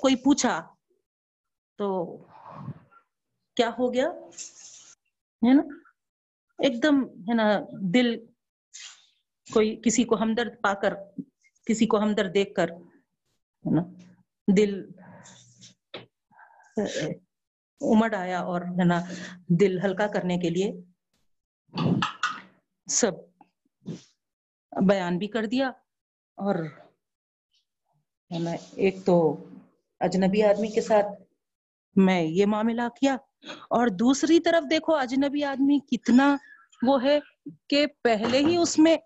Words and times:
کوئی 0.00 0.16
پوچھا 0.16 0.60
تو 1.78 1.88
کیا 3.56 3.70
ہو 3.78 3.92
گیا؟ 3.94 4.08
ہے 5.42 5.52
نا؟ 5.54 5.62
ایک 6.58 6.82
دم، 6.82 7.02
ہے 7.28 7.34
نا، 7.34 7.44
دل 7.94 8.08
کوئی 9.48 9.68
کسی 9.84 10.04
کو 10.04 10.16
ہمدرد 10.20 10.60
پا 10.62 10.72
کر، 10.74 10.94
کسی 11.66 11.86
کو 11.86 11.98
ہمدرد 11.98 12.34
دیکھ 12.34 12.54
کر، 12.54 12.70
ہے 12.70 13.74
نا، 13.74 13.82
دل 14.48 14.72
امڑ 17.80 18.14
آیا 18.14 18.40
اور، 18.40 18.60
ہے 18.78 18.84
نا، 18.84 19.00
دل 19.60 19.78
ہلکا 19.84 20.06
کرنے 20.06 20.38
کے 20.38 20.50
لیے 20.50 20.70
سب 22.88 23.12
بیان 24.72 25.18
بھی 25.18 25.26
کر 25.26 25.46
دیا 25.46 25.68
اور، 26.38 26.54
ہے 28.30 28.38
نا، 28.38 28.50
ایک 28.76 28.96
تو 29.06 29.16
اجنبی 30.00 30.42
آدمی 30.42 30.68
کے 30.68 30.80
ساتھ 30.80 31.06
میں 31.96 32.22
یہ 32.22 32.46
معاملہ 32.46 32.88
کیا؟ 33.00 33.16
اور 33.70 33.86
دوسری 33.86 34.40
طرف 34.40 34.70
دیکھو، 34.70 34.94
اجنبی 34.94 35.44
آدمی 35.44 35.78
کتنا 35.78 36.36
وہ 36.86 37.02
ہے 37.02 37.18
کہ 37.68 37.86
پہلے 38.02 38.38
ہی 38.38 38.56
اس 38.56 38.78
میں 38.78 38.96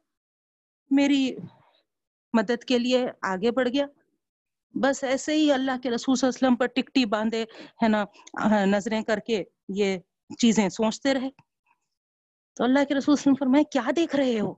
میری 0.91 1.37
مدد 2.33 2.65
کے 2.65 2.79
لیے 2.79 3.07
آگے 3.23 3.51
بڑھ 3.51 3.69
گیا۔ 3.69 3.87
بس 4.75 5.05
ایسے 5.05 5.37
ہی 5.37 5.52
اللہ 5.52 5.79
کے 5.83 5.91
رسول 5.91 6.16
صلی 6.16 6.27
اللہ 6.27 6.38
علیہ 6.38 6.47
وسلم 6.47 6.57
پر 6.57 6.66
ٹکٹی 6.66 7.05
باندھے، 7.05 7.45
ہے 7.83 7.88
نا، 7.88 8.05
نظریں 8.65 9.02
کر 9.02 9.19
کے 9.19 9.45
یہ 9.69 9.99
چیزیں 10.38 10.69
سوچتے 10.69 11.15
رہے۔ 11.15 11.30
تو 12.55 12.65
اللہ 12.65 12.85
کے 12.88 12.95
رسول 12.95 13.16
صلی 13.16 13.23
اللہ 13.23 13.23
علیہ 13.23 13.23
وسلم 13.23 13.35
فرمائے، 13.35 13.65
کیا 13.65 13.91
دیکھ 13.97 14.16
رہے 14.16 14.41
ہو؟ 14.41 14.55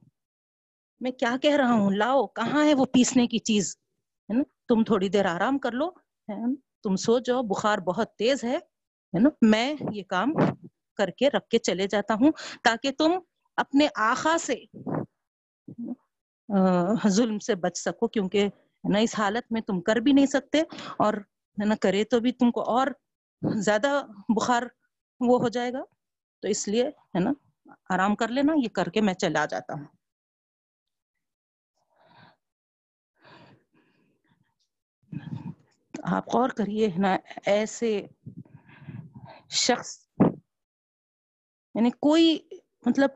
میں 1.00 1.10
کیا 1.10 1.36
کہہ 1.42 1.56
رہا 1.56 1.72
ہوں؟ 1.72 1.90
لاؤ، 1.90 2.26
کہاں 2.26 2.64
ہے 2.64 2.74
وہ 2.74 2.84
پیسنے 2.84 3.26
کی 3.26 3.38
چیز؟ 3.38 3.76
ہے 4.28 4.34
نا، 4.34 4.42
تم 4.68 4.84
تھوڑی 4.84 5.08
دیر 5.08 5.26
آرام 5.26 5.58
کر 5.58 5.72
لو 5.72 5.90
تم 6.28 6.96
سو 6.96 7.18
جاؤ، 7.18 7.42
بخار 7.42 7.78
بہت 7.78 8.14
تیز 8.16 8.44
ہے 8.44 8.58
نا؟ 9.18 9.28
میں 9.42 9.74
یہ 9.92 10.02
کام 10.08 10.32
کر 10.98 11.10
کے 11.10 11.30
رکھ 11.30 11.48
کے 11.48 11.58
چلے 11.58 11.86
جاتا 11.86 12.14
ہوں 12.14 12.32
تاکہ 12.64 12.90
تم 12.98 13.18
اپنے 13.56 13.86
آخا 13.94 14.36
سے 14.38 14.54
ظلم 17.08 17.38
سے 17.38 17.54
بچ 17.54 17.78
سکو، 17.78 18.08
کیونکہ 18.08 18.48
نا، 18.84 18.98
اس 18.98 19.18
حالت 19.18 19.52
میں 19.52 19.60
تم 19.60 19.80
کر 19.80 19.96
بھی 19.96 20.12
نہیں 20.12 20.26
سکتے 20.26 20.60
اور 20.98 21.14
نا، 21.64 21.74
کرے 21.80 22.04
تو 22.04 22.20
بھی 22.20 22.32
تم 22.32 22.50
کو 22.50 22.62
اور 22.62 22.86
زیادہ 23.42 24.02
بخار 24.28 24.62
وہ 25.20 25.40
ہو 25.40 25.48
جائے 25.48 25.72
گا۔ 25.72 25.82
تو 26.42 26.48
اس 26.48 26.68
لیے 26.68 26.88
ہے 26.88 27.18
نا، 27.18 27.32
آرام 27.90 28.14
کر 28.14 28.28
لینا، 28.28 28.52
یہ 28.64 28.68
کر 28.68 28.88
کے 28.88 29.00
میں 29.00 29.14
چلا 29.14 29.44
جاتا 29.44 29.74
ہوں۔ 29.74 29.86
آپ 36.10 36.34
غور 36.34 36.48
کریے، 36.48 36.88
نا، 36.98 37.16
ایسے 37.46 38.06
شخص 39.50 40.08
یعنی 41.74 41.90
کوئی 41.90 42.38
مطلب 42.86 43.10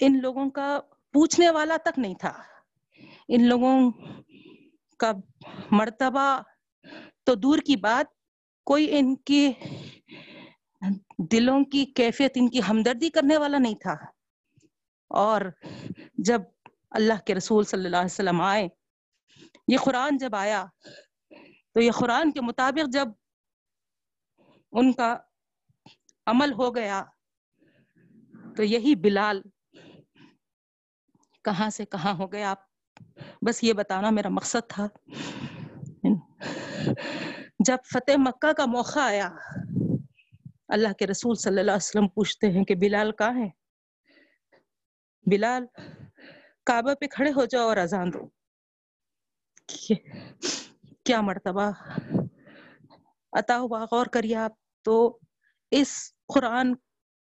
ان 0.00 0.18
لوگوں 0.22 0.50
کا 0.50 0.80
پوچھنے 1.12 1.50
والا 1.50 1.76
تک 1.84 1.98
نہیں 1.98 2.14
تھا۔ 2.14 2.42
ان 3.28 3.48
لوگوں 3.48 3.92
کا 4.98 5.12
مرتبہ 5.70 6.42
تو 7.24 7.34
دور 7.34 7.58
کی 7.58 7.76
بات، 7.76 8.06
کوئی 8.64 8.98
ان 8.98 9.16
کی 9.16 9.52
دلوں 11.18 11.64
کی 11.64 11.84
کیفیت، 11.84 12.32
ان 12.34 12.48
کی 12.48 12.60
ہمدردی 12.68 13.10
کرنے 13.10 13.36
والا 13.36 13.58
نہیں 13.58 13.74
تھا۔ 13.74 13.96
اور 15.08 15.40
جب 16.14 16.40
اللہ 16.90 17.24
کے 17.26 17.34
رسول 17.34 17.64
صلی 17.64 17.84
اللہ 17.84 17.96
علیہ 17.96 18.12
وسلم 18.12 18.40
آئے 18.40 18.68
یہ 19.68 19.76
قرآن 19.78 20.16
جب 20.16 20.34
آیا 20.34 20.64
تو 21.74 21.80
یہ 21.80 21.90
قرآن 21.90 22.30
کے 22.30 22.40
مطابق 22.40 22.92
جب 22.92 23.08
ان 24.72 24.92
کا 24.92 25.16
عمل 26.26 26.52
ہو 26.52 26.74
گیا 26.74 27.04
تو 28.56 28.62
یہی 28.62 28.94
بلال 28.94 29.42
کہاں 31.44 31.70
سے 31.70 31.84
کہاں 31.84 32.14
ہو 32.14 32.32
گیا 32.32 32.50
آپ؟ 32.50 32.58
بس 33.42 33.64
یہ 33.64 33.72
بتانا 33.72 34.10
میرا 34.10 34.28
مقصد 34.28 34.70
تھا۔ 34.70 34.86
جب 37.58 37.76
فتح 37.84 38.12
مکہ 38.16 38.52
کا 38.52 38.66
موقع 38.66 39.00
آیا، 39.00 39.30
اللہ 40.68 40.92
کے 40.92 41.06
رسول 41.06 41.34
صلی 41.34 41.60
اللہ 41.60 41.70
علیہ 41.70 41.76
وسلم 41.76 42.08
پوچھتے 42.08 42.46
ہیں 42.46 42.64
کہ 42.64 42.74
بلال 42.74 43.12
کہاں 43.12 43.44
ہے؟ 43.44 43.48
بلال، 45.30 45.66
کعبہ 46.66 46.94
پہ 46.94 47.06
کھڑے 47.06 47.30
ہو 47.30 47.44
جاؤ 47.44 47.68
اور 47.68 47.76
اذان 47.76 48.12
دو۔ 48.12 48.43
کیا 49.68 51.20
مرتبہ 51.20 51.70
عطا 53.32 53.58
ہوا۔ 53.58 53.84
غور 53.92 54.06
کریے 54.06 54.36
آپ 54.36 54.52
تو 54.82 55.18
اس 55.70 55.88
قرآن 56.34 56.74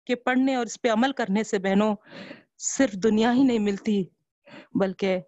کے 0.06 0.14
پڑھنے 0.14 0.54
اور 0.54 0.66
اس 0.66 0.80
پہ 0.82 0.88
عمل 0.88 1.12
کرنے 1.12 1.44
سے 1.44 1.58
بہنوں 1.58 1.94
صرف 2.58 2.92
دنیا 2.92 3.32
ہی 3.32 3.42
نہیں 3.42 3.58
ملتی، 3.58 4.04
بلکہ 4.74 5.18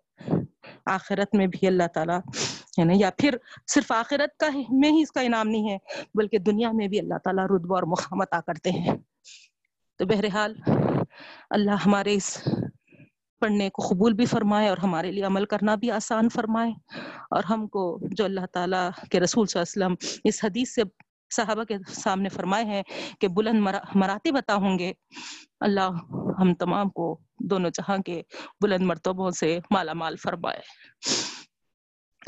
آخرت 0.87 1.35
میں 1.35 1.47
بھی 1.47 1.67
اللہ 1.67 1.87
تعالیٰ 1.95 2.19
ہے 2.79 2.85
نا 2.85 2.93
یا 2.97 3.11
پھر 3.19 3.37
صرف 3.67 3.93
آخرت 3.93 4.37
کا 4.37 4.49
میں 4.71 4.91
ہی 4.91 5.03
اس 5.03 5.13
کا 5.13 5.21
انعام 5.21 5.49
نہیں 5.49 5.71
ہے، 5.71 5.79
بلکہ 6.15 6.39
دنیا 6.39 6.71
میں 6.73 6.89
بھی 6.89 6.99
اللہ 7.01 7.19
تعالیٰ 7.25 7.45
رتبہ 7.45 7.75
اور 7.75 7.83
مقامت 7.83 8.33
آ 8.33 8.41
کرتے 8.41 8.71
ہیں۔ 8.71 8.97
تو 9.97 10.07
بہرحال 10.07 10.55
اللہ 11.51 11.87
ہمارے 11.87 12.15
اس 12.15 12.49
پڑھنے 13.41 13.71
کو 13.71 13.89
قبول 13.89 14.13
بھی 14.13 14.27
فرمائے 14.27 14.69
اور 14.69 14.77
ہمارے 14.77 15.13
لیے 15.13 15.25
عمل 15.25 15.45
کرنا 15.45 15.75
بھی 15.75 15.91
آسان 15.91 16.29
فرمائے۔ 16.29 16.73
اور 17.31 17.45
ہم 17.45 17.69
کو 17.69 17.99
جو 18.03 18.25
اللہ 18.25 18.47
تعالیٰ 18.53 18.91
کے 19.11 19.21
رسول 19.21 19.47
صلی 19.47 19.61
اللہ 19.61 19.85
علیہ 19.85 19.95
وسلم 19.95 20.21
اس 20.25 20.45
حدیث 20.45 20.75
سے 20.75 20.83
صحابہ 21.31 21.65
کے 21.65 21.77
سامنے 21.89 22.29
فرمائے 22.29 22.65
ہیں 22.65 22.83
کہ 23.21 23.29
بلند 23.29 23.69
مراتی 23.95 24.33
بتا 24.33 24.55
ہوں 24.55 24.79
گے۔ 24.79 24.93
اللہ 25.61 25.89
ہم 26.41 26.55
تمام 26.55 26.91
کو 26.91 27.19
دونوں 27.41 27.71
جہاں 27.71 27.99
کے 27.99 28.23
بلند 28.61 28.87
مرتبوں 28.87 29.31
سے 29.31 29.59
مالا 29.71 29.93
مال 29.93 30.17
فرمائے۔ 30.17 30.61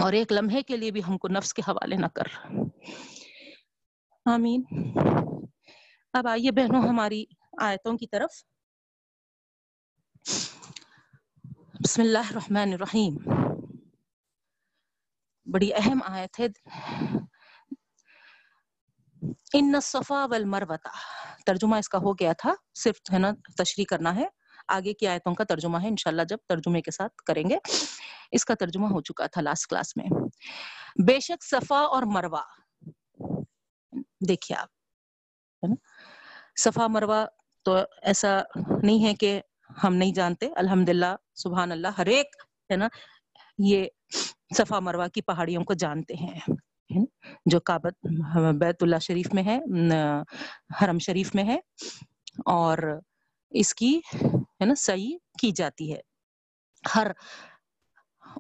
اور 0.03 0.13
ایک 0.13 0.33
لمحے 0.33 0.63
کے 0.63 0.77
لیے 0.77 0.91
بھی 0.91 1.01
ہم 1.09 1.19
کو 1.19 1.29
نفس 1.29 1.55
کے 1.55 1.63
حوالے 1.69 1.97
نہ 1.97 2.07
کر۔ 2.07 2.57
آمین۔ 4.27 4.63
اب 6.13 6.27
آئیے 6.27 6.51
بہنوں 6.51 6.83
ہماری 6.83 7.25
آیتوں 7.61 7.99
کی 7.99 8.07
طرف۔ 8.07 8.31
بسم 11.85 12.03
اللہ 12.03 12.19
الرحمن 12.19 12.73
الرحیم۔ 12.73 13.17
بڑی 15.47 15.75
اہم 15.75 15.99
آیت 16.07 16.41
ہے۔ 16.41 16.47
ان 19.55 19.75
صفا 19.83 20.27
والمروہ 20.27 20.77
ترجمہ 21.47 21.77
اس 21.77 21.89
کا 21.89 21.99
ہو 21.99 22.13
گیا 22.13 22.33
تھا۔ 22.33 22.55
صرف 22.75 22.95
ہے 23.13 23.19
نا 23.19 23.31
تشریح 23.57 23.85
کرنا 23.89 24.15
ہے۔ 24.17 24.27
آگے 24.69 24.93
کی 24.93 25.07
آیتوں 25.07 25.35
کا 25.35 25.45
ترجمہ 25.45 25.79
ہے۔ 25.83 25.89
انشاءاللہ 25.89 26.23
جب 26.23 26.37
ترجمے 26.49 26.83
کے 26.83 26.91
ساتھ 26.91 27.23
کریں 27.27 27.45
گے۔ 27.51 27.59
اس 28.33 28.45
کا 28.45 28.55
ترجمہ 28.55 28.87
ہو 28.87 29.01
چکا 29.01 29.27
تھا 29.27 29.41
لاسٹ 29.41 29.67
کلاس 29.67 29.97
میں۔ 29.97 30.07
بے 31.07 31.21
شک 31.21 31.45
صفا 31.45 31.79
اور 31.79 32.03
مروہ۔ 32.03 32.43
دیکھیے 34.29 34.59
آپ۔ 34.59 34.69
صفا 36.57 36.87
مروہ 36.87 37.27
تو 37.63 37.77
ایسا 38.03 38.41
نہیں 38.83 39.05
ہے 39.05 39.15
کہ 39.15 39.41
ہم 39.85 39.95
نہیں 39.95 40.13
جانتے۔ 40.15 40.49
الحمدللہ 40.57 41.15
سبحان 41.35 41.73
اللہ 41.73 41.89
ہر 41.99 42.07
ایک، 42.07 42.37
ہے 42.71 42.77
نا، 42.77 42.89
یہ 43.59 43.87
صفا 44.57 44.79
مروہ 44.81 45.07
کی 45.15 45.23
پہاڑیوں 45.23 45.65
کو 45.65 45.75
جانتے 45.75 46.15
ہیں۔ 46.15 46.39
جو 47.47 47.61
کابت 47.61 48.07
بیت 48.61 48.83
اللہ 48.83 48.99
شریف 49.03 49.33
میں 49.35 49.43
ہے 49.43 49.59
حرم 50.81 50.99
شریف 50.99 51.35
میں 51.35 51.45
ہے، 51.45 51.59
اور 52.47 52.79
اس 53.53 53.75
کی، 53.75 53.99
ہے 54.15 54.65
نا 54.65 54.75
صحیح 54.79 55.17
کی 55.39 55.51
جاتی 55.57 55.93
ہے۔ 55.93 56.01
ہر 56.95 57.11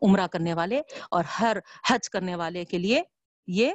عمرہ 0.02 0.26
کرنے 0.26 0.54
والے 0.54 0.80
اور 1.10 1.24
ہر 1.40 1.56
حج 1.90 2.08
کرنے 2.10 2.34
والے 2.34 2.64
کے 2.64 2.78
لیے 2.78 3.02
یہ 3.48 3.72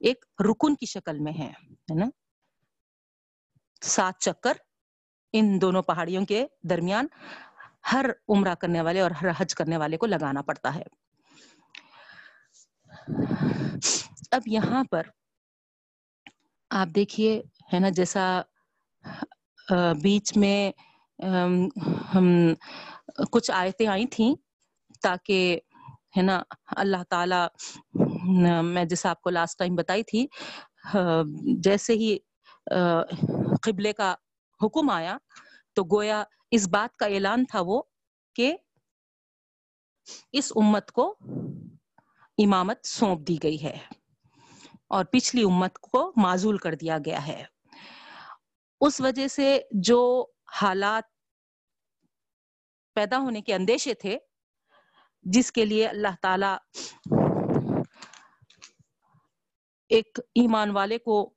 ایک 0.00 0.24
رکن 0.40 0.74
کی 0.74 0.86
شکل 0.86 1.18
میں 1.18 1.32
ہے 1.32 1.52
نا۔ 1.94 2.06
سات 3.82 4.18
چکر 4.20 4.56
ان 5.34 5.60
دونوں 5.60 5.82
پہاڑیوں 5.82 6.24
کے 6.26 6.44
درمیان 6.70 7.06
ہر 7.92 8.06
عمرہ 8.28 8.54
کرنے 8.60 8.80
والے 8.80 9.00
اور 9.00 9.10
ہر 9.22 9.28
حج 9.38 9.54
کرنے 9.54 9.76
والے 9.76 9.96
کو 9.96 10.06
لگانا 10.06 10.42
پڑتا 10.42 10.74
ہے۔ 10.74 10.82
اب 14.32 14.48
یہاں 14.48 14.82
پر 14.90 15.06
آپ 16.70 16.88
دیکھیے، 16.94 17.40
ہے 17.72 17.78
نا، 17.80 17.88
جیسا 17.90 18.24
بیچ 20.02 20.36
میں 20.36 20.70
ہم، 22.14 22.26
کچھ 23.32 23.50
آیتیں 23.54 23.86
آئی 23.86 24.06
تھیں 24.06 24.34
تاکہ، 25.02 25.58
ہے 26.16 26.22
نا، 26.22 26.42
اللہ 26.76 27.02
تعالی 27.10 27.40
میں 28.64 28.84
جیسے 28.84 29.08
آپ 29.08 29.20
کو 29.22 29.30
لاسٹ 29.30 29.58
ٹائم 29.58 29.74
بتائی 29.76 30.02
تھی 30.02 30.26
جیسے 31.64 31.92
ہی 31.94 32.16
قبلے 33.62 33.92
کا 33.92 34.14
حکم 34.62 34.90
آیا 34.90 35.18
تو 35.74 35.84
گویا 35.84 36.24
اس 36.50 36.68
بات 36.68 36.96
کا 36.96 37.06
اعلان 37.06 37.44
تھا 37.44 37.60
وہ 37.66 37.82
کہ 38.34 38.56
اس 40.32 40.52
امت 40.56 40.90
کو 40.90 41.16
امامت 42.38 42.86
سونپ 42.86 43.28
دی 43.28 43.36
گئی 43.42 43.62
ہے 43.62 43.76
اور 44.88 45.04
پچھلی 45.04 45.42
امت 45.42 45.78
کو 45.78 46.12
معذول 46.16 46.58
کر 46.58 46.74
دیا 46.74 46.98
گیا 47.04 47.26
ہے۔ 47.26 47.44
اس 48.80 49.00
وجہ 49.00 49.28
سے 49.28 49.60
جو 49.70 50.26
حالات 50.62 51.04
پیدا 52.94 53.18
ہونے 53.18 53.42
کے 53.42 53.54
اندیشے 53.54 53.94
تھے، 53.94 54.18
جس 55.22 55.52
کے 55.52 55.64
لیے 55.64 55.88
اللہ 55.88 56.14
تعالی 56.22 56.54
ایک 59.88 60.18
ایمان 60.34 60.70
والے 60.70 60.98
کو 60.98 61.34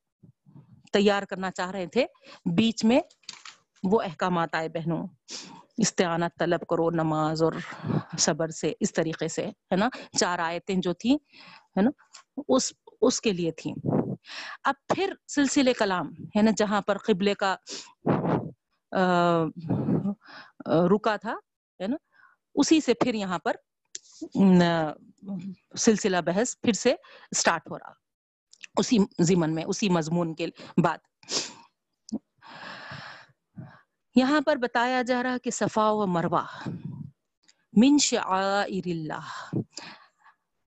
تیار 0.94 1.24
کرنا 1.24 1.52
چاہ 1.52 1.72
رہے 1.72 1.88
تھے۔ 1.88 2.06
بیچ 2.56 2.84
میں 2.86 3.00
وہ 3.84 4.02
احکامات 4.02 4.56
آئے 4.56 4.70
بہنوں۔ 4.70 5.06
استعانت 5.78 6.40
طلب 6.40 6.60
کرو، 6.70 6.90
نماز 6.92 7.44
اور 7.44 7.54
صبر 8.20 8.50
سے، 8.50 8.74
اس 8.80 8.94
طریقے 8.94 9.28
سے، 9.28 9.46
ہے 9.46 9.76
نا؟ 9.76 9.90
چار 10.20 10.40
آیتیں 10.40 10.76
جو 10.76 10.94
تھیں، 10.94 11.16
ہے 11.78 11.82
نا؟ 11.82 11.90
اس 12.48 12.74
اس 13.02 13.22
کے 13.22 13.32
لیے 13.32 13.52
تھیں۔ 13.52 13.74
اب 14.64 14.76
پھر 14.90 15.14
سلسلے 15.28 15.74
کلام، 15.74 16.08
ہے 16.38 16.42
نا؟ 16.42 16.52
جہاں 16.58 16.82
پر 16.82 16.98
قبلے 16.98 17.34
کا 17.34 17.56
رکا 20.94 21.16
تھا، 21.16 21.36
ہے 21.82 21.88
نا؟ 21.88 21.98
اسی 22.56 22.82
سے 22.82 22.94
پھر 22.94 23.14
یہاں 23.14 23.40
پر 23.40 23.56
سلسلہ 25.78 26.18
بحث 26.26 26.56
پھر 26.62 26.74
سے 26.74 26.96
اسٹارٹ 27.32 27.70
ہو 27.72 27.78
رہا۔ 27.78 28.03
اسی 28.78 28.98
ضمن 29.20 29.56
میں، 29.56 29.64
اسی 29.64 29.90
مضمون 29.90 30.36
کے 30.36 30.48
بعد۔ 30.84 30.98
یہاں 34.16 34.42
پر 34.42 34.56
بتایا 34.56 35.02
جا 35.02 35.24
رہا 35.24 35.38
کہ 35.38 35.52
صفا 35.52 35.92
و 35.92 36.08
مروا 36.08 36.46
من 37.74 37.98
شعائر 37.98 38.82
اللہ۔ 38.86 39.56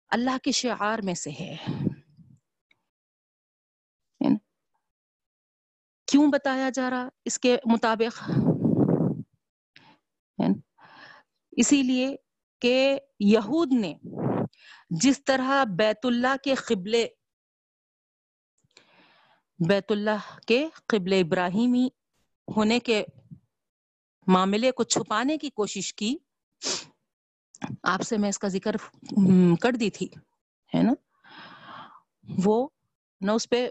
اللہ 0.09 0.39
کے 0.43 0.53
شعار 0.53 0.99
میں 0.99 1.15
سے 1.15 1.31
ہے۔ 1.31 1.57
کیوں 6.07 6.31
بتایا 6.33 6.71
جا 6.71 6.91
رہا 6.91 7.09
اس 7.25 7.39
کے 7.39 7.57
مطابق؟ 7.65 8.31
اسی 11.53 11.83
لیے 11.83 12.17
کہ 12.61 12.99
یہود 13.21 13.73
نے 13.73 13.95
جس 14.91 15.25
طرح 15.25 15.65
بیت 15.65 15.99
اللہ 16.03 16.37
کے 16.45 16.55
قبلے 16.55 17.09
بیت 19.59 19.93
اللہ 19.93 20.39
کے 20.47 20.69
قبل 20.87 21.13
ابراہیمی 21.13 21.89
ہونے 22.57 22.79
کے 22.79 23.05
معاملے 24.27 24.71
کو 24.71 24.83
چھپانے 24.83 25.39
کی 25.39 25.51
کوشش 25.51 25.95
کی۔ 25.95 26.17
آپ 27.83 28.03
سے 28.03 28.17
میں 28.17 28.29
اس 28.29 28.39
کا 28.39 28.49
ذکر 28.49 28.77
کر 29.61 29.73
دی 29.73 29.91
تھی، 29.91 30.09
ہے 30.75 30.83
نا؟ 30.83 30.93
وہ 32.45 32.69
نہ 33.21 33.31
اس 33.31 33.49
پہ 33.49 33.69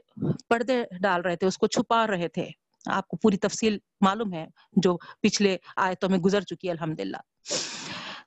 پردے 0.48 0.84
ڈال 1.02 1.22
رہے 1.22 1.36
تھے، 1.36 1.48
اس 1.48 1.58
کو 1.58 1.68
چھپا 1.68 2.08
رہے 2.08 2.28
تھے۔ 2.28 2.50
آپ 2.86 3.08
کو 3.08 3.18
پوری 3.18 3.38
تفصیل 3.38 3.78
معلوم 4.02 4.34
ہے 4.34 4.48
جو 4.74 4.98
پچھلے 5.20 5.58
آیتوں 5.76 6.10
میں 6.10 6.18
گزر 6.18 6.42
چکی 6.42 6.68
ہے 6.68 6.72
الحمد 6.72 7.00
للہ 7.00 7.18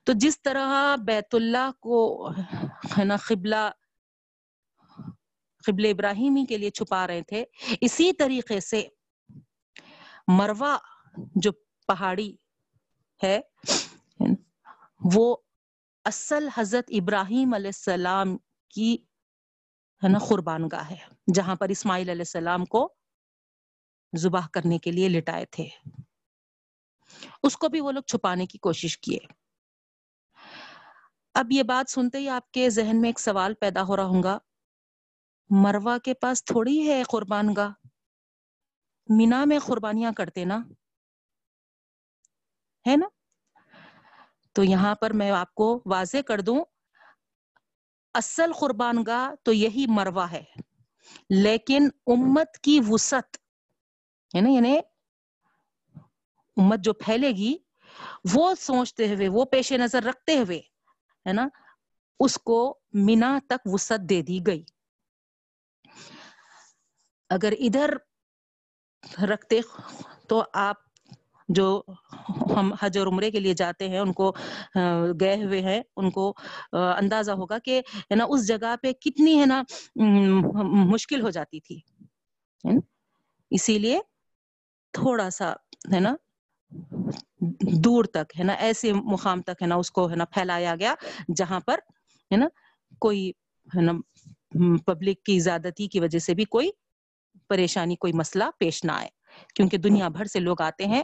تو 0.03 0.13
جس 0.15 0.41
طرح 0.41 0.95
بیت 0.95 1.35
اللہ 1.35 1.69
کو، 1.79 2.29
ہے 2.97 3.03
نا، 3.03 3.15
قبلہ 3.15 3.69
قبل 5.67 5.85
ابراہیمی 5.85 6.45
کے 6.45 6.57
لیے 6.57 6.69
چھپا 6.69 7.07
رہے 7.07 7.21
تھے۔ 7.21 7.45
اسی 7.81 8.13
طریقے 8.13 8.59
سے 8.59 8.87
مروا 10.27 10.77
جو 11.35 11.51
پہاڑی 11.87 12.35
ہے، 13.23 13.39
وہ 15.13 15.37
اصل 16.05 16.49
حضرت 16.55 16.85
ابراہیم 16.87 17.53
علیہ 17.53 17.67
السلام 17.67 18.37
کی 18.69 18.97
ہے 20.03 20.07
نا 20.07 20.19
قربان 20.19 20.61
گاہ 20.71 20.89
ہے، 20.89 20.97
جہاں 21.33 21.55
پر 21.55 21.69
اسماعیل 21.69 22.09
علیہ 22.09 22.21
السلام 22.21 22.65
کو 22.65 22.93
زباہ 24.13 24.47
کرنے 24.53 24.77
کے 24.77 24.91
لیے 24.91 25.09
لٹائے 25.09 25.45
تھے۔ 25.45 25.67
اس 27.43 27.57
کو 27.57 27.67
بھی 27.67 27.81
وہ 27.81 27.91
لوگ 27.91 28.01
چھپانے 28.01 28.45
کی 28.45 28.57
کوشش 28.57 28.97
کیے۔ 28.97 29.19
اب 31.33 31.51
یہ 31.51 31.63
بات 31.63 31.91
سنتے 31.91 32.17
ہی 32.17 32.29
آپ 32.29 32.51
کے 32.51 32.69
ذہن 32.69 33.01
میں 33.01 33.09
ایک 33.09 33.19
سوال 33.19 33.53
پیدا 33.53 33.83
ہو 33.83 33.95
رہا 33.95 34.05
ہوں 34.05 34.23
گا۔ 34.23 34.37
مروا 35.49 35.97
کے 35.97 36.13
پاس 36.13 36.45
تھوڑی 36.45 36.89
ہے 36.89 37.03
قربان 37.03 37.47
گاہ۔ 37.57 37.69
مینا 39.09 39.45
میں 39.45 39.59
قربانیاں 39.59 40.11
کرتے 40.11 40.45
نا۔ 40.45 40.57
ہے 42.87 42.95
نا؟ 42.97 43.07
تو 44.53 44.63
یہاں 44.63 44.95
پر 44.95 45.13
میں 45.13 45.31
آپ 45.31 45.55
کو 45.55 45.83
واضح 45.85 46.17
کر 46.27 46.41
دوں۔ 46.41 46.65
اصل 48.13 48.51
قربان 48.53 49.03
گاہ 49.07 49.35
تو 49.43 49.53
یہی 49.53 49.85
مروا 49.87 50.31
ہے۔ 50.31 50.43
لیکن 51.29 51.89
امت 52.07 52.57
کی 52.57 52.79
وسط 52.87 53.37
ہے 54.35 54.41
نا 54.41 54.49
یعنی 54.49 54.77
امت 56.57 56.79
جو 56.79 56.93
پھیلے 56.93 57.29
گی، 57.29 57.57
وہ 58.33 58.53
سوچتے 58.55 59.15
ہوئے، 59.15 59.29
وہ 59.29 59.45
پیش 59.45 59.71
نظر 59.71 60.03
رکھتے 60.03 60.37
ہوئے، 60.37 60.57
ہے 61.27 61.33
نا، 61.33 61.47
اس 62.19 62.37
کو 62.37 62.79
مینا 62.93 63.39
تک 63.47 63.67
وسط 63.73 64.09
دے 64.09 64.21
دی 64.21 64.39
گئی۔ 64.47 64.63
اگر 67.29 67.53
ادھر 67.59 67.93
رکھتے 69.29 69.59
تو 70.27 70.43
آپ 70.53 70.87
جو 71.49 71.81
ہم 72.55 72.71
حج 72.81 72.97
اور 72.97 73.07
عمرے 73.07 73.29
کے 73.31 73.39
لیے 73.39 73.53
جاتے 73.53 73.87
ہیں، 73.89 73.99
ان 73.99 74.11
کو 74.13 74.31
گئے 75.19 75.35
ہوئے 75.43 75.61
ہیں، 75.61 75.81
ان 75.97 76.09
کو 76.11 76.33
اندازہ 76.73 77.31
ہوگا 77.31 77.57
کہ، 77.59 77.81
ہے 78.11 78.15
نا، 78.15 78.25
اس 78.29 78.47
جگہ 78.47 78.75
پہ 78.81 78.91
کتنی، 78.91 79.39
ہے 79.39 79.45
نا 79.45 79.61
مشکل 80.91 81.21
ہو 81.21 81.29
جاتی 81.29 81.59
تھی۔ 81.59 81.79
اسی 83.51 83.77
لیے 83.79 83.99
تھوڑا 84.93 85.29
سا، 85.29 85.51
ہے 85.93 85.99
نا، 85.99 86.15
دور 87.83 88.05
تک، 88.05 88.39
ہے 88.39 88.43
نا، 88.43 88.53
ایسے 88.53 88.93
مقام 88.93 89.41
تک، 89.41 89.61
ہے 89.61 89.67
نا، 89.67 89.75
اس 89.75 89.91
کو، 89.91 90.09
ہے 90.11 90.15
نا، 90.15 90.25
پھیلایا 90.25 90.75
گیا 90.75 90.93
جہاں 91.35 91.59
پر، 91.59 91.79
ہے 92.31 92.37
نا، 92.37 92.47
کوئی، 92.99 93.29
ہے 93.75 93.81
نا 93.81 93.91
پبلک 94.85 95.23
کی 95.23 95.39
زیادتی 95.39 95.87
کی 95.87 95.99
وجہ 95.99 96.19
سے 96.19 96.33
بھی 96.33 96.45
کوئی 96.45 96.69
پریشانی 97.49 97.95
کوئی 97.95 98.13
مسئلہ 98.13 98.43
پیش 98.59 98.83
نہ 98.85 98.91
آئے۔ 98.91 99.09
کیونکہ 99.55 99.77
دنیا 99.77 100.07
بھر 100.07 100.25
سے 100.25 100.39
لوگ 100.39 100.61
آتے 100.61 100.85
ہیں 100.85 101.03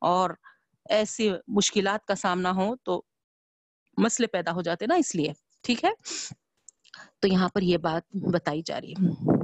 اور 0.00 0.30
ایسی 0.88 1.30
مشکلات 1.48 2.06
کا 2.06 2.14
سامنا 2.14 2.50
ہو 2.50 2.76
تو 2.76 3.02
مسئلے 3.96 4.26
پیدا 4.26 4.52
ہو 4.52 4.62
جاتے 4.62 4.86
نا 4.86 4.94
اس 4.94 5.14
لیے۔ 5.14 5.32
ٹھیک 5.62 5.84
ہے؟ 5.84 5.90
تو 7.20 7.28
یہاں 7.28 7.48
پر 7.48 7.62
یہ 7.62 7.76
بات 7.76 8.16
بتائی 8.32 8.62
جا 8.66 8.80
رہی 8.80 8.92
ہے۔ 8.92 9.38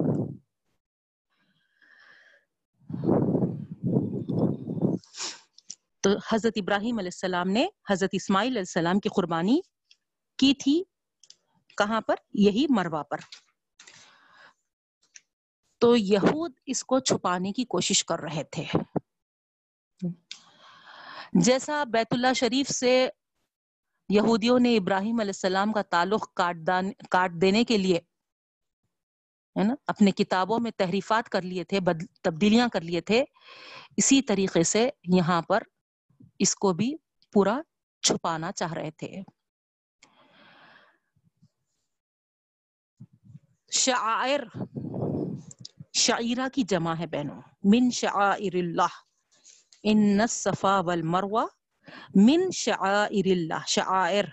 تو 6.01 6.11
حضرت 6.33 6.53
ابراہیم 6.57 6.99
علیہ 6.99 7.11
السلام 7.15 7.49
نے 7.49 7.67
حضرت 7.91 8.11
اسماعیل 8.13 8.49
علیہ 8.49 8.59
السلام 8.59 8.99
کی 9.01 9.09
قربانی 9.09 9.61
کی 10.39 10.55
تھی 10.55 10.83
کہاں 11.77 12.01
پر؟ 12.01 12.15
یہی 12.35 12.67
مروا 12.71 13.03
پر۔ 13.03 13.19
تو 15.79 15.97
یہود 15.97 16.53
اس 16.67 16.85
کو 16.85 16.99
چھپانے 16.99 17.53
کی 17.53 17.65
کوشش 17.65 18.05
کر 18.05 18.21
رہے 18.21 18.45
تھے۔ 18.45 18.65
جیسا 21.33 21.85
بیت 21.85 22.07
اللہ 22.11 22.33
شریف 22.33 22.71
سے 22.71 23.09
یہودیوں 24.09 24.59
نے 24.59 24.77
ابراہیم 24.77 25.21
علیہ 25.21 25.35
السلام 25.35 25.73
کا 25.73 25.83
تعلق 25.83 26.35
کاٹ 26.35 27.31
دینے 27.33 27.65
کے 27.65 27.79
لیے، 27.79 27.99
ہے 29.57 29.63
نا، 29.65 29.75
اپنے 29.87 30.11
کتابوں 30.11 30.59
میں 30.61 30.71
تحریفات 30.77 31.29
کر 31.29 31.43
لیے 31.43 31.65
تھے 31.65 31.79
تبدیلیاں 32.23 32.69
کر 32.69 32.81
لیے 32.81 33.01
تھے، 33.01 33.25
اسی 33.97 34.23
طریقے 34.23 34.63
سے 34.63 34.91
یہاں 35.17 35.43
پر 35.43 35.63
اس 36.39 36.55
کو 36.57 36.73
بھی 36.73 36.95
پورا 37.33 37.61
چھپانا 38.03 38.53
چاہ 38.53 38.73
رہے 38.73 38.91
تھے۔ 38.91 39.13
شعائر 43.73 44.41
شعیرہ 45.95 46.49
کی 46.49 46.63
جمع 46.63 46.95
ہے 46.99 47.07
بہنوں۔ 47.07 47.43
من 47.65 47.91
شعائر 47.91 48.55
اللہ۔ 48.55 48.93
ان 49.83 50.21
الصفا 50.21 50.81
والمروہ۔ 50.81 51.47
من 52.15 52.51
شعائر 52.51 53.31
اللہ۔ 53.31 53.67
شعائر 53.67 54.25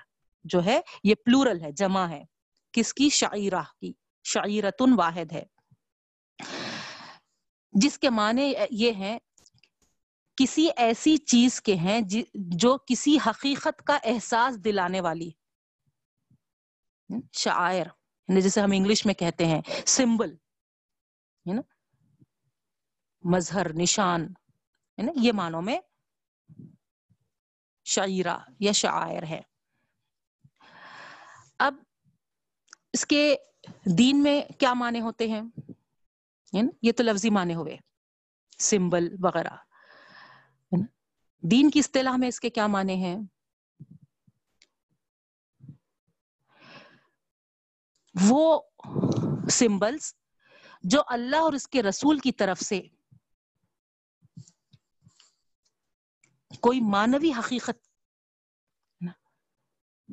جو 0.43 0.65
ہے، 0.65 0.81
یہ 1.03 1.15
پلورل 1.15 1.61
ہے، 1.61 1.71
جمع 1.71 2.09
ہے۔ 2.09 2.23
کس 2.71 2.93
کی؟ 2.93 3.09
شعیرہ 3.09 3.61
کی۔ 3.81 3.93
شعیرتن 4.23 4.93
واحد 4.93 5.31
ہے۔ 5.31 5.43
جس 7.71 7.99
کے 7.99 8.09
معنی 8.09 8.53
یہ 8.71 8.91
ہیں، 8.91 9.19
کسی 10.35 10.69
ایسی 10.77 11.17
چیز 11.17 11.61
کے 11.61 11.75
ہیں 11.75 12.01
جی، 12.01 12.23
جو 12.33 12.77
کسی 12.87 13.17
حقیقت 13.27 13.83
کا 13.83 13.99
احساس 14.03 14.63
دلانے 14.63 15.01
والی۔ 15.01 15.31
شاعر 17.33 17.85
یعنی 18.27 18.41
جیسے 18.41 18.61
ہم 18.61 18.69
انگلش 18.73 19.05
میں 19.05 19.13
کہتے 19.13 19.45
ہیں 19.45 19.61
سمبل 19.85 20.35
ہے 21.49 21.53
نا؟ 21.53 21.61
مظہر، 23.21 23.73
نشان، 23.73 24.23
ہے 24.97 25.01
نا؟ 25.01 25.11
یہ 25.15 25.31
معنوں 25.31 25.61
میں 25.61 25.79
شعیرہ 27.83 28.37
یا 28.59 28.71
شاعر 28.71 29.23
ہے۔ 29.23 29.41
اب 31.59 31.75
اس 32.93 33.05
کے 33.05 33.35
دین 33.97 34.23
میں 34.23 34.41
کیا 34.59 34.73
معنی 34.73 35.01
ہوتے 35.01 35.27
ہیں؟ 35.27 35.41
یہ 36.81 36.91
تو 36.91 37.03
لفظی 37.03 37.29
معنی 37.29 37.55
ہوئے۔ 37.55 37.77
سمبل 38.59 39.15
وغیرہ۔ 39.19 39.55
دین 41.51 41.69
کی 41.69 41.79
اصطلاح 41.79 42.15
میں 42.17 42.27
اس 42.27 42.39
کے 42.39 42.49
کیا 42.49 42.67
معنی 42.67 42.95
ہیں؟ 42.95 43.17
وہ 48.21 48.61
سمبلس 49.49 50.20
جو 50.83 51.01
اللہ 51.07 51.35
اور 51.35 51.53
اس 51.53 51.67
کے 51.67 51.83
رسول 51.83 52.19
کی 52.19 52.31
طرف 52.31 52.59
سے 52.59 52.81
کوئی 56.61 56.79
مانوی 56.79 57.31
حقیقت 57.31 57.87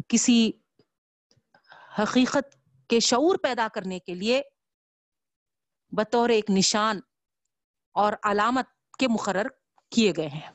کسی 0.08 0.50
حقیقت 1.98 2.56
کے 2.88 3.00
شعور 3.00 3.36
پیدا 3.38 3.68
کرنے 3.74 3.98
کے 3.98 4.14
لیے 4.14 4.42
بطور 5.90 6.28
ایک 6.28 6.50
نشان 6.50 7.00
اور 7.92 8.12
علامت 8.22 8.64
کے 8.98 9.08
مقرر 9.08 9.46
کیے 9.90 10.12
گئے 10.16 10.28
ہیں۔ 10.28 10.50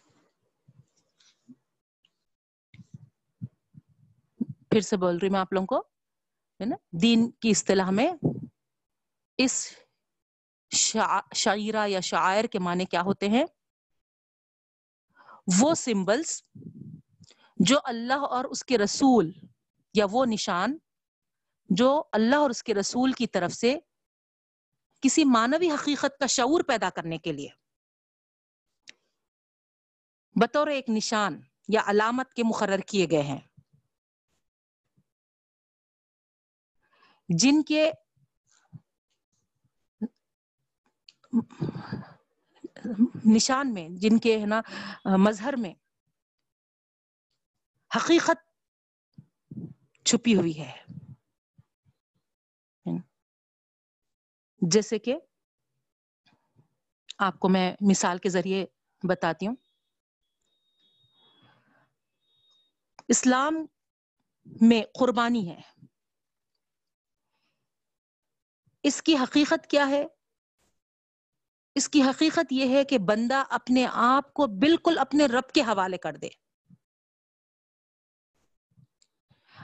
پھر 4.48 4.82
سے 4.82 4.98
بول 4.98 5.17
رہی 5.17 5.29
میں 5.29 5.39
آپ 5.39 5.53
لوگوں 5.53 5.67
کو، 5.67 5.79
ہے 6.62 6.65
نا؟ 6.65 6.75
دین 6.91 7.32
کی 7.32 7.50
اصطلاح 7.50 7.89
میں 7.89 8.13
اس 9.38 9.74
شاعرہ 10.74 11.88
یا 11.88 12.00
شاعر 12.00 12.44
کے 12.44 12.60
معنی 12.60 12.86
کیا 12.86 13.01
ہوتے 13.01 13.30
ہیں؟ 13.30 13.46
وہ 15.62 15.74
سمبلس 15.74 16.44
جو 17.58 17.80
اللہ 17.84 18.13
اور 18.13 18.46
اس 18.46 18.65
کے 18.65 18.77
رسول 18.77 19.32
یا 19.94 20.06
وہ 20.12 20.25
نشان 20.25 20.77
جو 21.70 22.03
اللہ 22.12 22.36
اور 22.36 22.50
اس 22.50 22.63
کے 22.63 22.74
رسول 22.74 23.12
کی 23.12 23.27
طرف 23.27 23.51
سے 23.51 23.80
کسی 25.01 25.24
مانوی 25.24 25.72
حقیقت 25.72 26.20
کا 26.20 26.25
شعور 26.25 26.63
پیدا 26.63 26.89
کرنے 26.89 27.18
کے 27.18 27.32
لیے۔ 27.32 27.50
بطور 30.36 30.68
ایک 30.68 30.89
نشان 30.89 31.42
یا 31.68 31.82
علامت 31.86 32.34
کے 32.34 32.44
مقرر 32.44 32.77
کیے 32.77 33.08
گئے 33.12 33.22
ہیں۔ 33.22 33.42
جن 37.30 37.63
کے 37.63 37.92
نشان 43.36 43.74
میں، 43.74 43.90
جن 43.92 44.18
کے 44.18 44.40
ہے 44.40 44.46
نا، 44.46 44.62
مظہر 45.06 45.54
میں 45.58 45.74
حقیقت 47.96 48.38
چھپی 50.06 50.36
ہوئی 50.36 50.60
ہے۔ 50.60 50.72
جیسے 54.62 55.00
کہ 55.00 55.16
آپ 57.18 57.40
کو 57.40 57.50
میں 57.50 57.75
مثال 57.90 58.18
کے 58.18 58.30
ذریعے 58.30 58.66
بتاتی 59.04 59.48
ہوں۔ 59.48 59.56
اسلام 63.08 63.66
میں 64.62 64.84
قربانی 65.00 65.50
ہے۔ 65.50 65.62
اس 68.84 69.02
کی 69.02 69.18
حقیقت 69.18 69.70
کیا 69.70 69.88
ہے؟ 69.88 70.06
اس 71.75 71.89
کی 71.89 72.03
حقیقت 72.03 72.51
یہ 72.51 72.77
ہے 72.77 72.84
کہ 72.84 72.98
بندہ 72.98 73.44
اپنے 73.50 73.88
آپ 73.92 74.34
کو 74.34 74.48
بالکل 74.48 74.98
اپنے 74.98 75.25
رب 75.25 75.51
کے 75.51 75.62
حوالے 75.62 75.98
کر 75.98 76.15
دے۔ 76.15 76.27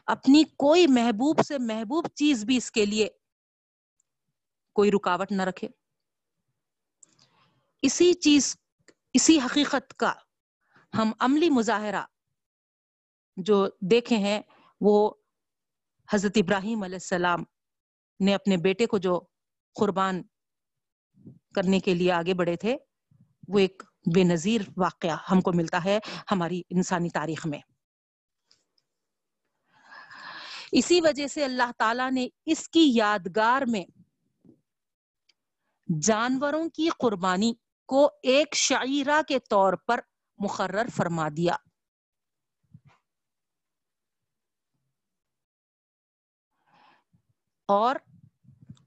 اپنی 0.05 0.43
کوئی 0.43 0.87
محبوب 0.87 1.41
سے 1.47 1.57
محبوب 1.57 2.07
چیز 2.07 2.45
بھی 2.45 2.57
اس 2.57 2.71
کے 2.71 2.85
لیے 2.85 3.09
کوئی 4.73 4.91
رکاوٹ 4.91 5.31
نہ 5.31 5.41
رکھے۔ 5.41 5.67
اسی 7.81 8.13
چیز، 8.13 8.57
اسی 9.13 9.39
حقیقت 9.39 9.93
کا 9.93 10.13
ہم 10.97 11.11
عملی 11.19 11.49
مظاہرہ 11.49 12.05
جو 13.37 13.67
دیکھے 13.81 14.17
ہیں، 14.17 14.41
وہ 14.81 15.13
حضرت 16.13 16.31
ابراہیم 16.35 16.83
علیہ 16.83 16.95
السلام 16.95 17.39
نے 18.19 18.35
اپنے 18.35 18.57
بیٹے 18.57 18.85
کو 18.85 18.97
جو 18.97 19.21
قربان 19.73 20.21
کرنے 21.55 21.79
کے 21.79 21.93
لیے 21.93 22.11
آگے 22.11 22.33
بڑھے 22.33 22.55
تھے، 22.55 22.77
وہ 23.47 23.59
ایک 23.59 23.83
بے 24.15 24.23
نظیر 24.23 24.61
واقعہ 24.77 25.17
ہم 25.31 25.41
کو 25.41 25.51
ملتا 25.53 25.83
ہے 25.85 25.99
ہماری 26.31 26.61
انسانی 26.69 27.09
تاریخ 27.09 27.47
میں۔ 27.47 27.59
اسی 30.71 31.01
وجہ 31.01 31.27
سے 31.27 31.45
اللہ 31.45 31.71
تعالی 31.77 32.09
نے 32.13 32.27
اس 32.45 32.69
کی 32.69 32.91
یادگار 32.93 33.61
میں 33.67 33.85
جانوروں 36.01 36.69
کی 36.69 36.89
قربانی 36.89 37.53
کو 37.85 38.09
ایک 38.23 38.55
شعیرہ 38.55 39.21
کے 39.27 39.39
طور 39.39 39.73
پر 39.73 39.99
مقرر 40.39 40.85
فرما 40.95 41.29
دیا۔ 41.37 41.55
اور 47.67 47.95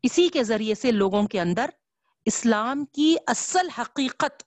اسی 0.02 0.28
کے 0.28 0.44
ذریعے 0.44 0.74
سے 0.74 0.92
لوگوں 0.92 1.26
کے 1.26 1.40
اندر 1.40 1.70
اسلام 2.24 2.84
کی 2.84 3.16
اصل 3.26 3.70
حقیقت 3.70 4.42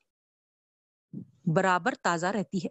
برابر 1.55 1.93
تازہ 2.01 2.25
رہتی 2.25 2.57
ہے۔ 2.57 2.69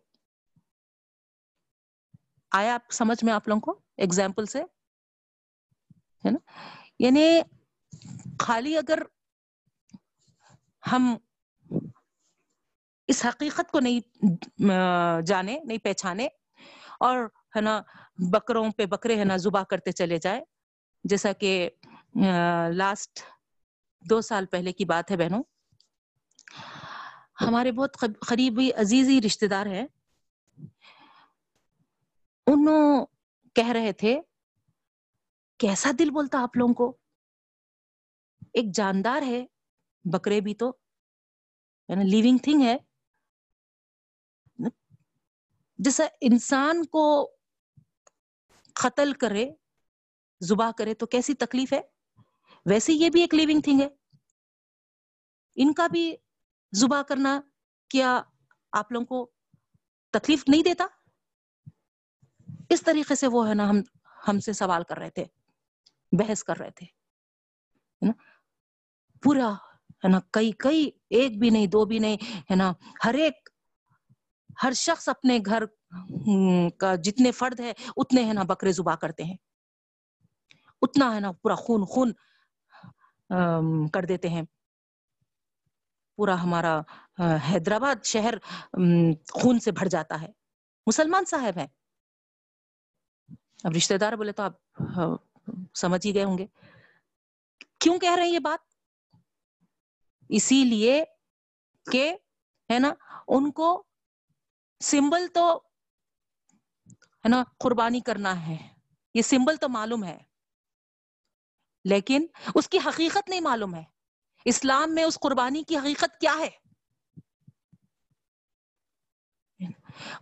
آیا 2.51 2.75
آپ 2.75 2.93
سمجھ 2.93 3.25
میں 3.25 3.33
آپ 3.33 3.49
لوگوں 3.49 3.61
کو 3.61 3.81
ایگزامپل 3.97 4.47
سے؟ 4.47 4.63
ہے 6.25 6.31
نا؟ 6.31 6.39
یعنی 6.99 7.41
خالی 8.41 8.77
اگر 8.77 8.99
ہم 10.93 11.17
اس 13.07 13.25
حقیقت 13.25 13.71
کو 13.71 13.81
نہیں 13.81 14.01
جانے، 15.27 15.59
نہیں 15.65 15.79
پہچانے 15.79 16.29
اور 17.01 17.19
ہے 17.57 17.61
نا 17.61 17.83
بکروں 18.33 18.71
پہ 18.71 18.87
بکرے 18.87 19.19
ہے 19.19 19.25
نا 19.25 19.37
زبا 19.37 19.65
کرتے 19.65 19.93
چلے 19.93 20.19
جائے، 20.19 20.41
جیسا 21.05 21.33
کہ 21.33 21.71
لاسٹ 22.73 23.21
دو 24.11 24.21
سال 24.21 24.47
پہلے 24.47 24.73
کی 24.73 24.85
بات 24.85 25.11
ہے 25.11 25.17
بہنوں۔ 25.17 25.43
ہمارے 27.41 27.73
بہت 27.73 28.05
قریبی 28.29 28.73
عزیزی 28.73 29.21
رشتے 29.27 29.47
دار 29.47 29.67
ہیں۔ 29.67 29.87
انہوں 32.47 33.07
کہہ 33.55 33.69
رہے 33.69 33.93
تھے، 33.93 34.21
کیسا 35.59 35.91
دل 35.99 36.11
بولتا 36.11 36.43
آپ 36.43 36.57
لوگوں 36.57 36.75
کو؟ 36.75 36.97
ایک 38.53 38.75
جاندار 38.75 39.23
ہے، 39.23 39.47
بکرے 40.05 40.41
بھی 40.41 40.55
تو۔ 40.55 40.73
یعنی 41.89 42.05
لیونگ 42.05 42.39
تھنگ 42.39 42.63
ہے۔ 42.63 42.77
جیسا 45.79 46.05
انسان 46.21 46.85
کو 46.85 47.37
قتل 48.73 49.13
کرے 49.13 49.51
زبا 50.41 50.71
کرے 50.79 50.95
تو 50.95 51.07
کیسی 51.07 51.35
تکلیف 51.35 51.73
ہے؟ 51.73 51.94
ویسے 52.67 52.93
یہ 52.93 53.11
بھی 53.11 53.21
ایک 53.21 53.35
لیونگ 53.35 53.61
تھنگ 53.61 53.81
ہے۔ 53.81 53.89
ان 55.57 55.73
کا 55.73 55.87
بھی 55.87 56.15
زبا 56.73 57.03
کرنا 57.03 57.41
کیا 57.91 58.23
آپ 58.73 58.93
لوگوں 58.93 59.07
کو 59.07 59.31
تکلیف 60.11 60.45
نہیں 60.49 60.63
دیتا؟ 60.63 60.87
اس 62.71 62.83
طریقے 62.83 63.15
سے 63.15 63.27
وہ 63.27 63.49
ہے 63.49 63.55
نا 63.55 63.69
ہم 63.71 63.81
ہم 64.29 64.41
سے 64.41 64.53
سوال 64.53 64.85
کر 64.85 64.99
رہے 64.99 65.11
تھے، 65.11 65.25
بحث 66.13 66.43
کر 66.45 66.57
رہے 66.59 66.71
تھے 66.71 66.87
پورا، 69.23 69.53
ہے 70.05 70.09
نا؟ 70.09 70.19
کئی 70.31 70.51
کئی، 70.53 70.91
ایک 71.11 71.39
بھی 71.39 71.51
نہیں، 71.51 71.67
دو 71.67 71.85
بھی 71.85 71.99
نہیں، 71.99 72.17
ہے 72.51 72.55
نا؟ 72.57 72.73
ہر 73.05 73.15
ایک، 73.15 73.49
ہر 74.63 74.73
شخص 74.73 75.09
اپنے 75.09 75.39
گھر 75.47 75.65
کا 76.81 76.95
جتنے 76.95 77.33
فرد 77.33 77.61
ہے 77.61 77.73
اتنے، 77.97 78.25
ہے 78.25 78.33
نا، 78.33 78.43
بکرے 78.43 78.73
زبا 78.73 78.95
کرتے 78.97 79.25
ہیں۔ 79.25 79.37
اتنا، 80.83 81.15
ہے 81.15 81.21
نا، 81.21 81.33
پورا 81.33 81.55
خون 81.55 81.85
خون 81.85 82.13
کر 83.93 84.03
دیتے 84.03 84.29
ہیں۔ 84.29 84.43
پورا 86.17 86.43
ہمارا 86.43 86.81
حیدرآباد 87.51 88.05
شہر 88.05 88.35
خون 89.31 89.61
سے 89.61 89.73
بھر 89.73 89.87
جاتا 89.87 90.21
ہے۔ 90.21 90.33
مسلمان 90.87 91.25
صاحب 91.25 91.59
ہیں۔ 91.59 91.67
اب 93.65 93.73
رشتے 93.77 93.99
دار 93.99 94.13
بولے 94.13 94.33
تو 94.33 94.43
آپ 94.43 94.53
سمجھ 95.75 96.07
ہی 96.07 96.15
گئے 96.15 96.25
ہوں 96.25 96.39
گے۔ 96.39 96.47
کیوں 97.79 97.99
کہہ 97.99 98.15
رہے 98.15 98.23
ہیں 98.23 98.31
یہ 98.31 98.39
بات؟ 98.39 98.75
اسی 100.29 100.65
لیے 100.65 101.05
کہ، 101.93 102.17
ہے 102.73 102.79
نا، 102.79 102.95
ان 103.29 103.51
کو 103.51 103.85
سمبل 104.81 105.27
تو، 105.35 105.63
ہے 106.93 107.29
نا، 107.29 107.45
قربانی 107.59 108.01
کرنا 108.01 108.47
ہے۔ 108.47 108.69
یہ 109.15 109.23
سمبل 109.23 109.57
تو 109.57 109.69
معلوم 109.69 110.05
ہے۔ 110.05 110.19
لیکن 111.85 112.27
اس 112.55 112.69
کی 112.69 112.79
حقیقت 112.79 113.29
نہیں 113.29 113.41
معلوم 113.41 113.75
ہے۔ 113.75 113.85
اسلام 114.45 114.95
میں 114.95 115.05
اس 115.05 115.19
قربانی 115.21 115.63
کی 115.63 115.77
حقیقت 115.77 116.21
کیا 116.21 116.35
ہے؟ 116.39 116.51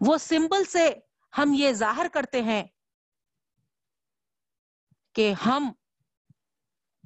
وہ 0.01 0.19
سمبل 0.19 0.65
سے 0.65 0.95
ہم 1.39 1.55
یہ 1.55 1.73
ظاہر 1.73 2.07
کرتے 2.13 2.43
ہیں 2.43 2.65
کہ 5.13 5.33
ہم 5.47 5.73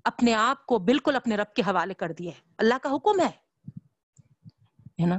اپنے 0.04 0.34
آپ 0.34 0.66
کو 0.66 0.78
بالکل 0.78 1.16
اپنے 1.16 1.36
رب 1.36 1.54
کے 1.54 1.62
حوالے 1.62 1.94
کر 1.94 2.12
دیے 2.12 2.32
اللہ 2.58 2.74
کا 2.82 2.88
حکم 2.88 3.20
ہے 3.20 3.30
نا؟ 5.06 5.18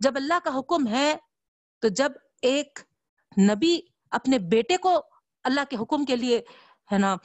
جب 0.00 0.12
اللہ 0.16 0.34
کا 0.44 0.50
حکم 0.58 0.86
ہے 0.88 1.16
تو 1.78 1.88
جب 1.88 2.12
ایک 2.42 2.78
نبی 3.40 3.80
اپنے 4.10 4.38
بیٹے 4.38 4.76
کو 4.76 5.00
اللہ 5.44 5.60
کے 5.70 5.76
حکم 5.76 6.04
کے 6.04 6.16
لیے، 6.16 6.42
ہے 6.92 6.98
نا 6.98 7.16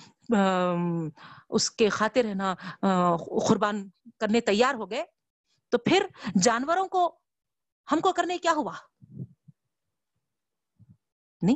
اس 1.49 1.71
کے 1.71 1.89
خاطر 1.89 2.25
ہے 2.25 2.33
نا 2.33 2.55
قربان 3.47 3.89
کرنے 4.19 4.41
تیار 4.41 4.73
ہو 4.73 4.91
گئے۔ 4.91 5.03
تو 5.69 5.77
پھر 5.77 6.05
جانوروں 6.41 6.87
کو 6.87 7.19
ہم 7.91 7.99
کو 7.99 8.13
کرنے 8.13 8.37
کیا 8.37 8.51
ہوا؟ 8.51 8.73
نہیں۔ 11.41 11.55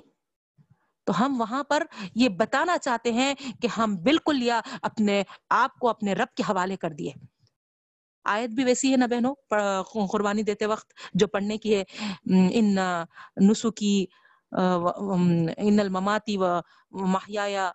تو 1.03 1.25
ہم 1.25 1.41
وہاں 1.41 1.63
پر 1.63 1.83
یہ 2.15 2.29
بتانا 2.29 2.77
چاہتے 2.77 3.13
ہیں 3.13 3.35
کہ 3.61 3.67
ہم 3.77 3.95
بالکل 4.03 4.43
یا 4.43 4.61
اپنے 4.81 5.23
آپ 5.49 5.79
کو 5.79 5.89
اپنے 5.89 6.13
رب 6.13 6.35
کے 6.37 6.43
حوالے 6.49 6.75
کر 6.75 6.89
دیے۔ 6.89 7.11
آیت 8.23 8.49
بھی 8.49 8.63
ویسی 8.63 8.91
ہے 8.91 8.97
نا 8.97 9.05
بہنوں 9.05 9.35
قربانی 10.07 10.43
دیتے 10.43 10.65
وقت 10.65 10.93
جو 11.13 11.27
پڑھنے 11.27 11.57
کی 11.57 11.75
ہے۔ 11.75 11.83
ان 12.53 12.75
نسو 13.49 13.71
کی 13.71 14.05
ان 14.51 15.79
المماتی 15.79 16.37
و 16.37 16.43
محیا 16.91 17.71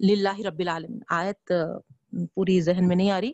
للہ 0.00 0.40
رب 0.40 0.58
العالمین۔ 0.58 1.00
آیت 1.08 1.52
پوری 2.34 2.60
ذہن 2.60 2.88
میں 2.88 2.96
نہیں 2.96 3.10
آ 3.10 3.20
رہی۔ 3.20 3.32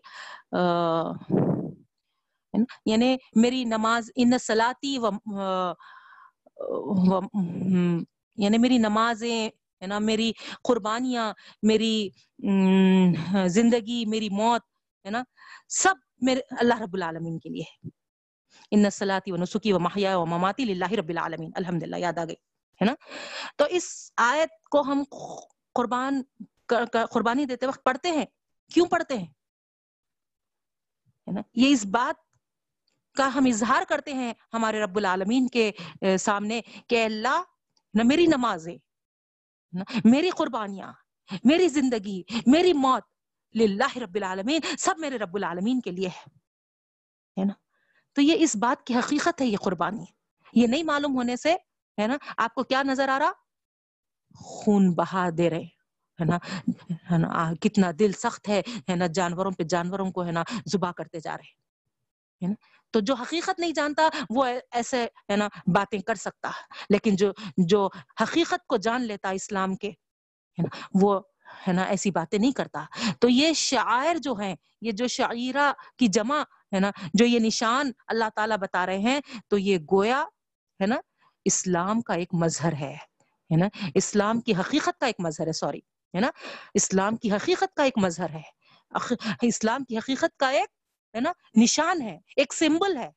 یعنی 2.87 3.17
میری 3.33 3.65
نماز 3.65 4.11
ان 4.17 4.39
سلاتی 4.39 4.99
و 4.99 5.09
یعنی 8.37 8.59
میری 8.59 8.79
نمازیں، 8.79 9.49
ہے 9.83 9.87
نا، 9.87 9.99
میری 9.99 10.33
قربانیاں، 10.63 11.33
میری 11.63 12.09
زندگی، 13.47 14.05
میری 14.07 14.29
موت، 14.29 14.63
ہے 15.05 15.11
نا؟ 15.11 15.23
سب 15.69 15.95
میرے 16.21 16.41
اللہ 16.51 16.81
رب 16.81 16.95
العالمین 16.95 17.39
کے 17.39 17.49
لیے 17.49 17.63
ہے۔ 17.63 17.89
ان 18.71 18.91
سلاتی 18.91 19.33
و 19.33 19.37
نسخی 19.37 19.73
و 19.73 19.79
محیا 19.79 20.19
و 20.19 20.27
مماتی 20.27 20.73
اللہ 20.73 20.93
رب 20.93 21.09
العالمین۔ 21.09 21.51
الحمد 21.55 21.83
للہ 21.83 21.97
یاد 21.97 22.19
آ 22.19 22.25
گئی۔ 22.25 22.52
ہے 22.83 22.87
نا؟ 22.87 22.95
تو 23.57 23.65
اس 23.71 24.13
آیت 24.17 24.69
کو 24.69 24.81
ہم 24.81 25.05
قربان 25.75 26.23
قربانی 27.11 27.45
دیتے 27.45 27.67
وقت 27.67 27.85
پڑھتے 27.85 28.11
ہیں۔ 28.11 28.27
کیوں 28.75 28.87
پڑھتے 28.87 29.19
ہیں؟ 29.19 29.27
یہ 31.55 31.73
اس 31.73 31.85
بات 31.87 32.21
کا 33.17 33.27
ہم 33.35 33.45
اظہار 33.47 33.83
کرتے 33.89 34.13
ہیں 34.13 34.33
ہمارے 34.55 34.81
رب 34.81 34.97
العالمین 34.97 35.49
کے 35.49 35.73
سامنے 36.21 36.61
کہ 36.89 37.05
اللہ، 37.05 37.43
نہ 37.95 38.03
میری 38.05 38.27
نمازیں 38.27 38.77
میری 40.05 40.31
قربانیاں، 40.31 40.93
میری 41.45 41.69
زندگی، 41.69 42.23
میری 42.47 42.73
موت 42.73 43.03
للہ 43.57 43.99
رب 43.99 44.15
العالمین 44.15 44.61
سب 44.79 44.95
میرے 44.99 45.19
رب 45.19 45.37
العالمین 45.37 45.81
کے 45.81 45.91
لیے 45.91 46.09
ہے 46.09 47.45
نا؟ 47.45 47.55
تو 48.13 48.23
یہ 48.23 48.35
اس 48.39 48.57
بات 48.57 48.87
کی 48.87 48.95
حقیقت 48.95 49.41
ہے، 49.41 49.47
یہ 49.47 49.57
قربانی۔ 49.57 50.05
یہ 50.53 50.67
نہیں 50.67 50.83
معلوم 50.83 51.15
ہونے 51.15 51.37
سے 51.37 51.57
ہے 51.99 52.07
نا 52.07 52.17
آپ 52.37 52.55
کو 52.55 52.63
کیا 52.63 52.83
نظر 52.83 53.09
آ 53.09 53.19
رہا 53.19 53.33
خون 54.35 54.93
بہا 54.95 55.29
دے 55.39 55.51
رہے 55.51 55.65
ہے 56.19 56.25
نا 56.25 56.37
ہے 57.11 57.19
نا 57.19 57.53
کتنا 57.61 57.91
دل 57.99 58.13
سخت 58.13 58.49
ہے 58.49 58.61
ہے 58.89 58.97
نا 58.97 59.07
جانوروں 59.07 59.51
پہ 59.51 59.63
جانوروں 59.63 60.11
کو 60.11 60.25
ہے 60.25 60.33
نا 60.33 60.43
زبا 60.67 60.93
کرتے 60.93 61.21
جا 61.21 61.37
رہے 61.37 61.51
ہے 62.43 62.49
نا 62.49 62.55
تو 62.95 63.01
جو 63.01 63.15
حقیقت 63.15 63.59
نہیں 63.59 63.73
جانتا 63.73 64.09
وہ 64.31 64.45
ایسے 64.71 65.05
ہے 65.31 65.37
نا 65.37 65.49
باتیں 65.67 65.99
کر 65.99 66.15
سکتا 66.15 66.51
لیکن 66.91 67.17
جو 67.17 67.33
جو 67.67 67.89
حقیقت 68.21 68.67
کو 68.67 68.77
جان 68.77 69.03
لیتا 69.03 69.31
اسلام 69.31 69.77
کے 69.77 69.89
ہے 69.89 70.63
نا 70.63 70.77
وہ 71.03 71.21
ہے 71.67 71.73
نا 71.73 71.83
ایسی 71.85 72.11
باتیں 72.11 72.39
نہیں 72.39 72.53
کرتا 72.53 72.85
تو 73.21 73.29
یہ 73.29 73.53
شاعر 73.53 74.19
جو 74.19 74.35
ہیں 74.35 74.55
یہ 74.81 74.93
جو 74.93 75.07
شاعرہ 75.07 75.73
کی 75.97 76.09
جمع 76.09 76.43
ہے 76.73 76.81
نا 76.81 76.91
جو 77.15 77.25
یہ 77.25 77.39
نشان 77.39 77.91
اللہ 78.07 78.29
تعالیٰ 78.37 78.57
بتا 78.57 78.85
رہے 78.87 78.99
ہیں 78.99 79.21
تو 79.49 79.59
یہ 79.59 79.79
گویا 79.93 80.25
ہے 80.81 80.87
نا 80.87 80.97
اسلام 81.45 82.01
کا 82.01 82.15
ایک 82.15 82.35
مظہر 82.35 82.73
ہے 82.73 82.97
ہے 83.51 83.57
نا؟ 83.57 83.69
اسلام 83.95 84.41
کی 84.41 84.53
حقیقت 84.55 85.01
کا 85.01 85.07
ایک 85.07 85.17
مظہر 85.19 85.47
ہے، 85.47 85.53
سوری، 85.53 85.79
ہے 86.15 86.21
نا؟ 86.21 86.31
اسلام 86.75 87.17
کی 87.17 87.33
حقیقت 87.33 87.75
کا 87.75 87.83
ایک 87.83 87.99
مظہر 87.99 88.31
ہے۔ 88.31 88.43
اسلام 89.43 89.85
کی 89.85 89.99
حقیقت 89.99 90.37
کا 90.37 90.49
ایک، 90.51 90.69
ہے 91.15 91.21
نا، 91.21 91.33
نشان 91.63 92.03
ہے، 92.03 92.19
ایک 92.37 92.55
سمبل 92.55 92.97
ہے 92.97 93.11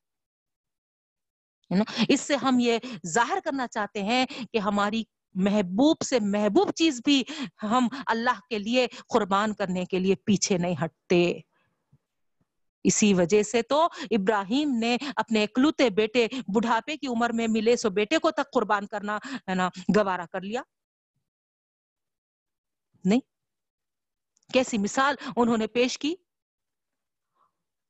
نا؟ 1.75 1.83
اس 2.09 2.21
سے 2.21 2.35
ہم 2.35 2.59
یہ 2.59 2.77
ظاہر 3.07 3.37
کرنا 3.43 3.67
چاہتے 3.67 4.03
ہیں 4.03 4.25
کہ 4.53 4.57
ہماری 4.57 5.03
محبوب 5.33 5.97
سے 6.05 6.19
محبوب 6.19 6.71
چیز 6.71 7.01
بھی 7.05 7.23
ہم 7.63 7.87
اللہ 8.05 8.39
کے 8.49 8.59
لیے 8.59 8.87
قربان 9.09 9.53
کرنے 9.53 9.85
کے 9.85 9.99
لیے 9.99 10.15
پیچھے 10.15 10.57
نہیں 10.57 10.75
ہٹتے۔ 10.83 11.39
اسی 12.85 13.13
وجہ 13.13 13.43
سے 13.43 13.61
تو 13.61 13.87
ابراہیم 14.11 14.77
نے 14.79 14.97
اپنے 15.15 15.43
اکلوتے 15.43 15.89
بیٹے 15.89 16.27
بڑھاپے 16.55 16.97
کی 16.97 17.07
عمر 17.07 17.29
میں 17.29 17.47
ملے 17.49 17.75
سو 17.75 17.89
بیٹے 17.89 18.17
کو 18.17 18.31
تک 18.31 18.53
قربان 18.53 18.87
کرنا، 18.87 19.17
ہے 19.49 19.55
نا، 19.55 19.69
گوارا 19.97 20.25
کر 20.25 20.41
لیا۔ 20.41 20.61
نہیں۔ 23.05 23.19
کیسی 24.53 24.77
مثال 24.77 25.15
انہوں 25.37 25.57
نے 25.57 25.67
پیش 25.67 25.99
کی؟ 25.99 26.15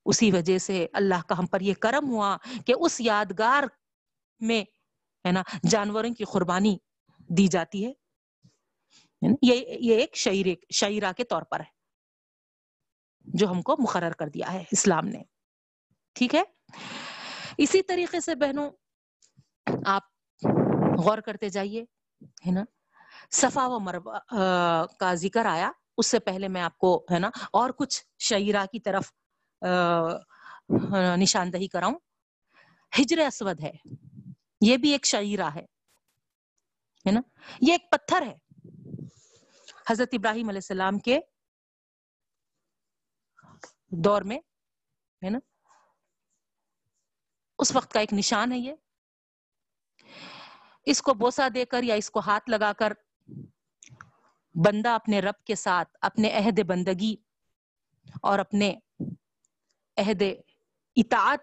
اسی 0.05 0.31
وجہ 0.31 0.57
سے 0.57 0.87
اللہ 0.93 1.21
کا 1.27 1.37
ہم 1.37 1.45
پر 1.45 1.61
یہ 1.61 1.73
کرم 1.73 2.09
ہوا 2.09 2.37
کہ 2.65 2.73
اس 2.79 3.01
یادگار 3.01 3.63
میں، 4.39 4.61
ہے 5.27 5.31
نا، 5.31 5.43
جانوروں 5.69 6.13
کی 6.13 6.23
قربانی 6.23 6.77
دی 7.19 7.47
جاتی 7.47 7.85
ہے۔ 7.85 7.93
یعنی 9.21 9.35
یہ 9.79 9.95
ایک 9.95 10.15
شعر 10.15 10.47
شعرا 10.73 11.11
کے 11.11 11.23
طور 11.23 11.41
پر 11.41 11.59
ہے۔ 11.59 11.74
جو 13.27 13.51
ہم 13.51 13.61
کو 13.61 13.75
مقرر 13.79 14.11
کر 14.11 14.27
دیا 14.27 14.53
ہے 14.53 14.63
اسلام 14.71 15.07
نے۔ 15.07 15.21
ٹھیک 16.13 16.35
ہے؟ 16.35 16.43
اسی 17.57 17.81
طریقے 17.81 18.19
سے 18.19 18.35
بہنوں، 18.35 18.69
آپ 19.85 20.03
غور 20.99 21.17
کرتے 21.17 21.49
جائیے، 21.49 21.81
ہے 22.47 22.51
نا؟ 22.51 22.63
صفا 23.31 23.67
و 23.67 23.79
مربع 23.79 24.17
کا 24.99 25.13
ذکر 25.13 25.45
آیا۔ 25.45 25.71
اس 25.97 26.07
سے 26.07 26.19
پہلے 26.19 26.47
میں 26.47 26.61
آپ 26.61 26.77
کو، 26.77 27.05
ہے 27.11 27.19
نا، 27.19 27.29
اور 27.53 27.69
کچھ 27.69 28.03
شعرا 28.19 28.65
کی 28.71 28.79
طرف 28.79 29.11
نشاندہی 31.17 31.67
کراؤں۔ 31.67 31.95
ہجر 32.99 33.17
اسود 33.17 33.63
ہے۔ 33.63 33.71
یہ 34.61 34.77
بھی 34.77 34.91
ایک 34.91 35.05
شعرا 35.05 35.53
ہے 35.55 35.65
نا؟ 37.11 37.21
یہ 37.61 37.71
ایک 37.71 37.91
پتھر 37.91 38.21
ہے۔ 38.21 38.35
حضرت 39.89 40.09
ابراہیم 40.11 40.49
علیہ 40.49 40.57
السلام 40.57 40.99
کے 40.99 41.19
دور 43.89 44.21
میں، 44.21 44.37
ہے 45.23 45.29
نا؟ 45.29 45.39
اس 47.59 47.75
وقت 47.75 47.93
کا 47.93 47.99
ایک 47.99 48.13
نشان 48.13 48.51
ہے 48.51 48.57
یہ۔ 48.57 48.73
اس 50.85 51.01
کو 51.01 51.13
بوسا 51.13 51.47
دے 51.53 51.65
کر 51.65 51.83
یا 51.83 51.95
اس 51.95 52.09
کو 52.11 52.19
ہاتھ 52.19 52.49
لگا 52.49 52.73
کر 52.73 52.93
بندہ 54.65 54.89
اپنے 54.89 55.19
رب 55.19 55.45
کے 55.45 55.55
ساتھ، 55.55 55.97
اپنے 56.01 56.31
عہد 56.31 56.59
بندگی 56.67 57.15
اور 58.21 58.39
اپنے 58.39 58.79
عہد 59.97 60.23
اطاعت 60.95 61.39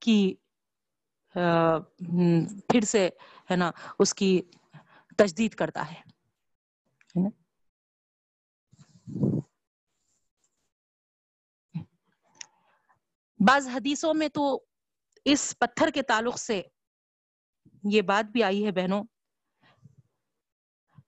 کی 0.00 0.34
پھر 1.32 2.80
سے، 2.80 3.08
ہے 3.50 3.56
نا، 3.56 3.70
اس 3.98 4.14
کی 4.14 4.42
تجدید 5.18 5.54
کرتا 5.54 5.92
ہے۔ 5.92 6.00
بعض 13.38 13.68
حدیثوں 13.68 14.14
میں 14.14 14.28
تو 14.28 14.64
اس 15.24 15.54
پتھر 15.58 15.90
کے 15.90 16.02
تعلق 16.02 16.38
سے 16.38 16.62
یہ 17.90 18.02
بات 18.02 18.30
بھی 18.30 18.42
آئی 18.42 18.66
ہے 18.66 18.72
بہنوں، 18.72 19.04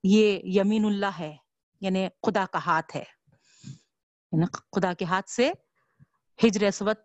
یہ 0.05 0.41
یمین 0.43 0.85
اللہ 0.85 1.19
ہے 1.19 1.37
یعنی 1.81 2.09
خدا 2.09 2.45
کا 2.53 2.59
ہاتھ 2.67 2.97
ہے۔ 2.97 3.05
یعنی 4.33 4.45
خدا 4.53 4.93
کے 4.93 5.05
ہاتھ 5.05 5.31
سے 5.31 5.53
ہجر 6.45 6.67
اسود 6.67 6.97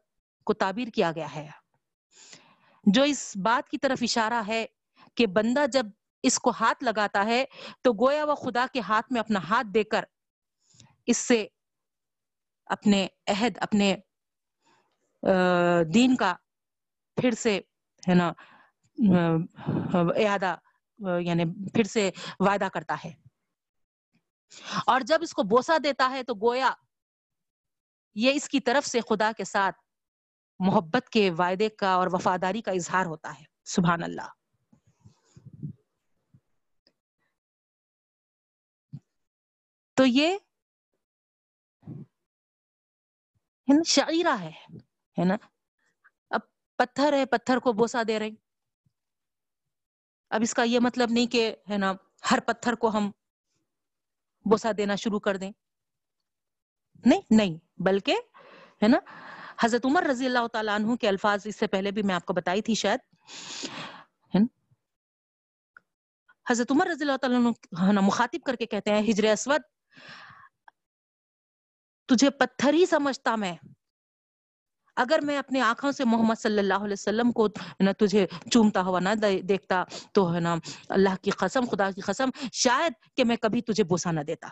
کو 0.44 0.54
تعبیر 0.54 0.88
کیا 0.88 1.12
گیا 1.12 1.36
ہے۔ 1.36 1.50
جو 2.84 3.04
اس 3.04 3.34
بات 3.36 3.70
کی 3.70 3.78
طرف 3.78 3.98
اشارہ 4.02 4.42
ہے 4.48 4.66
کہ 5.16 5.28
بندہ 5.28 5.66
جب 5.72 5.86
اس 6.24 6.40
کو 6.40 6.52
ہاتھ 6.60 6.84
لگاتا 6.84 7.26
ہے 7.26 7.46
تو 7.82 7.94
گویا 7.94 8.26
وہ 8.26 8.36
خدا 8.36 8.66
کے 8.74 8.80
ہاتھ 8.80 9.14
میں 9.14 9.22
اپنا 9.22 9.40
ہاتھ 9.40 9.68
دے 9.74 9.84
کر 9.84 10.04
اس 11.06 11.18
سے 11.18 11.48
اپنے 12.66 13.08
عہد، 13.28 13.58
اپنے 13.58 13.96
دین 15.94 16.16
کا 16.16 16.36
پھر 17.22 17.32
سے 17.32 17.62
ہے 18.10 18.16
نا، 18.16 18.34
اعادہ 20.16 20.56
یعنی 21.22 21.70
پھر 21.70 21.84
سے 21.84 22.12
وعدہ 22.40 22.68
کرتا 22.74 22.96
ہے۔ 23.06 23.14
اور 24.86 25.02
جب 25.02 25.20
اس 25.22 25.34
کو 25.34 25.44
بوسا 25.44 25.78
دیتا 25.84 26.10
ہے 26.10 26.24
تو 26.24 26.34
گویا 26.34 26.74
یہ 28.16 28.32
اس 28.34 28.50
کی 28.50 28.60
طرف 28.60 28.88
سے 28.88 29.00
خدا 29.02 29.32
کے 29.38 29.44
ساتھ 29.44 29.76
محبت 30.60 31.10
کے 31.10 31.32
وعدے 31.32 31.70
کا 31.70 31.94
اور 31.94 32.08
وفاداری 32.12 32.62
کا 32.62 32.72
اظہار 32.72 33.06
ہوتا 33.06 33.40
ہے۔ 33.40 33.44
سبحان 33.66 34.04
اللہ۔ 34.04 34.28
تو 39.94 40.06
یہ 40.06 40.38
شعیرہ 43.86 44.36
ہے۔ 44.40 44.52
نا؟ 45.18 45.36
اب 46.30 46.40
پتھر 46.78 47.14
ہے، 47.14 47.26
پتھر 47.26 47.60
کو 47.60 47.74
بوسا 47.74 48.02
دے 48.08 48.20
رہے 48.20 48.30
اب 50.30 50.42
اس 50.42 50.54
کا 50.54 50.64
یہ 50.64 50.80
مطلب 50.80 51.12
نہیں 51.12 51.28
کہ 51.28 51.56
ہے 51.70 51.78
نا، 51.78 51.94
ہر 52.32 52.40
پتھر 52.40 52.76
کو 52.76 52.90
ہم 52.90 53.12
بوسا 54.46 54.72
دینا 54.78 54.96
شروع 54.96 55.20
کر 55.20 55.38
دیں۔ 55.38 55.52
نہیں 57.06 57.22
نہیں، 57.32 57.58
بلکہ 57.78 58.16
ہے 58.84 58.88
نا، 58.88 58.98
حضرت 59.64 59.86
عمر 59.86 60.04
رضی 60.04 60.26
اللہ 60.26 60.48
تعالیٰ 60.48 60.76
عنہ 60.76 60.96
کے 60.96 61.08
الفاظ 61.08 61.48
اس 61.48 61.56
سے 61.56 61.68
پہلے 61.68 61.92
بھی 61.92 62.02
میں 62.02 62.16
آپ 62.16 62.26
کو 62.26 62.34
بتائی 62.34 62.62
تھی 62.62 62.76
شاید۔ 62.76 63.00
حضرت 66.50 66.72
عمر 66.72 66.88
رضی 66.88 67.04
اللہ 67.06 67.18
تعالیٰ 67.18 67.52
عنہ 67.90 68.00
مخاطب 68.00 68.46
کر 68.46 68.56
کے 68.56 68.66
کہتے 68.66 68.92
ہیں، 68.92 69.02
ہجر 69.02 69.32
اسود، 69.32 69.62
تجھے 72.06 72.30
پتھر 72.30 72.74
ہی 72.74 72.86
سمجھتا 72.86 73.36
میں۔ 73.36 73.56
اگر 74.96 75.20
میں 75.24 75.38
اپنے 75.38 75.62
آنکھوں 75.62 75.92
سے 75.92 76.06
محمد 76.06 76.36
صلی 76.36 76.60
اللہ 76.60 76.74
علیہ 76.74 76.94
وسلم 76.94 77.32
کو 77.32 77.48
نہ 77.80 77.90
تجھے 77.92 78.28
چومتا 78.52 78.82
ہوا 78.82 79.00
نہ 79.00 79.10
دیکھتا 79.42 79.84
تو 80.14 80.36
ہے 80.36 80.40
نا، 80.40 80.56
اللہ 80.90 81.16
کی 81.22 81.32
قسم، 81.32 81.66
خدا 81.72 81.92
کی 81.92 82.02
قسم، 82.02 82.30
شاید 82.54 82.94
کہ 83.18 83.24
میں 83.24 83.36
کبھی 83.36 83.62
تجھے 83.62 83.84
بوسا 83.84 84.12
نہ 84.12 84.22
دیتا۔ 84.22 84.48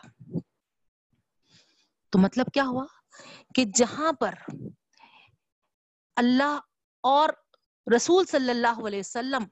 تو 2.10 2.20
مطلب 2.20 2.46
کیا 2.54 2.64
ہوا؟ 2.64 2.86
کہ 3.56 3.66
جہاں 3.66 4.12
پر 4.14 4.34
اللہ 6.16 6.60
اور 7.02 7.30
رسول 7.96 8.26
صلی 8.26 8.50
اللہ 8.50 8.88
علیہ 8.88 9.00
وسلم 9.00 9.44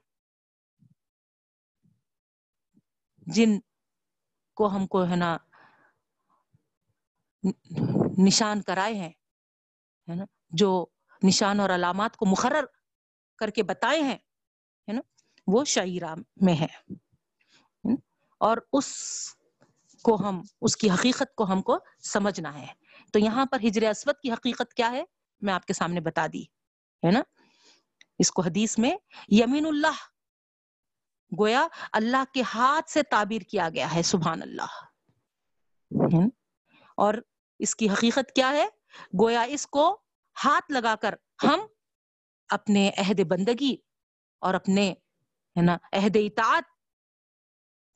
جن 3.26 3.60
کو 4.54 4.76
ہم 4.76 4.86
کو 4.86 5.04
ہے 5.04 5.16
نا 5.16 5.36
نشان 8.26 8.62
کرائے 8.62 8.94
ہیں 8.94 9.12
نا 10.08 10.24
جو 10.50 10.86
نشان 11.22 11.60
اور 11.60 11.70
علامات 11.70 12.16
کو 12.16 12.26
مقرر 12.26 12.64
کر 13.38 13.50
کے 13.50 13.62
بتائے 13.62 14.00
ہیں 14.00 14.18
نا، 14.88 15.00
وہ 15.46 15.64
شعیرہ 15.64 16.14
میں 16.36 16.54
ہے۔ 16.60 16.92
اور 18.38 18.56
اس 18.72 18.94
کو 20.02 20.28
ہم، 20.28 20.42
اس 20.60 20.76
کی 20.76 20.90
حقیقت 20.90 21.34
کو 21.34 21.52
ہم 21.52 21.62
کو 21.62 21.78
سمجھنا 21.98 22.60
ہے۔ 22.60 22.66
تو 23.12 23.18
یہاں 23.18 23.46
پر 23.46 23.58
ہجر 23.60 23.90
اسود 23.90 24.14
کی 24.22 24.32
حقیقت 24.32 24.74
کیا 24.74 24.90
ہے، 24.90 25.04
میں 25.40 25.54
آپ 25.54 25.64
کے 25.64 25.72
سامنے 25.72 26.00
بتا 26.00 26.26
دی، 26.32 26.42
ہے 27.06 27.10
نا۔ 27.10 27.20
اس 28.18 28.30
کو 28.30 28.42
حدیث 28.42 28.78
میں 28.78 28.96
یمین 29.28 29.66
اللہ، 29.66 29.96
گویا 31.40 31.66
اللہ 31.92 32.24
کے 32.34 32.42
ہاتھ 32.54 32.90
سے 32.90 33.02
تعبیر 33.02 33.42
کیا 33.42 33.68
گیا 33.68 33.94
ہے، 33.94 34.02
سبحان 34.02 34.42
اللہ۔ 34.42 34.84
اور 36.96 37.14
اس 37.58 37.76
کی 37.76 37.90
حقیقت 37.90 38.32
کیا 38.34 38.50
ہے، 38.50 38.68
گویا 39.20 39.42
اس 39.42 39.66
کو 39.66 40.02
ہاتھ 40.44 40.72
لگا 40.72 40.94
کر 40.96 41.14
ہم 41.42 41.60
اپنے 42.48 42.90
عہد 42.96 43.20
بندگی 43.20 43.76
اور 44.38 44.54
اپنے، 44.54 44.90
ہے 45.56 45.62
نا، 45.62 45.76
عہد 45.92 46.16
اطاعت 46.16 46.64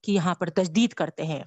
کی 0.03 0.15
یہاں 0.15 0.35
پر 0.35 0.51
تجدید 0.51 0.93
کرتے 0.93 1.23
ہیں 1.27 1.45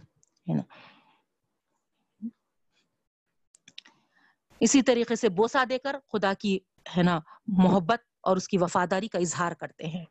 اسی 4.60 4.82
طریقے 4.82 5.16
سے 5.16 5.30
بوسا 5.30 5.64
دے 5.70 5.80
کر 5.80 5.96
خدا 6.14 6.34
کی، 6.34 6.60
ہے 6.98 7.04
نا، 7.04 7.20
محبت 7.48 8.02
اور 8.22 8.38
اس 8.38 8.48
کی 8.48 8.58
وفاداری 8.58 9.08
کا 9.08 9.20
اظہار 9.20 9.52
کرتے 9.52 9.88
ہیں۔ 9.88 10.06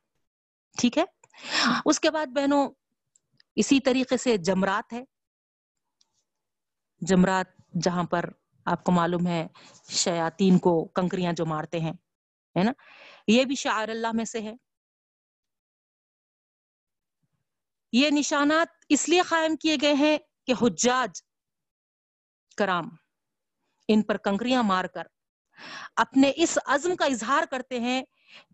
ٹھیک 0.78 0.98
ہے؟ 0.98 1.04
اس 1.84 2.00
کے 2.00 2.10
بعد 2.10 2.26
بہنوں، 2.26 2.70
اسی 3.56 3.80
طریقے 3.80 4.16
سے 4.16 4.36
جمرات 4.36 4.92
ہے۔ 4.92 5.04
جمرات 7.00 7.46
جہاں 7.82 8.04
پر 8.04 8.30
آپ 8.66 8.84
کو 8.84 8.92
معلوم 8.92 9.26
ہے، 9.26 9.46
شیاطین 9.88 10.58
کو 10.58 10.84
کنکریاں 10.84 11.32
جو 11.32 11.46
مارتے 11.46 11.80
ہیں، 11.80 11.92
ہے 12.56 12.62
نا؟ 12.62 12.72
یہ 13.26 13.44
بھی 13.44 13.54
شعر 13.54 13.88
اللہ 13.88 14.12
میں 14.14 14.24
سے 14.24 14.40
ہے۔ 14.40 14.54
یہ 17.92 18.10
نشانات 18.10 18.68
اس 18.88 19.08
لیے 19.08 19.20
قائم 19.20 19.56
کیے 19.56 19.76
گئے 19.82 19.92
ہیں 19.92 20.18
کہ 20.46 20.54
حجاج 20.62 21.22
کرام 22.56 22.88
ان 23.88 24.02
پر 24.02 24.16
کنکریاں 24.16 24.62
مار 24.62 24.84
کر 24.84 25.02
اپنے 25.96 26.32
اس 26.36 26.58
عزم 26.66 26.96
کا 26.96 27.04
اظہار 27.04 27.42
کرتے 27.50 27.80
ہیں 27.80 28.02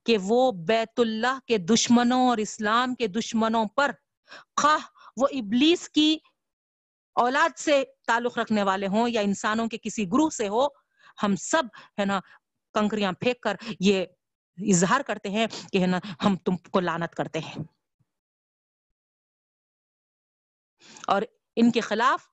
کہ 0.04 0.16
وہ 0.22 0.52
بیت 0.52 1.00
اللہ 1.00 1.38
کے 1.46 1.58
دشمنوں 1.58 2.28
اور 2.28 2.38
اسلام 2.38 2.94
کے 2.94 3.06
دشمنوں 3.06 3.64
پر، 3.66 3.90
خواہ 4.56 4.86
وہ 5.16 5.26
ابلیس 5.30 5.88
کی 5.88 6.18
اولاد 7.12 7.58
سے 7.58 7.84
تعلق 8.06 8.38
رکھنے 8.38 8.62
والے 8.62 8.86
ہوں 8.86 9.08
یا 9.08 9.20
انسانوں 9.20 9.66
کے 9.66 9.78
کسی 9.82 10.06
گروہ 10.06 10.30
سے 10.30 10.48
ہو، 10.48 10.66
ہم 11.22 11.36
سب 11.36 11.62
ہے 11.98 12.04
نا 12.04 12.20
کنکریاں 12.74 13.12
پھینک 13.12 13.40
کر 13.40 13.56
یہ 13.80 14.04
اظہار 14.58 15.00
کرتے 15.00 15.28
ہیں 15.30 15.46
کہ 15.72 15.78
ہے 15.78 15.86
نا 15.86 15.98
ہم 16.24 16.36
تم 16.36 16.56
کو 16.56 16.80
لانت 16.80 17.14
کرتے 17.14 17.38
ہیں۔ 17.38 17.54
اور 21.06 21.22
ان 21.56 21.70
کے 21.70 21.80
خلاف 21.80 22.28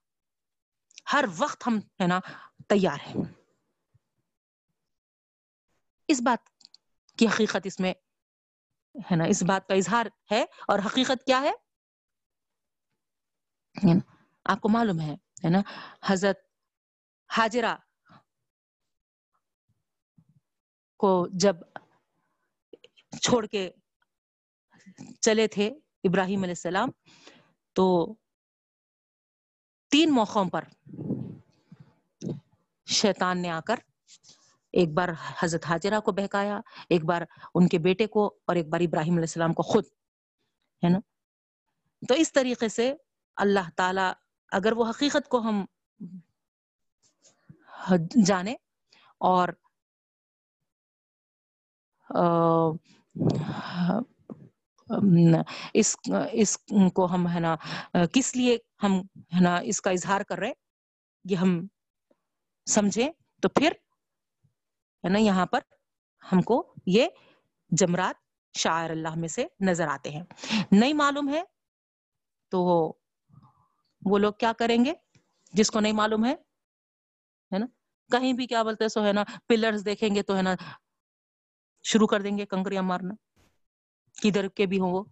ہر 1.13 1.25
وقت 1.37 1.67
ہم 1.67 1.79
ہے 2.01 2.07
نا 2.07 2.19
تیار 2.67 2.97
ہیں۔ 3.07 3.23
اس 6.07 6.21
بات 6.21 6.49
کی 7.17 7.27
حقیقت 7.27 7.57
اس 7.63 7.79
میں 7.79 7.93
ہے 9.11 9.15
نا 9.15 9.23
اس 9.23 9.43
بات 9.43 9.67
کا 9.67 9.73
اظہار 9.73 10.05
ہے 10.31 10.45
اور 10.67 10.79
حقیقت 10.79 11.25
کیا 11.25 11.41
ہے؟ 11.41 11.51
آپ 14.51 14.61
کو 14.61 14.69
معلوم 14.69 14.99
ہے 14.99 15.49
نا؟ 15.49 15.61
حضرت 16.05 16.37
حاجرہ 17.29 17.75
کو 20.99 21.11
جب 21.41 21.55
چھوڑ 23.21 23.45
کے 23.45 23.69
چلے 25.21 25.47
تھے 25.47 25.67
ابراہیم 26.03 26.43
علیہ 26.43 26.57
السلام، 26.57 26.89
تو 27.75 27.85
تین 29.91 30.13
موقعوں 30.13 30.49
پر 30.49 30.63
شیطان 32.87 33.41
نے 33.41 33.49
آ 33.49 33.59
کر 33.67 33.79
ایک 34.73 34.93
بار 34.93 35.09
حضرت 35.39 35.65
حاجرہ 35.65 35.99
کو 36.05 36.11
بہکایا، 36.11 36.59
ایک 36.89 37.03
بار 37.05 37.21
ان 37.55 37.67
کے 37.67 37.77
بیٹے 37.79 38.07
کو 38.07 38.25
اور 38.47 38.55
ایک 38.55 38.67
بار 38.69 38.81
ابراہیم 38.81 39.13
علیہ 39.13 39.29
السلام 39.29 39.53
کو 39.53 39.63
خود، 39.63 39.85
ہے 40.83 40.89
نا؟ 40.89 40.99
تو 42.01 42.13
اس 42.13 42.31
طریقے 42.33 42.69
سے 42.69 42.93
اللہ 43.37 43.69
تعالی 43.77 44.07
اگر 44.51 44.71
وہ 44.71 44.89
حقیقت 44.89 45.29
کو 45.29 45.39
ہم 45.39 45.65
جانے 48.27 48.55
اور 49.21 49.49
اس 55.73 55.95
اس 56.31 56.57
کو 56.93 57.05
ہم، 57.05 57.27
ہے 57.27 57.39
نا، 57.39 57.55
کس 58.13 58.35
لیے 58.35 58.57
ہم، 58.83 58.99
ہے 59.35 59.41
نا، 59.41 59.55
اس 59.57 59.81
کا 59.81 59.91
اظہار 59.91 60.21
کر 60.21 60.39
رہے 60.39 60.51
یہ 61.25 61.35
ہم 61.35 61.59
سمجھیں 62.67 63.09
تو 63.43 63.49
پھر، 63.49 63.71
ہے 65.03 65.09
نا، 65.09 65.19
یہاں 65.19 65.45
پر 65.45 65.59
ہم 66.23 66.41
کو 66.41 66.75
یہ 66.85 67.07
جمرات 67.71 68.15
شاعر 68.55 68.89
اللہ 68.89 69.15
میں 69.15 69.27
سے 69.27 69.45
نظر 69.59 69.87
آتے 69.87 70.09
ہیں۔ 70.09 70.23
نہیں 70.71 70.93
معلوم 70.93 71.29
ہے 71.29 71.41
تو 72.51 72.93
وہ 74.05 74.17
لوگ 74.17 74.33
کیا 74.33 74.53
کریں 74.53 74.85
گے؟ 74.85 74.93
جس 75.53 75.71
کو 75.71 75.79
نہیں 75.79 75.93
معلوم 75.93 76.25
ہے 76.25 76.35
نا؟ 77.57 77.65
کہیں 78.11 78.33
بھی 78.33 78.47
کیا 78.47 78.63
بولتے 78.63 78.87
سو 78.87 79.05
ہے 79.05 79.13
نا، 79.13 79.23
پلرز 79.47 79.85
دیکھیں 79.85 80.15
گے 80.15 80.23
تو 80.23 80.37
ہے 80.37 80.41
نا، 80.41 80.55
شروع 81.83 82.07
کر 82.07 82.21
دیں 82.21 82.37
گے 82.37 82.45
کنکریاں 82.45 82.83
مارنا۔ 82.83 83.13
کدھر 84.23 84.47
کے 84.47 84.65
بھی 84.65 84.79
ہوں 84.79 84.91
وہ، 84.91 85.03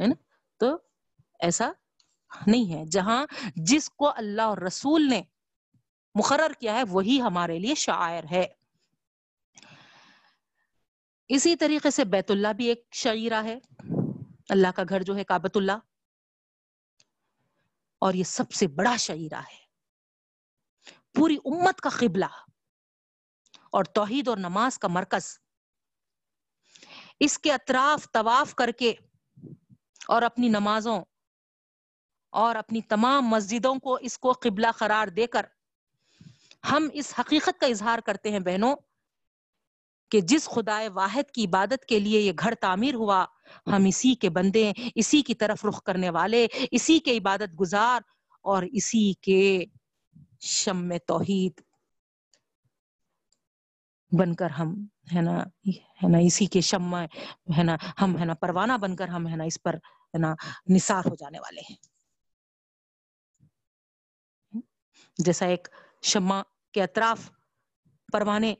ہے 0.00 0.06
نا؟ 0.06 0.14
تو 0.56 0.76
ایسا 1.40 1.72
نہیں 2.46 2.74
ہے۔ 2.74 2.84
جہاں 2.86 3.26
جس 3.56 3.90
کو 3.90 4.12
اللہ 4.16 4.42
اور 4.42 4.58
رسول 4.58 5.08
نے 5.08 5.22
مقرر 6.14 6.52
کیا 6.52 6.74
ہے، 6.74 6.82
وہی 6.88 7.20
ہمارے 7.20 7.58
لیے 7.58 7.74
شاعر 7.74 8.24
ہے۔ 8.30 8.46
اسی 11.28 11.56
طریقے 11.56 11.90
سے 11.90 12.04
بیت 12.04 12.30
اللہ 12.30 12.52
بھی 12.52 12.66
ایک 12.66 12.88
شعیرہ 12.92 13.42
ہے۔ 13.42 13.58
اللہ 14.48 14.68
کا 14.76 14.82
گھر 14.88 15.02
جو 15.02 15.16
ہے 15.16 15.24
کابت 15.24 15.56
اللہ 15.56 15.72
اور 18.00 18.14
یہ 18.14 18.24
سب 18.24 18.52
سے 18.52 18.66
بڑا 18.66 18.96
شعیرہ 18.96 19.40
ہے۔ 19.40 19.60
پوری 21.14 21.36
امت 21.44 21.80
کا 21.80 21.90
قبلہ 21.90 22.30
اور 23.72 23.84
توحید 23.84 24.28
اور 24.28 24.36
نماز 24.36 24.78
کا 24.78 24.88
مرکز۔ 24.88 25.38
اس 27.20 27.38
کے 27.38 27.52
اطراف 27.52 28.12
طواف 28.12 28.54
کر 28.54 28.70
کے 28.70 28.94
اور 30.08 30.22
اپنی 30.22 30.48
نمازوں 30.48 31.04
اور 32.30 32.56
اپنی 32.56 32.82
تمام 32.82 33.22
مسجدوں 33.22 33.74
کو 33.74 33.94
اس 33.94 34.18
کو 34.18 34.32
قبلہ 34.32 34.66
قرار 34.78 35.08
دے 35.08 35.26
کر 35.26 35.46
ہم 36.70 36.88
اس 36.92 37.14
حقیقت 37.18 37.60
کا 37.60 37.66
اظہار 37.66 37.98
کرتے 37.98 38.30
ہیں 38.30 38.40
بہنوں۔ 38.40 38.76
کہ 40.10 40.20
جس 40.20 40.48
خدا 40.48 40.82
واحد 40.94 41.30
کی 41.30 41.44
عبادت 41.44 41.84
کے 41.84 41.98
لیے 41.98 42.20
یہ 42.20 42.32
گھر 42.38 42.54
تعمیر 42.54 42.94
ہوا، 42.94 43.24
ہم 43.66 43.84
اسی 43.84 44.14
کے 44.14 44.30
بندے 44.30 44.72
اسی 44.94 45.22
کی 45.22 45.34
طرف 45.34 45.64
رخ 45.64 45.82
کرنے 45.82 46.10
والے، 46.10 46.46
اسی 46.70 46.98
کے 46.98 47.16
عبادت 47.16 47.60
گزار 47.60 48.00
اور 48.40 48.62
اسی 48.62 49.12
کے 49.12 49.64
شم 50.40 50.96
توحید 50.96 51.60
بن 54.18 54.34
کر 54.34 54.50
ہم، 54.50 54.86
ہے 55.14 55.20
نا 55.20 55.42
ہے 55.70 56.08
نا، 56.08 56.18
اسی 56.18 56.46
کے 56.46 56.60
شمع 56.60 57.04
ہے 57.58 57.62
نا، 57.62 57.76
ہم، 58.00 58.18
ہے 58.18 58.24
نا، 58.24 58.34
پروانہ 58.34 58.72
بن 58.72 58.96
کر 58.96 59.08
ہم، 59.08 59.28
ہے 59.28 59.36
نا، 59.36 59.44
اس 59.44 59.62
پر، 59.62 59.74
ہے 60.14 60.18
نا، 60.18 60.34
نثار 60.68 61.02
ہو 61.10 61.14
جانے 61.14 61.40
والے 61.40 61.60
ہیں۔ 61.70 61.76
جیسا 65.18 65.46
ایک 65.46 65.68
شمع 66.02 66.42
کے 66.72 66.82
اطراف 66.82 67.30
پروانے 68.12 68.54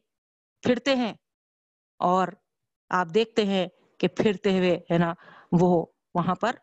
پھرتے 0.62 0.94
ہیں 0.96 1.14
اور 2.00 2.28
آپ 2.90 3.06
دیکھتے 3.14 3.44
ہیں 3.44 3.66
کہ 3.98 4.08
پھرتے 4.08 4.58
ہوئے 4.58 4.74
ہے 4.90 4.98
نا 4.98 5.12
وہ 5.52 5.86
وہاں 6.14 6.34
پر 6.34 6.56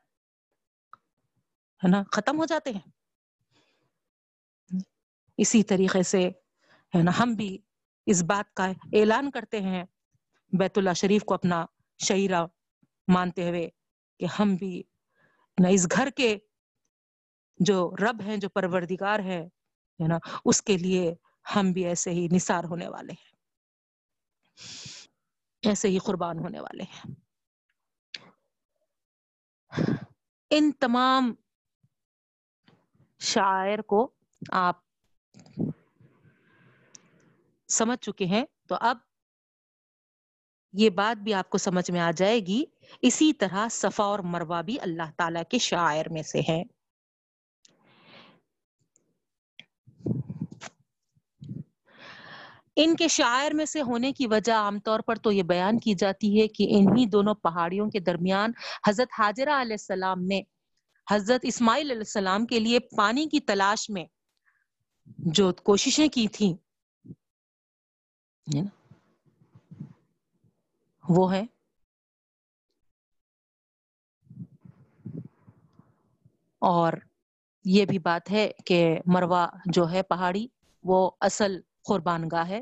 ہے 1.84 1.88
نا 1.88 2.04
ختم 2.12 2.40
ہو 2.40 2.46
جاتے 2.46 2.72
ہیں۔ 2.72 2.90
اسی 5.38 5.64
طریقے 5.64 6.04
سے 6.04 6.28
ہے 6.96 7.04
نا 7.04 7.12
ہم 7.20 7.34
بھی 7.34 7.58
اس 8.06 8.24
بات 8.24 8.54
کا 8.54 8.66
اعلان 8.94 9.32
کرتے 9.32 9.62
ہیں۔ 9.62 9.84
بیت 10.54 10.78
اللہ 10.78 10.94
شریف 10.94 11.24
کو 11.24 11.34
اپنا 11.34 11.66
شعرا 12.00 12.46
مانتے 13.08 13.50
ہوئے 13.50 13.70
کہ 14.20 14.28
ہم 14.40 14.56
بھی 14.56 14.84
نہ 15.58 15.68
اس 15.68 15.88
گھر 15.92 16.10
کے 16.16 16.38
جو 17.60 17.92
رب 18.02 18.22
ہیں، 18.26 18.38
جو 18.38 18.50
پروردگار 18.50 19.20
ہے 19.20 19.48
نا 20.00 20.18
اس 20.46 20.62
کے 20.62 20.78
لیے 20.78 21.14
ہم 21.56 21.72
بھی 21.72 21.86
ایسے 21.86 22.12
ہی 22.12 22.28
نثار 22.32 22.64
ہونے 22.64 22.88
والے 22.88 23.14
ہیں۔ 23.14 23.37
ایسے 25.68 25.88
ہی 25.88 25.98
قربان 25.98 26.40
ہونے 26.40 26.60
والے 26.60 26.84
ہیں۔ 26.84 27.12
ان 30.50 30.72
تمام 30.72 31.34
شاعر 33.20 33.80
کو 33.80 34.12
آپ 34.52 34.76
سمجھ 37.70 38.00
چکے 38.00 38.26
ہیں، 38.26 38.46
تو 38.68 38.76
اب 38.82 38.98
یہ 40.74 40.90
بات 40.90 41.18
بھی 41.18 41.34
آپ 41.34 41.50
کو 41.50 41.58
سمجھ 41.58 41.92
میں 41.92 42.00
آ 42.00 42.12
جائے 42.12 42.40
گی۔ 42.40 42.64
اسی 43.02 43.34
طرح 43.34 43.68
صفا 43.72 44.04
اور 44.04 44.20
مروا 44.20 44.62
بھی 44.62 44.80
اللہ 44.80 45.12
تعالی 45.18 45.40
کے 45.50 45.58
شاعر 45.58 46.10
میں 46.10 46.24
سے 46.24 46.42
ہے 46.50 46.77
ان 52.78 52.96
کے 52.96 53.08
شاعر 53.08 53.52
میں 53.52 53.66
سے 53.66 53.82
ہونے 53.82 54.12
کی 54.14 54.28
وجہ 54.28 54.54
عام 54.54 54.80
طور 54.80 55.00
پر 55.00 55.16
تو 55.16 55.32
یہ 55.32 55.44
بیان 55.44 55.80
کی 55.80 55.94
جاتی 55.94 56.42
ہے 56.42 56.48
کہ 56.48 56.68
انہی 56.70 57.06
دونوں 57.06 57.34
پہاڑیوں 57.34 57.90
کے 57.90 58.00
درمیان 58.00 58.52
حضرت 58.88 59.20
حاجرہ 59.20 59.62
علیہ 59.62 59.74
السلام 59.74 60.24
نے 60.24 60.42
حضرت 61.08 61.42
اسماعیل 61.44 61.92
علیہ 61.92 62.02
السلام 62.02 62.46
کے 62.46 62.60
لیے 62.60 62.80
پانی 62.98 63.26
کی 63.28 63.40
تلاش 63.40 63.90
میں 63.90 64.06
جو 65.18 65.52
کوششیں 65.64 66.08
کی 66.08 66.28
تھیں 66.28 66.54
وہ 71.04 71.32
ہے 71.34 71.44
اور 76.62 76.94
یہ 77.66 77.86
بھی 77.86 78.00
بات 78.00 78.32
ہے 78.32 78.52
کہ 78.66 79.00
مروا 79.06 79.48
جو 79.66 79.90
ہے 79.92 80.04
پہاڑی، 80.04 80.48
وہ 80.84 81.12
اصل 81.22 81.60
قربان 81.88 82.24
گاہ 82.32 82.48
ہے، 82.50 82.62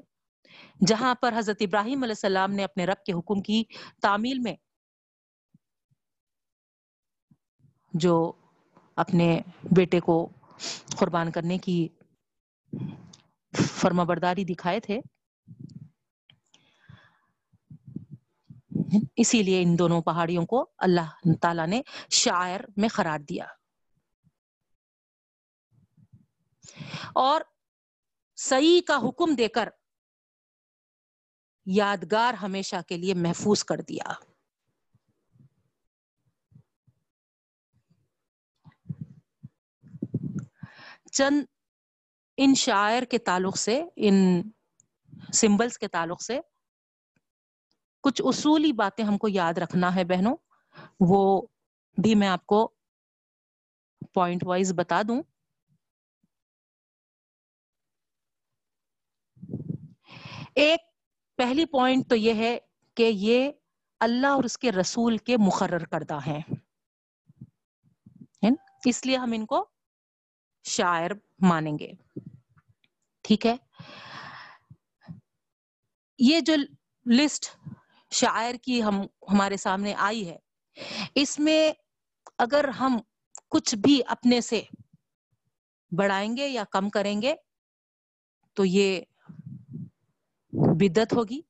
جہاں 0.87 1.15
پر 1.15 1.33
حضرت 1.37 1.57
ابراہیم 1.59 2.03
علیہ 2.03 2.11
السلام 2.11 2.51
نے 2.51 2.63
اپنے 2.63 2.85
رب 2.85 3.05
کے 3.05 3.13
حکم 3.13 3.41
کی 3.41 3.63
تعمیل 4.01 4.39
میں 4.39 4.55
جو 7.93 8.31
اپنے 8.95 9.41
بیٹے 9.63 9.99
کو 9.99 10.29
قربان 10.97 11.31
کرنے 11.31 11.57
کی 11.57 11.87
فرما 13.81 14.03
برداری 14.03 14.43
دکھائے 14.43 14.79
تھے۔ 14.79 14.99
اسی 19.15 19.43
لیے 19.43 19.63
ان 19.63 19.79
دونوں 19.79 20.01
پہاڑیوں 20.01 20.45
کو 20.45 20.65
اللہ 20.77 21.09
تعالی 21.41 21.65
نے 21.65 21.81
شاعر 22.09 22.59
میں 22.77 22.89
قرار 22.89 23.19
دیا۔ 23.19 23.45
اور 27.13 27.41
صحیح 28.35 28.81
کا 28.87 28.97
حکم 29.09 29.35
دے 29.35 29.47
کر 29.47 29.69
یادگار 31.65 32.33
ہمیشہ 32.33 32.75
کے 32.87 32.97
لیے 32.97 33.13
محفوظ 33.13 33.63
کر 33.63 33.81
دیا۔ 33.81 34.13
چند 41.11 41.45
ان 42.37 42.55
شاعر 42.55 43.03
کے 43.03 43.17
تعلق 43.17 43.57
سے، 43.57 43.83
ان 43.95 44.41
سمبلس 45.33 45.77
کے 45.77 45.87
تعلق 45.87 46.21
سے 46.21 46.39
کچھ 48.01 48.21
اصولی 48.25 48.71
باتیں 48.71 49.05
ہم 49.05 49.17
کو 49.17 49.27
یاد 49.27 49.53
رکھنا 49.53 49.95
ہے 49.95 50.03
بہنوں۔ 50.03 50.35
وہ 50.99 51.41
بھی 52.03 52.15
میں 52.15 52.27
آپ 52.27 52.45
کو 52.45 52.71
پوائنٹ 54.13 54.43
وائز 54.43 54.73
بتا 54.73 55.01
دوں۔ 55.07 55.23
ایک 60.55 60.79
پہلی 61.37 61.65
پوائنٹ 61.65 62.09
تو 62.09 62.15
یہ 62.15 62.33
ہے 62.33 62.57
کہ 62.95 63.11
یہ 63.13 63.51
اللہ 63.99 64.27
اور 64.27 64.43
اس 64.43 64.57
کے 64.57 64.71
رسول 64.71 65.17
کے 65.17 65.37
مقرر 65.37 65.85
کردہ 65.85 66.17
ہیں۔ 66.27 66.41
اس 68.85 69.05
لیے 69.05 69.17
ہم 69.17 69.31
ان 69.31 69.45
کو 69.45 69.69
شاعر 70.63 71.11
مانیں 71.39 71.79
گے۔ 71.79 71.91
ٹھیک 73.21 73.45
ہے؟ 73.45 73.55
یہ 76.19 76.39
جو 76.39 76.53
لسٹ 77.11 77.57
شاعر 78.11 78.55
کی 78.63 78.83
ہم، 78.83 79.01
ہمارے 79.01 79.57
سامنے 79.57 79.93
آئی 79.97 80.29
ہے، 80.29 80.37
اس 81.15 81.39
میں 81.39 81.73
اگر 82.37 82.67
ہم 82.67 82.97
کچھ 83.49 83.75
بھی 83.75 84.01
اپنے 84.07 84.41
سے 84.41 84.63
بڑھائیں 85.97 86.37
گے 86.37 86.47
یا 86.47 86.63
کم 86.63 86.89
کریں 86.89 87.21
گے، 87.21 87.35
تو 88.53 88.65
یہ 88.65 89.01
بدت 90.75 91.13
ہوگی، 91.13 91.41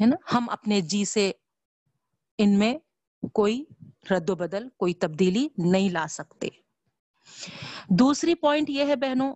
ہے 0.00 0.06
نا؟ 0.06 0.16
ہم 0.32 0.48
اپنے 0.50 0.80
جی 0.80 1.04
سے 1.04 1.32
ان 2.38 2.58
میں 2.58 2.78
کوئی 3.32 3.64
رد 4.10 4.30
و 4.30 4.34
بدل، 4.34 4.68
کوئی 4.68 4.94
تبدیلی 4.94 5.48
نہیں 5.58 5.90
لا 5.90 6.06
سکتے۔ 6.10 6.48
دوسری 7.90 8.34
پوائنٹ 8.34 8.70
یہ 8.70 8.84
ہے 8.84 8.96
بہنوں، 8.96 9.34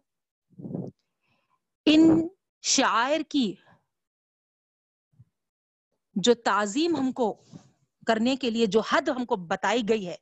ان 1.87 2.29
شاعر 2.63 3.21
کی 3.29 3.55
جو 6.15 6.35
تعظیم 6.35 6.97
ہم 6.97 7.13
کو 7.13 7.45
کرنے 8.07 8.37
کے 8.37 8.51
لیے، 8.51 8.67
جو 8.67 8.81
حد 8.81 9.09
ہم 9.09 9.25
کو 9.25 9.37
بتائی 9.37 9.83
گئی 9.89 10.09
ہے، 10.09 10.17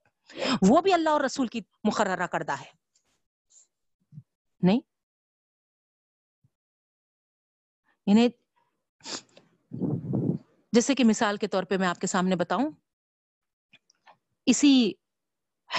وہ 0.68 0.80
بھی 0.80 0.92
اللہ 0.92 1.10
اور 1.10 1.20
رسول 1.20 1.46
کی 1.46 1.60
مقررہ 1.84 2.26
کردہ 2.26 2.52
ہے۔ 2.52 2.70
نہیں؟ 4.62 4.80
انہیں 8.10 8.28
جیسے 10.72 10.94
کہ 10.94 11.04
مثال 11.04 11.36
کے 11.36 11.46
طور 11.46 11.62
پہ 11.62 11.76
میں 11.76 11.88
آپ 11.88 11.98
کے 11.98 12.06
سامنے 12.06 12.36
بتاؤں، 12.36 12.70
اسی 14.46 14.92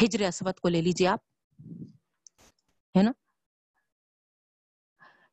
ہجر 0.01 0.27
اسود 0.27 0.59
کو 0.59 0.67
لے 0.67 0.81
لیجیے 0.81 1.07
آپ، 1.07 1.19
ہے 2.97 3.03
نا؟ 3.03 3.11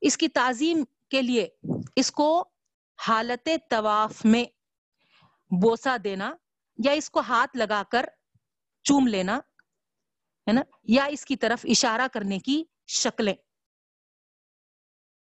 اس 0.01 0.17
کی 0.17 0.27
تعظیم 0.27 0.83
کے 1.09 1.21
لیے 1.21 1.47
اس 1.95 2.11
کو 2.11 2.49
حالت 3.07 3.49
طواف 3.69 4.25
میں 4.25 4.45
بوسا 5.61 5.97
دینا 6.03 6.35
یا 6.77 6.91
اس 6.91 7.09
کو 7.09 7.19
ہاتھ 7.19 7.57
لگا 7.57 7.83
کر 7.91 8.05
چوم 8.83 9.07
لینا، 9.07 9.37
ہے 10.47 10.51
نا؟ 10.51 10.61
یا 10.83 11.03
اس 11.03 11.25
کی 11.25 11.35
طرف 11.35 11.65
اشارہ 11.69 12.07
کرنے 12.13 12.39
کی 12.39 12.63
شکلیں۔ 12.87 13.35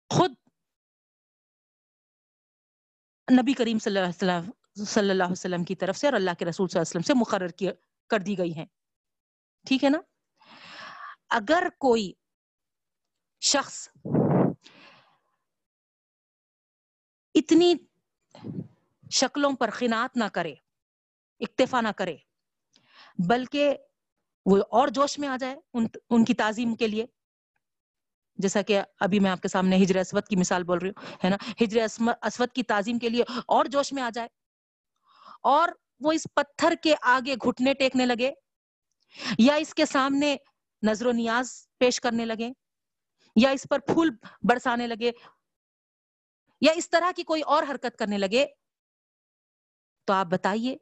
خود 0.09 0.33
نبی 3.27 3.53
کریم 3.53 3.79
صلی 3.79 3.97
اللہ 3.97 4.07
علیہ 4.07 4.39
وسلم، 4.39 4.85
صلی 4.85 5.09
اللہ 5.09 5.23
علیہ 5.23 5.31
وسلم 5.31 5.63
کی 5.63 5.75
طرف 5.75 5.97
سے 5.97 6.07
اور 6.07 6.13
اللہ 6.13 6.31
کے 6.39 6.45
رسول 6.45 6.67
صلی 6.67 6.79
اللہ 6.79 6.89
علیہ 6.89 6.99
وسلم 6.99 7.07
سے 7.07 7.13
مقرر 7.13 7.73
کر 8.09 8.19
دی 8.19 8.37
گئی 8.37 8.53
ہیں۔ 8.55 8.65
ٹھیک 9.67 9.83
ہے 9.83 9.89
نا؟ 9.89 9.99
اگر 11.29 11.67
کوئی 11.77 12.11
شخص 13.41 13.87
اتنی 17.35 17.73
شکلوں 19.11 19.51
پر 19.55 19.69
خنات 19.69 20.17
نہ 20.17 20.23
کرے، 20.33 20.53
اکتفا 21.41 21.81
نہ 21.81 21.91
کرے، 21.97 22.15
بلکہ 23.27 23.75
وہ 24.45 24.57
اور 24.71 24.87
جوش 24.87 25.19
میں 25.19 25.27
آ 25.27 25.35
جائے 25.39 25.55
ان 25.73 25.85
ان 26.09 26.25
کی 26.25 26.33
تعظیم 26.33 26.75
کے 26.75 26.87
لیے 26.87 27.05
جیسا 28.38 28.62
کہ 28.62 28.82
ابھی 29.00 29.19
میں 29.19 29.32
آپ 29.32 29.41
کے 29.41 29.47
سامنے 29.47 29.78
ہجر 29.84 29.97
اسود 29.97 30.28
کی 30.28 30.36
مثال 30.36 30.63
بول 30.63 30.78
رہی 30.78 30.89
ہوں، 30.89 31.15
ہے 31.23 31.30
نا؟ 31.30 31.38
ہجر 31.62 31.82
اسود 31.82 32.52
کی 32.52 32.63
تعظیم 32.63 33.00
کے 33.00 33.10
لیے 33.10 33.23
اور 33.47 33.65
جوش 33.65 33.93
میں 33.93 34.04
آ 34.04 34.10
جائے 34.13 34.28
اور 35.43 35.69
وہ 36.02 36.12
اس 36.12 36.28
پتھر 36.34 36.73
کے 36.84 36.95
آگے 37.02 37.36
گھٹنے 37.36 37.73
ٹیکنے 37.73 38.06
لگے 38.06 38.32
یا 39.39 39.56
اس 39.56 39.73
کے 39.73 39.86
سامنے 39.86 40.36
نظر 40.84 41.06
و 41.06 41.12
نیاز 41.12 41.52
پیش 41.78 42.00
کرنے 42.02 42.26
لگے 42.26 42.50
یا 43.36 43.50
اس 43.50 43.65
پر 43.69 43.80
پھول 43.88 44.10
برسانے 44.43 44.88
لگے 44.88 45.12
یا 46.62 46.71
اس 46.71 46.89
طرح 46.89 47.12
کی 47.15 47.23
کوئی 47.23 47.41
اور 47.45 47.63
حرکت 47.63 47.97
کرنے 47.97 48.17
لگے 48.17 48.45
تو 50.08 50.13
آپ 50.13 50.26
بتائیے، 50.26 50.76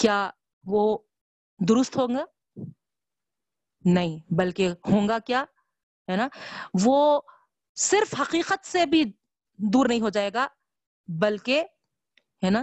کیا 0.00 0.18
وہ 0.64 0.98
درست 1.60 1.96
ہوگا 1.96 2.24
نہیں، 3.84 4.34
بلکہ 4.34 4.68
ہوں 4.68 5.08
گا 5.08 5.18
کیا، 5.18 5.44
ہے 6.10 6.16
نا؟ 6.16 6.28
وہ 6.84 7.20
صرف 7.74 8.14
حقیقت 8.20 8.66
سے 8.66 8.86
بھی 8.86 9.04
دور 9.56 9.86
نہیں 9.86 10.00
ہو 10.00 10.08
جائے 10.08 10.30
گا، 10.34 10.46
بلکہ، 11.08 11.64
ہے 12.44 12.50
نا، 12.50 12.62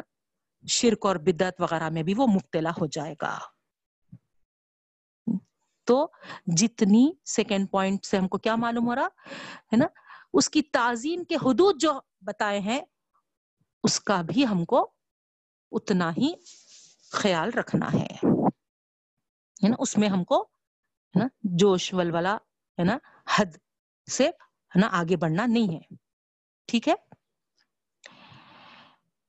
شرک 0.68 1.06
اور 1.06 1.16
بدعت 1.16 1.62
وغیرہ 1.62 1.90
میں 1.90 2.04
بھی 2.04 2.14
وہ 2.18 2.28
مبتلا 2.28 2.70
ہو 2.70 2.86
جائے 2.86 3.16
گا۔ 3.22 3.40
تو 5.84 6.08
جتنی 6.58 7.12
سیکنڈ 7.26 7.72
پوائنٹ 7.72 8.06
سے 8.06 8.18
ہم 8.18 8.28
کو 8.28 8.38
کیا 8.38 8.56
معلوم 8.56 8.88
ہو 8.88 8.96
رہا، 8.96 9.08
ہے 9.62 9.76
نا؟ 9.78 9.86
اس 10.34 10.50
کی 10.50 10.62
تعظیم 10.62 11.24
کے 11.24 11.36
حدود 11.36 11.82
جو 11.82 11.94
بتائے 12.22 12.60
ہیں، 12.60 12.82
اس 13.84 14.00
کا 14.00 14.22
بھی 14.22 14.48
ہم 14.48 14.66
کو 14.66 14.92
اتنا 15.72 16.12
ہی 16.12 16.34
خیال 17.12 17.50
رکھنا 17.50 17.94
ہے 17.94 19.68
نا؟ 19.68 19.76
اس 19.80 19.98
میں 19.98 20.10
ہم 20.10 20.24
کو 20.24 20.50
ہے 21.16 21.20
نا 21.20 21.28
جوش 21.60 21.94
ولولا 21.94 22.36
ہے 22.78 22.84
نا، 22.84 22.98
حد 23.38 23.58
سے، 24.08 24.28
ہے 24.72 24.80
نا، 24.80 24.88
آگے 24.92 25.16
بڑھنا 25.18 25.46
نہیں 25.46 25.74
ہے، 25.76 25.96
ٹھیک 26.70 26.88
ہے؟ 26.88 26.94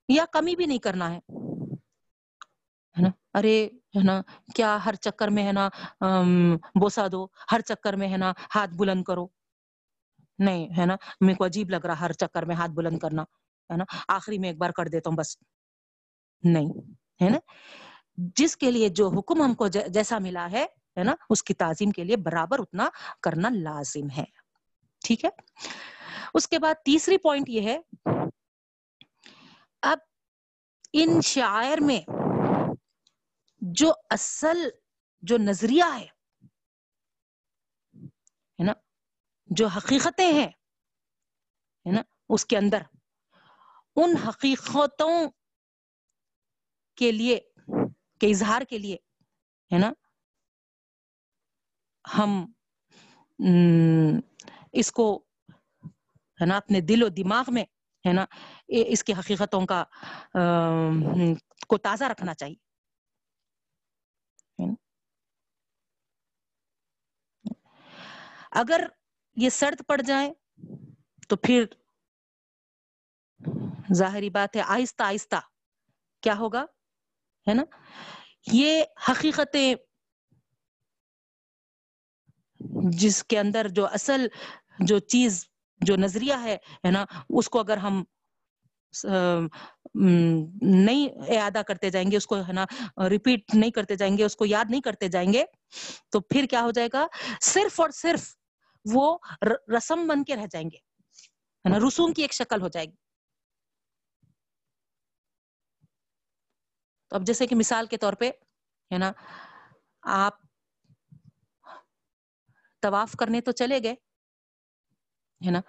یا 0.09 0.25
کمی 0.33 0.55
بھی 0.57 0.67
نہیں 0.67 0.79
کرنا 0.79 1.13
ہے 1.13 1.19
نا، 2.97 3.09
ارے، 3.35 3.57
ہے 3.97 4.03
نا، 4.03 4.21
کیا 4.55 4.79
ہر 4.85 4.95
چکر 4.95 5.29
میں، 5.29 5.45
ہے 5.47 5.53
نا 5.53 5.69
بوسا 6.81 7.07
دو، 7.13 7.27
ہر 7.53 7.61
چکر 7.61 7.97
میں، 7.97 8.09
ہے 8.09 8.17
نا، 8.17 8.33
ہاتھ 8.55 8.75
بلند 8.77 9.05
کرو، 9.05 9.27
نہیں، 10.39 10.69
ہے 10.79 10.87
نا، 10.87 10.97
میرے 11.21 11.35
کو 11.35 11.45
عجیب 11.45 11.71
لگ 11.71 11.87
رہا 11.87 12.01
ہر 12.01 12.13
چکر 12.13 12.43
میں 12.43 12.57
ہاتھ 12.57 12.71
بلند 12.71 12.99
کرنا، 12.99 13.23
ہے 13.71 13.77
نا، 13.77 13.85
آخری 14.09 14.39
میں 14.39 14.49
ایک 14.49 14.59
بار 14.59 14.71
کر 14.71 14.89
دیتا 14.89 15.11
ہوں 15.11 15.17
بس، 15.17 15.37
نہیں، 16.45 16.69
ہے 17.23 17.29
نا، 17.31 17.39
جس 18.37 18.57
کے 18.57 18.71
لیے 18.71 18.89
جو 18.89 19.09
حکم 19.09 19.43
ہم 19.43 19.55
کو 19.55 19.69
جیسا 19.69 20.19
ملا 20.19 20.51
ہے 20.51 20.67
ہے 20.99 21.05
نا؟ 21.05 21.15
اس 21.31 21.43
کی 21.43 21.55
تعظیم 21.55 21.91
کے 21.91 22.05
لیے 22.05 22.17
برابر 22.17 22.59
اتنا 22.59 22.89
کرنا 23.23 23.49
لازم 23.49 24.07
ہے۔ 24.17 24.25
ٹھیک 25.01 25.25
ہے؟ 25.25 25.31
اس 26.35 26.49
کے 26.49 26.59
بعد 26.59 26.75
تیسری 26.85 27.19
پوائنٹ 27.19 27.49
یہ 27.49 27.61
ہے۔ 27.61 27.81
اب 29.83 29.99
ان 30.93 31.21
شاعر 31.21 31.81
میں 31.81 32.11
جو 33.61 33.93
اصل 34.11 34.69
جو 35.23 35.39
نظریہ 35.39 35.83
ہے 35.83 36.07
نا؟ 38.59 38.73
جو 39.47 39.67
حقیقتیں 39.67 40.33
ہیں 40.33 40.51
نا؟ 41.93 42.03
اس 42.29 42.47
کے 42.47 42.57
اندر، 42.57 42.83
ان 43.97 44.17
حقیقتوں 44.17 45.31
کے 46.97 47.13
لیے، 47.13 47.41
کے 48.21 48.31
اظہار 48.31 48.63
کے 48.63 48.79
لیے، 48.79 48.97
ہے 49.73 49.79
نا؟ 49.79 49.93
ہم 52.07 52.31
اس 54.73 54.91
کو، 54.93 55.07
ہے 56.41 56.47
نا، 56.47 56.57
اپنے 56.57 56.81
دل 56.81 57.03
و 57.03 57.09
دماغ 57.09 57.45
میں، 57.49 57.65
ہے 58.05 58.13
نا 58.13 58.25
اس 58.69 59.05
کی 59.05 59.13
حقیقتوں 59.13 59.65
کا 59.67 59.83
کو 61.69 61.79
تازہ 61.79 62.05
رکھنا 62.05 62.35
چاہیے۔ 62.35 62.65
اگر 68.53 68.87
یہ 69.37 69.49
سرد 69.51 69.83
پڑ 69.89 70.01
جائے، 70.01 70.33
تو 71.29 71.37
پھر 71.37 71.65
ظاہری 73.95 74.31
بات 74.31 74.57
ہے، 74.57 74.61
آہستہ 74.61 75.03
آہستہ 75.03 75.41
کیا 76.23 76.35
ہوگا؟ 76.39 76.65
ہے 77.47 77.55
نا، 77.55 77.65
یہ 78.53 78.83
حقیقتیں 79.09 79.75
جس 82.93 83.23
کے 83.25 83.39
اندر 83.39 83.69
جو 83.69 83.87
اصل 83.87 84.27
جو 84.81 84.99
چیز، 84.99 85.45
جو 85.81 85.97
نظریہ 85.97 86.35
ہے 86.45 86.91
نا، 86.91 87.05
اس 87.29 87.49
کو 87.49 87.61
اگر 87.61 87.77
ہم 87.77 88.03
نہیں 89.95 91.09
اعادہ 91.37 91.63
کرتے 91.67 91.91
جائیں 91.91 92.11
گے، 92.11 92.17
اس 92.17 92.27
کو، 92.27 92.37
ہے 92.49 92.53
نا 92.53 92.65
ریپیٹ 93.11 93.55
نہیں 93.55 93.71
کرتے 93.71 93.97
جائیں 93.97 94.17
گے، 94.19 94.25
اس 94.25 94.37
کو 94.37 94.47
یاد 94.47 94.71
نہیں 94.71 94.81
کرتے 94.81 95.09
جائیں 95.09 95.33
گے، 95.33 95.45
تو 96.11 96.21
پھر 96.21 96.47
کیا 96.51 96.63
ہو 96.63 96.71
جائے 96.71 96.89
گا؟ 96.93 97.07
صرف 97.43 97.81
اور 97.81 97.91
صرف 97.95 98.35
وہ 98.85 99.17
رسم 99.77 100.07
بن 100.07 100.25
کے 100.25 100.37
رہ 100.37 100.47
جائیں 100.51 100.69
گے، 100.71 100.77
ہے 100.77 101.69
نا، 101.69 101.79
رسوم 101.87 102.13
کی 102.13 102.23
ایک 102.23 102.33
شکل 102.33 102.63
ہو 102.63 102.69
جائے 102.69 102.87
گی۔ 102.87 102.97
تو 107.11 107.17
اب 107.17 107.27
جیسے 107.27 107.47
کہ 107.47 107.55
مثال 107.57 107.87
کے 107.87 107.97
طور 107.97 108.13
پہ، 108.13 108.31
ہے 108.91 108.99
نا، 108.99 109.13
آپ 110.03 110.46
طواف 112.87 113.13
کرنے 113.19 113.41
تو 113.41 113.53
چلے 113.53 113.83
گئے، 113.83 113.95
ہے 115.41 115.51
نا؟ 115.51 115.61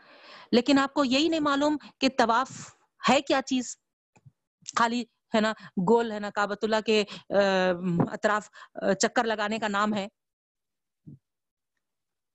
لیکن 0.51 0.79
آپ 0.79 0.93
کو 0.93 1.03
یہی 1.05 1.27
نہیں 1.27 1.39
معلوم 1.41 1.77
کہ 1.99 2.09
طواف 2.17 2.51
ہے 3.09 3.21
کیا 3.21 3.41
چیز؟ 3.41 3.75
خالی، 4.77 5.01
ہے 5.35 5.39
نا، 5.41 5.51
گول، 5.89 6.11
ہے 6.11 6.19
نا 6.19 6.29
کابت 6.29 6.63
اللہ 6.63 6.81
کے 6.85 7.03
اطراف 8.11 8.49
چکر 9.01 9.23
لگانے 9.23 9.59
کا 9.59 9.67
نام 9.67 9.93
ہے۔ 9.93 10.07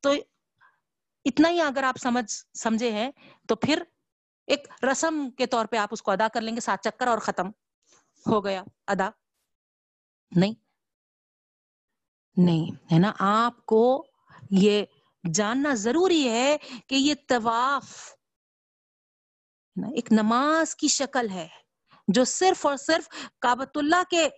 تو 0.02 0.12
اتنا 1.24 1.48
ہی 1.48 1.60
اگر 1.60 1.82
آپ 1.82 1.98
سمجھ، 1.98 2.30
سمجھے 2.58 2.90
ہیں، 2.92 3.10
تو 3.48 3.56
پھر 3.56 3.82
ایک 4.48 4.66
رسم 4.84 5.28
کے 5.38 5.46
طور 5.46 5.66
پہ 5.66 5.76
آپ 5.76 5.88
اس 5.92 6.02
کو 6.02 6.10
ادا 6.10 6.28
کر 6.34 6.40
لیں 6.40 6.54
گے 6.56 6.60
سات 6.60 6.82
چکر 6.84 7.06
اور 7.06 7.18
ختم 7.18 7.48
ہو 8.26 8.44
گیا، 8.44 8.62
ادا۔ 8.86 9.08
نہیں 10.32 10.54
نہیں، 12.36 12.70
ہے 12.92 12.98
نا، 12.98 13.12
آپ 13.18 13.64
کو 13.66 13.82
یہ 14.58 14.84
جاننا 15.34 15.74
ضروری 15.74 16.28
ہے 16.28 16.56
کہ 16.86 16.94
یہ 16.94 17.14
طواف 17.28 18.12
ایک 19.76 20.12
نماز 20.12 20.76
کی 20.76 20.88
شکل 20.88 21.30
ہے 21.30 21.48
جو 22.08 22.24
صرف 22.24 22.66
اور 22.66 22.76
صرف 22.76 23.08
کابت 23.38 23.76
اللہ 23.76 24.02
کے 24.10 24.28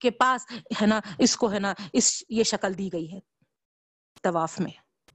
کے 0.00 0.10
پاس 0.10 0.46
ہے 0.80 0.86
نا، 0.86 1.00
اس 1.18 1.36
کو 1.36 1.52
ہے 1.52 1.58
نا، 1.58 1.74
اس 1.92 2.22
یہ 2.28 2.42
شکل 2.42 2.78
دی 2.78 2.92
گئی 2.92 3.12
ہے 3.12 3.18
طواف 4.22 4.60
میں، 4.60 4.70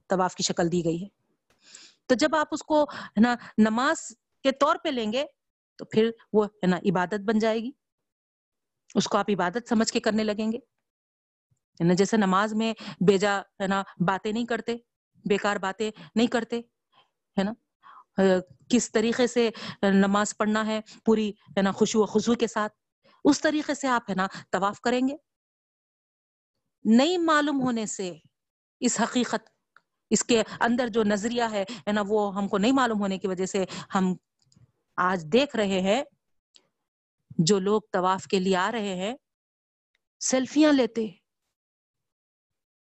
طواف 0.08 0.34
کی 0.34 0.42
شکل 0.42 0.72
دی 0.72 0.84
گئی 0.84 1.02
ہے۔ 1.02 1.08
تو 2.06 2.14
جب 2.14 2.36
آپ 2.36 2.48
اس 2.52 2.62
کو 2.62 2.82
ہے 2.82 3.20
نا 3.20 3.34
نماز 3.58 4.16
کے 4.42 4.52
طور 4.52 4.76
پہ 4.84 4.88
لیں 4.88 5.12
گے 5.12 5.24
تو 5.76 5.84
پھر 5.84 6.10
وہ 6.32 6.44
ہے 6.44 6.66
نا 6.66 6.76
عبادت 6.76 7.20
بن 7.20 7.38
جائے 7.38 7.58
گی۔ 7.58 7.70
اس 8.94 9.04
کو 9.04 9.18
آپ 9.18 9.30
عبادت 9.30 9.68
سمجھ 9.68 9.92
کے 9.92 10.00
کرنے 10.00 10.24
لگیں 10.24 10.52
گے۔ 10.52 10.75
جیسے 11.80 12.16
نماز 12.16 12.54
میں 12.54 12.72
بیجا 13.00 13.38
ہے 13.38 13.66
نا، 13.66 13.82
باتیں 14.06 14.32
نہیں 14.32 14.46
کرتے، 14.46 14.76
بیکار 15.24 15.56
باتیں 15.56 15.90
نہیں 16.14 16.26
کرتے، 16.26 16.60
ہے 17.36 17.42
نا؟ 17.42 17.52
کس 18.68 18.92
طریقے 18.92 19.26
سے 19.26 19.50
نماز 19.82 20.36
پڑھنا 20.36 20.66
ہے، 20.66 20.80
پوری، 21.04 21.30
ہے 21.30 21.62
نا 21.62 21.72
خوشو 21.72 22.02
و 22.02 22.06
خشو 22.06 22.34
کے 22.34 22.46
ساتھ؟ 22.46 22.72
اس 23.24 23.40
طریقے 23.40 23.74
سے 23.74 23.88
آپ، 23.88 24.10
ہے 24.10 24.14
نا، 24.14 24.26
طواف 24.50 24.80
کریں 24.80 25.08
گے؟ 25.08 25.16
نہیں 26.84 27.18
معلوم 27.18 27.60
ہونے 27.60 27.86
سے 27.86 28.12
اس 28.80 29.00
حقیقت، 29.00 29.50
اس 30.10 30.24
کے 30.24 30.42
اندر 30.60 30.88
جو 30.88 31.04
نظریہ 31.04 31.42
ہے 31.52 31.92
نا، 31.92 32.02
وہ 32.06 32.34
ہم 32.34 32.48
کو 32.48 32.58
نہیں 32.58 32.72
معلوم 32.72 33.00
ہونے 33.00 33.18
کی 33.18 33.28
وجہ 33.28 33.46
سے 33.46 33.64
ہم 33.94 34.14
آج 34.96 35.24
دیکھ 35.32 35.56
رہے 35.56 35.80
ہیں، 35.80 36.02
جو 37.38 37.58
لوگ 37.58 37.80
طواف 37.92 38.24
کے 38.24 38.38
لیے 38.38 38.56
آ 38.56 38.72
رہے 38.72 38.94
ہیں، 38.94 39.14
سیلفیاں 40.20 40.72
لیتے 40.72 41.06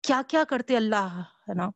کیا 0.04 0.22
کیا 0.28 0.44
کرتے 0.44 0.76
اللہ، 0.76 1.22
ہے 1.48 1.54
نا؟ 1.54 1.70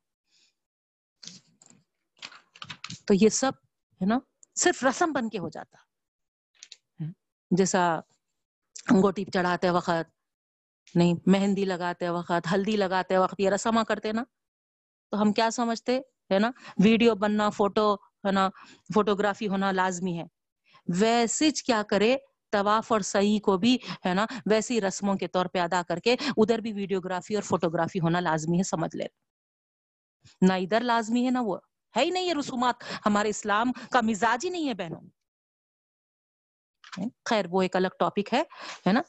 تو 3.05 3.15
یہ 3.15 3.29
سب، 3.29 3.53
ہے 4.01 4.07
نا، 4.07 4.19
صرف 4.55 4.85
رسم 4.85 5.13
بن 5.13 5.29
کے 5.29 5.39
ہو 5.39 5.49
جاتا۔ 5.49 5.77
جیسا 7.51 7.95
انگوٹی 8.91 9.25
چڑھاتے 9.25 9.71
وقت، 9.71 10.11
نہیں، 10.95 11.15
مہندی 11.27 11.65
لگاتے 11.65 12.09
وقت، 12.09 12.47
ہلدی 12.53 12.77
لگاتے 12.77 13.19
وقت 13.19 13.41
یہ 13.41 13.51
رسما 13.51 13.85
کرتے 13.85 14.13
نا، 14.13 14.25
تو 15.11 15.23
ہم 15.23 15.33
کیا 15.33 15.51
سمجھتے، 15.51 15.99
ہے 16.33 16.39
نا؟ 16.39 16.51
ویڈیو 16.85 17.15
بننا، 17.15 17.51
فوٹو، 17.51 17.95
ہے 17.95 18.33
نا، 18.33 18.49
فوٹوگرافی 18.95 19.49
ہونا 19.49 19.73
لازمی 19.73 20.19
ہے۔ 20.19 20.25
ویسے 20.89 21.51
کیا 21.51 21.83
کرے 21.83 22.17
طواف 22.51 22.93
اور 22.93 23.01
صحیح 23.01 23.41
کو 23.41 23.59
بھی 23.59 23.79
ہے 24.07 24.15
نا، 24.15 24.27
ویسی 24.51 24.81
رسموں 24.81 25.15
کے 25.15 25.29
طور 25.29 25.47
پہ 25.47 25.59
ادا 25.59 25.83
کر 25.89 25.99
کے 25.99 26.17
ادھر 26.37 26.59
بھی 26.59 26.73
ویڈیوگرافی 26.73 27.35
اور 27.35 27.43
فوٹوگرافی 27.43 28.01
ہونا 28.01 28.21
لازمی 28.21 28.59
ہے، 28.59 28.63
سمجھ 28.63 28.97
لے۔ 28.97 29.05
نہ 30.41 30.53
ادھر 30.53 30.81
لازمی 30.81 31.27
ہے 31.27 31.31
نہ 31.31 31.39
وہ، 31.39 31.59
ہے 31.97 32.05
ہی 32.05 32.11
نہیں 32.11 32.25
یہ 32.25 32.35
رسومات۔ 32.39 32.75
ہمارے 33.07 33.29
اسلام 33.29 33.73
کا 33.73 34.01
مزاج 34.01 34.45
ہی 34.45 34.51
نہیں 34.51 34.69
ہے 34.69 34.75
بہنوں۔ 34.75 35.01
خیر، 37.25 37.45
وہ 37.51 37.63
ایک 37.63 37.77
الگ 37.77 37.89
ٹاپک 37.99 38.35
ہے 38.35 38.43
ہے 38.87 38.93
نا۔ 38.93 39.01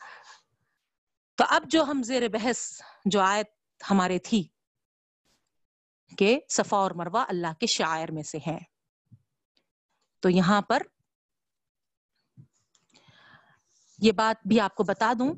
تو 1.35 1.43
اب 1.49 1.63
جو 1.65 1.83
ہم 1.83 2.03
زیر 2.03 2.27
بحث، 2.27 2.81
جو 3.05 3.21
آیت 3.21 3.47
ہمارے 3.91 4.19
تھی 4.19 4.47
کہ 6.17 6.39
صفا 6.49 6.77
اور 6.77 6.91
مروا 6.91 7.25
اللہ 7.27 7.53
کے 7.59 7.67
شاعر 7.67 8.11
میں 8.11 8.23
سے 8.23 8.37
ہیں۔ 8.37 8.59
تو 10.19 10.29
یہاں 10.29 10.61
پر 10.61 10.81
یہ 14.01 14.11
بات 14.11 14.47
بھی 14.47 14.59
آپ 14.59 14.75
کو 14.75 14.83
بتا 14.83 15.13
دوں 15.19 15.33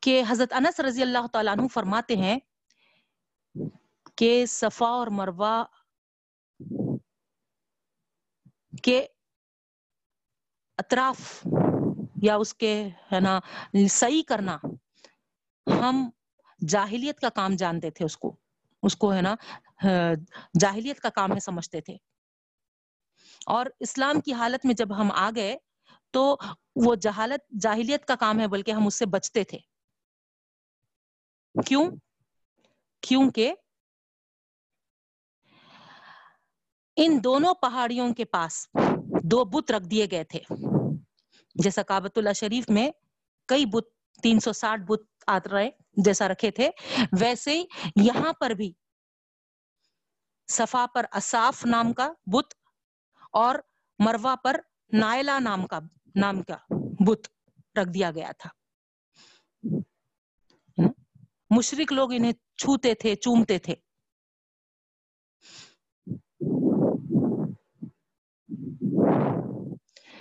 کہ 0.00 0.22
حضرت 0.28 0.52
انس 0.52 0.80
رضی 0.80 1.02
اللہ 1.02 1.26
تعالیٰ 1.32 1.52
عنہ 1.52 1.66
فرماتے 1.66 2.16
ہیں 2.16 2.38
کہ 4.16 4.46
صفا 4.46 4.86
اور 4.86 5.06
مروا 5.06 5.64
کے 8.82 9.06
اطراف 10.78 11.46
یا 12.22 12.36
اس 12.36 12.54
کے 12.54 12.88
ہے 13.12 13.20
نا 13.20 13.40
صحیح 13.88 14.22
کرنا 14.28 14.58
ہم 15.66 16.10
جاہلیت 16.68 17.20
کا 17.20 17.28
کام 17.28 17.56
جانتے 17.56 17.90
تھے 17.90 18.04
اس 18.04 18.16
کو 18.16 18.36
اس 18.82 18.96
کو 18.96 19.14
ہے 19.14 19.20
نا 19.22 19.34
جاہلیت 20.60 21.00
کا 21.00 21.08
کام 21.08 21.32
ہے 21.32 21.40
سمجھتے 21.40 21.80
تھے۔ 21.80 21.96
اور 23.46 23.66
اسلام 23.80 24.20
کی 24.20 24.32
حالت 24.32 24.66
میں 24.66 24.74
جب 24.74 25.00
ہم 25.00 25.12
آ 25.12 25.30
گئے 25.36 25.56
تو 26.10 26.36
وہ 26.76 26.94
جہالت، 26.94 27.60
جاہلیت 27.60 28.04
کا 28.04 28.14
کام 28.14 28.40
ہے 28.40 28.48
بلکہ 28.48 28.70
ہم 28.70 28.86
اس 28.86 28.94
سے 28.94 29.06
بچتے 29.06 29.44
تھے۔ 29.44 29.58
کیوں؟ 31.66 31.90
کیونکہ 33.00 33.54
ان 36.96 37.24
دونوں 37.24 37.54
پہاڑیوں 37.54 38.14
کے 38.14 38.24
پاس 38.24 38.68
دو 39.22 39.44
بت 39.44 39.70
رکھ 39.70 39.84
دیے 39.84 40.06
گئے 40.10 40.24
تھے۔ 40.24 40.40
جیسا 41.54 41.82
کابت 41.82 42.18
اللہ 42.18 42.32
شریف 42.32 42.70
میں 42.70 42.90
کئی 43.46 43.66
بت، 43.66 43.88
تین 44.22 44.40
سو 44.40 44.52
ساٹھ 44.52 44.80
بت 44.80 45.00
آت 45.26 45.46
رہے، 45.46 45.70
جیسا 45.96 46.28
رکھے 46.28 46.50
تھے، 46.50 46.70
ویسے 47.20 47.62
یہاں 47.96 48.32
پر 48.32 48.50
بھی 48.50 48.72
صفا 50.48 50.86
پر 50.94 51.06
اصاف 51.12 51.66
نام 51.66 51.92
کا 51.92 52.12
بت 52.26 52.54
اور 53.34 53.54
مروا 53.98 54.34
پر 54.44 54.60
نائلا 54.92 55.38
نام 55.38 55.66
کا 55.66 55.78
نام 56.16 56.42
کا 56.42 56.56
بت 57.06 57.28
رکھ 57.78 57.94
دیا 57.94 58.10
گیا 58.10 58.32
تھا۔ 58.38 58.50
مشرق 61.50 61.92
لوگ 61.92 62.12
انہیں 62.12 62.32
چھوتے 62.32 62.94
تھے، 62.94 63.14
چومتے 63.14 63.58
تھے۔ 63.58 63.74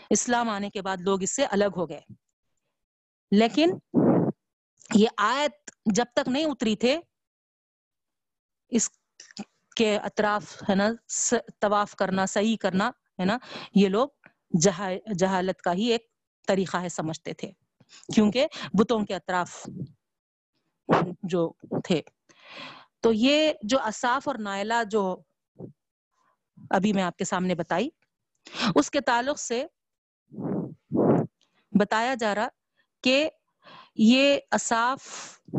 اسلام 0.09 0.49
آنے 0.49 0.69
کے 0.69 0.81
بعد 0.81 0.97
لوگ 0.99 1.21
اس 1.21 1.35
سے 1.35 1.45
الگ 1.45 1.71
ہو 1.75 1.89
گئے۔ 1.89 2.01
لیکن 3.31 3.69
یہ 4.95 5.07
آیت 5.17 5.71
جب 5.85 6.05
تک 6.15 6.27
نہیں 6.27 6.45
اتری 6.45 6.75
تھے، 6.75 6.99
اس 8.67 8.89
کے 9.75 9.97
اطراف 9.97 10.63
ہے 10.69 10.75
نا 10.75 10.89
طواف 11.59 11.95
کرنا، 11.95 12.25
صحیح 12.25 12.57
کرنا 12.57 12.91
ہے 13.19 13.25
نا؟ 13.25 13.37
یہ 13.75 13.89
لوگ 13.89 14.07
جہالت 15.19 15.61
کا 15.61 15.73
ہی 15.73 15.83
ایک 15.83 16.07
طریقہ 16.47 16.77
ہے 16.77 16.89
سمجھتے 16.89 17.33
تھے۔ 17.33 17.51
کیونکہ 18.15 18.47
بتوں 18.79 19.05
کے 19.05 19.15
اطراف 19.15 19.69
جو 21.23 21.53
تھے۔ 21.83 22.01
تو 22.99 23.13
یہ 23.13 23.53
جو 23.63 23.79
اصاف 23.81 24.27
اور 24.27 24.35
نائلہ 24.39 24.73
جو 24.91 25.17
ابھی 26.69 26.93
میں 26.93 27.03
آپ 27.03 27.17
کے 27.17 27.25
سامنے 27.25 27.55
بتائی، 27.55 27.89
اس 28.75 28.91
کے 28.91 29.01
تعلق 29.01 29.39
سے 29.39 29.65
بتایا 31.79 32.15
جا 32.15 32.35
رہا 32.35 32.47
کہ 33.03 33.29
یہ 33.95 34.39
اصاف 34.51 35.01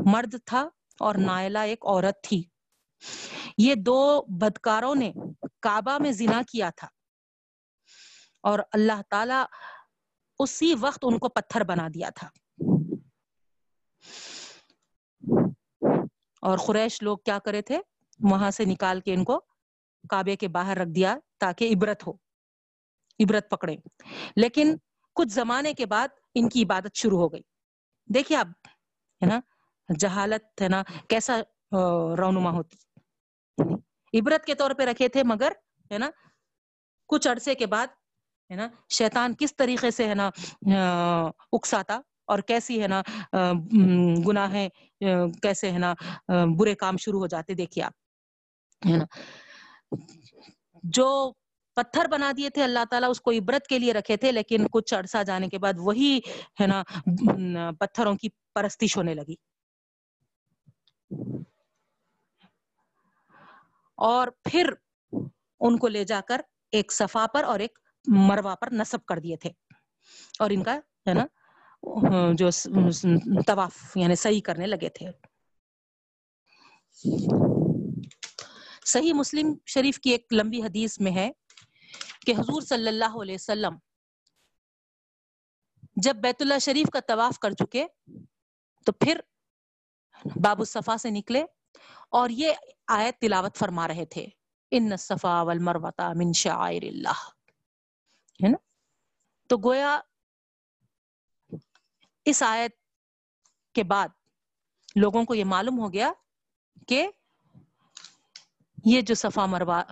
مرد 0.07 0.35
تھا 0.45 0.69
اور 0.99 1.15
نائلہ 1.15 1.59
ایک 1.59 1.87
عورت 1.87 2.23
تھی۔ 2.23 2.43
یہ 3.59 3.75
دو 3.75 4.23
بدکاروں 4.29 4.95
نے 4.95 5.13
کعبہ 5.63 5.99
میں 5.99 6.13
زنا 6.13 6.43
کیا 6.53 6.71
تھا۔ 6.77 6.87
اور 8.45 8.59
اللہ 8.73 9.03
تعالی 9.11 9.45
اسی 10.39 10.75
وقت 10.81 10.99
ان 11.03 11.19
کو 11.19 11.29
پتھر 11.29 11.65
بنا 11.65 11.89
دیا 11.95 12.11
تھا۔ 12.11 12.29
اور 16.41 16.59
قریش 16.59 17.03
لوگ 17.03 17.19
کیا 17.19 17.39
کرے 17.39 17.63
تھے؟ 17.63 17.81
وہاں 18.21 18.51
سے 18.51 18.65
نکال 18.65 19.01
کے 19.01 19.15
ان 19.15 19.25
کو 19.25 19.41
کعبے 20.09 20.37
کے 20.37 20.49
باہر 20.49 20.77
رکھ 20.77 20.89
دیا 20.89 21.17
تاکہ 21.39 21.73
عبرت 21.77 22.07
ہو، 22.07 22.13
عبرت 23.25 23.51
پکڑے۔ 23.51 23.77
لیکن 24.37 24.77
کچھ 25.15 25.29
زمانے 25.29 25.75
کے 25.75 25.87
بعد 25.87 26.09
ان 26.35 26.49
کی 26.49 26.63
عبادت 26.63 26.95
شروع 26.95 27.19
ہو 27.19 27.33
گئی۔ 27.33 27.43
دیکھیے 28.15 28.39
اب 28.39 28.49
ہے 28.67 29.27
نا، 29.27 29.41
جہالت، 29.99 30.63
ہے 30.63 30.69
نا، 30.69 30.83
کیسا 31.09 31.41
رونما 32.19 32.51
ہوتی۔ 32.51 32.77
عبرت 34.21 34.45
کے 34.45 34.55
طور 34.55 34.71
پہ 34.71 34.83
رکھے 34.83 35.09
تھے 35.09 35.23
مگر، 35.23 35.53
ہے 35.91 35.99
نا، 35.99 36.11
کچھ 37.09 37.29
عرصے 37.29 37.55
کے 37.55 37.67
بعد 37.67 37.87
ہے 38.51 38.57
نا؟ 38.57 38.69
شیطان 38.91 39.35
کس 39.39 39.57
طریقے 39.57 39.91
سے 39.91 40.07
ہے 40.09 40.15
نا 40.15 40.29
اکساتا 41.53 42.01
اور 42.29 42.39
کیسی 42.49 42.81
ہے 42.83 42.89
نا 42.89 43.01
گناہیں 44.27 44.69
کیسے 45.43 45.71
ہے 45.73 45.79
نا 45.79 45.95
برے 46.59 46.75
کام 46.75 46.97
شروع 46.97 47.21
ہو 47.21 47.27
جاتے؟ 47.27 47.55
دیکھیے 47.55 47.85
آپ، 47.85 47.93
ہے 48.83 48.97
نا؟ 48.97 49.05
جو 50.85 51.09
پتھر 51.77 52.07
بنا 52.11 52.31
دیے 52.37 52.51
تھے، 52.51 52.63
اللہ 52.63 52.85
تعالیٰ 52.91 53.11
اس 53.11 53.21
کو 53.21 53.31
عبرت 53.31 53.67
کے 53.67 53.79
لیے 53.79 53.93
رکھے 53.93 54.17
تھے، 54.17 54.33
لیکن 54.33 54.67
کچھ 54.73 54.95
عرصہ 54.95 55.23
جانے 55.27 55.49
کے 55.49 55.59
بعد 55.59 55.79
وہی 55.79 56.19
ہے 56.61 56.67
نا 56.67 56.83
پتھروں 57.81 58.15
کی 58.17 58.29
پرستش 58.55 58.97
ہونے 58.97 59.15
لگی۔ 59.15 59.35
اور 63.99 64.29
پھر 64.45 64.71
ان 65.61 65.77
کو 65.79 65.89
لے 65.89 66.05
جا 66.05 66.21
کر 66.29 66.41
ایک 66.73 66.93
صفا 66.93 67.27
پر 67.35 67.45
اور 67.45 67.61
ایک 67.61 67.79
مروا 68.07 68.55
پر 68.55 68.69
نصب 68.73 69.05
کر 69.05 69.19
دیے 69.19 69.37
تھے۔ 69.37 69.51
اور 70.39 70.51
ان 70.51 70.63
کا 70.63 70.75
ہے 71.09 71.15
نا، 71.15 71.27
جو 72.33 72.49
طواف 73.47 73.97
یعنی 73.97 74.15
صحیح 74.15 74.41
کرنے 74.41 74.67
لگے 74.67 74.89
تھے۔ 74.89 75.11
صحیح 78.87 79.13
مسلم 79.13 79.55
شریف 79.67 80.01
کی 80.01 80.11
ایک 80.11 80.27
لمبی 80.33 80.63
حدیث 80.63 81.01
میں 81.01 81.13
ہے 81.13 81.31
کہ 82.27 82.33
حضور 82.33 82.63
صلی 82.63 82.89
اللہ 82.89 83.23
علیہ 83.23 83.35
وسلم 83.35 83.77
جب 85.97 86.17
بیت 86.17 86.43
اللہ 86.43 86.59
شریف 86.59 86.91
کا 86.91 87.01
طواف 87.09 87.39
کر 87.39 87.51
چکے 87.51 87.87
تو 88.85 88.93
پھر 88.93 89.21
باب 90.25 90.59
الصفا 90.59 90.97
سے 90.97 91.11
نکلے 91.11 91.45
اور 92.11 92.29
یہ 92.31 92.53
آیت 92.89 93.21
تلاوت 93.21 93.57
فرما 93.57 93.89
رہے 93.89 94.05
تھے۔ 94.05 94.27
ان 94.71 94.93
الصفا 94.93 95.43
والمروہ 95.43 96.13
من 96.15 96.33
شعائر 96.33 96.83
اللہ۔ 96.83 97.34
ہے 98.43 98.49
نا؟ 98.49 98.57
تو 99.49 99.57
گویا 99.57 100.01
اس 102.24 102.43
آیت 102.43 102.72
کے 103.74 103.82
بعد 103.82 104.09
لوگوں 104.97 105.24
کو 105.24 105.35
یہ 105.35 105.45
معلوم 105.45 105.78
ہو 105.78 105.93
گیا 105.93 106.12
کہ 106.89 107.09
یہ 108.85 109.01
جو 109.01 109.14
صفا 109.14 109.47
مروا 109.47 109.82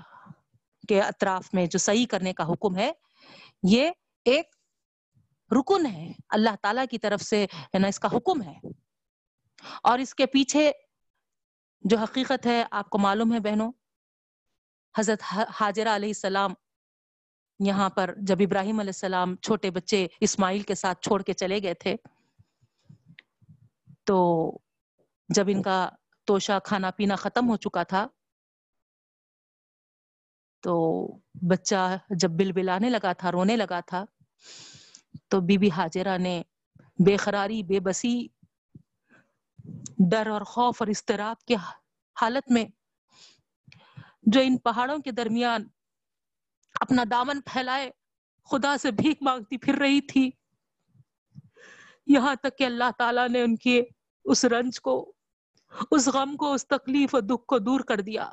کے 0.88 1.03
اطراف 1.03 1.55
میں 1.55 1.66
جو 1.66 1.78
صحیح 1.78 2.07
کرنے 2.07 2.32
کا 2.32 2.45
حکم 2.45 2.76
ہے، 2.76 2.93
یہ 3.62 3.90
ایک 4.24 4.57
رکن 5.51 5.86
ہے۔ 5.86 6.12
اللہ 6.28 6.51
تعالی 6.62 6.80
کی 6.90 6.99
طرف 6.99 7.20
سے، 7.20 7.45
ہے 7.45 7.78
نا، 7.78 7.88
اس 7.88 8.01
کا 8.01 8.09
حکم 8.09 8.43
ہے۔ 8.43 8.61
اور 9.82 9.99
اس 9.99 10.14
کے 10.14 10.26
پیچھے 10.26 10.72
جو 11.80 11.99
حقیقت 11.99 12.47
ہے، 12.47 12.64
آپ 12.70 12.90
کو 12.90 12.99
معلوم 12.99 13.34
ہے 13.34 13.38
بہنوں، 13.38 13.72
حضرت 14.99 15.22
حاجرہ 15.61 15.97
علیہ 15.97 16.09
السلام 16.09 16.55
یہاں 17.67 17.89
پر 17.91 18.15
جب 18.19 18.37
ابراہیم 18.41 18.81
علیہ 18.81 18.97
السلام 18.97 19.35
چھوٹے 19.37 19.71
بچے 19.71 20.07
اسماعیل 20.21 20.63
کے 20.63 20.75
ساتھ 20.75 21.03
چھوڑ 21.03 21.23
کے 21.23 21.33
چلے 21.33 21.63
گئے 21.63 21.75
تھے، 21.75 21.97
تو 24.05 24.19
جب 25.29 25.49
ان 25.49 25.63
کا 25.63 25.89
توشا 26.29 26.59
کھانا 26.59 26.91
پینا 26.91 27.17
ختم 27.17 27.49
ہو 27.49 27.57
چکا 27.57 27.83
تھا، 27.83 28.07
تو 30.61 30.75
بچہ 31.51 31.97
جب 32.11 32.31
بل 32.31 32.53
بلانے 32.53 32.91
لگا 32.91 33.13
تھا، 33.13 33.33
رونے 33.33 33.57
لگا 33.57 33.81
تھا، 33.81 34.05
تو 35.29 35.41
بی 35.41 35.59
بی 35.59 35.71
حاجرہ 35.71 36.19
نے 36.19 36.43
بے 36.99 37.17
قراری، 37.17 37.63
بے 37.63 37.81
بسی، 37.81 38.27
ڈر 40.11 40.27
اور 40.27 40.43
خوف 40.43 40.83
اور 40.83 40.89
استراب 40.89 41.45
کے 41.45 41.55
حالت 42.17 42.51
میں 42.51 42.65
جو 44.27 44.41
ان 44.41 44.57
پہاڑوں 44.59 44.99
کے 44.99 45.11
درمیان 45.11 45.67
اپنا 46.81 47.05
دامن 47.11 47.41
پھیلائے، 47.41 47.91
خدا 48.51 48.79
سے 48.79 48.91
بھیک 48.91 49.18
مانگتی 49.20 49.57
پھر 49.59 49.75
رہی 49.75 50.01
تھی۔ 50.01 50.31
یہاں 52.07 52.35
تک 52.35 52.59
کہ 52.59 52.64
اللہ 52.64 52.91
تعالیٰ 52.99 53.29
نے 53.29 53.43
ان 53.43 53.57
کے 53.57 53.83
اس 54.25 54.45
رنج 54.45 54.81
کو، 54.81 55.12
اس 55.91 56.09
غم 56.09 56.37
کو، 56.37 56.53
اس 56.53 56.66
تکلیف 56.66 57.14
اور 57.14 57.23
دکھ 57.23 57.47
کو 57.47 57.59
دور 57.59 57.81
کر 57.81 58.01
دیا۔ 58.01 58.33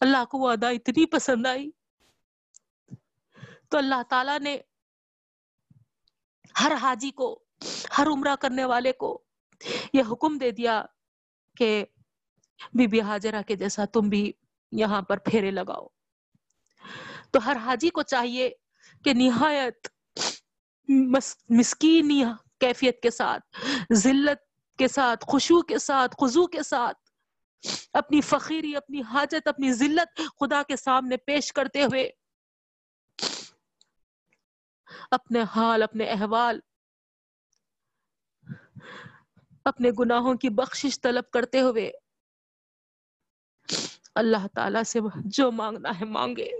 اللہ 0.00 0.24
کو 0.24 0.38
وہ 0.38 0.50
ادا 0.50 0.68
اتنی 0.68 1.06
پسند 1.06 1.46
آئی۔ 1.46 1.70
تو 3.68 3.78
اللہ 3.78 4.02
تعالیٰ 4.08 4.38
نے 4.38 4.58
ہر 6.60 6.72
حاجی 6.80 7.10
کو، 7.10 7.44
ہر 7.98 8.06
عمرہ 8.06 8.36
کرنے 8.36 8.64
والے 8.64 8.92
کو 8.92 9.22
یہ 9.92 10.02
حکم 10.12 10.38
دے 10.38 10.50
دیا 10.50 10.84
کہ 11.56 11.84
بی 12.74 12.86
بی 12.86 13.00
حاجرہ 13.00 13.42
کے 13.42 13.56
جیسا 13.56 13.84
تم 13.84 14.08
بھی 14.08 14.32
یہاں 14.72 15.02
پر 15.02 15.18
پھیرے 15.18 15.50
لگاؤ۔ 15.50 15.86
تو 17.30 17.44
ہر 17.44 17.56
حاجی 17.56 17.88
کو 17.88 18.02
چاہیے 18.02 18.50
کہ 19.04 19.12
نہایت 19.12 19.88
مسکینی 21.48 22.24
کیفیت 22.60 23.02
کے 23.02 23.10
ساتھ، 23.10 23.56
ذلت 23.92 24.76
کے 24.78 24.88
ساتھ 24.88 25.24
خوشو 25.28 25.62
کے 25.62 25.78
ساتھ 25.78 26.14
خضو 26.20 26.46
کے 26.46 26.62
ساتھ 26.62 26.98
اپنی 27.92 28.20
فقیری، 28.20 28.76
اپنی 28.76 29.02
حاجت، 29.02 29.48
اپنی 29.48 29.72
ذلت 29.72 30.20
خدا 30.40 30.62
کے 30.62 30.76
سامنے 30.76 31.16
پیش 31.16 31.52
کرتے 31.52 31.84
ہوئے 31.84 32.10
اپنے 35.10 35.42
حال، 35.56 35.82
اپنے 35.82 36.04
احوال، 36.04 36.60
اپنے 39.64 39.90
گناہوں 39.98 40.34
کی 40.34 40.48
بخشش 40.48 41.00
طلب 41.00 41.30
کرتے 41.30 41.60
ہوئے 41.60 41.90
اللہ 44.16 44.46
تعالی 44.54 44.84
سے 44.84 44.98
جو 45.24 45.52
مانگنا 45.52 46.00
ہے 46.00 46.04
مانگے۔ 46.04 46.50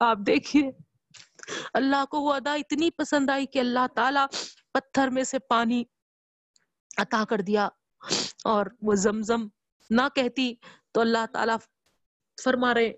آپ 0.00 0.18
دیکھیے، 0.26 0.70
اللہ 1.74 2.04
کو 2.10 2.20
وہ 2.20 2.34
ادا 2.34 2.54
اتنی 2.54 2.90
پسند 2.90 3.30
آئی 3.30 3.46
کہ 3.46 3.58
اللہ 3.58 3.86
تعالی 3.94 4.20
پتھر 4.72 5.08
میں 5.08 5.24
سے 5.24 5.38
پانی 5.38 5.84
عطا 6.96 7.24
کر 7.28 7.40
دیا 7.40 7.68
اور 8.44 8.66
وہ 8.82 8.94
زمزم 8.94 9.46
نہ 9.90 10.08
کہتی 10.14 10.54
تو 10.92 11.00
اللہ 11.00 11.26
تعالی 11.32 11.52
فرما 12.44 12.74
رہے 12.74 12.92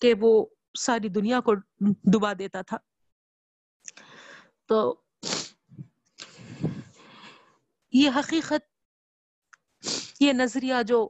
کہ 0.00 0.14
وہ 0.20 0.46
ساری 0.78 1.08
دنیا 1.08 1.40
کو 1.40 1.54
ڈبا 2.04 2.32
دیتا 2.38 2.62
تھا۔ 2.62 2.76
تو 4.66 5.00
یہ 7.92 8.10
حقیقت، 8.16 8.62
یہ 10.20 10.32
نظریہ 10.32 10.74
جو 10.86 11.08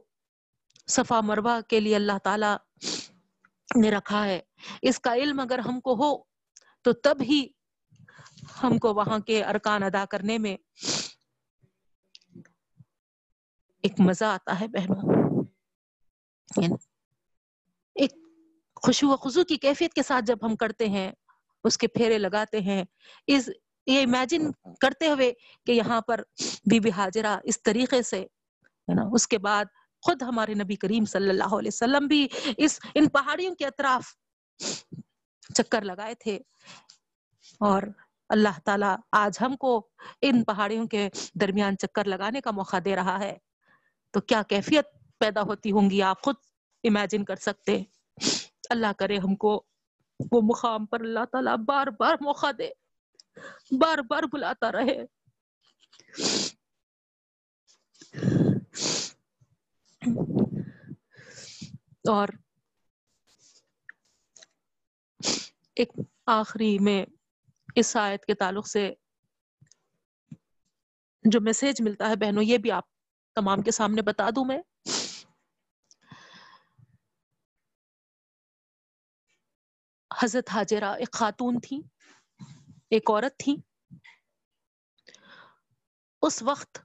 صفا 0.87 1.21
مروا 1.21 1.59
کے 1.61 1.79
لیے 1.79 1.95
اللہ 1.95 2.17
تعالی 2.23 2.55
نے 3.81 3.91
رکھا 3.91 4.25
ہے۔ 4.25 4.39
اس 4.81 4.99
کا 4.99 5.15
علم 5.15 5.39
اگر 5.39 5.59
ہم 5.59 5.79
کو 5.79 5.93
ہو 5.93 6.23
تو 6.81 6.93
تب 6.93 7.17
ہی 7.21 7.47
ہم 8.63 8.77
کو 8.77 8.93
وہاں 8.93 9.19
کے 9.19 9.43
ارکان 9.43 9.83
ادا 9.83 10.05
کرنے 10.05 10.37
میں 10.37 10.57
ایک 13.81 13.99
مزہ 13.99 14.25
آتا 14.25 14.59
ہے 14.59 14.67
بہنوں۔ 14.67 15.23
یعنی 16.61 16.75
ایک 17.95 18.11
خوشو 18.75 19.07
و 19.07 19.17
خزو 19.17 19.43
کی 19.43 19.57
کیفیت 19.57 19.93
کے 19.93 20.03
ساتھ 20.03 20.25
جب 20.25 20.37
ہم 20.43 20.55
کرتے 20.55 20.89
ہیں، 20.89 21.11
اس 21.63 21.77
کے 21.77 21.87
پھیرے 21.87 22.17
لگاتے 22.17 22.59
ہیں۔ 22.59 22.83
اس 23.27 23.49
یہ 23.87 24.01
امیجن 24.01 24.51
کرتے 24.81 25.07
ہوئے 25.07 25.33
کہ 25.65 25.71
یہاں 25.71 26.01
پر 26.01 26.21
بی 26.71 26.79
بی 26.79 26.91
حاجرہ 26.91 27.39
اس 27.43 27.63
طریقے 27.63 28.01
سے 28.01 28.25
اس 29.13 29.27
کے 29.27 29.37
بعد 29.37 29.65
خود 30.03 30.21
ہمارے 30.21 30.53
نبی 30.53 30.75
کریم 30.75 31.05
صلی 31.05 31.29
اللہ 31.29 31.43
علیہ 31.43 31.71
وسلم 31.73 32.07
بھی 32.07 32.27
اس، 32.57 32.79
ان 32.95 33.09
پہاڑیوں 33.09 33.55
کے 33.55 33.65
اطراف 33.65 34.15
چکر 35.55 35.81
لگائے 35.81 36.13
تھے۔ 36.13 36.35
اور 37.59 37.83
اللہ 38.29 38.59
تعالیٰ 38.65 38.95
آج 39.11 39.37
ہم 39.41 39.55
کو 39.55 39.87
ان 40.21 40.43
پہاڑیوں 40.43 40.87
کے 40.87 41.09
درمیان 41.41 41.77
چکر 41.77 42.05
لگانے 42.05 42.41
کا 42.41 42.51
موقع 42.51 42.77
دے 42.85 42.95
رہا 42.95 43.19
ہے۔ 43.19 43.37
تو 44.11 44.21
کیا 44.21 44.41
کیفیت 44.43 44.85
پیدا 45.19 45.41
ہوتی 45.41 45.71
ہوں 45.71 45.89
گی 45.89 46.01
آپ 46.01 46.21
خود 46.21 46.35
امیجن 46.83 47.25
کر 47.25 47.35
سکتے؟ 47.35 47.83
اللہ 48.69 48.87
کرے 48.97 49.17
ہم 49.17 49.35
کو 49.35 49.63
وہ 50.31 50.41
مقام 50.41 50.85
پر 50.85 50.99
اللہ 50.99 51.25
تعالیٰ 51.31 51.57
بار 51.57 51.87
بار 51.87 52.15
موقع 52.21 52.51
دے، 52.57 52.69
بار 53.71 53.97
بار 53.97 54.23
بلاتا 54.31 54.71
رہے۔ 54.71 55.05
اور 62.09 62.27
ایک 65.75 65.91
آخری 66.25 66.79
میں 66.79 67.05
اس 67.75 67.95
آیت 67.95 68.25
کے 68.25 68.33
تعلق 68.33 68.67
سے 68.67 68.93
جو 71.23 71.41
میسج 71.41 71.81
ملتا 71.81 72.09
ہے 72.09 72.15
بہنوں، 72.15 72.43
یہ 72.43 72.57
بھی 72.57 72.71
آپ 72.71 72.83
تمام 73.35 73.61
کے 73.61 73.71
سامنے 73.71 74.01
بتا 74.01 74.29
دوں 74.29 74.45
میں۔ 74.45 74.57
حضرت 80.23 80.49
حاجرہ 80.49 80.93
ایک 80.93 81.11
خاتون 81.11 81.59
تھی 81.59 81.81
ایک 82.89 83.09
عورت 83.09 83.39
تھی 83.39 83.55
اس 86.21 86.43
وقت 86.43 86.77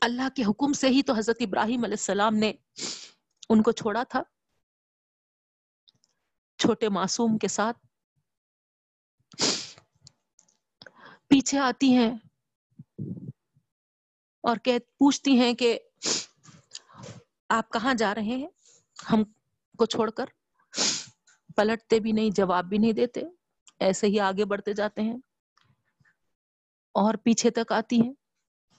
اللہ 0.00 0.28
کے 0.36 0.42
حکم 0.42 0.72
سے 0.72 0.88
ہی 0.88 1.02
تو 1.02 1.12
حضرت 1.14 1.36
ابراہیم 1.40 1.84
علیہ 1.84 1.94
السلام 1.94 2.34
نے 2.34 2.52
ان 3.48 3.62
کو 3.62 3.72
چھوڑا 3.72 4.02
تھا۔ 4.02 4.22
چھوٹے 6.58 6.88
معصوم 6.88 7.38
کے 7.38 7.48
ساتھ 7.48 7.78
پیچھے 11.28 11.58
آتی 11.58 11.94
ہیں 11.94 12.10
اور 14.44 14.56
کہ 14.56 14.78
پوچھتی 14.78 15.38
ہیں 15.40 15.54
کہ 15.54 15.78
آپ 17.48 17.70
کہاں 17.72 17.94
جا 17.94 18.14
رہے 18.14 18.22
ہیں؟ 18.22 18.48
ہم 19.12 19.22
کو 19.78 19.86
چھوڑ 19.86 20.10
کر۔ 20.10 20.24
پلٹتے 21.56 22.00
بھی 22.00 22.12
نہیں، 22.12 22.30
جواب 22.30 22.64
بھی 22.64 22.78
نہیں 22.78 22.92
دیتے۔ 22.92 23.20
ایسے 23.78 24.06
ہی 24.06 24.20
آگے 24.20 24.44
بڑھتے 24.44 24.72
جاتے 24.72 25.02
ہیں 25.02 25.16
اور 26.94 27.14
پیچھے 27.14 27.50
تک 27.50 27.72
آتی 27.72 28.00
ہیں۔ 28.00 28.12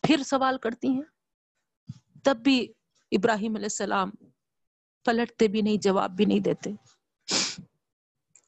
پھر 0.02 0.24
سوال 0.24 0.58
کرتی 0.58 0.88
ہیں۔ 0.88 1.02
تب 2.24 2.38
بھی 2.38 2.74
ابراہیم 3.12 3.56
علیہ 3.56 3.66
السلام 3.66 4.10
پلٹتے 5.06 5.48
بھی 5.48 5.62
نہیں، 5.62 5.78
جواب 5.78 6.12
بھی 6.12 6.26
نہیں 6.26 6.40
دیتے۔ 6.40 6.70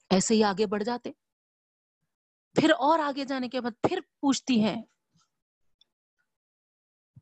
ایسے 0.10 0.34
ہی 0.34 0.43
آگے 0.43 0.66
بڑھ 0.66 0.84
جاتے۔ 0.84 1.12
پھر 2.56 2.70
اور 2.70 2.99
آگے 2.99 3.26
جانے 3.26 3.49
کے 3.49 3.62
بعد 3.62 3.82
پھر 3.82 3.99
پوچھتی 4.20 4.64
ہیں۔ 4.64 4.82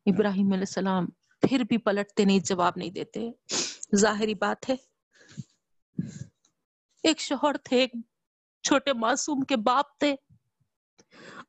ابراہیم 0.06 0.46
علیہ 0.46 0.60
السلام 0.60 1.06
پھر 1.42 1.60
بھی 1.60 1.78
پلٹتے 1.78 2.26
نہیں، 2.26 2.40
جواب 2.40 2.74
نہیں 2.76 2.90
دیتے۔ 2.90 3.32
ظاہری 3.96 4.36
بات 4.36 4.70
ہے، 4.70 4.76
ایک 7.04 7.20
شوہر 7.20 7.58
تھے، 7.58 7.78
ایک 7.78 7.92
چھوٹے 8.64 8.94
معصوم 8.94 9.42
کے 9.42 9.56
باپ 9.58 10.00
تھے۔ 10.00 10.16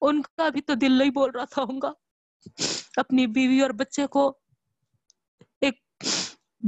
ان 0.01 0.23
کا 0.23 0.49
بھی 0.49 0.61
تو 0.61 0.75
دل 0.75 0.99
نہیں 0.99 1.11
بول 1.11 1.31
رہا 1.31 1.45
تھا 1.45 1.63
ہوں 1.63 1.81
گا۔ 1.83 1.93
اپنی 2.97 3.27
بیوی 3.27 3.63
اور 3.63 3.71
بچے 3.71 4.07
کو 4.07 4.39
ایک 5.61 6.05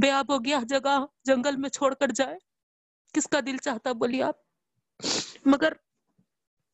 بے 0.01 0.11
آب 0.11 0.33
ہو 0.33 0.45
گیا 0.45 0.59
جگہ، 0.69 1.05
جنگل 1.23 1.55
میں 1.55 1.69
چھوڑ 1.69 1.93
کر 1.93 2.07
جائے۔ 2.15 2.37
کس 3.13 3.27
کا 3.27 3.39
دل 3.39 3.57
چاہتا 3.57 3.91
بولیے 3.91 4.23
آپ؟ 4.23 4.35
مگر 5.45 5.73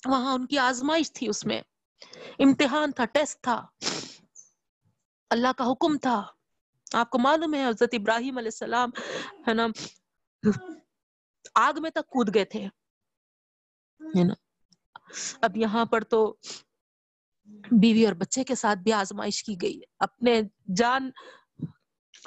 وہاں 0.06 0.34
ان 0.34 0.47
کی 0.47 0.58
آزمائش 0.58 1.14
تھی 1.14 1.28
اس 1.28 1.45
میں۔ 1.45 1.62
امتحان 2.39 2.91
تھا، 2.91 3.06
ٹیسٹ 3.06 3.41
تھا۔ 3.41 3.68
اللہ 5.30 5.47
کا 5.58 5.72
حکم 5.72 5.97
تھا۔ 5.97 6.24
آپ 6.93 7.10
کو 7.10 7.20
معلوم 7.20 7.54
ہے، 7.54 7.68
حضرت 7.68 7.89
ابراہیم 7.93 8.38
علیہ 8.38 8.47
السلام، 8.47 8.89
ہے 9.47 9.54
نا، 9.54 9.68
آگ 11.56 11.74
میں 11.80 11.91
تک 11.91 12.08
کود 12.08 12.36
گئے 12.36 12.45
تھے۔ 12.45 12.68
اب 15.41 15.58
یہاں 15.58 15.86
پر 15.86 16.04
تو 16.04 16.36
بیوی 17.72 18.06
اور 18.06 18.14
بچے 18.14 18.43
کے 18.43 18.56
ساتھ 18.56 18.80
بھی 18.80 18.93
آزمائش 18.93 19.43
کی 19.43 19.56
گئی۔ 19.62 19.82
اپنے 19.99 20.41
جان 20.76 21.12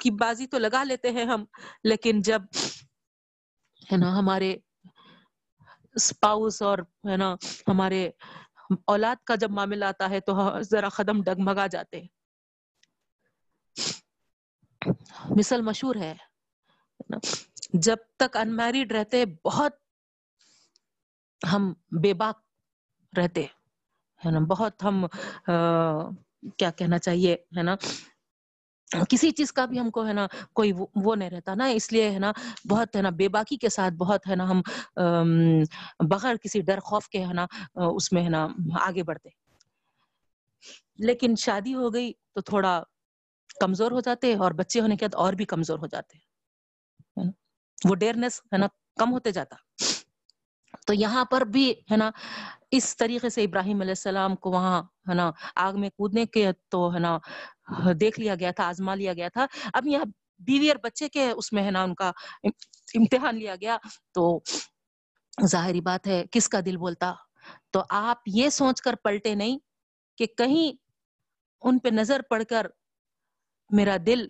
کی 0.03 0.11
بازی 0.11 0.47
تو 0.47 0.57
لگا 0.57 0.83
لیتے 0.83 1.11
ہیں 1.11 1.25
ہم، 1.25 1.45
لیکن 1.83 2.21
جب 2.21 2.41
ہے 3.91 3.97
نا 3.97 4.19
ہمارے 4.19 4.57
اسپاؤس 5.95 6.61
اور 6.61 6.77
ہے 7.09 7.17
نا 7.17 7.35
ہمارے 7.67 8.09
اولاد 8.85 9.15
کا 9.23 9.35
جب 9.35 9.51
معاملہ 9.51 9.85
آتا 9.85 10.09
ہے 10.09 10.19
تو 10.19 10.61
ذرا 10.61 10.89
قدم 10.89 11.23
ڈگمگا 11.23 11.67
جاتے 11.67 12.01
مثل 15.29 15.61
مشہور 15.61 15.95
ہے 15.95 16.13
جب 17.73 17.97
تک 18.17 18.37
ان 18.37 18.55
میریڈ 18.55 18.91
رہتے، 18.91 19.25
بہت 19.45 19.73
ہم 21.53 21.73
بے 21.91 22.13
باک 22.13 22.41
رہتے۔ 23.17 23.45
ہے 24.21 24.31
نا 24.31 24.39
بہت 24.39 24.83
ہم 24.83 25.05
کیا 26.57 26.71
کہنا 26.71 26.97
چاہیے 26.97 27.33
ہے 27.57 27.63
نا 27.63 27.75
کسی 29.09 29.31
چیز 29.31 29.51
کا 29.53 29.65
بھی 29.65 29.79
ہم 29.79 29.89
کو 29.89 30.05
ہے 30.07 30.13
نا 30.13 30.27
کوئی 30.53 30.71
وہ 30.95 31.15
نہیں 31.15 31.29
رہتا 31.29 31.53
نا 31.55 31.65
اس 31.65 31.91
لیے 31.91 32.09
ہے 32.11 32.19
نا 32.19 32.31
بہت 32.69 32.95
ہے 32.95 33.01
نا 33.01 33.09
بے 33.09 33.27
باکی 33.27 33.57
کے 33.57 33.69
ساتھ 33.69 33.93
بہت 33.93 34.27
ہے 34.27 34.35
نا 34.35 34.49
ہم 34.49 34.61
بغیر 36.09 36.35
کسی 36.35 36.61
ڈر 36.61 36.79
خوف 36.79 37.09
کے 37.09 37.25
ہے 37.25 37.33
نا 37.33 37.45
اس 37.75 38.11
میں 38.13 38.23
ہے 38.23 38.29
نا 38.29 38.47
آگے 38.81 39.03
بڑھتے 39.03 39.29
لیکن 40.99 41.35
شادی 41.35 41.73
ہو 41.73 41.93
گئی 41.93 42.13
تو 42.33 42.41
تھوڑا 42.41 42.83
کمزور 43.59 43.91
ہو 43.91 43.99
جاتے 43.99 44.33
اور 44.35 44.51
بچے 44.51 44.79
ہونے 44.79 44.95
کے 44.95 45.05
بعد 45.05 45.15
اور 45.15 45.33
بھی 45.33 45.45
کمزور 45.45 45.79
ہو 45.79 45.87
جاتے 45.87 46.17
وہ 47.89 47.95
ڈیئرنیس 47.95 48.41
ہے 48.53 48.57
نا 48.57 48.67
کم 48.99 49.11
ہوتے 49.11 49.31
جاتا 49.31 49.55
تو 50.87 50.93
یہاں 50.93 51.25
پر 51.25 51.41
بھی 51.41 51.73
ہے 51.91 51.97
نا 51.97 52.09
اس 52.77 52.95
طریقے 52.97 53.29
سے 53.29 53.43
ابراہیم 53.43 53.81
علیہ 53.81 53.91
السلام 53.91 54.35
کو 54.35 54.51
وہاں 54.51 54.81
ہے 55.09 55.13
نا 55.13 55.31
آگ 55.55 55.79
میں 55.79 55.89
کودنے 55.89 56.25
کے 56.25 56.51
تو 56.69 56.93
ہے 56.93 56.99
نا 56.99 57.17
دیکھ 57.99 58.19
لیا 58.19 58.35
گیا 58.35 58.51
تھا، 58.51 58.67
آزما 58.67 58.95
لیا 58.95 59.13
گیا 59.13 59.27
تھا۔ 59.29 59.45
اب 59.73 59.87
یہاں 59.87 60.05
بیوی 60.39 60.69
اور 60.69 60.77
بچے 60.83 61.09
کے 61.09 61.29
اس 61.31 61.51
میں 61.53 61.63
ہے 61.63 61.71
نا 61.71 61.83
ان 61.83 61.93
کا 61.95 62.11
امتحان 62.93 63.35
لیا 63.35 63.55
گیا۔ 63.55 63.77
تو 64.13 64.39
ظاہری 65.47 65.81
بات 65.81 66.07
ہے، 66.07 66.23
کس 66.31 66.49
کا 66.49 66.59
دل 66.65 66.77
بولتا؟ 66.77 67.13
تو 67.71 67.83
آپ 67.89 68.17
یہ 68.25 68.49
سوچ 68.49 68.81
کر 68.81 68.95
پلٹے 68.95 69.35
نہیں 69.35 69.57
کہ 70.17 70.25
کہیں 70.25 70.71
ان 71.61 71.79
پہ 71.79 71.89
نظر 71.89 72.21
پڑ 72.29 72.43
کر 72.43 72.67
میرا 73.69 73.97
دل 74.05 74.27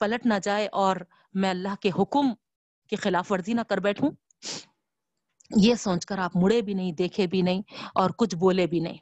پلٹ 0.00 0.26
نہ 0.26 0.34
جائے 0.42 0.66
اور 0.72 0.96
میں 1.34 1.50
اللہ 1.50 1.74
کے 1.80 1.90
حکم 1.98 2.34
کی 2.90 2.96
خلاف 2.96 3.32
ورزی 3.32 3.52
نہ 3.52 3.60
کر 3.68 3.78
بیٹھوں۔ 3.78 4.10
یہ 5.50 5.74
سوچ 5.74 6.06
کر 6.06 6.18
آپ 6.18 6.36
مڑے 6.36 6.60
بھی 6.60 6.74
نہیں، 6.74 6.92
دیکھے 6.92 7.26
بھی 7.26 7.42
نہیں 7.42 7.62
اور 7.94 8.10
کچھ 8.18 8.36
بولے 8.36 8.66
بھی 8.66 8.80
نہیں۔ 8.80 8.98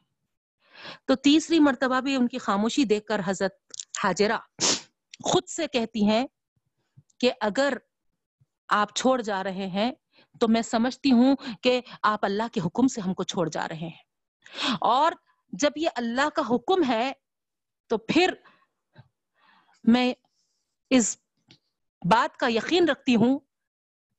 تو 1.05 1.15
تیسری 1.15 1.59
مرتبہ 1.59 2.01
بھی 2.01 2.17
ان 2.17 2.29
کی 2.29 2.39
خاموشی 2.39 2.85
دیکھ 2.85 3.07
کر 3.07 3.21
حضرت 3.27 3.53
حاجرہ 4.05 4.39
خود 5.25 5.49
سے 5.49 5.67
کہتی 5.67 6.05
ہیں 6.05 6.27
کہ 7.19 7.33
اگر 7.41 7.73
آپ 8.69 8.95
چھوڑ 8.95 9.23
جا 9.23 9.45
رہے 9.45 9.67
ہیں 9.67 9.93
تو 10.41 10.49
میں 10.49 10.63
سمجھتی 10.63 11.13
ہوں 11.13 11.37
کہ 11.63 11.81
آپ 12.03 12.25
اللہ 12.25 12.43
کے 12.53 12.61
حکم 12.61 12.87
سے 12.87 13.01
ہم 13.01 13.15
کو 13.15 13.23
چھوڑ 13.23 13.49
جا 13.49 13.69
رہے 13.69 13.77
ہیں۔ 13.77 14.13
اور 14.81 15.13
جب 15.53 15.71
یہ 15.77 15.89
اللہ 15.95 16.29
کا 16.29 16.43
حکم 16.51 16.85
ہے 16.89 17.13
تو 17.89 17.99
پھر 17.99 18.35
میں 19.85 20.13
اس 20.91 21.17
بات 22.03 22.37
کا 22.37 22.47
یقین 22.49 22.89
رکھتی 22.89 23.17
ہوں 23.17 23.39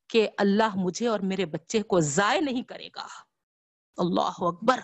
کہ 0.08 0.28
اللہ 0.38 0.68
مجھے 0.74 1.08
اور 1.08 1.20
میرے 1.20 1.46
بچے 1.46 1.82
کو 1.82 2.00
ضائع 2.00 2.40
نہیں 2.40 2.62
کرے 2.62 2.88
گا۔ 2.96 3.06
اللہ 3.96 4.32
اکبر۔ 4.38 4.80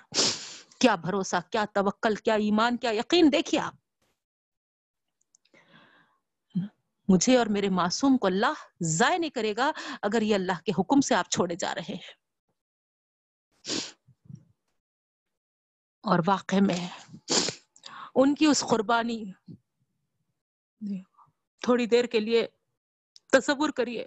کیا 0.79 0.95
بھروسہ، 0.95 1.37
کیا 1.51 1.65
توکل، 1.75 2.15
کیا 2.15 2.35
ایمان، 2.35 2.77
کیا 2.77 2.91
یقین؟ 2.91 3.33
دیکھیے 3.33 3.61
آپ۔ 3.61 3.75
مجھے 7.09 7.39
اور 7.39 7.47
میرے 7.47 7.69
معصوم 7.69 8.17
کو 8.17 8.27
اللہ 8.27 8.53
ضائع 8.81 9.19
نہیں 9.19 9.31
کرے 9.31 9.55
گا 9.57 9.71
اگر 10.03 10.23
یہ 10.23 10.35
اللہ 10.35 10.61
کے 10.65 10.73
حکم 10.79 11.01
سے 11.01 11.15
آپ 11.15 11.31
چھوڑے 11.31 11.55
جا 11.55 11.75
رہے 11.75 11.95
ہیں۔ 11.95 12.21
اور 16.03 16.19
واقع 16.27 16.57
میں 16.61 16.89
ان 18.15 18.35
کی 18.35 18.47
اس 18.47 18.65
قربانی 18.71 19.25
جی، 20.81 21.03
تھوڑی 21.61 21.87
دیر 21.87 22.05
کے 22.05 22.21
لیے 22.21 22.47
تصور 23.33 23.71
کریے۔ 23.71 24.07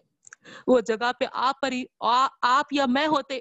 وہ 0.67 0.79
جگہ 0.79 1.11
پہ 1.19 1.25
آپ 1.31 1.61
پر 1.61 1.73
آپ 2.41 2.65
یا 2.71 2.85
میں 2.89 3.07
ہوتے 3.07 3.39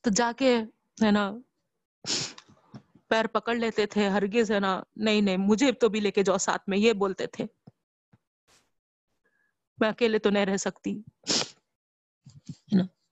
تو 0.00 0.10
جا 0.16 0.32
کے 0.36 0.56
ہے 1.04 1.10
نا 1.10 1.32
پیر 3.08 3.26
پکڑ 3.26 3.54
لیتے 3.54 3.86
تھے 3.86 4.08
ہرگز 4.08 4.52
ہے 4.52 4.60
نا 4.60 4.82
نہیں 4.96 5.20
نہیں، 5.20 5.36
مجھے 5.36 5.72
تو 5.72 5.88
بھی 5.88 6.00
لے 6.00 6.10
کے 6.10 6.22
جاؤ 6.22 6.38
ساتھ 6.38 6.62
میں، 6.66 6.78
یہ 6.78 6.92
بولتے 6.92 7.26
تھے۔ 7.26 7.44
میں 9.78 9.88
اکیلے 9.88 10.18
تو 10.18 10.30
نہیں 10.30 10.46
رہ 10.46 10.56
سکتی۔ 10.56 11.02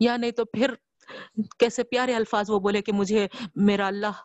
یا 0.01 0.17
نہیں 0.17 0.31
تو 0.31 0.45
پھر 0.45 0.75
کیسے 1.59 1.83
پیارے 1.83 2.15
الفاظ 2.15 2.51
وہ 2.51 2.61
بولے 2.61 2.83
کہ 2.83 2.93
مجھے، 2.93 3.29
میرا 3.55 3.87
اللہ 3.87 4.23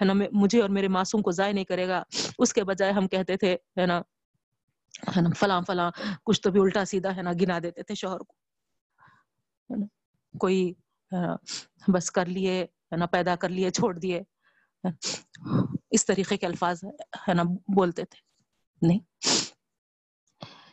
ہے 0.00 0.04
نا، 0.04 0.12
مجھے 0.32 0.62
اور 0.62 0.68
میرے 0.68 0.88
معصوم 0.88 1.22
کو 1.22 1.30
ضائع 1.30 1.52
نہیں 1.52 1.64
کرے 1.64 1.88
گا۔ 1.88 2.02
اس 2.38 2.52
کے 2.52 2.64
بجائے 2.64 2.92
ہم 2.92 3.08
کہتے 3.08 3.36
تھے، 3.36 3.54
ہے 3.54 3.86
نا 3.86 4.02
ہے 5.16 5.20
نا، 5.20 5.30
فلاں 5.38 5.62
فلاں، 5.66 5.90
کچھ 6.24 6.40
تو 6.40 6.50
بھی 6.50 6.60
الٹا 6.60 6.84
سیدھا 6.84 7.16
ہے 7.16 7.22
نا، 7.22 7.30
گنا 7.32 7.58
دیتے 7.58 7.82
تھے 7.82 7.94
شوہر 7.94 8.18
کو۔ 8.18 8.34
کوئی 10.38 10.72
بس 11.88 12.10
کر 12.10 12.26
لیے، 12.26 12.62
ہے 12.62 12.96
نا، 12.96 13.06
پیدا 13.06 13.36
کر 13.36 13.48
لیے، 13.48 13.70
چھوڑ 13.70 13.98
دیے۔ 13.98 14.22
اس 15.90 16.06
طریقے 16.06 16.36
کے 16.36 16.46
الفاظ 16.46 16.84
ہے 17.28 17.34
نا، 17.34 17.42
بولتے 17.74 18.04
تھے۔ 18.04 18.20
نہیں۔ 18.86 18.98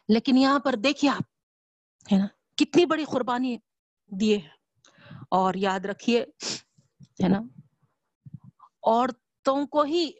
لیکن 0.08 0.38
یہاں 0.38 0.60
پر 0.60 0.76
دیکھیے 0.76 1.12
آپ، 1.12 1.22
ہے 2.14 2.18
نا، 2.18 2.28
کتنی 2.58 2.86
بڑی 2.86 3.06
قربانی 3.06 3.58
دیے 4.08 4.40
اور 5.32 5.54
یاد 5.54 5.80
رکھیے، 5.80 6.26
ہے 7.24 7.28
نا، 7.28 7.40
عورتوں 8.84 9.68
کو 9.68 9.82
ہی 9.82 10.12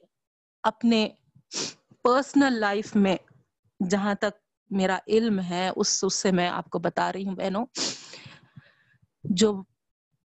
اپنے 0.64 1.10
پرسنل 2.04 2.54
لائف 2.54 2.96
میں 2.96 3.18
جہاں 3.80 4.16
تک 4.16 4.38
میرا 4.70 5.00
علم 5.08 5.40
ہے، 5.40 5.70
اس 5.76 6.04
اس 6.04 6.16
سے 6.16 6.32
میں 6.32 6.50
آپ 6.50 6.70
کو 6.70 6.80
بتا 6.80 7.14
رہی 7.14 7.28
ہوں 7.28 7.36
بہنوں، 7.36 7.66
جو 9.24 9.64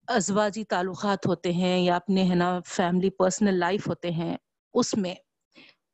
ازواجی 0.08 0.64
تعلقات 0.64 1.28
ہوتے 1.28 1.54
ہیں 1.54 1.80
یا 1.80 1.96
اپنے، 1.96 2.30
ہے 2.30 2.36
نا 2.36 2.60
فیملی 2.66 3.10
پرسنل 3.10 3.54
لائف 3.54 3.88
ہوتے 3.88 4.12
ہیں، 4.12 4.38
اس 4.74 4.94
میں 4.94 5.16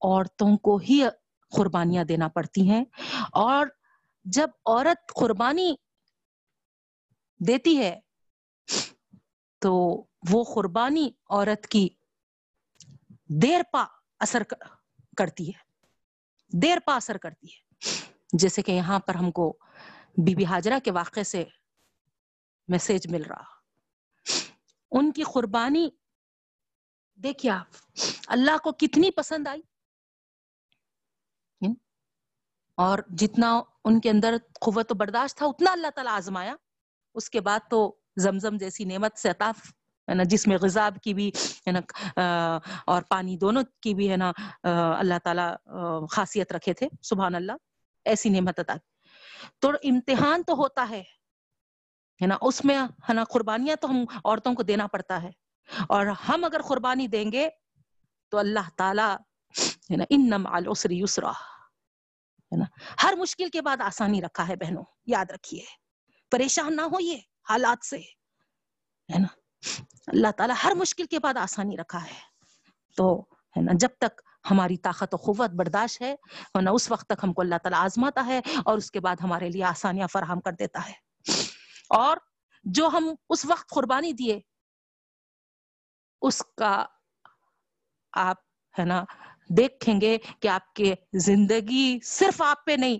عورتوں 0.01 0.57
کو 0.57 0.77
ہی 0.77 1.03
قربانیاں 1.57 2.03
دینا 2.03 2.27
پڑتی 2.27 2.69
ہیں۔ 2.69 2.85
اور 3.31 3.67
جب 4.23 4.47
عورت 4.65 5.13
قربانی 5.15 5.75
دیتی 7.39 7.77
ہے، 7.77 7.99
تو 9.59 10.03
وہ 10.29 10.43
قربانی 10.55 11.09
عورت 11.29 11.67
کی 11.67 11.89
دیر 13.27 13.61
پا 13.71 13.85
اثر 14.19 14.43
کرتی 15.17 15.49
ہے۔ 15.49 15.68
دیر 16.53 16.77
پا 16.85 16.95
اثر 16.95 17.17
کرتی 17.17 17.47
ہے۔ 17.47 17.85
جیسے 18.33 18.61
کہ 18.61 18.71
یہاں 18.71 18.99
پر 18.99 19.15
ہم 19.15 19.31
کو 19.31 19.57
بی 20.25 20.35
بی 20.35 20.45
حاجرہ 20.45 20.79
کے 20.83 20.91
واقعے 20.91 21.23
سے 21.23 21.43
میسج 22.67 23.07
مل 23.07 23.23
رہا۔ 23.23 23.43
ان 24.91 25.11
کی 25.11 25.23
قربانی، 25.23 25.89
دیکھیے 27.15 27.51
آپ، 27.51 27.67
اللہ 28.27 28.57
کو 28.63 28.71
کتنی 28.71 29.11
پسند 29.11 29.47
آئی؟ 29.47 29.61
یعنی، 31.61 31.75
اور 32.75 32.99
جتنا 33.09 33.61
ان 33.85 34.01
کے 34.01 34.09
اندر 34.09 34.35
قوت 34.61 34.91
و 34.91 34.95
برداشت 34.95 35.37
تھا، 35.37 35.45
اتنا 35.45 35.71
اللہ 35.71 35.87
تعالیٰ 35.95 36.13
آزمایا۔ 36.13 36.55
اس 37.13 37.29
کے 37.29 37.41
بعد 37.41 37.59
تو 37.69 37.95
زمزم 38.17 38.57
جیسی 38.57 38.83
نعمت 38.83 39.17
سے 39.17 39.29
عطاف 39.29 39.73
ہے 40.09 40.13
نا 40.13 40.23
جس 40.23 40.47
میں 40.47 40.57
غذاب 40.61 40.97
کی 41.03 41.13
بھی، 41.13 41.31
ہے 41.67 41.71
نا 41.71 41.79
اور 42.85 43.01
پانی 43.09 43.37
دونوں 43.37 43.63
کی 43.81 43.93
بھی، 43.93 44.11
ہے 44.11 44.17
نا 44.17 44.31
اللہ 44.99 45.19
تعالیٰ 45.23 45.55
خاصیت 46.11 46.51
رکھے 46.53 46.73
تھے۔ 46.73 46.87
سبحان 47.01 47.35
اللہ، 47.35 47.51
ایسی 48.05 48.29
نعمت 48.29 48.59
عطا 48.59 48.73
تو 49.59 49.69
امتحان 49.83 50.43
تو 50.43 50.53
ہوتا 50.53 50.87
ہے 50.89 51.03
ہے 52.21 52.27
نا، 52.27 52.37
اس 52.41 52.65
میں، 52.65 52.77
ہے 52.77 53.13
نا، 53.13 53.23
قربانیاں 53.23 53.75
تو 53.75 53.89
ہم 53.89 54.03
عورتوں 54.25 54.53
کو 54.55 54.63
دینا 54.63 54.87
پڑتا 54.87 55.21
ہے۔ 55.23 55.31
اور 55.89 56.05
ہم 56.05 56.43
اگر 56.43 56.61
قربانی 56.61 57.07
دیں 57.07 57.31
گے 57.31 57.49
تو 58.29 58.37
اللہ 58.37 58.67
تعالیٰ، 58.77 59.15
ہے 59.91 59.95
نا، 59.97 60.03
انم 60.09 60.47
السری 60.47 60.99
یسرا، 60.99 61.31
ہے 61.31 62.57
نا، 62.57 62.65
ہر 63.03 63.13
مشکل 63.17 63.49
کے 63.49 63.61
بعد 63.61 63.81
آسانی 63.81 64.21
رکھا 64.21 64.47
ہے 64.47 64.55
بہنوں، 64.55 64.83
یاد 65.05 65.31
رکھیے۔ 65.31 65.63
پریشان 66.31 66.75
نہ 66.75 66.81
ہوئیے 66.81 67.19
حالات 67.49 67.85
سے، 67.85 67.97
ہے 67.97 69.19
نا 69.19 69.27
اللہ 70.07 70.31
تعالیٰ 70.37 70.55
ہر 70.63 70.71
مشکل 70.75 71.05
کے 71.05 71.19
بعد 71.19 71.33
آسانی 71.37 71.77
رکھا 71.77 72.03
ہے۔ 72.03 72.29
تو 72.95 73.21
ہے 73.57 73.61
نا، 73.61 73.71
جب 73.75 73.89
تک 73.99 74.21
ہماری 74.51 74.77
طاقت 74.77 75.13
و 75.13 75.17
قوت 75.17 75.49
برداشت 75.49 76.01
ہے 76.01 76.15
نا، 76.61 76.71
اس 76.71 76.91
وقت 76.91 77.05
تک 77.05 77.23
ہم 77.23 77.33
کو 77.33 77.41
اللہ 77.41 77.55
تعالیٰ 77.63 77.79
آزماتا 77.79 78.25
ہے 78.25 78.41
اور 78.65 78.77
اس 78.77 78.91
کے 78.91 78.99
بعد 78.99 79.15
ہمارے 79.23 79.49
لیے 79.49 79.63
آسانیاں 79.63 80.07
فراہم 80.07 80.41
کر 80.41 80.51
دیتا 80.51 80.89
ہے۔ 80.89 80.93
اور 81.89 82.17
جو 82.63 82.87
ہم 82.87 83.15
اس 83.29 83.45
وقت 83.45 83.69
قربانی 83.69 84.13
دیے، 84.13 84.39
اس 86.21 86.41
کا 86.57 86.85
آپ 88.11 88.37
ہے 88.79 88.85
نا، 88.85 89.03
دیکھیں 89.49 90.01
گے 90.01 90.17
کہ 90.39 90.47
آپ 90.47 90.73
کے 90.73 90.95
زندگی 91.13 91.99
صرف 92.03 92.41
آپ 92.41 92.65
پہ 92.65 92.71
نہیں، 92.71 92.99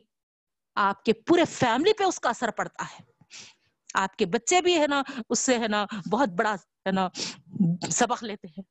آپ 0.75 1.03
کے 1.03 1.13
پورے 1.13 1.45
فیملی 1.45 1.93
پہ 1.93 2.03
اس 2.03 2.19
کا 2.19 2.29
اثر 2.29 2.51
پڑتا 2.51 2.83
ہے۔ 2.83 3.18
آپ 3.93 4.15
کے 4.15 4.25
بچے 4.25 4.61
بھی 4.61 4.79
ہے 4.79 4.87
نا، 4.87 5.03
اس 5.29 5.39
سے 5.39 5.59
ہے 5.59 5.67
نا 5.67 5.85
بہت 6.11 6.29
بڑا 6.29 6.53
ہے 6.53 6.91
نا 6.91 7.09
سبق 7.91 8.23
لیتے 8.23 8.47
ہیں۔ 8.47 8.63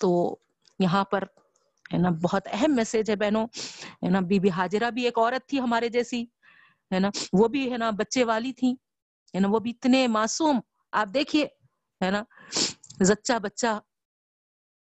تو 0.00 0.36
یہاں 0.78 1.04
پر 1.04 1.22
ہے 1.92 1.98
نا 1.98 2.08
بہت 2.22 2.48
اہم 2.52 2.74
میسج 2.74 3.10
ہے 3.10 3.16
بہنوں۔ 3.16 3.46
ہے 4.02 4.10
نا، 4.10 4.20
بی 4.20 4.40
بی 4.40 4.50
حاجرہ 4.50 4.90
بھی 4.90 5.04
ایک 5.04 5.18
عورت 5.18 5.48
تھی 5.48 5.60
ہمارے 5.60 5.88
جیسی۔ 5.88 6.22
ہے 6.94 6.98
نا، 6.98 7.10
وہ 7.32 7.48
بھی 7.48 7.72
ہے 7.72 7.78
نا 7.78 7.90
بچے 7.90 8.24
والی 8.24 8.52
تھی۔ 8.52 8.72
ہے 9.34 9.40
نا، 9.40 9.48
وہ 9.50 9.58
بھی 9.58 9.70
اتنے 9.70 10.06
معصوم۔ 10.06 10.60
آپ 10.92 11.08
دیکھیے، 11.14 11.44
ہے 12.04 12.10
نا، 12.10 12.22
زچہ 13.00 13.38
بچہ۔ 13.38 13.80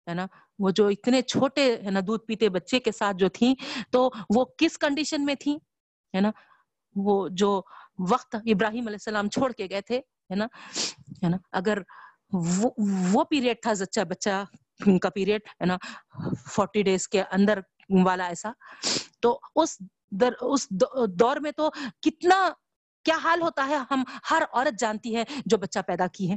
ہے 0.09 0.15
نا، 0.15 0.27
وہ 0.59 0.71
جو 0.71 0.87
اتنے 0.87 1.23
چھوٹے 1.23 1.77
ہے 1.77 1.91
نا 1.91 2.01
دودھ 2.07 2.25
پیتے 2.25 2.49
بچے 2.49 2.81
کے 2.81 2.93
ساتھ 2.93 3.17
جو 3.17 3.29
تھی 3.29 3.55
تو 3.91 4.11
وہ 4.37 4.45
کس 4.59 4.79
کنڈیشن 4.79 5.25
میں 5.25 5.35
تھی 5.35 5.57
ہے 6.15 6.21
نا، 6.21 6.31
وہ 6.97 7.29
جو 7.33 7.63
وقت 7.99 8.35
ابراہیم 8.35 8.87
علیہ 8.87 8.95
السلام 8.95 9.29
چھوڑ 9.29 9.53
کے 9.53 9.67
گئے 9.71 9.81
تھے، 9.81 9.99
ہے 9.99 10.35
نا؟ 10.35 10.45
ہے 11.25 11.29
نا؟ 11.29 11.37
اگر 11.53 11.79
وہ 12.33 12.71
وہ 13.13 13.25
پیریڈ 13.25 13.57
تھا 13.63 13.73
زچہ 13.73 14.01
بچہ 14.01 14.45
کا 15.03 15.11
پیریڈ 15.11 15.41
ہے 15.49 15.67
نا؟ 15.67 15.77
فورٹی 16.51 16.83
ڈیز 16.83 17.09
کے 17.09 17.23
اندر 17.23 17.59
والا 18.05 18.27
ایسا۔ 18.27 18.51
تو 19.21 19.41
اس 19.57 19.79
در، 20.11 20.33
اس 20.41 20.71
دور 21.09 21.37
میں 21.37 21.51
تو 21.51 21.71
کتنا، 22.03 22.49
کیا 23.05 23.17
حال 23.17 23.43
ہوتا 23.43 23.67
ہے؟ 23.67 23.77
ہم 23.91 24.05
ہر 24.31 24.43
عورت 24.53 24.81
جانتی 24.81 25.17
ہے 25.17 25.25
جو 25.47 25.57
بچہ 25.57 25.79
پیدا 25.87 26.07
کی 26.07 26.33
ہے۔ 26.33 26.37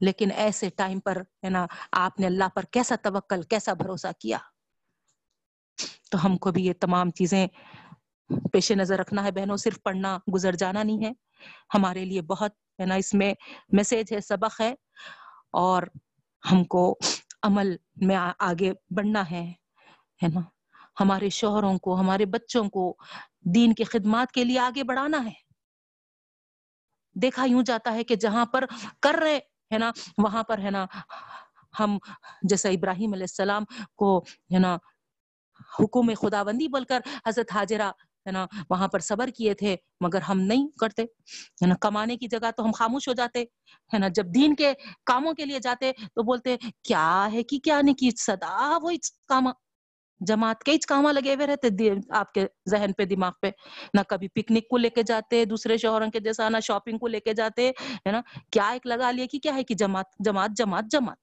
لیکن 0.00 0.30
ایسے 0.30 0.68
ٹائم 0.70 1.00
پر، 1.00 1.16
ہے 1.16 1.50
نا، 1.50 1.66
آپ 1.92 2.20
نے 2.20 2.26
اللہ 2.26 2.48
پر 2.54 2.62
کیسا 2.62 2.94
توکل، 3.02 3.42
کیسا 3.42 3.72
بھروسہ 3.72 4.06
کیا؟ 4.18 4.38
تو 6.10 6.26
ہم 6.26 6.36
کو 6.36 6.52
بھی 6.52 6.66
یہ 6.66 6.72
تمام 6.80 7.10
چیزیں 7.10 7.46
پیش 8.52 8.72
نظر 8.72 8.98
رکھنا 8.98 9.24
ہے 9.24 9.32
بہنوں، 9.32 9.56
صرف 9.56 9.82
پڑھنا 9.82 10.18
گزر 10.34 10.52
جانا 10.52 10.82
نہیں 10.82 11.04
ہے۔ 11.04 11.10
ہمارے 11.74 12.04
لیے 12.04 12.22
بہت، 12.22 12.50
ہے 12.80 12.86
نا، 12.86 12.94
اس 12.94 13.14
میں 13.14 13.34
میسج 13.68 14.12
ہے، 14.12 14.20
سبق 14.20 14.60
ہے۔ 14.60 14.74
اور 15.50 15.82
ہم 16.52 16.64
کو 16.64 16.98
عمل 17.42 17.76
میں 17.96 18.16
آگے 18.38 18.72
بڑھنا 18.90 19.30
ہے 19.30 19.52
نا۔ 20.22 20.40
ہمارے 21.00 21.28
شوہروں 21.28 21.78
کو، 21.78 22.00
ہمارے 22.00 22.26
بچوں 22.26 22.64
کو 22.64 22.96
دین 23.40 23.74
کی 23.74 23.84
خدمات 23.84 24.32
کے 24.32 24.44
لیے 24.44 24.58
آگے 24.58 24.84
بڑھانا 24.84 25.24
ہے۔ 25.24 25.50
دیکھا 27.14 27.44
یوں 27.44 27.62
جاتا 27.62 27.92
ہے 27.92 28.04
کہ 28.04 28.16
جہاں 28.16 28.46
پر 28.46 28.64
کر 29.02 29.14
رہے، 29.14 29.36
ہے 29.72 29.78
نا، 29.78 29.92
وہاں 30.18 30.42
پر، 30.42 30.58
ہے 30.58 30.70
نا، 30.70 30.86
ہم 31.80 31.98
جیسا 32.42 32.68
ابراہیم 32.68 33.12
علیہ 33.12 33.22
السلام 33.22 33.64
کو، 33.96 34.18
ہے 34.54 34.58
نا، 34.58 34.76
حکم 35.80 36.14
خدا 36.14 36.42
بندی 36.42 36.68
بول 36.68 36.84
کر 36.84 37.00
حضرت 37.26 37.52
حاجرہ 37.52 37.92
ہے 38.26 38.32
نا؟ 38.32 38.46
وہاں 38.70 38.88
پر 38.88 38.98
صبر 38.98 39.28
کیے 39.28 39.54
تھے، 39.54 39.76
مگر 40.00 40.20
ہم 40.20 40.40
نہیں 40.40 40.68
کرتے۔ 40.68 41.02
ہے 41.02 41.66
نا؟ 41.66 41.74
کمانے 41.80 42.16
کی 42.16 42.26
جگہ 42.26 42.50
تو 42.56 42.64
ہم 42.64 42.70
خاموش 42.70 43.08
ہو 43.08 43.12
جاتے۔ 43.12 43.42
ہے 43.94 43.98
نا؟ 43.98 44.08
جب 44.08 44.26
دین 44.34 44.54
کے 44.54 44.72
کاموں 45.06 45.32
کے 45.32 45.44
لیے 45.44 45.58
جاتے 45.58 45.92
تو 45.92 46.22
بولتے، 46.22 46.56
کیا 46.82 47.28
ہے 47.32 47.42
کہ 47.42 47.58
کیا 47.58 47.80
نہیں 47.80 47.94
کی؟ 47.94 48.10
صدا 48.10 48.78
وہ 48.82 48.90
کام 49.26 49.44
جماعت 50.20 50.64
کے 50.64 50.78
کام 50.88 51.08
لگے 51.08 51.34
ہوئے 51.34 51.46
رہتے 51.46 51.68
آپ 52.10 52.32
کے 52.32 52.46
ذہن 52.68 52.92
پہ، 52.92 53.04
دماغ 53.04 53.32
پہ۔ 53.42 53.50
نہ 53.94 54.00
کبھی 54.08 54.28
پکنک 54.28 54.68
کو 54.68 54.76
لے 54.76 54.90
کے 54.90 55.02
جاتے، 55.02 55.44
دوسرے 55.44 55.76
شوہروں 55.76 56.10
کے 56.10 56.20
جیسا، 56.20 56.48
نہ 56.48 56.56
شاپنگ 56.62 56.98
کو 56.98 57.06
لے 57.06 57.20
کے 57.20 57.32
جاتے۔ 57.32 57.70
ہے 58.06 58.10
نا؟ 58.10 58.20
کیا 58.52 58.68
ایک 58.68 58.86
لگا 58.86 59.10
لیا 59.10 59.26
کہ 59.32 59.38
کیا 59.38 59.54
ہے 59.54 59.64
کہ 59.64 59.74
جماعت 59.74 60.06
جماعت 60.18 60.50
جماعت 60.56 60.84
جماعت۔ 60.90 61.16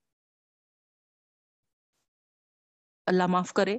اللہ 3.06 3.28
معاف 3.28 3.54
کرے۔ 3.54 3.78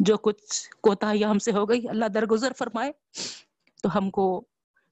جو 0.00 0.18
کچھ 0.18 0.70
کوتا 0.70 1.12
ہم 1.30 1.38
سے 1.38 1.52
ہو 1.52 1.68
گئی، 1.68 1.88
اللہ 1.88 2.04
درگزر 2.04 2.52
فرمائے۔ 2.58 2.92
تو 3.82 3.98
ہم 3.98 4.10
کو 4.10 4.44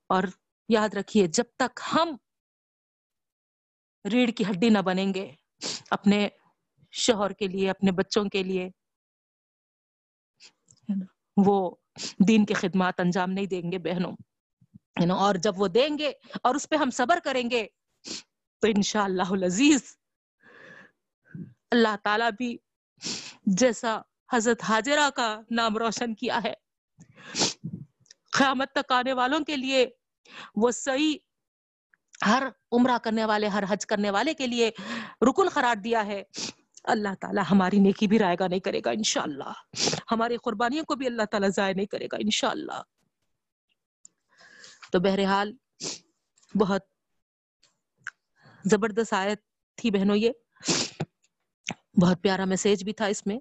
اور 0.07 0.23
یاد 0.69 0.89
رکھیے، 0.95 1.27
جب 1.27 1.45
تک 1.57 1.81
ہم 1.93 2.17
ریڑھ 4.13 4.31
کی 4.31 4.45
ہڈی 4.45 4.69
نہ 4.69 4.79
بنیں 4.79 5.15
گے 5.15 5.33
اپنے 5.91 6.29
شوہر 6.93 7.31
کے 7.31 7.47
لیے، 7.47 7.71
اپنے 7.71 7.93
بچوں 7.93 8.25
کے 8.25 8.43
لیے، 8.43 8.69
وہ 11.37 11.75
دین 12.29 12.47
کی 12.47 12.55
خدمات 12.55 13.01
انجام 13.01 13.31
نہیں 13.31 13.47
دیں 13.47 13.73
گے 13.73 13.79
بہنوں۔ 13.79 14.13
اور 15.11 15.35
جب 15.35 15.53
وہ 15.57 15.69
دیں 15.69 15.99
گے 15.99 16.13
اور 16.43 16.55
اس 16.55 16.69
پہ 16.69 16.77
ہم 16.77 16.91
صبر 16.91 17.19
کریں 17.25 17.51
گے، 17.51 17.67
تو 18.59 18.67
انشاءاللہ 18.67 19.31
العزیز، 19.31 19.99
اللہ 21.71 21.97
تعالی 22.05 22.25
بھی 22.37 22.57
جیسا 23.47 24.01
حضرت 24.35 24.62
حاجرہ 24.62 25.11
کا 25.11 25.41
نام 25.51 25.76
روشن 25.76 26.14
کیا 26.14 26.41
ہے۔ 26.45 26.55
قیامت 28.32 28.72
تک 28.72 28.93
آنے 28.93 29.12
والوں 29.12 29.41
کے 29.41 29.57
لیے 29.57 29.87
وہ 30.57 30.70
صحیح 30.70 31.18
ہر 32.26 32.43
عمرہ 32.72 32.99
کرنے 32.99 33.24
والے، 33.24 33.47
ہر 33.47 33.64
حج 33.68 33.87
کرنے 33.87 34.11
والے 34.11 34.35
کے 34.35 34.47
لیے 34.47 34.70
رکن 35.22 35.49
قرار 35.49 35.76
دیا 35.76 36.07
ہے۔ 36.07 36.22
اللہ 36.85 37.14
تعالیٰ 37.20 37.45
ہماری 37.51 37.78
نیکی 37.78 38.07
بھی 38.07 38.18
رائے 38.18 38.37
گا 38.41 38.47
نہیں 38.49 38.61
کرے 38.61 38.80
گا 38.85 38.91
انشاءاللہ۔ 38.91 39.53
ہماری 40.11 40.37
قربانیوں 40.37 40.85
کو 40.85 40.95
بھی 40.95 41.07
اللہ 41.07 41.22
تعالیٰ 41.22 41.49
ضائع 41.57 41.74
نہیں 41.74 41.87
کرے 41.87 42.07
گا 42.12 42.16
انشاءاللہ۔ 42.16 42.82
تو 44.93 45.01
بہرحال 45.01 45.53
بہت 46.55 46.82
زبردست 48.64 49.12
آیت 49.12 49.41
تھی 49.76 49.91
بہنوں 49.91 50.16
یہ۔ 50.16 50.30
بہت 52.03 52.22
پیارا 52.22 52.45
میسج 52.45 52.85
بھی 52.85 52.93
تھا 52.93 53.07
اس 53.07 53.26
میں۔ 53.26 53.39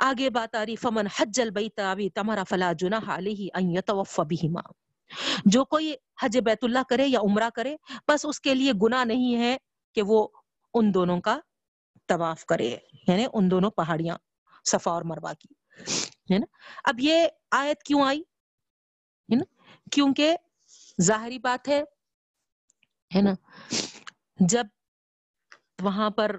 آگے 0.00 0.30
بات 0.30 0.54
آ 0.54 0.64
رہی 0.66 0.76
فمن 0.76 1.06
حج 1.16 1.40
البیت 1.40 1.80
ابی 1.80 2.08
تمہارا 2.10 2.42
فلا 2.48 2.72
جناح 2.78 3.10
علیہ 3.16 3.48
ان 3.54 3.70
یتوفى 3.70 4.22
بهما 4.24 4.62
جو 5.46 5.64
کوئی 5.64 5.94
حج 6.22 6.38
بیت 6.44 6.64
اللہ 6.64 6.82
کرے 6.88 7.06
یا 7.06 7.20
عمرہ 7.20 7.48
کرے، 7.54 7.76
بس 8.08 8.26
اس 8.28 8.40
کے 8.40 8.54
لیے 8.54 8.72
گناہ 8.82 9.04
نہیں 9.04 9.36
ہے 9.36 9.56
کہ 9.96 10.02
وہ 10.02 10.26
ان 10.74 10.92
دونوں 10.94 11.20
کا 11.20 11.38
طواف 12.08 12.44
کرے 12.46 12.68
یعنی 13.08 13.26
ان 13.32 13.50
دونوں 13.50 13.70
پہاڑیاں 13.70 14.16
صفا 14.64 14.90
اور 14.90 15.02
مروا 15.02 15.32
کی، 15.32 15.48
ہے 16.32 16.38
نا؟ 16.38 16.46
اب 16.84 17.00
یہ 17.00 17.26
آیت 17.50 17.82
کیوں 17.82 18.02
آئی؟ 18.06 18.20
ہے 18.20 19.36
نا؟ 19.36 19.44
کیونکہ 19.92 20.36
ظاہری 20.98 21.38
بات 21.38 21.68
ہے 21.68 21.82
ہے 23.10 23.22
نا؟ 23.22 23.34
جب 24.40 24.66
وہاں 25.82 26.10
پر 26.10 26.36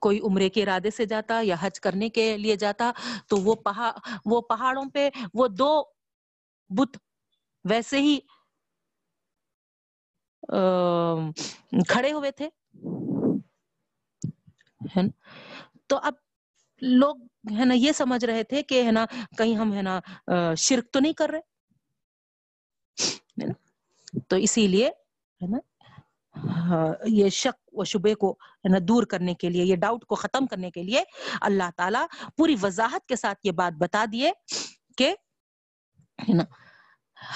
کوئی 0.00 0.18
عمرے 0.24 0.48
کے 0.50 0.62
ارادے 0.62 0.90
سے 0.90 1.04
جاتا 1.06 1.40
یا 1.42 1.56
حج 1.60 1.80
کرنے 1.80 2.08
کے 2.10 2.36
لیے 2.38 2.56
جاتا، 2.56 2.90
تو 3.28 3.36
وہ 3.36 3.54
پہاڑ 3.64 3.92
وہ 4.24 4.40
پہاڑوں 4.48 4.84
پہ 4.94 5.08
وہ 5.34 5.48
دو 5.48 5.72
بت 6.70 6.96
ویسے 7.64 8.00
ہی 8.00 8.18
کھڑے 11.88 12.12
ہوئے 12.12 12.30
تھے۔ 12.30 12.48
تو 15.88 15.96
اب 15.96 16.14
لوگ 16.82 17.16
ہے 17.58 17.64
نا 17.64 17.74
یہ 17.74 17.92
سمجھ 17.92 18.24
رہے 18.24 18.42
تھے 18.44 18.62
کہ 18.62 18.82
ہے 18.84 18.90
نا 18.90 19.04
کہیں 19.38 19.54
ہم 19.56 19.72
ہے 19.74 19.82
نا 19.82 20.00
شرک 20.58 20.92
تو 20.92 21.00
نہیں 21.00 21.12
کر 21.12 21.30
رہے۔ 21.30 21.40
تو 24.28 24.36
اسی 24.36 24.66
لیے 24.66 24.88
ہے 24.88 25.46
نا 25.46 25.58
یہ 27.06 27.28
شک 27.32 27.56
و 27.72 27.84
شبے 27.84 28.14
کو 28.14 28.36
دور 28.88 29.04
کرنے 29.10 29.34
کے 29.34 29.48
لیے، 29.50 29.64
یہ 29.64 29.76
ڈاؤٹ 29.76 30.04
کو 30.04 30.14
ختم 30.14 30.46
کرنے 30.46 30.70
کے 30.70 30.82
لیے 30.82 31.02
اللہ 31.40 31.70
تعالیٰ 31.76 32.04
پوری 32.36 32.54
وضاحت 32.62 33.06
کے 33.08 33.16
ساتھ 33.16 33.38
یہ 33.44 33.52
بات 33.60 33.72
بتا 33.78 34.04
دیے 34.12 34.30
کہ، 34.98 35.14
ہے 36.18 36.34
نا، 36.34 36.44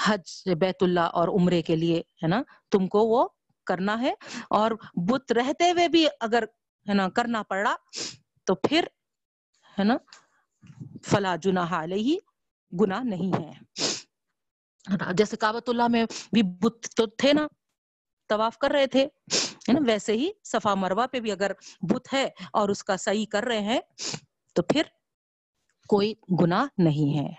حج 0.05 0.49
بیت 0.59 0.83
اللہ 0.83 1.07
اور 1.19 1.27
عمرے 1.39 1.61
کے 1.61 1.75
لیے، 1.75 2.01
ہے 2.23 2.27
نا، 2.27 2.41
تم 2.71 2.87
کو 2.87 3.05
وہ 3.07 3.27
کرنا 3.67 3.99
ہے 4.01 4.13
اور 4.49 4.71
بت 5.09 5.31
رہتے 5.31 5.71
ہوئے 5.71 5.87
بھی 5.87 6.05
اگر، 6.19 6.43
ہے 6.85 6.93
نا، 6.93 7.09
کرنا 7.09 7.43
پڑا 7.43 7.75
تو 8.47 8.55
پھر، 8.67 8.85
ہے 9.77 9.83
نا، 9.83 9.97
فلا 11.03 11.35
جناح 11.43 11.73
علیہ، 11.83 12.17
گناہ 12.71 13.03
نہیں 13.05 13.31
ہے۔ 13.33 13.51
جیسے 15.17 15.37
کابت 15.37 15.69
اللہ 15.69 15.87
میں 15.87 16.05
بھی 16.33 16.41
بت 16.61 16.87
تو 16.95 17.05
تھے 17.07 17.33
نا 17.33 17.47
طواف 18.29 18.57
کر 18.57 18.71
رہے 18.71 18.87
تھے 18.87 19.07
نا؟ 19.67 19.79
ویسے 19.87 20.13
ہی 20.13 20.29
صفا 20.43 20.73
مروا 20.75 21.05
پہ 21.11 21.19
بھی 21.19 21.31
اگر 21.31 21.51
بت 21.89 22.13
ہے 22.13 22.27
اور 22.53 22.69
اس 22.69 22.83
کا 22.83 22.97
صحیح 22.97 23.25
کر 23.31 23.43
رہے 23.43 23.59
ہیں، 23.61 23.79
تو 24.55 24.61
پھر 24.63 24.83
کوئی 25.89 26.13
گناہ 26.41 26.65
نہیں 26.77 27.17
ہے۔ 27.19 27.31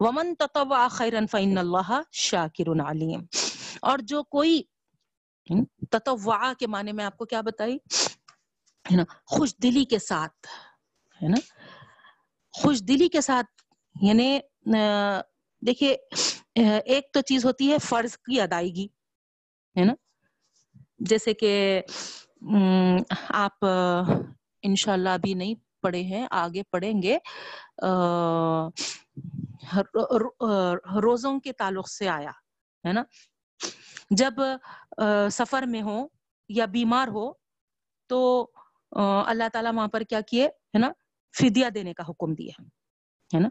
ومن 0.00 0.34
تطوع 0.34 0.86
خیرن 0.88 1.26
فإن 1.26 1.58
اللہ 1.58 1.90
شاکر 2.12 2.70
علیم 2.90 3.24
اور 3.82 3.98
جو 4.02 4.22
کوئی 4.24 4.62
تطوع 5.90 6.52
کے 6.58 6.66
معنی 6.66 6.92
میں 6.92 7.04
آپ 7.04 7.16
کو 7.16 7.24
کیا 7.24 7.40
بتائی؟ 7.40 7.76
ہے 8.84 8.96
نا؟ 8.96 9.04
خوش 9.26 9.54
دلی 9.62 9.84
کے 9.84 9.98
ساتھ، 9.98 10.46
ہے 11.20 11.28
نا؟ 11.28 11.40
خوش 12.52 12.82
دلی 12.88 13.08
کے 13.08 13.20
ساتھ 13.20 13.62
یعنی 14.02 14.38
دیکھیے 15.62 15.96
ایک 16.54 17.12
تو 17.12 17.20
چیز 17.20 17.44
ہوتی 17.44 17.70
ہے 17.72 17.78
فرض 17.78 18.16
کی 18.18 18.40
ادائیگی۔ 18.40 18.86
ہے 19.76 19.84
نا؟ 19.84 19.94
جیسے 21.10 21.34
کہ 21.34 21.82
آپ، 23.28 23.64
انشاءاللہ 24.62 25.08
ابھی 25.08 25.34
نہیں 25.34 25.54
پڑھے 25.82 26.02
ہیں، 26.02 26.26
آگے 26.30 26.62
پڑھیں 26.70 27.02
گے۔ 27.02 27.18
روزوں 31.02 31.38
کے 31.40 31.52
تعلق 31.52 31.88
سے 31.88 32.08
آیا، 32.08 32.30
ہے 32.84 32.92
نا؟ 32.92 33.02
جب 34.10 34.34
سفر 35.32 35.62
میں 35.66 35.82
ہو 35.82 36.06
یا 36.50 36.64
بیمار 36.66 37.08
ہو 37.08 37.30
تو 38.10 38.50
اللہ 38.92 39.48
تعالیٰ 39.52 39.72
وہاں 39.74 39.88
پر 39.88 40.02
کیا 40.02 40.20
کیے، 40.20 40.46
ہے 40.46 40.78
نا؟ 40.78 40.90
فدیہ 41.34 41.68
دینے 41.74 41.92
کا 41.94 42.02
حکم 42.08 42.34
دیا 42.34 42.62
ہے 43.30 43.40
نا؟ 43.40 43.48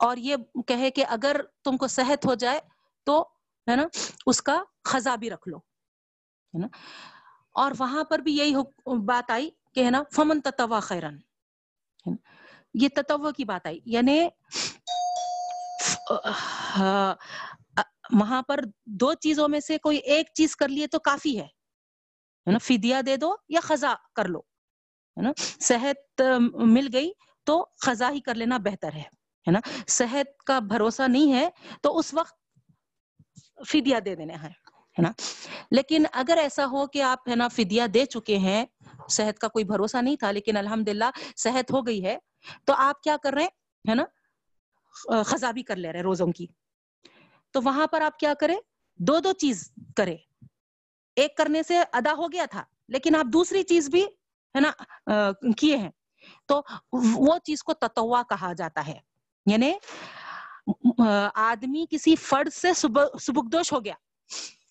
اور 0.00 0.16
یہ 0.16 0.36
کہے 0.66 0.90
کہ 0.90 1.04
اگر 1.08 1.40
تم 1.64 1.76
کو 1.76 1.86
صحت 1.88 2.26
ہو 2.26 2.34
جائے 2.34 2.60
تو، 3.06 3.20
ہے 3.66 3.76
نا، 3.76 3.86
اس 4.26 4.42
کا 4.42 4.62
خزا 4.84 5.14
بھی 5.16 5.30
رکھ 5.30 5.48
لو، 5.48 5.58
ہے 5.58 6.58
نا۔ 6.58 6.66
اور 7.54 7.72
وہاں 7.78 8.04
پر 8.04 8.18
بھی 8.18 8.36
یہی 8.36 8.54
بات 9.04 9.30
آئی 9.30 9.50
کہ، 9.74 9.84
ہے 9.84 9.90
نا، 9.90 10.02
فمن 10.12 10.40
تتوا 10.40 10.80
خیرن 10.80 11.16
یہ 12.74 12.88
تتو 12.96 13.32
کی 13.32 13.44
بات 13.44 13.66
آئی 13.66 13.80
یعنی 13.86 14.18
وہاں 18.20 18.42
پر 18.42 18.60
دو 19.00 19.12
چیزوں 19.14 19.48
میں 19.48 19.60
سے 19.60 19.78
کوئی 19.78 19.98
ایک 20.12 20.26
چیز 20.34 20.56
کر 20.56 20.68
لیے 20.68 20.86
تو 20.86 20.98
کافی 20.98 21.38
ہے 21.40 21.46
نا۔ 22.46 22.58
فدیا 22.58 23.00
دے 23.06 23.16
دو 23.16 23.34
یا 23.48 23.60
خزا 23.62 23.94
کر 24.16 24.28
لو، 24.28 24.40
ہے 24.40 25.22
نا۔ 25.22 25.32
صحت 25.60 26.22
مل 26.74 26.88
گئی 26.92 27.10
تو 27.46 27.64
خزا 27.86 28.10
ہی 28.10 28.20
کر 28.20 28.34
لینا 28.34 28.58
بہتر 28.58 28.92
ہے 28.92 29.06
ہے 29.46 29.50
نا۔ 29.50 29.60
صحت 29.88 30.42
کا 30.44 30.58
بھروسہ 30.68 31.08
نہیں 31.08 31.32
ہے 31.32 31.48
تو 31.82 31.98
اس 31.98 32.14
وقت 32.14 32.34
فدیہ 33.64 33.96
دے 33.98 34.14
دینا 34.14 34.42
ہے 34.42 34.48
ہے 34.98 35.02
نا؟ 35.02 35.12
لیکن 35.70 36.04
اگر 36.12 36.38
ایسا 36.42 36.66
ہو 36.66 36.86
کہ 36.86 37.02
آپ، 37.02 37.28
ہے 37.28 37.36
نا، 37.36 37.48
فدیہ 37.48 37.82
دے 37.86 38.06
چکے 38.06 38.38
ہیں، 38.38 38.66
صحت 39.08 39.38
کا 39.38 39.48
کوئی 39.48 39.64
بھروسہ 39.64 39.96
نہیں 39.96 40.16
تھا، 40.16 40.30
لیکن 40.30 40.56
الحمد 40.56 40.88
للہ 40.88 41.04
صحت 41.36 41.72
ہو 41.72 41.86
گئی 41.86 42.04
ہے، 42.04 42.18
تو 42.64 42.72
آپ 42.76 43.02
کیا 43.02 43.16
کر 43.22 43.32
رہے 43.32 43.42
ہیں، 43.42 43.50
ہے 43.90 43.94
نا؟ 43.94 44.04
خزا 45.22 45.50
بھی 45.50 45.62
کر 45.62 45.76
لے 45.76 45.92
رہے 45.92 46.02
روزوں 46.02 46.26
کی۔ 46.26 46.46
تو 47.50 47.60
وہاں 47.64 47.86
پر 47.86 48.00
آپ 48.00 48.18
کیا 48.18 48.34
کریں؟ 48.34 48.56
دو 48.96 49.18
دو 49.18 49.32
چیز 49.32 49.72
کرے 49.96 50.16
ایک 51.16 51.36
کرنے 51.36 51.62
سے 51.62 51.78
ادا 51.92 52.12
ہو 52.16 52.32
گیا 52.32 52.44
تھا، 52.50 52.64
لیکن 52.88 53.16
آپ 53.16 53.24
دوسری 53.24 53.62
چیز 53.62 53.88
بھی، 53.88 54.04
ہے 54.54 54.60
نا 54.60 54.72
کیے 55.56 55.76
ہیں۔ 55.76 55.90
تو 56.46 56.62
وہ 56.92 57.38
چیز 57.38 57.62
کو 57.62 57.74
تتوا 57.74 58.22
کہا 58.22 58.52
جاتا 58.52 58.86
ہے۔ 58.86 58.98
یعنی 59.46 59.72
آدمی 60.98 61.84
کسی 61.90 62.16
فرد 62.16 62.52
سے 62.52 62.72
سبکدوش 62.74 63.72
ہو 63.72 63.84
گیا، 63.84 63.94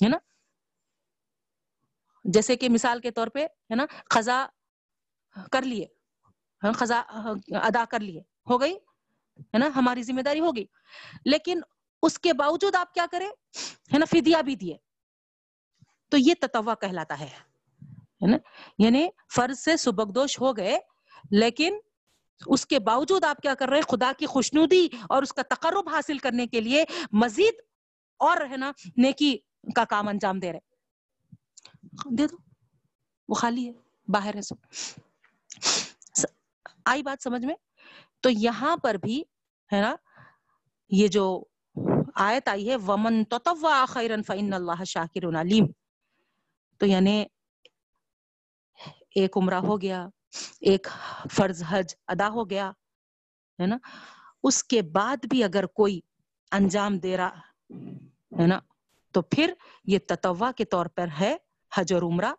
ہے 0.03 0.07
نا؟ 0.09 0.17
جیسے 2.25 2.55
کہ 2.55 2.69
مثال 2.69 2.99
کے 2.99 3.11
طور 3.11 3.27
پہ، 3.27 3.43
ہے 3.43 3.75
نا 3.75 3.85
خزا 4.09 4.45
کر 5.51 5.61
لیے 5.61 5.85
خزا 6.73 7.01
ادا 7.61 7.83
کر 7.91 7.99
لیے، 7.99 8.21
ہو 8.49 8.59
گئی؟ 8.61 8.73
ہے 8.73 9.57
نا، 9.57 9.69
ہماری 9.75 10.03
ذمہ 10.03 10.21
داری 10.21 10.39
ہوگی 10.39 10.65
لیکن 11.25 11.61
اس 12.03 12.19
کے 12.19 12.33
باوجود 12.33 12.75
آپ 12.75 12.93
کیا 12.93 13.05
کریں؟ 13.11 13.29
ہے 13.93 13.97
نا 13.97 14.05
فدیا 14.05 14.41
بھی 14.41 14.55
دیے۔ 14.55 14.77
تو 16.09 16.17
یہ 16.17 16.33
تتوا 16.41 16.75
کہلاتا 16.75 17.19
ہے 17.19 18.27
نا؟ 18.27 18.37
یعنی 18.79 19.07
فرض 19.35 19.59
سے 19.59 19.77
سبکدوش 19.77 20.39
ہو 20.41 20.55
گئے، 20.57 20.77
لیکن 21.31 21.77
اس 22.45 22.65
کے 22.65 22.79
باوجود 22.79 23.23
آپ 23.23 23.37
کیا 23.37 23.55
کر 23.55 23.69
رہے 23.69 23.77
ہیں؟ 23.77 23.89
خدا 23.89 24.11
کی 24.17 24.25
خوشنودی 24.25 24.87
اور 25.09 25.23
اس 25.23 25.33
کا 25.33 25.41
تقرب 25.41 25.89
حاصل 25.89 26.17
کرنے 26.17 26.47
کے 26.47 26.61
لیے 26.61 26.85
مزید 27.11 27.53
اور 28.17 28.37
ہے 28.49 28.57
نا، 28.57 28.71
نیکی 28.97 29.37
کا 29.75 29.85
کام 29.85 30.07
انجام 30.07 30.39
دے 30.39 30.53
رہے 30.53 30.59
دے 32.11 32.27
دو۔ 32.27 32.37
وہ 33.29 33.33
خالی 33.33 33.67
ہے، 33.67 33.73
باہر 34.07 34.35
ہے 34.35 34.41
سب۔ 34.41 34.55
آئی 36.85 37.03
بات 37.03 37.23
سمجھ 37.23 37.45
میں؟ 37.45 37.55
تو 38.19 38.29
یہاں 38.29 38.77
پر 38.77 38.95
بھی 38.95 39.23
ہے 39.73 39.81
نا، 39.81 39.95
یہ 40.89 41.07
جو 41.07 41.43
آیت 42.15 42.47
آئی 42.47 42.69
ہے، 42.69 42.75
ومن 42.75 43.23
تطوع 43.23 43.85
خیرن 43.85 44.23
فإن 44.23 44.53
اللہ 44.53 44.83
شاکر 44.83 45.41
علیم 45.41 45.65
تو 46.77 46.85
یعنی 46.85 47.25
ایک 49.15 49.37
عمرہ 49.37 49.55
ہو 49.55 49.81
گیا 49.81 50.07
ایک 50.59 50.87
فرض 51.31 51.63
حج 51.67 51.93
ادا 52.07 52.29
ہو 52.29 52.49
گیا، 52.49 52.69
ہے 53.59 53.65
نا؟ 53.65 53.77
اس 54.43 54.63
کے 54.63 54.81
بعد 54.81 55.25
بھی 55.29 55.43
اگر 55.43 55.65
کوئی 55.65 55.99
انجام 56.51 56.97
دے 56.97 57.17
رہا، 57.17 57.39
ہے 58.39 58.47
نا؟ 58.47 58.59
تو 59.13 59.21
پھر 59.21 59.53
یہ 59.85 59.99
تتوا 60.07 60.51
کے 60.57 60.65
طور 60.65 60.85
پر 60.85 61.07
ہے 61.19 61.35
حج 61.71 61.93
اور 61.93 62.01
عمرہ، 62.01 62.31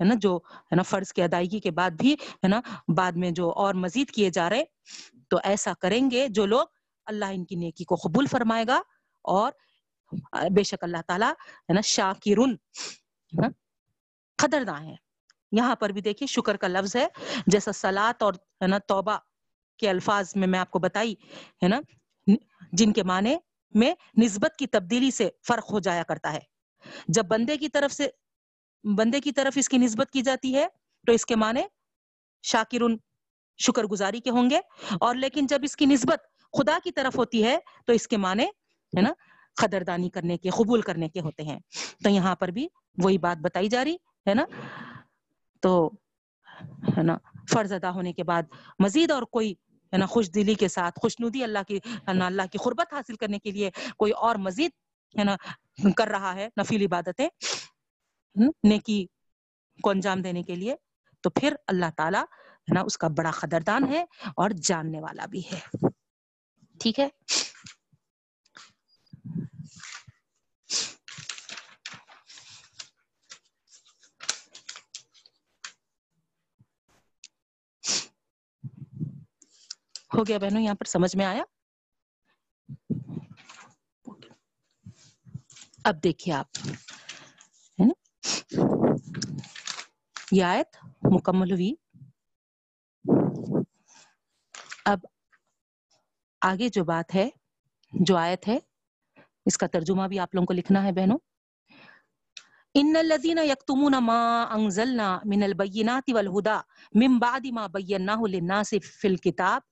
ہے 0.00 0.04
نا؟ 0.04 0.14
جو، 0.14 0.36
ہے 0.46 0.76
نا؟ 0.76 0.82
فرض 0.82 1.12
کی 1.12 1.22
ادائیگی 1.22 1.60
کے 1.60 1.70
بعد 1.70 1.90
بھی، 1.90 2.12
ہے 2.12 2.48
نا؟ 2.48 2.60
بعد 2.96 3.12
میں 3.12 3.30
جو 3.30 3.50
اور 3.56 3.74
مزید 3.74 4.10
کیے 4.10 4.30
جا 4.30 4.48
رہے، 4.50 4.64
تو 5.28 5.38
ایسا 5.44 5.72
کریں 5.80 6.10
گے 6.10 6.26
جو 6.28 6.46
لوگ 6.46 6.66
اللہ 7.06 7.32
ان 7.32 7.44
کی 7.44 7.56
نیکی 7.56 7.84
کو 7.84 7.96
قبول 7.96 8.26
فرمائے 8.26 8.64
گا 8.68 8.80
اور 9.24 9.52
بے 10.54 10.62
شک 10.62 10.84
اللہ 10.84 11.02
تعالیٰ، 11.06 11.30
ہے 11.30 11.72
نا؟ 11.72 11.80
شاکرن 11.80 12.56
قدرداں 14.38 14.80
ہے 14.82 14.94
یہاں 15.52 15.76
پر 15.76 15.90
بھی 15.90 16.00
دیکھیے، 16.00 16.26
شکر 16.26 16.56
کا 16.56 16.68
لفظ 16.68 16.96
ہے۔ 16.96 17.06
جیسا 17.46 17.72
سلاد 17.72 18.22
اور، 18.22 18.34
ہے 18.34 18.66
نا، 18.66 18.78
توبہ 18.78 19.18
کے 19.78 19.90
الفاظ 19.90 20.32
میں 20.36 20.48
میں 20.48 20.58
آپ 20.58 20.70
کو 20.70 20.78
بتائی، 20.78 21.12
ہے 21.62 21.68
نا، 21.68 21.80
جن 22.72 22.92
کے 22.92 23.02
معنی 23.02 23.36
میں 23.74 23.94
نسبت 24.22 24.56
کی 24.56 24.66
تبدیلی 24.66 25.10
سے 25.10 25.28
فرق 25.48 25.72
ہو 25.72 25.80
جایا 25.80 26.02
کرتا 26.02 26.32
ہے۔ 26.32 26.38
جب 27.08 27.24
بندے 27.24 27.56
کی 27.56 27.68
طرف 27.68 27.94
سے، 27.94 28.08
بندے 28.98 29.20
کی 29.20 29.32
طرف 29.32 29.52
اس 29.56 29.68
کی 29.68 29.78
نسبت 29.78 30.10
کی 30.10 30.22
جاتی 30.22 30.54
ہے، 30.54 30.66
تو 31.06 31.12
اس 31.12 31.26
کے 31.26 31.36
معنی 31.36 31.60
شاکر 32.42 32.78
شکر 33.58 33.84
گزاری 33.84 34.20
کے 34.20 34.30
ہوں 34.30 34.50
گے۔ 34.50 34.60
اور 35.00 35.14
لیکن 35.14 35.46
جب 35.46 35.60
اس 35.62 35.76
کی 35.76 35.86
نسبت 35.86 36.22
خدا 36.58 36.78
کی 36.84 36.90
طرف 36.90 37.18
ہوتی 37.18 37.44
ہے، 37.44 37.58
تو 37.86 37.92
اس 37.92 38.08
کے 38.08 38.16
معنی، 38.16 38.44
ہے 38.96 39.00
نا، 39.00 39.12
قدردانی 39.54 40.10
کرنے 40.10 40.36
کے، 40.38 40.50
قبول 40.50 40.80
کرنے 40.80 41.08
کے 41.08 41.20
ہوتے 41.20 41.42
ہیں۔ 41.42 41.58
تو 42.04 42.10
یہاں 42.10 42.36
پر 42.36 42.48
بھی 42.48 42.68
وہی 42.98 43.18
بات 43.18 43.38
بتائی 43.38 43.68
جا 43.68 43.84
رہی، 43.84 43.94
ہے 44.28 44.34
نا۔ 44.34 44.44
تو، 45.62 45.90
ہے 46.96 47.02
نا، 47.02 47.16
فرض 47.50 47.72
ادا 47.72 47.90
ہونے 47.90 48.12
کے 48.12 48.24
بعد 48.24 48.42
مزید 48.78 49.10
اور 49.10 49.22
کوئی، 49.22 49.52
ہے 49.92 49.98
نا، 49.98 50.06
خوش 50.06 50.30
دلی 50.34 50.54
کے 50.54 50.68
ساتھ 50.68 50.98
خوشنودی 51.02 51.42
اللہ 51.44 51.62
کی 51.68 51.78
اللہ 52.06 52.46
کی 52.52 52.58
قربت 52.58 52.92
حاصل 52.92 53.16
کرنے 53.16 53.38
کے 53.38 53.50
لیے 53.50 53.70
کوئی 53.96 54.12
اور 54.12 54.36
مزید، 54.36 54.70
ہے 55.14 55.24
نا، 55.24 55.36
کر 55.96 56.08
رہا 56.08 56.34
ہے، 56.34 56.48
نفیل 56.60 56.82
عبادتیں 56.82 57.28
نیکی 58.64 59.06
کو 59.82 59.90
انجام 59.90 60.22
دینے 60.22 60.42
کے 60.42 60.54
لیے، 60.54 60.74
تو 61.24 61.30
پھر 61.30 61.54
اللہ 61.66 61.90
تعالیٰ، 61.96 62.22
ہے 62.22 62.74
نا، 62.74 62.80
اس 62.80 62.98
کا 62.98 63.08
بڑا 63.08 63.30
قدردان 63.30 63.88
ہے 63.88 64.04
اور 64.36 64.50
جاننے 64.62 65.00
والا 65.00 65.26
بھی 65.26 65.40
ہے۔ 65.52 65.88
ٹھیک 66.80 67.00
ہے؟ 67.00 67.08
ہو 80.14 80.24
گیا 80.28 80.38
بہنوں، 80.38 80.62
یہاں 80.62 80.74
پر 80.74 80.84
سمجھ 80.84 81.16
میں 81.16 81.26
آیا؟ 81.26 81.42
اب 85.84 86.02
دیکھیے 86.02 86.34
آپ، 86.34 86.58
ہے 87.78 87.84
نا؟ 87.84 87.94
یہ 90.32 90.44
آیت 90.44 90.76
مکمل 91.12 91.52
ہوئی۔ 91.52 91.74
اب 94.84 95.06
آگے 96.40 96.68
جو 96.68 96.84
بات 96.84 97.14
ہے، 97.14 97.28
جو 97.92 98.16
آیت 98.16 98.48
ہے، 98.48 98.58
اس 99.46 99.58
کا 99.58 99.66
ترجمہ 99.66 100.06
بھی 100.08 100.18
آپ 100.18 100.34
لوگوں 100.34 100.46
کو 100.46 100.52
لکھنا 100.52 100.84
ہے 100.84 100.92
بہنوں۔ 100.92 101.18
ان 102.74 102.96
الذين 102.96 103.38
يكتمون 103.38 103.94
ما 104.00 104.20
انزلنا 104.42 105.18
من 105.24 105.42
البينات 105.42 106.10
والهدى 106.14 106.58
من 106.94 107.18
بعد 107.18 107.46
ما 107.46 107.66
بيناه 107.66 108.28
للناس 108.28 108.74
في 108.82 109.08
الكتاب 109.08 109.62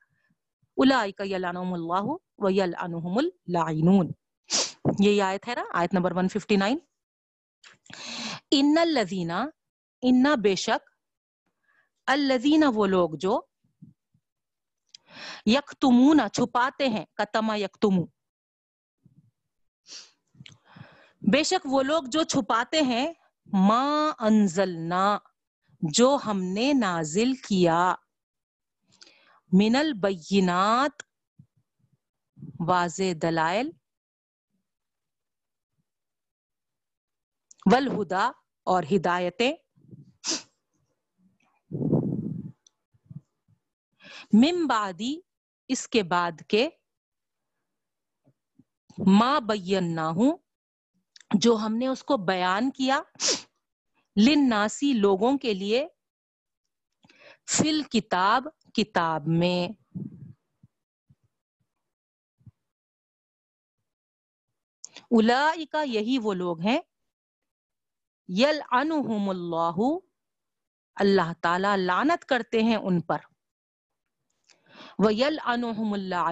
اولئک 0.78 1.20
یلعنهم 1.24 1.72
اللہ 1.74 2.06
و 2.38 2.50
یلعنهم 2.50 3.16
اللاعنون 3.22 4.12
یہ 5.06 5.22
آیت 5.22 5.48
ہے 5.48 5.54
نا، 5.54 5.64
آیت 5.80 5.94
نمبر 5.94 6.12
159 6.12 6.76
ان 8.50 8.78
الذین، 8.80 9.30
ان 10.02 10.24
بے 10.42 10.54
شک 10.54 10.90
الذین 12.06 12.64
وہ 12.74 12.86
لوگ 12.86 13.10
جو 13.20 13.40
یکتمون، 15.46 16.20
چھپاتے 16.32 16.88
ہیں 16.88 17.04
کتما 17.14 17.56
یکتمو 17.56 18.04
بے 21.22 21.42
شک 21.42 21.66
وہ 21.70 21.82
لوگ 21.82 22.02
جو 22.12 22.22
چھپاتے 22.22 22.80
ہیں، 22.82 23.06
ما 23.46 23.84
انزلنا، 24.18 25.06
جو 25.82 26.16
ہم 26.26 26.42
نے 26.54 26.72
نازل 26.72 27.34
کیا۔ 27.48 27.94
من 29.52 29.76
البینات 29.76 31.02
واضح 32.68 33.12
دلائل، 33.22 33.70
والہدا 37.72 38.26
اور 38.66 38.82
ہدایتیں۔ 38.82 39.52
من 44.32 44.66
بعدی 44.68 45.20
اس 45.68 45.88
کے 45.88 46.02
بعد 46.02 46.42
کے 46.48 46.68
ما 48.98 49.38
بینا 49.38 50.10
ہوں 50.10 50.38
جو 51.34 51.56
ہم 51.56 51.76
نے 51.76 51.86
اس 51.86 52.04
کو 52.04 52.16
بیان 52.16 52.70
کیا 52.70 53.02
لناسی 54.16 54.92
لوگوں 54.92 55.38
کے 55.38 55.54
لیے 55.54 55.86
فل 57.46 57.82
کتاب 57.82 58.48
کتاب 58.78 59.26
میں 59.26 59.68
اولئک 65.10 65.76
یہی 65.84 66.18
وہ 66.18 66.34
لوگ 66.34 66.60
ہیں 66.60 66.78
یل 68.28 68.60
اللہ 68.72 69.80
اللہ 70.96 71.32
تعالی 71.42 71.76
لانت 71.76 72.24
کرتے 72.24 72.62
ہیں 72.62 72.76
ان 72.76 73.00
پر 73.00 73.18
وہ 74.98 75.14
یل 75.14 75.38
اللہ 75.44 76.30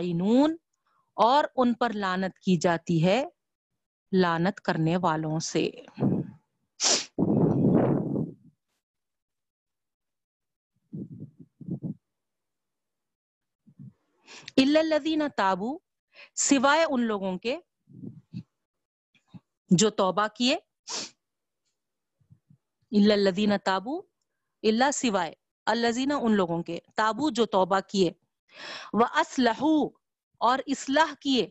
اور 1.16 1.44
ان 1.56 1.74
پر 1.74 1.92
لانت 1.92 2.38
کی 2.38 2.56
جاتی 2.56 3.04
ہے 3.04 3.24
لانت 4.12 4.60
کرنے 4.60 4.96
والوں 4.96 5.38
سے۔ 5.40 5.70
الذین 14.56 15.22
تابو 15.36 15.78
سوائے 16.34 16.84
ان 16.90 17.00
لوگوں 17.00 17.38
کے 17.38 17.58
جو 19.70 19.90
توبہ 19.90 20.26
کیے۔ 20.36 20.56
الذین 23.12 23.52
تابو 23.64 23.98
اللہ 24.62 24.90
سوائے 24.90 25.32
الذین 25.66 26.12
ان 26.22 26.36
لوگوں 26.36 26.62
کے، 26.62 26.78
تابو 26.96 27.30
جو 27.30 27.46
توبہ 27.46 27.80
کیے۔ 27.80 28.12
وہ 28.92 29.06
اسلحو 29.14 29.86
اور 30.38 30.58
اصلاح 30.66 31.14
کیے۔ 31.20 31.50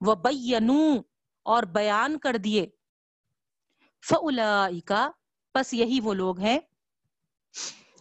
وہ 0.00 0.14
بینو 0.14 1.00
اور 1.42 1.62
بیان 1.62 2.18
کر 2.18 2.36
دیے۔ 2.44 2.66
فَأُولَئِكَ، 4.08 4.94
پس 5.54 5.74
یہی 5.74 6.00
وہ 6.02 6.14
لوگ 6.14 6.40
ہیں۔ 6.40 6.58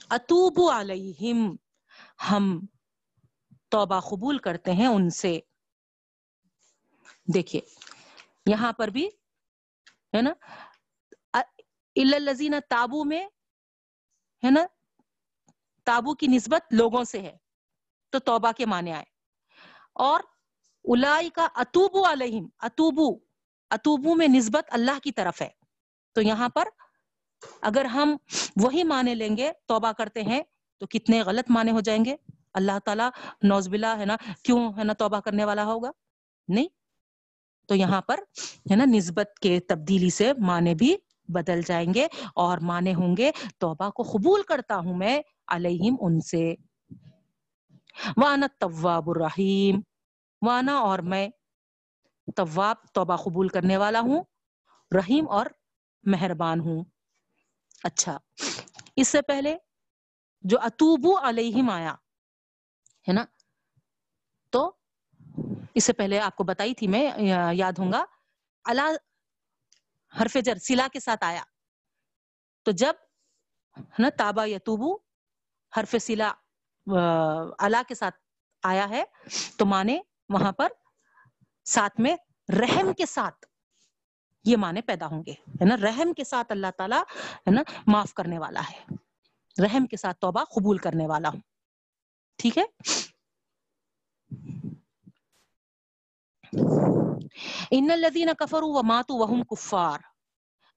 اتوبو 0.10 0.72
علیہم 0.72 1.56
ہم 2.32 2.60
توبہ 3.70 4.00
قبول 4.00 4.38
کرتے 4.38 4.72
ہیں 4.72 4.88
ان 4.88 5.10
سے۔ 5.10 5.40
دیکھیے، 7.34 7.62
یہاں 8.46 8.74
پر 8.74 8.88
بھی 8.88 9.08
ہے 10.14 10.22
نا 10.22 10.34
الزین 11.96 12.56
تابو 12.70 13.04
میں 13.04 13.26
ہے 14.44 14.52
نا، 14.52 14.66
تابو 15.84 16.14
کی 16.14 16.28
نسبت 16.28 16.74
لوگوں 16.74 17.04
سے 17.04 17.22
ہے، 17.22 17.38
تو 18.10 18.20
توبہ 18.20 18.52
کے 18.52 18.66
معنی 18.66 18.92
آئے۔ 18.92 19.04
اور 19.94 20.20
الائی 20.84 21.30
کا 21.30 21.48
اتوبو 21.56 22.12
علیہم 22.12 22.48
اتوبو 22.60 23.20
اتوبو 23.70 24.16
میں 24.16 24.28
نسبت 24.28 24.66
اللہ 24.72 25.00
کی 25.04 25.12
طرف 25.12 25.42
ہے۔ 25.42 25.50
تو 26.12 26.22
یہاں 26.22 26.50
پر 26.50 26.68
اگر 27.62 27.86
ہم 27.86 28.18
وہی 28.62 28.84
معنی 28.84 29.16
لیں 29.16 29.38
گے، 29.38 29.52
توبہ 29.66 29.92
کرتے 29.92 30.22
ہیں، 30.22 30.44
تو 30.78 30.86
کتنے 30.86 31.22
غلط 31.22 31.52
معنی 31.52 31.72
ہو 31.72 31.80
جائیں 31.80 32.06
گے۔ 32.06 32.16
اللہ 32.54 32.80
تعالیٰ 32.86 33.10
نوز 33.44 33.70
بلا 33.70 33.98
ہے 34.00 34.06
نا 34.06 34.16
کیوں 34.44 34.72
ہے 34.78 34.84
نا 34.84 34.94
توبہ 34.94 35.20
کرنے 35.20 35.46
والا 35.46 35.66
ہوگا؟ 35.66 35.92
نہیں۔ 36.48 36.68
تو 37.66 37.76
یہاں 37.76 38.02
پر 38.02 38.20
ہے 38.72 38.76
نا 38.76 38.84
نسبت 38.86 39.40
کے 39.42 39.60
تبدیلی 39.60 40.10
سے 40.10 40.34
معنی 40.34 40.76
بھی 40.76 40.96
بدل 41.28 41.62
جائیں 41.62 41.94
گے 41.94 42.08
اور 42.36 42.58
معنی 42.58 42.94
ہوں 42.94 43.18
گے 43.18 43.32
توبہ 43.58 43.90
کو 43.90 44.04
قبول 44.04 44.42
کرتا 44.42 44.78
ہوں 44.78 44.94
میں 44.94 45.22
علیہم 45.48 45.96
ان 46.00 46.20
سے۔ 46.20 46.54
وانا 48.18 48.48
طواب 48.60 49.10
الرحیم 49.10 49.80
وانا 50.42 50.78
اور 50.78 51.00
میں 51.00 51.30
طواب 52.36 52.76
توبہ 52.94 53.16
قبول 53.16 53.48
کرنے 53.48 53.78
والا 53.78 54.00
ہوں، 54.00 54.24
رحیم 54.96 55.30
اور 55.30 55.46
مہربان 56.04 56.60
ہوں۔ 56.60 56.84
اچھا۔ 57.84 58.18
اس 58.96 59.08
سے 59.08 59.22
پہلے 59.22 59.58
جو 60.42 60.58
اتوبو 60.62 61.20
علیہم 61.22 61.70
آیا 61.70 61.96
ہے 63.08 63.14
نا؟ 63.14 63.26
تو 64.50 64.72
اس 65.76 65.84
سے 65.84 65.94
پہلے 65.94 66.20
آپ 66.20 66.36
کو 66.36 66.44
بتائی 66.44 66.74
تھی 66.74 66.88
میں، 66.88 67.12
یاد 67.54 67.74
ہوں 67.80 67.92
گا۔ 67.92 68.06
اللہ 68.64 68.82
حرف 70.22 70.38
جر 70.46 70.58
سلا 70.58 70.88
کے 70.94 71.00
ساتھ 71.00 71.24
آیا۔ 71.24 71.44
تو 72.64 72.72
جب 72.72 72.94
ہے 73.78 74.02
نا، 74.02 74.10
تابا 74.18 74.46
یتوبو، 74.46 74.96
حرف 75.78 75.96
سلا 76.02 76.34
اللہ 77.60 77.82
کے 77.88 77.96
ساتھ 77.96 78.16
آیا 78.64 78.90
ہے، 78.90 79.04
تو 79.58 79.66
مانے 79.66 80.00
وہاں 80.30 80.52
پر 80.52 80.68
ساتھ 81.66 82.00
میں 82.00 82.16
رحم 82.60 82.94
کے 82.94 83.06
ساتھ 83.06 83.46
یہ 84.44 84.58
معنی 84.58 84.82
پیدا 84.82 85.06
ہوں 85.06 85.24
گے۔ 85.26 85.32
ہے 85.32 85.66
نا؟ 85.66 85.76
رحم 85.78 86.14
کے 86.14 86.24
ساتھ 86.24 86.52
اللہ 86.52 86.72
تعالیٰ 86.78 87.02
ہے 87.36 87.52
نا، 87.52 87.62
معاف 87.88 88.14
کرنے 88.14 88.40
والا 88.40 88.62
ہے۔ 88.72 88.96
رحم 89.64 89.86
کے 89.86 89.98
ساتھ 89.98 90.18
توبہ 90.18 90.44
قبول 90.44 90.78
کرنے 90.78 91.08
والا 91.08 91.30
ہوں۔ 91.30 91.42
ٹھیک 92.38 92.58
ہے؟ 92.58 92.64
ان 97.72 97.92
الذين 97.92 98.30
كفروا 98.40 98.80
وماتوا 98.80 99.26
وهم 99.26 99.44
كفار۔ 99.44 100.00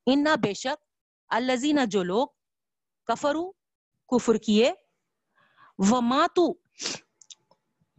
ان 0.06 0.24
بے 0.42 0.54
شک 0.54 0.84
الذين 1.28 1.78
جو 1.86 2.02
لوگ 2.02 2.28
کفروا، 3.06 3.52
کفر 4.08 4.34
کیے، 4.34 4.72
وماتوا، 5.78 6.54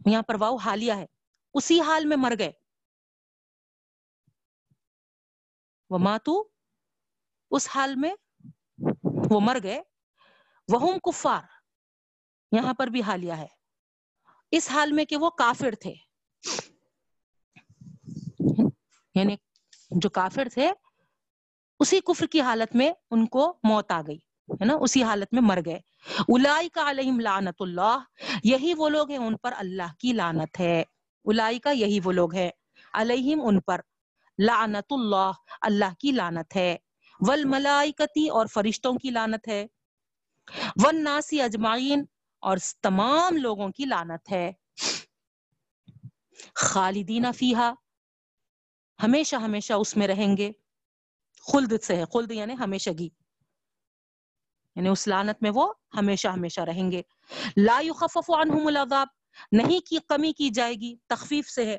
یہاں 0.06 0.22
پر 0.22 0.34
واو 0.40 0.56
حالیہ 0.56 0.92
ہے، 0.92 1.06
اسی 1.54 1.80
حال 1.80 2.06
میں 2.06 2.16
مر 2.16 2.32
گئے۔ 2.38 2.52
وماتوا، 5.90 6.44
اس 7.50 7.68
حال 7.74 7.94
میں 7.96 8.14
وہ 9.30 9.40
مر 9.40 9.56
گئے۔ 9.62 9.82
وہم 10.72 10.98
کفار 10.98 11.42
یہاں 12.52 12.74
پر 12.74 12.86
بھی 12.86 13.02
حالیہ 13.02 13.32
ہے۔ 13.32 13.46
اس 14.50 14.70
حال 14.70 14.92
میں 14.92 15.04
کہ 15.04 15.16
وہ 15.16 15.30
کافر 15.30 15.74
تھے۔ 15.80 15.94
یعنی 19.14 19.36
جو 19.90 20.10
کافر 20.10 20.48
تھے، 20.54 20.72
اسی 21.80 22.00
کفر 22.00 22.26
کی 22.26 22.40
حالت 22.40 22.76
میں 22.76 22.92
ان 23.10 23.26
کو 23.26 23.58
موت 23.62 23.90
آ 23.90 24.00
گئی، 24.06 24.18
ہے 24.50 24.64
نا؟ 24.64 24.74
اسی 24.74 25.02
حالت 25.02 25.34
میں 25.34 25.42
مر 25.42 25.58
گئے۔ 25.66 25.80
الائی 26.28 26.68
کا 26.68 26.90
علیہم 26.90 27.20
لعنت 27.20 27.54
اللہ، 27.60 27.98
یہی 28.44 28.74
وہ 28.74 28.88
لوگ 28.88 29.10
ہیں 29.10 29.18
ان 29.18 29.36
پر 29.36 29.52
اللہ 29.56 29.94
کی 29.98 30.12
لانت 30.12 30.60
ہے۔ 30.60 30.84
الائی 31.24 31.58
کا 31.58 31.70
یہی 31.70 32.00
وہ 32.04 32.12
لوگ 32.12 32.34
ہیں۔ 32.34 32.50
علیہم 32.94 33.40
ان 33.44 33.60
پر 33.60 33.80
لعنت 34.38 34.92
اللہ 34.92 35.30
اللہ 35.60 35.94
کی 35.98 36.10
لانت 36.12 36.56
ہے۔ 36.56 36.76
والملائکتی 37.28 38.28
اور 38.28 38.46
فرشتوں 38.46 38.94
کی 38.94 39.10
لانت 39.10 39.48
ہے۔ 39.48 39.66
والناسی 40.84 41.42
اجمعین 41.42 42.04
اور 42.42 42.56
تمام 42.82 43.36
لوگوں 43.36 43.68
کی 43.68 43.84
لانت 43.84 44.32
ہے۔ 44.32 44.52
خالدین 46.54 47.32
فیہا، 47.32 47.72
ہمیشہ 49.02 49.36
ہمیشہ 49.36 49.72
اس 49.72 49.96
میں 49.96 50.08
رہیں 50.08 50.36
گے۔ 50.36 50.52
خلد 51.52 51.82
سے 51.82 51.96
ہے، 51.96 52.04
خلد 52.12 52.30
یعنی 52.30 52.54
ہمیشہ 52.54 52.90
گی۔ 52.98 53.08
یعنی 54.76 54.88
اس 54.88 55.08
لانت 55.08 55.42
میں 55.42 55.50
وہ 55.54 55.72
ہمیشہ 55.94 56.28
ہمیشہ 56.28 56.60
رہیں 56.60 56.90
گے۔ 56.90 57.02
لا 57.56 57.80
يخفف 57.80 58.30
عنهم 58.30 58.66
العذاب، 58.66 59.08
نہیں 59.52 59.80
کی 59.80 59.98
کمی 60.08 60.32
کی 60.32 60.50
جائے 60.50 60.74
گی، 60.74 60.96
تخفیف 61.06 61.48
سے 61.48 61.66
ہے۔ 61.66 61.78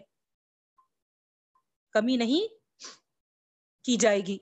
کمی 1.92 2.18
نہیں 2.18 2.54
کی 3.84 3.96
جائے 3.96 4.20
گی۔ 4.20 4.38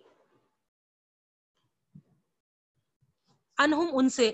انہم 3.57 3.89
ان 3.93 4.09
سے 4.09 4.34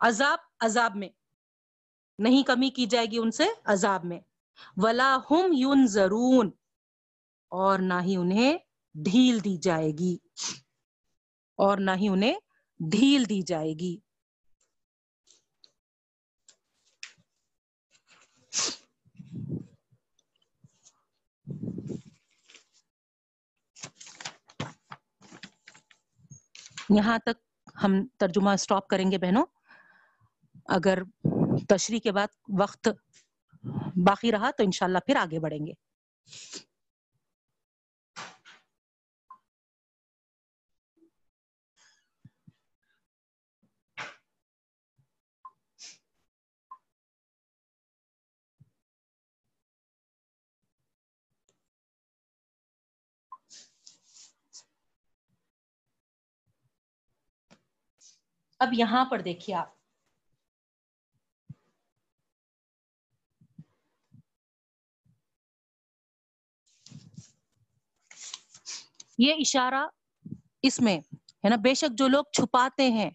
عذاب 0.00 0.38
عذاب 0.60 0.96
میں۔ 0.96 1.08
نہیں 2.18 2.42
کمی 2.42 2.70
کی 2.70 2.86
جائے 2.86 3.06
گی 3.06 3.18
ان 3.18 3.30
سے 3.30 3.44
عذاب 3.64 4.04
میں۔ 4.04 4.20
ولا 4.76 5.18
ہم 5.30 5.52
یون 5.52 5.86
ضرون 5.86 6.50
اور 7.48 7.78
نہ 7.78 7.94
ہی 8.02 8.16
انہیں 8.16 8.58
ڈھیل 8.94 9.44
دی 9.44 9.56
جائے 9.56 9.92
گی۔ 9.98 10.16
اور 11.56 11.78
نہ 11.78 11.90
ہی 11.96 12.08
انہیں 12.08 12.34
ڈھیل 12.90 13.28
دی 13.28 13.42
جائے 13.42 13.72
گی۔ 13.72 13.96
یہاں 26.90 27.18
تک 27.18 27.68
ہم 27.84 28.06
ترجمہ 28.18 28.56
سٹاپ 28.56 28.88
کریں 28.88 29.10
گے 29.10 29.18
بہنوں۔ 29.18 29.46
اگر 30.70 30.98
تشریح 31.68 32.00
کے 32.00 32.12
بعد 32.12 32.26
وقت 32.58 32.88
باقی 34.04 34.32
رہا 34.32 34.50
تو 34.50 34.62
انشاءاللہ 34.62 34.98
پھر 35.06 35.16
آگے 35.16 35.40
بڑھیں 35.40 35.66
گے۔ 35.66 35.72
اب 58.60 58.68
یہاں 58.72 59.04
پر 59.04 59.20
دیکھیے 59.20 59.56
آپ۔ 59.56 59.79
یہ 69.20 69.34
اشارہ 69.38 69.86
اس 70.62 70.80
میں 70.80 70.98
ہے 71.44 71.48
نا، 71.48 71.56
بے 71.56 71.74
شک 71.74 71.98
جو 71.98 72.08
لوگ 72.08 72.24
چھپاتے 72.32 72.90
ہیں، 72.90 73.10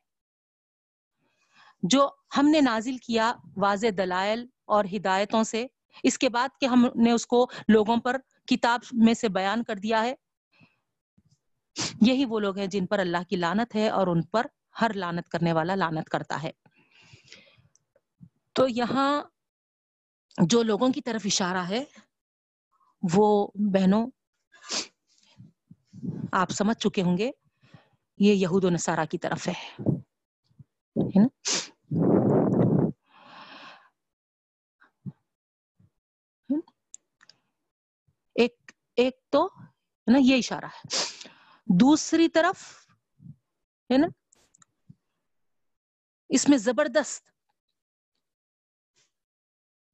جو 1.84 2.08
ہم 2.38 2.49
نے 2.49 2.62
نازل 2.62 2.97
کیا 2.97 3.32
واضح 3.58 3.88
دلائل 3.97 4.45
اور 4.66 4.86
ہدایتوں 4.93 5.43
سے، 5.43 5.66
اس 6.03 6.18
کے 6.18 6.30
بعد 6.30 6.49
کہ 6.62 6.66
ہم 6.66 6.86
نے 6.95 7.12
اس 7.12 7.26
کو 7.28 7.45
لوگوں 7.68 7.97
پر 7.97 8.18
کتاب 8.47 8.80
میں 9.06 9.14
سے 9.14 9.30
بیان 9.30 9.64
کر 9.64 9.76
دیا 9.76 10.03
ہے، 10.03 10.14
یہی 12.01 12.26
وہ 12.26 12.39
لوگ 12.39 12.58
ہیں 12.58 12.68
جن 12.68 12.86
پر 12.86 12.99
اللہ 12.99 13.24
کی 13.30 13.36
لانت 13.36 13.76
ہے 13.76 13.89
اور 13.89 14.08
ان 14.08 14.22
پر 14.22 14.45
ہر 14.82 14.93
لانت 14.93 15.30
کرنے 15.30 15.53
والا 15.53 15.76
لانت 15.76 16.10
کرتا 16.10 16.41
ہے۔ 16.43 16.51
تو 18.53 18.68
یہاں 18.68 19.24
جو 20.38 20.64
لوگوں 20.64 20.89
کی 20.89 21.01
طرف 21.01 21.22
اشارہ 21.26 21.64
ہے، 21.70 21.84
وہ 23.03 23.47
بہنوں 23.74 24.06
آپ 26.32 26.52
سمجھ 26.52 26.78
چکے 26.78 27.02
ہوں 27.02 27.18
گے، 27.18 27.32
یہ 28.18 28.34
یہود 28.34 28.64
و 28.64 28.70
نصارہ 28.70 29.06
کی 29.06 29.18
طرف 29.18 29.48
ہے۔ 29.48 29.76
ایک 38.36 38.72
ایک 38.96 39.20
تو 39.30 39.50
نا، 40.08 40.18
یہ 40.22 40.38
اشارہ 40.38 40.66
ہے۔ 40.66 40.88
دوسری 41.66 42.30
طرف 42.30 42.88
ہے 43.91 43.98
نا، 43.98 44.08
اس 46.30 46.50
میں 46.50 46.58
زبردست 46.58 47.30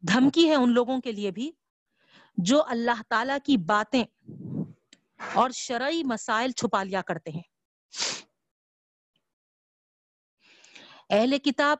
دھمکی 0.07 0.49
ہے 0.49 0.55
ان 0.55 0.73
لوگوں 0.73 1.01
کے 1.01 1.11
لیے 1.11 1.31
بھی، 1.31 1.51
جو 2.37 2.63
اللہ 2.67 3.01
تعالی 3.09 3.33
کی 3.43 3.57
باتیں 3.57 4.03
اور 5.33 5.49
شرعی 5.49 6.03
مسائل 6.03 6.51
چھپا 6.51 6.83
لیا 6.83 7.01
کرتے 7.01 7.31
ہیں۔ 7.31 7.43
اہل 11.09 11.37
کتاب 11.37 11.77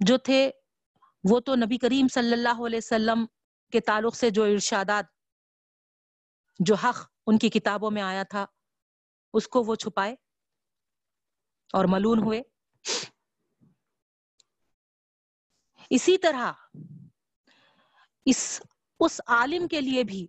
جو 0.00 0.18
تھے، 0.18 0.50
وہ 1.30 1.40
تو 1.40 1.54
نبی 1.54 1.78
کریم 1.78 2.08
صلی 2.08 2.32
اللہ 2.32 2.66
علیہ 2.66 2.78
وسلم 2.78 3.26
کے 3.72 3.80
تعلق 3.80 4.16
سے 4.16 4.30
جو 4.30 4.44
ارشادات، 4.44 5.04
جو 6.58 6.74
حق 6.74 6.96
ان 7.26 7.38
کی 7.38 7.48
کتابوں 7.48 7.90
میں 7.90 8.02
آیا 8.02 8.22
تھا، 8.22 8.46
اس 9.34 9.48
کو 9.48 9.62
وہ 9.62 9.74
چھپائے 9.74 10.14
اور 11.72 11.84
ملون 11.84 12.18
ہوئے۔ 12.18 12.42
اسی 15.90 16.18
طرح 16.18 16.52
اس 18.24 18.60
اس 19.00 19.20
عالم 19.26 19.68
کے 19.68 19.80
لیے 19.80 20.04
بھی 20.04 20.26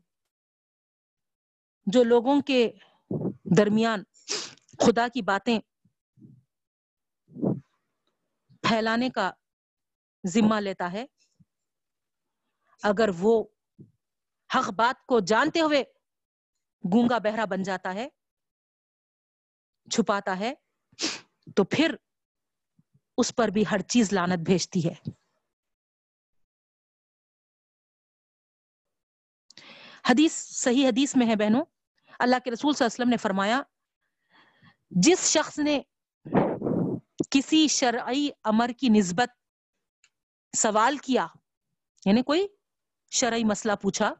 جو 1.91 2.03
لوگوں 2.03 2.41
کے 2.41 2.71
درمیان 3.57 4.03
خدا 4.79 5.07
کی 5.07 5.21
باتیں 5.21 5.59
پھیلانے 8.61 9.09
کا 9.09 9.31
ذمہ 10.23 10.55
لیتا 10.55 10.91
ہے، 10.91 11.05
اگر 12.83 13.09
وہ 13.19 13.43
حق 14.55 14.69
بات 14.69 15.05
کو 15.05 15.19
جانتے 15.19 15.61
ہوئے 15.61 15.83
گونگا 16.83 17.17
بہرا 17.17 17.45
بن 17.45 17.63
جاتا 17.63 17.93
ہے، 17.93 18.07
چھپاتا 19.91 20.39
ہے، 20.39 20.53
تو 21.55 21.63
پھر 21.63 21.95
اس 23.17 23.35
پر 23.35 23.47
بھی 23.47 23.63
ہر 23.71 23.79
چیز 23.79 24.13
لانت 24.13 24.39
بھیجتی 24.39 24.88
ہے۔ 24.89 24.93
حدیث، 30.09 30.33
صحیح 30.33 30.88
حدیث 30.88 31.15
میں 31.15 31.27
ہے 31.27 31.35
بہنوں 31.35 31.65
اللہ 32.20 32.39
کے 32.43 32.51
رسول 32.51 32.74
صلی 32.74 32.86
اللہ 32.86 32.93
علیہ 32.93 32.95
وسلم 32.95 33.09
نے 33.09 33.18
فرمایا، 33.18 33.61
جس 34.91 35.32
شخص 35.32 35.59
نے 35.59 35.80
کسی 37.32 37.68
شرعی 37.70 38.30
امر 38.43 38.72
کی 38.80 38.89
نسبت 38.89 39.30
سوال 40.53 40.97
کیا 41.03 41.26
یعنی 42.05 42.22
کوئی 42.24 42.47
شرعی 43.11 43.43
مسئلہ 43.43 43.76
پوچھا، 43.82 44.13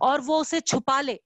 اور 0.00 0.20
وہ 0.26 0.40
اسے 0.40 0.60
چھپا 0.60 1.00
لے، 1.02 1.16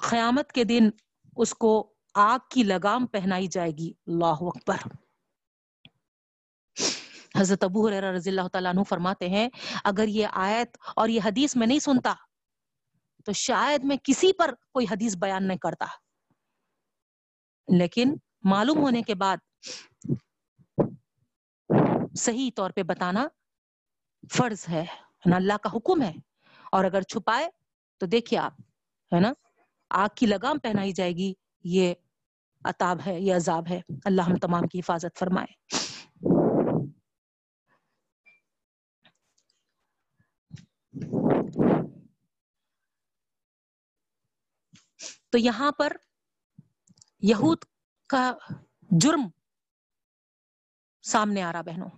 قیامت 0.00 0.52
کے 0.52 0.64
دن 0.64 0.88
اس 1.36 1.54
کو 1.54 1.72
آگ 2.14 2.38
کی 2.50 2.62
لگام 2.62 3.06
پہنائی 3.06 3.46
جائے 3.46 3.70
گی۔ 3.78 3.92
اللہ 4.06 4.42
اکبر۔ 4.46 4.86
حضرت 7.36 7.64
ابو 7.64 7.88
رضی 7.90 8.30
اللہ 8.30 8.48
تعالیٰ 8.52 8.72
عنہ 8.72 8.82
فرماتے 8.88 9.28
ہیں، 9.28 9.48
اگر 9.84 10.08
یہ 10.08 10.26
آیت 10.32 10.76
اور 10.96 11.08
یہ 11.08 11.20
حدیث 11.24 11.56
میں 11.56 11.66
نہیں 11.66 11.78
سنتا 11.80 12.14
تو 13.28 13.32
شاید 13.32 13.84
میں 13.84 13.96
کسی 14.04 14.32
پر 14.32 14.54
کوئی 14.72 14.86
حدیث 14.90 15.16
بیان 15.16 15.48
نہیں 15.48 15.58
کرتا۔ 15.58 15.86
لیکن 17.78 18.14
معلوم 18.42 18.78
ہونے 18.78 19.02
کے 19.02 19.14
بعد 19.14 19.36
صحیح 22.16 22.50
طور 22.56 22.70
پہ 22.70 22.82
بتانا 22.82 23.28
فرض 24.32 24.64
ہے 24.68 24.84
نا؟ 25.26 25.36
اللہ 25.36 25.52
کا 25.62 25.70
حکم 25.76 26.02
ہے۔ 26.02 26.12
اور 26.72 26.84
اگر 26.84 27.02
چھپائے 27.02 27.48
تو 27.98 28.06
دیکھیے 28.06 28.40
آپ، 28.40 28.52
ہے 29.14 29.20
نا؟ 29.20 29.32
آگ 29.90 30.08
کی 30.16 30.26
لگام 30.26 30.58
پہنائی 30.58 30.92
جائے 30.92 31.12
گی، 31.12 31.32
یہ 31.64 31.94
عطاب 32.64 32.98
ہے، 33.06 33.20
یہ 33.20 33.34
عذاب 33.34 33.68
ہے۔ 33.70 33.80
اللہ 34.04 34.22
ہم 34.22 34.36
تمام 34.36 34.66
کی 34.66 34.78
حفاظت 34.78 35.18
فرمائے۔ 35.18 35.52
تو 45.32 45.38
یہاں 45.38 45.70
پر 45.72 45.96
یہود 47.22 47.64
کا 48.10 48.32
جرم 48.90 49.28
سامنے 51.04 51.42
آ 51.42 51.52
رہا 51.52 51.62
بہنوں، 51.62 51.88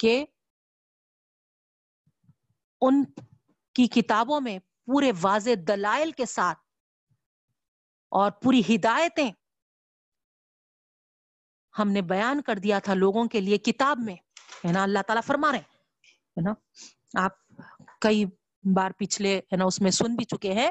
کہ 0.00 0.24
ان 2.82 3.04
کی 3.74 3.86
کتابوں 3.92 4.40
میں 4.40 4.58
پورے 4.58 5.10
واضح 5.20 5.50
دلائل 5.68 6.10
کے 6.12 6.26
ساتھ 6.26 6.58
اور 8.12 8.30
پوری 8.42 8.60
ہدایتیں 8.68 9.30
ہم 11.74 11.90
نے 11.90 12.02
بیان 12.08 12.42
کر 12.42 12.58
دیا 12.58 12.78
تھا 12.78 12.94
لوگوں 12.94 13.26
کے 13.28 13.40
لیے 13.40 13.58
کتاب 13.60 13.98
میں، 13.98 14.14
ہے 14.64 14.72
نا؟ 14.72 14.82
اللہ 14.82 15.02
تعالیٰ 15.06 15.22
فرما 15.26 15.52
رہے 15.52 15.58
ہے 15.58 16.42
نا؟ 16.42 16.52
آپ 17.14 17.32
کئی 18.00 18.24
بار 18.74 18.90
پچھلے، 18.98 19.36
ہے 19.52 19.56
نا، 19.56 19.64
اس 19.64 19.80
میں 19.80 19.90
سن 19.90 20.14
بھی 20.16 20.24
چکے 20.24 20.52
ہیں، 20.52 20.70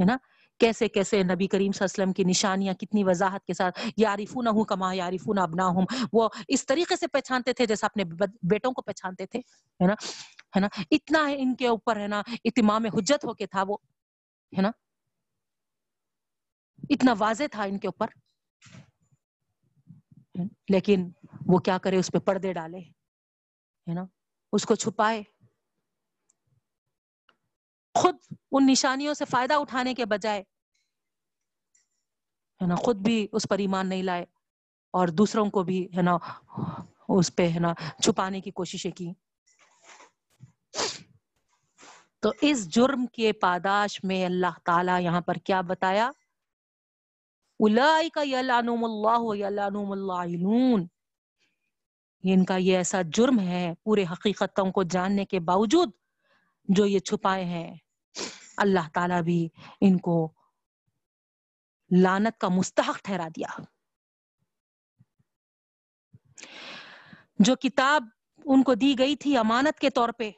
ہے 0.00 0.04
نا، 0.04 0.16
کیسے 0.60 0.88
کیسے 0.88 1.22
نبی 1.22 1.46
کریم 1.46 1.72
صلی 1.72 1.84
اللہ 1.84 1.92
علیہ 1.92 2.02
وسلم 2.02 2.12
کی 2.12 2.24
نشانیاں 2.24 2.74
کتنی 2.74 3.04
وضاحت 3.04 3.44
کے 3.44 3.54
ساتھ 3.54 3.80
یارفون 3.96 4.46
ہوں 4.46 4.64
کما 4.64 4.92
یارفون 4.94 5.38
ابنا 5.38 5.66
ہوں 5.66 5.86
وہ 6.12 6.28
اس 6.48 6.66
طریقے 6.66 6.96
سے 6.96 7.06
پہچانتے 7.06 7.52
تھے 7.52 7.66
جیسے 7.66 7.86
اپنے 7.86 8.04
بیٹوں 8.42 8.72
کو 8.72 8.82
پہچانتے 8.82 9.26
تھے، 9.26 9.38
ہے 9.80 9.86
نا 9.86 9.94
ہے 10.56 10.60
نا، 10.60 10.68
اتنا 10.90 11.24
ان 11.36 11.54
کے 11.54 11.68
اوپر، 11.68 12.00
ہے 12.00 12.06
نا، 12.08 12.22
اتمام 12.44 12.84
حجت 12.86 13.24
ہو 13.24 13.34
کے 13.34 13.46
تھا 13.46 13.62
وہ، 13.68 13.76
ہے 14.52 14.62
نا، 14.62 14.70
اتنا 16.90 17.14
واضح 17.18 17.44
تھا 17.52 17.62
ان 17.62 17.78
کے 17.78 17.88
اوپر، 17.88 18.08
لیکن 20.68 21.08
وہ 21.46 21.58
کیا 21.58 21.78
کرے، 21.78 21.98
اس 21.98 22.10
پہ 22.12 22.18
پردے 22.18 22.52
ڈالے، 22.52 22.78
ہے 22.78 23.94
نا، 23.94 24.04
اس 24.52 24.64
کو 24.66 24.74
چھپائے 24.74 25.22
خود 27.94 28.16
ان 28.52 28.66
نشانیوں 28.66 29.14
سے 29.14 29.24
فائدہ 29.24 29.54
اٹھانے 29.54 29.94
کے 29.94 30.04
بجائے، 30.04 30.40
ہے 32.62 32.66
نا، 32.66 32.74
خود 32.74 32.96
بھی 32.96 33.28
اس 33.32 33.46
پر 33.50 33.58
ایمان 33.58 33.88
نہیں 33.88 34.02
لائے 34.02 34.24
اور 34.90 35.08
دوسروں 35.08 35.50
کو 35.50 35.62
بھی، 35.62 35.88
ہے 35.96 36.02
نا، 36.02 36.18
اس 37.08 37.36
پہ، 37.36 37.48
ہے 37.48 37.58
نا، 37.58 37.74
چھپانے 38.02 38.40
کی 38.40 38.50
کوششیں 38.50 38.90
کی۔ 38.90 39.12
تو 42.20 42.32
اس 42.40 42.68
جرم 42.68 43.06
کے 43.06 43.32
پاداش 43.32 44.04
میں 44.04 44.24
اللہ 44.24 44.58
تعالی 44.64 45.04
یہاں 45.04 45.20
پر 45.20 45.34
کیا 45.34 45.60
بتایا؟ 45.60 46.10
اللہ 47.60 48.00
ان 52.22 52.44
کا 52.44 52.56
یہ 52.56 52.76
ایسا 52.76 53.02
جرم 53.02 53.40
ہے 53.40 53.72
پورے 53.82 54.04
حقیقتوں 54.12 54.72
کو 54.72 54.82
جاننے 54.82 55.24
کے 55.24 55.40
باوجود 55.40 55.90
جو 56.64 56.86
یہ 56.86 56.98
چھپائے 56.98 57.44
ہیں۔ 57.44 57.76
اللہ 58.56 58.88
تعالی 58.94 59.22
بھی 59.24 59.48
ان 59.80 59.98
کو 59.98 60.32
لانت 62.02 62.40
کا 62.40 62.48
مستحق 62.48 62.98
ٹھہرا 63.04 63.28
دیا۔ 63.36 63.62
جو 67.38 67.56
کتاب 67.56 68.04
ان 68.44 68.62
کو 68.62 68.74
دی 68.74 68.94
گئی 68.98 69.16
تھی 69.16 69.36
امانت 69.36 69.78
کے 69.78 69.90
طور 69.90 70.08
پہ، 70.08 70.30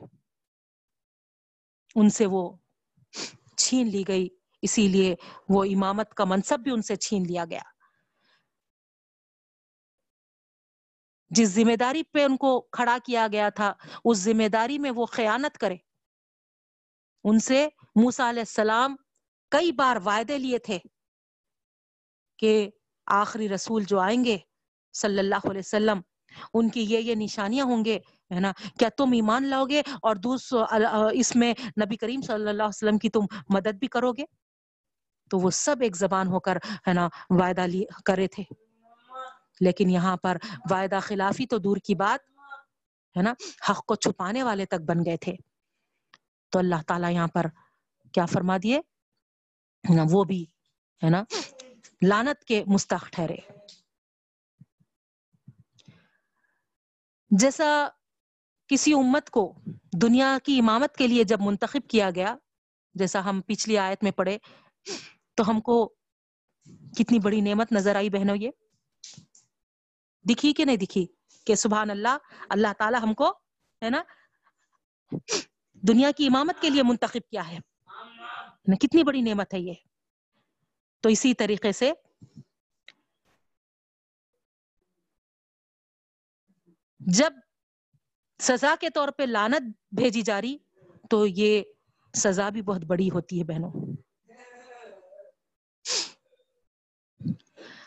ان 1.95 2.11
سے 2.11 2.27
وہ 2.27 2.57
چھین 3.57 3.87
لی 3.87 4.05
گئی، 4.09 4.29
اسی 4.63 4.89
لیے 4.89 5.15
وہ 5.49 5.65
امامت 5.65 6.15
کا 6.15 6.25
منصب 6.25 6.61
بھی 6.61 6.71
ان 6.71 6.83
سے 6.83 6.97
چھین 6.97 7.23
لیا 7.23 7.45
گیا۔ 7.45 7.63
جس 11.31 11.49
ذمہ 11.49 11.77
داری 11.77 12.03
پہ 12.03 12.25
ان 12.25 12.37
کو 12.37 12.61
کھڑا 12.61 12.99
کیا 13.05 13.29
گیا 13.33 13.49
تھا، 13.49 13.73
اس 14.05 14.19
ذمہ 14.19 14.49
داری 14.49 14.79
میں 14.79 14.91
وہ 14.91 15.07
خیانت 15.07 15.59
کرے۔ 15.59 15.77
ان 17.29 17.39
سے 17.39 17.69
موسا 17.97 18.31
علیہ 18.31 18.41
السلام 18.41 18.97
کئی 19.51 19.73
بار 19.73 19.97
وعدے 20.05 20.39
لیے 20.39 20.59
تھے 20.59 20.79
کہ 22.39 22.71
آخری 23.07 23.49
رسول 23.49 23.85
جو 23.85 23.99
آئیں 23.99 24.25
گے 24.25 24.39
صلی 24.93 25.19
اللہ 25.19 25.49
علیہ 25.51 25.59
وسلم، 25.59 26.01
ان 26.55 26.69
کی 26.69 26.83
یہ 26.83 26.99
یہ 26.99 27.15
نشانیاں 27.15 27.65
ہوں 27.65 27.85
گے، 27.85 27.99
ہے 28.35 28.41
نا؟ 28.41 28.53
کیا 28.79 28.89
تم 28.97 29.13
ایمان 29.13 29.45
لاؤ 29.45 29.65
گے 29.65 29.83
اور 30.03 30.17
اس 31.13 31.37
میں 31.37 31.55
نبی 31.81 31.97
کریم 31.97 32.21
صلی 32.21 32.35
اللہ 32.35 32.51
علیہ 32.51 32.69
وسلم 32.69 32.99
کی 32.99 33.09
تم 33.09 33.25
مدد 33.49 33.79
بھی 33.79 33.87
کرو 33.87 34.13
گے؟ 34.13 34.25
تو 35.31 35.39
وہ 35.39 35.51
سب 35.51 35.77
ایک 35.81 35.97
زبان 35.97 36.27
ہو 36.27 36.41
کر، 36.41 36.57
ہے 36.89 36.93
نا، 36.93 37.09
وعدہ 37.31 37.67
کرے 38.05 38.27
تھے۔ 38.27 38.43
لیکن 39.61 39.91
یہاں 39.91 40.17
پر 40.17 40.37
وعدہ 40.71 40.99
خلافی 41.03 41.47
تو 41.47 41.59
دور 41.59 41.77
کی 41.77 41.95
بات، 41.95 42.31
ہے 43.17 43.23
نا، 43.23 43.35
حق 43.71 43.87
کو 43.87 43.95
چھپانے 43.95 44.43
والے 44.43 44.67
تک 44.67 44.81
بن 44.87 45.05
گئے 45.05 45.17
تھے۔ 45.17 45.33
تو 46.51 46.59
اللہ 46.59 46.83
تعالیٰ 46.87 47.11
یہاں 47.11 47.29
پر 47.29 47.47
کیا 48.13 48.27
فرما 48.27 48.57
دیے؟ 48.63 48.81
وہ 50.11 50.25
بھی، 50.25 50.43
ہے 51.05 51.11
نا؟ 51.11 51.23
لانت 52.03 52.45
کے 52.45 52.65
مستحق 52.67 53.11
ٹھہرے۔ 53.11 53.37
جیسا 57.31 57.89
کسی 58.67 58.93
امت 58.93 59.31
کو 59.31 59.55
دنیا 60.03 60.39
کی 60.45 60.59
امامت 60.59 60.97
کے 60.97 61.07
لیے 61.07 61.25
جب 61.25 61.41
منتخب 61.41 61.91
کیا 61.91 62.11
گیا، 62.11 62.37
جیسا 62.95 63.25
ہم 63.25 63.41
پچھلی 63.41 63.79
آیت 63.79 64.03
میں 64.03 64.11
پڑھے، 64.11 64.39
تو 65.35 65.51
ہم 65.51 65.61
کو 65.61 65.95
کتنی 66.99 67.19
بڑی 67.19 67.41
نعمت 67.41 67.73
نظر 67.73 67.97
آئی 67.97 68.11
بہنوں 68.11 68.37
یہ۔ 68.37 68.51
دکھی 70.31 70.53
کہ 70.53 70.65
نہیں 70.65 70.77
دکھی 70.77 71.07
کہ 71.45 71.55
سبحان 71.55 71.91
اللہ 71.91 72.19
اللہ 72.51 72.73
تعالی 72.79 72.97
ہم 73.03 73.15
کو، 73.15 73.31
ہے 73.83 73.91
نا؟ 73.91 74.03
دنیا 75.83 76.11
کی 76.11 76.27
امامت 76.27 76.63
کے 76.63 76.71
لیے 76.71 76.83
منتخب 76.83 77.31
کیا 77.31 77.49
ہے؟ 77.49 77.59
یعنی 78.53 78.77
کتنی 78.77 79.03
بڑی 79.03 79.21
نعمت 79.21 79.55
ہے 79.55 79.61
یہ؟ 79.61 79.75
تو 81.01 81.09
اسی 81.09 81.35
طریقے 81.35 81.73
سے 81.73 81.93
جب 86.99 87.33
سزا 88.39 88.75
کے 88.81 88.91
طور 88.91 89.09
پہ 89.09 89.23
لانت 89.23 89.63
بھیجی 89.91 90.23
جا 90.23 90.41
رہی، 90.41 90.59
تو 91.11 91.27
یہ 91.27 91.63
سزا 92.15 92.49
بھی 92.49 92.63
بہت 92.63 92.85
بڑی 92.85 93.11
ہوتی 93.11 93.39
ہے 93.39 93.45
بہنوں۔ 93.45 93.73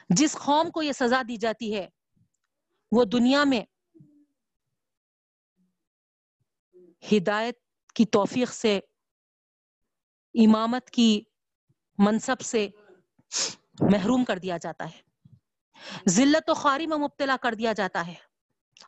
جس 0.10 0.34
قوم 0.34 0.72
کو 0.72 0.82
یہ 0.82 0.91
سزا 0.91 1.22
دی 1.28 1.38
جاتی 1.38 1.76
ہے، 1.76 1.88
وہ 2.91 3.06
دنیا 3.06 3.44
میں 3.44 3.61
ہدایت 7.11 7.69
کی 8.00 8.06
توفیق 8.06 8.54
سے، 8.54 8.78
امامت 10.34 10.90
کی 10.90 11.22
منصب 11.98 12.42
سے 12.42 12.70
محروم 13.80 14.26
کر 14.26 14.38
دیا 14.38 14.58
جاتا 14.58 14.90
ہے۔ 14.90 15.02
ذلت 16.10 16.50
و 16.50 16.54
خاری 16.54 16.88
میں 16.88 16.98
مبتلا 16.98 17.36
کر 17.42 17.54
دیا 17.54 17.74
جاتا 17.74 18.08
ہے۔ 18.08 18.14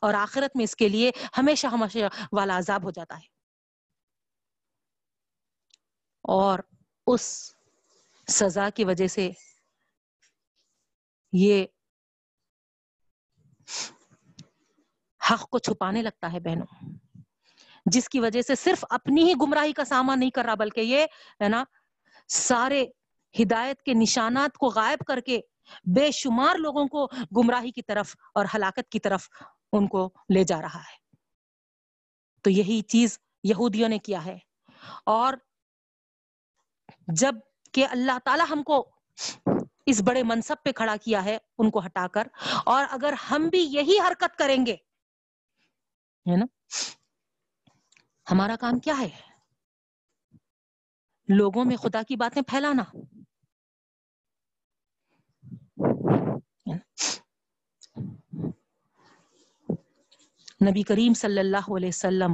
اور 0.01 0.13
آخرت 0.13 0.55
میں 0.55 0.63
اس 0.63 0.75
کے 0.75 0.89
لیے 0.89 1.11
ہمیشہ 1.37 1.67
ہمیشہ 1.67 1.97
والا 2.31 2.57
عذاب 2.57 2.83
ہو 2.83 2.91
جاتا 2.91 3.15
ہے۔ 3.15 3.25
اور 6.21 6.59
اس 7.07 7.55
سزا 8.27 8.69
کی 8.69 8.83
وجہ 8.83 9.07
سے 9.07 9.31
یہ 11.33 11.65
حق 15.31 15.49
کو 15.49 15.59
چھپانے 15.59 16.01
لگتا 16.01 16.33
ہے 16.33 16.39
بہنوں۔ 16.39 17.00
جس 17.85 18.09
کی 18.09 18.19
وجہ 18.19 18.41
سے 18.41 18.55
صرف 18.55 18.85
اپنی 18.89 19.23
ہی 19.23 19.33
گمراہی 19.41 19.73
کا 19.73 19.85
سامان 19.85 20.19
نہیں 20.19 20.29
کر 20.29 20.45
رہا، 20.45 20.55
بلکہ 20.55 20.81
یہ 20.81 21.05
ہے 21.41 21.49
نا، 21.49 21.63
سارے 22.27 22.85
ہدایت 23.39 23.81
کے 23.81 23.93
نشانات 23.93 24.57
کو 24.57 24.67
غائب 24.67 24.99
کر 25.07 25.19
کے 25.19 25.41
بے 25.85 26.11
شمار 26.11 26.55
لوگوں 26.55 26.87
کو 26.87 27.07
گمراہی 27.37 27.71
کی 27.71 27.81
طرف 27.81 28.15
اور 28.33 28.45
ہلاکت 28.55 28.89
کی 28.89 28.99
طرف 28.99 29.29
ان 29.73 29.87
کو 29.87 30.13
لے 30.33 30.43
جا 30.43 30.61
رہا 30.61 30.79
ہے۔ 30.79 31.01
تو 32.41 32.49
یہی 32.49 32.81
چیز 32.81 33.19
یہودیوں 33.43 33.89
نے 33.89 33.99
کیا 33.99 34.25
ہے۔ 34.25 34.37
اور 35.05 35.33
جبکہ 37.07 37.87
اللہ 37.89 38.17
تعالی 38.25 38.43
ہم 38.49 38.63
کو 38.63 38.89
اس 39.85 40.01
بڑے 40.01 40.23
منصب 40.23 40.55
پہ 40.63 40.71
کھڑا 40.71 40.95
کیا 40.95 41.25
ہے، 41.25 41.37
ان 41.57 41.69
کو 41.69 41.85
ہٹا 41.85 42.07
کر، 42.07 42.27
اور 42.65 42.85
اگر 42.89 43.13
ہم 43.13 43.47
بھی 43.47 43.59
یہی 43.59 43.99
حرکت 43.99 44.37
کریں 44.37 44.65
گے، 44.65 44.73
ہے 46.31 46.37
نا 46.37 46.45
ہمارا 48.31 48.55
کام 48.55 48.79
کیا 48.79 48.93
ہے؟ 48.99 49.09
لوگوں 51.27 51.65
میں 51.65 51.77
خدا 51.77 52.01
کی 52.03 52.15
باتیں 52.15 52.41
پھیلانا۔ 52.41 52.83
نبی 60.69 60.83
کریم 60.83 61.13
صلی 61.13 61.39
اللہ 61.39 61.75
علیہ 61.77 61.87
وسلم 61.87 62.31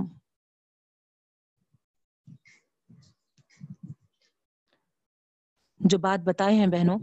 جو 5.79 5.97
بات 5.97 6.19
بتائے 6.19 6.55
ہیں 6.55 6.67
بہنوں، 6.67 6.99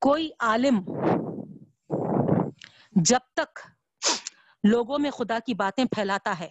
کوئی 0.00 0.30
عالم 0.40 0.84
جب 2.90 3.18
تک 3.34 3.58
لوگوں 4.70 4.98
میں 4.98 5.10
خدا 5.10 5.38
کی 5.38 5.54
باتیں 5.54 5.84
پھیلاتا 5.84 6.38
ہے۔ 6.38 6.48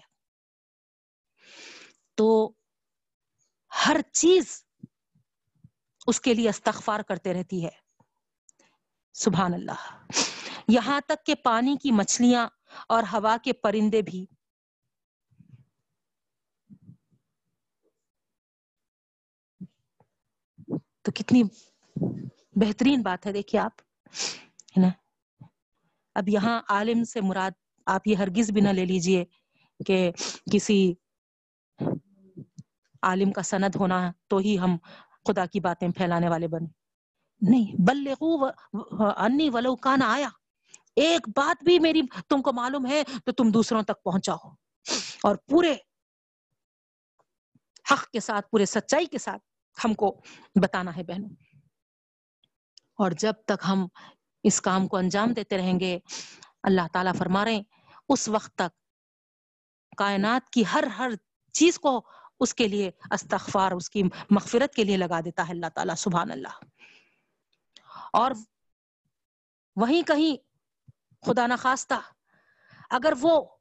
تو 2.16 2.54
ہر 3.86 3.98
چیز 4.14 4.66
اس 6.08 6.22
کے 6.22 6.34
لیے 6.34 6.50
استغفار 6.50 7.00
کرتے 7.00 7.34
رہتی 7.34 7.66
ہے۔ 7.66 7.70
سبحان 9.14 9.54
اللہ۔ 9.54 10.06
یہاں 10.68 11.02
تک 11.08 11.26
کہ 11.26 11.36
پانی 11.36 11.76
کی 11.78 11.92
مچھلیاں 11.92 12.48
اور 12.90 13.04
ہوا 13.04 13.38
کے 13.44 13.54
پرندے 13.54 14.02
بھی۔ 14.02 14.26
تو 21.02 21.12
کتنی 21.12 21.44
بہترین 22.56 23.02
بات 23.02 23.26
ہے، 23.26 23.32
دیکھیے 23.32 23.62
آپ، 23.62 23.72
ہے 24.78 24.82
نا؟ 24.82 24.88
اب 26.16 26.30
یہاں 26.30 26.62
عالم 26.70 27.04
سے 27.04 27.22
مراد 27.22 27.52
آپ 27.86 28.07
یہ 28.07 28.16
ہرگز 28.16 28.52
بھی 28.52 28.62
نہ 28.62 28.70
لے 28.70 28.86
لیجیے 28.86 29.26
کہ 29.86 30.12
کسی 30.52 30.94
عالم 33.02 33.32
کا 33.32 33.41
سند 33.41 33.76
ہونا 33.76 34.12
تو 34.28 34.38
ہی 34.38 34.60
ہم 34.60 34.78
خدا 35.28 35.45
کی 35.45 35.60
باتیں 35.60 35.90
پھیلانے 35.90 36.30
والے 36.30 36.48
بنے 36.48 36.68
نہیں، 37.41 37.82
بلغو 37.88 38.45
انی 39.18 39.49
ولو 39.49 39.76
کان 39.76 40.02
آیا۔ 40.02 40.30
ایک 40.95 41.30
بات 41.36 41.64
بھی 41.64 41.80
میری 41.80 42.02
تم 42.30 42.41
کو 42.41 42.53
معلوم 42.53 42.88
ہے 42.88 43.03
تو 43.26 43.32
تم 43.32 43.52
دوسروں 43.52 43.82
تک 43.84 44.03
پہنچاؤ۔ 44.03 44.38
اور 45.24 45.36
پورے 45.36 45.76
حق 47.91 48.10
کے 48.10 48.20
ساتھ، 48.20 48.49
پورے 48.49 48.66
سچائی 48.66 49.06
کے 49.06 49.18
ساتھ 49.18 49.41
ہم 49.86 49.94
کو 49.94 50.22
بتانا 50.62 50.95
ہے 50.95 51.03
بہنوں۔ 51.03 51.30
اور 52.98 53.12
جب 53.12 53.34
تک 53.45 53.64
ہم 53.68 53.88
اس 54.44 54.62
کام 54.62 54.88
کو 54.88 54.98
انجام 54.98 55.34
دیتے 55.34 55.57
رہیں 55.57 55.80
گے 55.80 55.99
اللہ 56.66 56.82
تعالیٰ 56.94 57.14
فرما 57.18 57.46
رہے 57.46 57.62
اس 58.10 58.28
وقت 58.28 58.56
تک 58.56 58.80
کائنات 59.98 60.50
کی 60.50 60.64
ہر 60.74 60.84
ہر 60.84 61.10
چیز 61.52 61.80
کو 61.80 62.06
اس 62.40 62.54
کے 62.54 62.68
لیے 62.68 62.92
استغفار، 63.12 63.72
اس 63.72 63.90
کی 63.90 64.04
مغفرت 64.30 64.76
کے 64.76 64.84
لیے 64.84 64.98
لگا 64.98 65.20
دیتا 65.20 65.48
ہے 65.48 65.54
اللہ 65.54 65.66
تعالیٰ، 65.76 65.96
سبحان 65.96 66.32
اللہ۔ 66.32 66.64
اور 68.14 68.32
وہیں 69.76 70.02
کہیں 70.02 70.38
خدا 71.26 71.48
نخواستہ، 71.48 71.94
اگر 72.90 73.14
وہ 73.22 73.56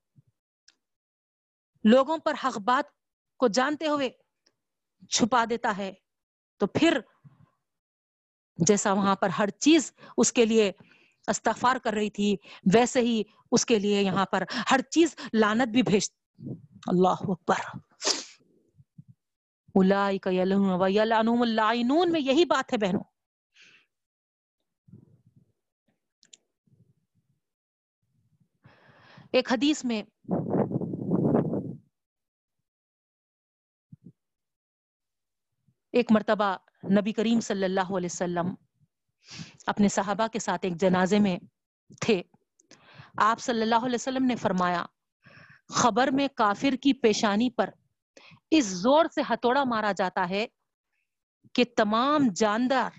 لوگوں 1.85 2.19
پر 2.19 2.35
حق 2.45 2.59
بات 2.59 2.93
کو 3.37 3.49
جانتے 3.49 3.89
ہوئے 3.89 4.11
چھپا 5.11 5.45
دیتا 5.51 5.77
ہے، 5.77 5.93
تو 6.57 6.67
پھر 6.67 7.01
جیسا 8.57 8.93
وہاں 8.93 9.17
پر 9.17 9.29
ہر 9.29 9.49
چیز 9.49 9.93
اس 10.17 10.33
کے 10.33 10.45
لیے 10.45 10.73
استغفار 11.29 11.77
کر 11.77 11.93
رہی 11.93 12.11
تھی، 12.11 12.37
ویسے 12.75 13.01
ہی 13.01 13.23
اس 13.53 13.67
کے 13.67 13.79
لیے 13.79 14.03
یہاں 14.03 14.27
پر 14.27 14.45
ہر 14.71 14.81
چیز 14.81 15.17
لانت 15.33 15.69
بھی 15.69 15.83
بھیج 15.83 16.11
اللہ 16.87 17.17
اکبر۔ 17.21 17.79
میں 22.13 22.21
یہی 22.21 22.45
بات 22.45 22.73
ہے 22.73 22.79
بہنوں۔ 22.79 23.03
ایک 29.33 29.53
حدیث 29.53 29.85
میں 29.85 30.03
ایک 35.93 36.13
مرتبہ 36.13 36.57
نبی 37.01 37.13
کریم 37.13 37.41
صلی 37.41 37.65
اللہ 37.65 37.97
علیہ 37.97 38.09
وسلم 38.13 38.55
اپنے 39.67 39.89
صحابہ 39.89 40.27
کے 40.27 40.39
ساتھ 40.39 40.67
ایک 40.67 40.81
جنازے 40.81 41.19
میں 41.19 41.39
تھے۔ 42.01 42.23
آپ 43.17 43.41
صلی 43.41 43.63
اللہ 43.63 43.75
علیہ 43.75 43.95
وسلم 43.95 44.25
نے 44.25 44.37
فرمایا، 44.37 44.87
خبر 45.69 46.09
میں 46.09 46.29
کافر 46.29 46.77
کی 46.83 46.93
پیشانی 46.93 47.51
پر 47.51 47.71
اس 48.51 48.65
زور 48.65 49.05
سے 49.15 49.23
ہتھوڑا 49.31 49.65
مارا 49.65 49.93
جاتا 49.93 50.29
ہے 50.31 50.47
کہ 51.53 51.65
تمام 51.77 52.21
جاندار 52.37 52.91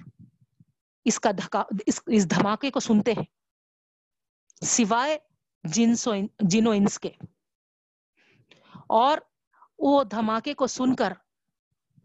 اس 1.05 1.19
کا 1.19 1.31
اس 2.07 2.29
دھماکے 2.29 2.71
کو 2.71 2.79
سنتے 2.79 3.13
ہیں، 3.13 3.25
سوائے 4.65 5.17
جنس 5.63 6.07
و 6.07 6.11
جن 6.39 6.67
و 6.67 6.71
انس 6.71 6.99
کے۔ 6.99 7.09
اور 8.89 9.17
وہ 9.79 10.03
دھماکے 10.03 10.53
کو 10.53 10.67
سن 10.67 10.95
کر 10.95 11.13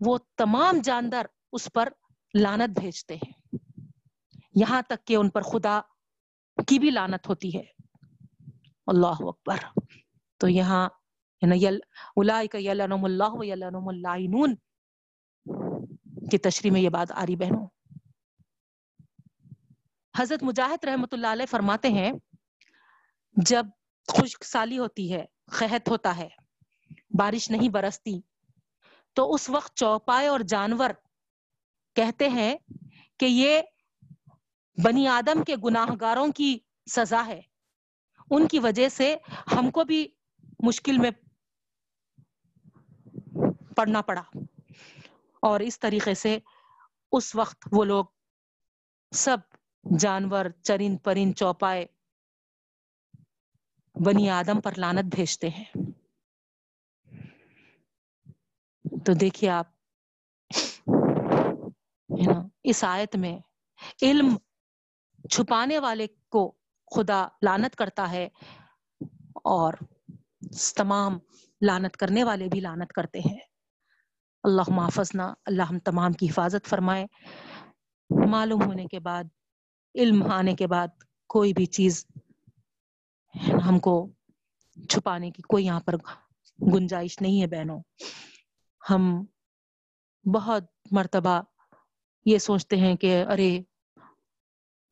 وہ 0.01 0.19
تمام 0.37 0.79
جاندار 0.85 1.25
اس 1.53 1.69
پر 1.75 1.89
لانت 2.35 2.81
بھیجتے 2.81 3.15
ہیں۔ 3.15 3.40
یہاں 4.55 4.83
تک 4.83 5.07
کہ 5.07 5.17
ان 5.17 5.31
پر 5.31 5.43
خدا 5.43 5.81
کی 6.67 6.79
بھی 6.79 6.91
لانت 6.91 7.29
ہوتی 7.29 7.59
ہے۔ 7.59 7.65
اللہ 8.87 9.17
اکبر۔ 9.21 9.57
تو 10.37 10.49
یہاں 10.49 10.89
یعنی 11.43 11.67
اللہ 11.67 13.31
کی 16.31 16.39
تشریح 16.39 16.73
میں 16.73 16.81
یہ 16.81 16.89
بات 16.89 17.13
آ 17.13 17.27
رہی 17.27 17.37
بہنوں۔ 17.37 17.67
حضرت 20.19 20.43
مجاہد 20.43 20.85
رحمت 20.85 21.15
اللہ 21.15 21.27
علیہ 21.27 21.47
فرماتے 21.47 21.89
ہیں، 21.89 22.13
جب 23.33 23.67
خشک 24.09 24.45
سالی 24.45 24.79
ہوتی 24.79 25.13
ہے 25.13 25.25
خحت 25.51 25.89
ہوتا 25.89 26.17
ہے، 26.17 26.29
بارش 27.19 27.51
نہیں 27.51 27.69
برستی، 27.69 28.21
تو 29.13 29.35
اس 29.35 29.51
وقت 29.51 29.77
چوپائے 29.77 30.27
اور 30.27 30.41
جانور 30.41 30.91
کہتے 31.95 32.29
ہیں 32.29 32.57
کہ 33.19 33.27
یہ 33.27 33.63
بنی 34.85 35.09
آدم 35.09 35.45
کے 35.45 35.57
گناہ 35.65 35.87
گاروں 36.01 36.29
کی 36.33 36.59
سزا 36.91 37.27
ہے۔ 37.27 37.41
ان 38.31 38.49
کی 38.49 38.59
وجہ 38.59 38.89
سے 38.89 39.17
ہم 39.57 39.71
کو 39.71 39.85
بھی 39.85 40.09
مشکل 40.63 40.99
میں 40.99 41.11
پڑھنا 43.77 44.03
پڑا۔ 44.03 44.23
اور 45.43 45.61
اس 45.61 45.81
طریقے 45.81 46.15
سے 46.15 46.39
اس 47.13 47.35
وقت 47.35 47.69
وہ 47.73 47.85
لوگ 47.85 48.05
سب 49.11 49.37
جانور، 49.99 50.45
چرند 50.63 51.05
پرند، 51.05 51.33
چوپائے 51.35 51.87
بنی 53.95 54.31
آدم 54.31 54.61
پر 54.61 54.73
لانت 54.77 55.15
بھیجتے 55.15 55.49
ہیں۔ 55.49 55.65
تو 59.07 59.13
دیکھیے 59.13 59.51
آپ 59.51 59.67
اس 62.65 62.85
آیت 62.85 63.17
میں 63.17 63.39
علم 64.03 64.37
چھپانے 65.31 65.79
والے 65.79 66.07
کو 66.29 66.55
خدا 66.97 67.29
لانت 67.43 67.77
کرتا 67.77 68.11
ہے 68.11 68.29
اور 69.45 69.75
تمام 70.77 71.19
لانت 71.61 71.97
کرنے 71.97 72.25
والے 72.25 72.49
بھی 72.49 72.61
لانت 72.61 72.93
کرتے 72.93 73.19
ہیں۔ 73.19 73.39
اللہ 74.43 74.63
محافظنا 74.69 75.35
اللہ 75.47 75.63
ہم 75.63 75.79
تمام 75.79 76.13
کی 76.13 76.27
حفاظت 76.27 76.67
فرمائے۔ 76.67 77.07
معلوم 78.31 78.63
ہونے 78.63 78.87
کے 78.87 79.01
بعد، 79.01 79.25
علم 79.95 80.27
آنے 80.33 80.55
کے 80.55 80.67
بعد 80.67 80.89
کوئی 81.29 81.53
بھی 81.53 81.67
چیز 81.67 82.07
ہم 83.67 83.79
کو 83.79 84.13
چھپانے 84.89 85.31
کی 85.31 85.43
کوئی 85.43 85.67
یہاں 85.67 85.81
پر 85.81 85.95
گنجائش 86.75 87.21
نہیں 87.21 87.43
ہے 87.43 87.47
بہنوں۔ 87.47 87.83
ہم 88.91 89.25
بہت 90.35 90.65
مرتبہ 90.91 91.41
یہ 92.25 92.39
سوچتے 92.39 92.77
ہیں 92.77 92.95
کہ 92.95 93.25
ارے 93.25 93.61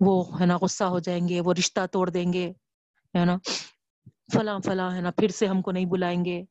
وہ، 0.01 0.41
ہے 0.41 0.47
نا، 0.47 0.57
غصہ 0.57 0.85
ہو 0.85 0.99
جائیں 0.99 1.29
گے، 1.29 1.41
وہ 1.41 1.55
رشتہ 1.59 1.87
توڑ 1.93 2.11
دیں 2.11 2.33
گے، 2.33 2.53
ہے 3.19 3.25
نا، 3.25 3.37
فلاں 4.33 4.59
فلاں، 4.65 4.95
ہے 4.95 5.01
نا، 5.01 5.11
پھر 5.11 5.29
سے 5.29 5.47
ہم 5.47 5.63
کو 5.63 5.71
نہیں 5.71 5.87
بلائیں 5.87 6.25
گے، 6.25 6.45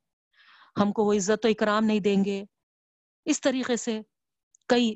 ہم 0.80 0.92
کو 0.92 1.04
وہ 1.04 1.14
عزت 1.14 1.46
و 1.46 1.48
اکرام 1.48 1.84
نہیں 1.84 2.00
دیں 2.00 2.26
گے۔ 2.26 2.44
اس 3.26 3.42
طریقے 3.42 3.76
سے 3.76 4.02
کئی 4.68 4.96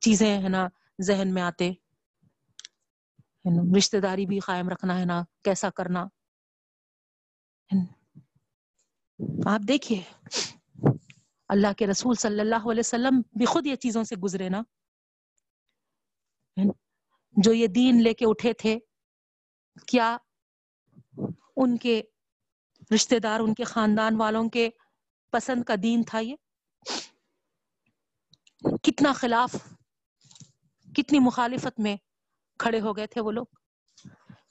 چیزیں، 0.00 0.42
ہے 0.42 0.48
نا، 0.48 0.68
ذہن 1.02 1.34
میں 1.34 1.42
آتے۔ 1.42 1.72
رشتے 3.78 4.00
داری 4.00 4.26
بھی 4.26 4.38
قائم 4.38 4.68
رکھنا، 4.68 4.98
ہے 4.98 5.04
نا، 5.04 5.22
کیسا 5.44 5.70
کرنا۔ 5.70 6.06
آپ 9.46 9.60
دیکھیے، 9.68 10.02
اللہ 11.48 11.72
کے 11.72 11.86
رسول 11.86 12.14
صلی 12.14 12.40
اللہ 12.40 12.70
علیہ 12.70 12.80
وسلم 12.80 13.20
بھی 13.38 13.44
خود 13.44 13.66
یہ 13.66 13.74
چیزوں 13.74 14.04
سے 14.04 14.16
گزرے 14.16 14.48
نا۔ 14.48 14.62
جو 17.36 17.52
یہ 17.52 17.66
دین 17.66 18.02
لے 18.02 18.14
کے 18.14 18.24
اٹھے 18.28 18.52
تھے، 18.52 18.78
کیا 19.86 20.16
ان 21.56 21.76
کے 21.76 22.02
رشتے 22.94 23.18
دار، 23.18 23.40
ان 23.40 23.54
کے 23.54 23.64
خاندان 23.64 24.16
والوں 24.16 24.48
کے 24.48 24.68
پسند 25.32 25.64
کا 25.64 25.74
دین 25.82 26.02
تھا 26.02 26.18
یہ؟ 26.18 26.36
کتنا 28.82 29.12
خلاف، 29.12 29.54
کتنی 30.96 31.18
مخالفت 31.18 31.80
میں 31.80 31.96
کھڑے 32.58 32.80
ہو 32.80 32.96
گئے 32.96 33.06
تھے 33.06 33.20
وہ 33.20 33.32
لوگ؟ 33.32 33.46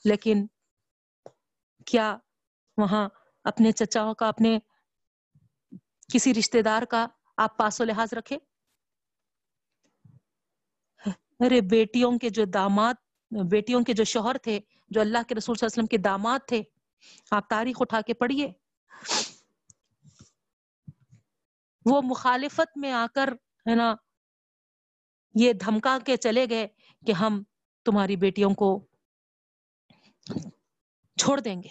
لیکن 0.06 0.46
کیا 1.86 2.18
وہاں 2.78 3.10
اپنے 3.44 3.72
چچاؤں 3.72 4.14
کا، 4.14 4.28
اپنے 4.28 4.58
کسی 6.14 6.34
رشتے 6.34 6.62
دار 6.62 6.82
کا 6.82 7.06
آپ 7.38 7.58
پاس 7.58 7.82
و 7.82 7.84
لحاظ 7.84 8.14
رکھے 8.14 8.38
ارے 11.40 11.62
بیٹیوں 11.62 12.20
کے 12.20 12.30
جو 12.30 12.46
داماد، 12.46 12.94
بیٹیوں 13.50 13.84
کے 13.84 13.94
جو 13.94 14.04
شوہر 14.04 14.38
تھے، 14.38 14.60
جو 14.90 15.02
اللہ 15.02 15.18
کے 15.28 15.36
رسول 15.36 15.56
صلی 15.56 15.66
اللہ 15.66 15.74
علیہ 15.74 15.84
وسلم 15.84 15.86
کے 15.86 15.98
داماد 15.98 16.40
تھے، 16.48 16.62
آپ 17.32 17.50
تاریخ 17.50 17.76
اٹھا 17.80 18.02
کے 18.02 18.14
پڑھیے۔ 18.14 18.48
وہ 21.86 22.02
مخالفت 22.04 22.78
میں 22.78 22.92
آ 22.92 23.06
کر، 23.16 23.34
ہے 23.70 23.76
نا، 23.76 23.96
یہ 25.36 25.54
دھمکا 25.54 25.98
کے 26.06 26.18
چلے 26.18 26.46
گئے 26.50 26.68
کہ 27.06 27.12
ہم 27.12 27.44
تمہاری 27.86 28.16
بیٹیوں 28.16 28.54
کو 28.54 28.88
چھوڑ 31.18 31.40
دیں 31.40 31.64
گے۔ 31.64 31.70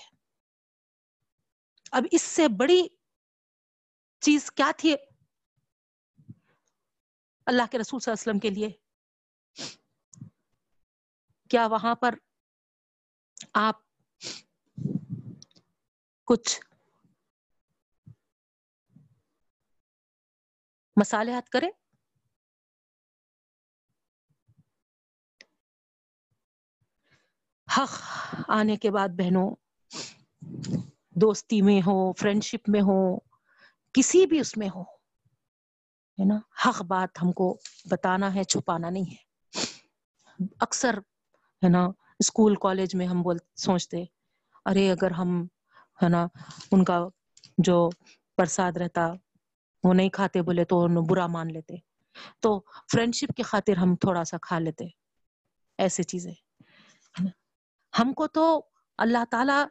اب 1.93 2.07
اس 2.13 2.23
سے 2.23 2.49
بڑی 2.49 2.87
چیز 4.21 4.51
کیا 4.51 4.71
تھی؟ 4.77 4.95
اللہ 7.47 7.63
کے 7.71 7.79
رسول 7.79 8.01
صلی 8.01 8.13
اللہ 8.13 8.23
علیہ 8.23 8.31
وسلم 8.31 8.39
کے 8.39 8.51
لیے۔ 8.51 8.86
کیا 11.51 11.67
وہاں 11.67 11.95
پر 11.95 12.15
آپ 13.53 13.77
کچھ 16.25 16.61
مسالحت 20.97 21.49
کریں؟ 21.49 21.71
حق 27.69 27.93
آنے 28.49 28.77
کے 28.77 28.91
بعد 28.91 29.09
بہنوں، 29.09 29.51
دوستی 31.11 31.63
میں 31.63 31.81
ہو 31.81 32.13
فرینڈ 32.13 32.45
شپ 32.45 32.69
میں 32.69 32.81
ہو 32.81 33.19
کسی 33.93 34.27
بھی 34.27 34.41
اس 34.41 34.57
میں 34.57 34.69
ہو 34.69 34.83
ہے 36.19 36.25
نا؟ 36.25 36.39
حق 36.67 36.83
بات 36.83 37.23
ہم 37.23 37.33
کو 37.33 37.59
بتانا 37.91 38.35
ہے، 38.35 38.45
چھپانا 38.45 38.91
نہیں 38.91 39.11
ہے۔ 39.11 39.25
اکثر 40.61 40.99
ہے 41.65 41.69
نا، 41.69 41.89
اسکول، 42.19 42.55
کالج 42.55 42.95
میں 42.95 43.07
ہم 43.07 43.23
بول، 43.23 43.37
سوچتے، 43.57 44.05
ارے 44.65 44.93
اگر 44.93 45.11
ہم، 45.11 45.45
ہے 46.03 46.09
نا، 46.09 46.27
ان 46.73 46.85
کا 46.85 47.01
جو 47.59 47.91
پرساد 48.37 48.73
رہتا، 48.73 49.13
وہ 49.85 49.95
نہیں 49.95 50.09
کھاتے 50.09 50.43
بولے 50.43 50.65
تو 50.65 51.05
برا 51.05 51.27
مان 51.27 51.53
لیتے۔ 51.53 51.75
تو 52.41 52.61
فرینڈ 52.93 53.15
شپ 53.15 53.33
کی 53.37 53.43
خاطر 53.43 53.77
ہم 53.77 53.97
تھوڑا 53.97 54.25
سا 54.25 54.37
کھا 54.43 54.59
لیتے۔ 54.59 54.85
ایسے 55.79 56.03
چیزیں 56.03 56.35
ہم 57.99 58.13
کو 58.13 58.27
تو 58.27 58.61
اللہ 58.99 59.25
تعالی 59.31 59.65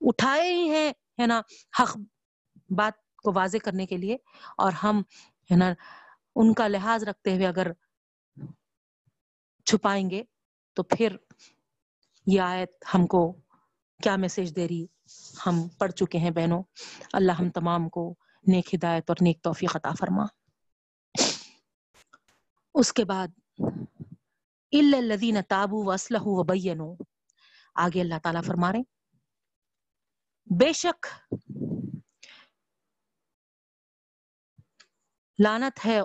اٹھائے 0.00 0.54
ہی 0.54 0.70
ہیں، 0.70 0.92
ہے 1.20 1.26
نا، 1.26 1.40
حق 1.80 1.96
بات 2.70 3.16
کو 3.16 3.32
واضح 3.34 3.56
کرنے 3.64 3.86
کے 3.86 3.96
لیے۔ 3.96 4.16
اور 4.56 4.72
ہم، 4.72 5.00
ہے 5.50 5.56
نا، 5.56 5.72
ان 6.36 6.54
کا 6.54 6.68
لحاظ 6.68 7.04
رکھتے 7.04 7.34
ہوئے 7.34 7.46
اگر 7.46 7.66
چھپائیں 9.64 10.10
گے 10.10 10.22
تو 10.74 10.82
پھر 10.82 11.16
یہ 12.26 12.40
آیت 12.40 12.84
ہم 12.94 13.06
کو 13.06 13.32
کیا 14.02 14.16
میسج 14.16 14.56
دے 14.56 14.68
رہی؟ 14.68 14.86
ہم 15.46 15.68
پڑھ 15.68 15.92
چکے 15.92 16.18
ہیں 16.18 16.30
بہنوں۔ 16.30 16.62
اللہ 17.12 17.32
ہم 17.32 17.50
تمام 17.50 17.88
کو 17.88 18.14
نیک 18.46 18.74
ہدایت 18.74 19.10
اور 19.10 19.16
نیک 19.20 19.42
توفیق 19.42 19.76
عطا 19.76 19.90
فرما۔ 19.98 20.24
اس 22.74 22.92
کے 22.92 23.04
بعد 23.04 23.28
الذین 24.72 25.36
تابو 25.48 25.84
واسلح 25.84 26.20
وبینوا 26.22 26.96
آگے 27.74 28.00
اللہ 28.00 28.14
تعالیٰ 28.22 28.42
فرما 28.44 28.72
رہے 28.72 28.82
بے 30.58 30.72
شک 30.72 31.06
لانت 35.38 35.86
ہے 35.86 36.00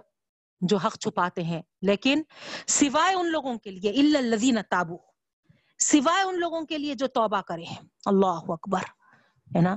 جو 0.62 0.78
حق 0.78 0.98
چھپاتے 1.00 1.44
ہیں۔ 1.44 1.62
لیکن 1.82 2.24
سوائے 2.68 3.16
ان 3.16 3.32
لوگوں 3.32 3.58
کے 3.58 3.72
لیے 3.72 4.18
الذین 4.18 4.58
تابو 4.70 4.98
سوائے 5.80 6.24
ان 6.24 6.40
لوگوں 6.40 6.62
کے 6.62 6.78
لیے 6.78 6.96
جو 6.96 7.08
توبہ 7.08 7.42
کرے 7.42 7.64
اللہ 8.06 8.40
اکبر، 8.48 8.82
ہے 9.56 9.62
نا؟ 9.62 9.76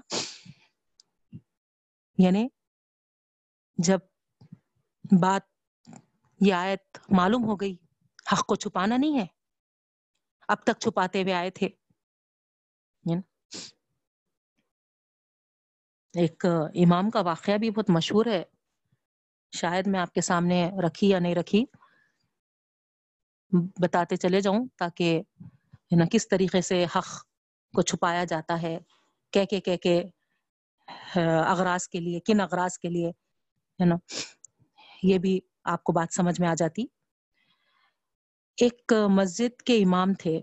یعنی 2.18 2.48
جب 3.76 3.98
بات، 5.20 5.42
یہ 6.40 6.54
آیت 6.54 6.98
معلوم 7.10 7.44
ہو 7.44 7.56
گئی، 7.56 7.76
حق 8.32 8.46
کو 8.46 8.54
چھپانا 8.54 8.96
نہیں 8.96 9.18
ہے، 9.18 9.26
اب 10.48 10.62
تک 10.62 10.80
چھپاتے 10.80 11.22
ہوئے 11.22 11.34
آئے 11.34 11.50
تھے۔ 11.50 11.68
ایک 16.14 16.46
امام 16.74 17.10
کا 17.10 17.20
واقعہ 17.20 17.58
بھی 17.58 17.70
بہت 17.70 17.90
مشہور 17.90 18.26
ہے۔ 18.26 18.44
شاید 19.52 19.86
میں 19.86 20.00
آپ 20.00 20.12
کے 20.14 20.20
سامنے 20.20 20.68
رکھی 20.86 21.08
یا 21.08 21.18
نہیں 21.18 21.34
رکھی، 21.34 21.64
بتاتے 23.82 24.16
چلے 24.16 24.40
جاؤں 24.40 24.66
تاکہ 24.78 25.20
نا، 25.98 26.04
کس 26.12 26.28
طریقے 26.28 26.60
سے 26.60 26.84
حق 26.96 27.08
کو 27.74 27.82
چھپایا 27.82 28.24
جاتا 28.24 28.60
ہے، 28.62 28.78
کہہ 29.32 29.44
کے 29.50 29.60
کہہ 29.60 29.76
کے 29.76 29.96
اغراض 31.46 31.88
کے 31.88 32.00
لیے، 32.00 32.20
کن 32.20 32.40
اغراض 32.40 32.78
کے 32.78 32.88
لیے، 32.88 33.08
ہے 33.78 33.84
نا، 33.84 33.96
یہ 35.02 35.18
بھی 35.18 35.38
آپ 35.64 35.82
کو 35.84 35.92
بات 35.92 36.14
سمجھ 36.14 36.40
میں 36.40 36.48
آ 36.48 36.54
جاتی۔ 36.54 36.84
ایک 38.58 38.92
مسجد 39.10 39.62
کے 39.62 39.76
امام 39.76 40.12
تھے۔ 40.14 40.40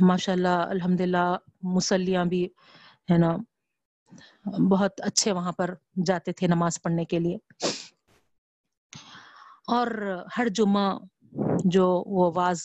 ماشاء 0.00 0.32
اللہ 0.32 0.58
الحمد 0.68 1.00
للہ 1.00 1.36
مسلیاں 1.74 2.24
بھی، 2.24 2.44
ہے 3.10 3.18
نا 3.18 3.30
بہت 4.70 5.00
اچھے 5.00 5.32
وہاں 5.32 5.52
پر 5.52 5.74
جاتے 6.06 6.32
تھے 6.32 6.46
نماز 6.46 6.82
پڑھنے 6.82 7.04
کے 7.04 7.18
لیے۔ 7.18 7.36
اور 9.66 9.86
ہر 10.38 10.48
جمعہ 10.48 10.98
جو 11.64 12.02
وہ 12.06 12.32
واز 12.34 12.62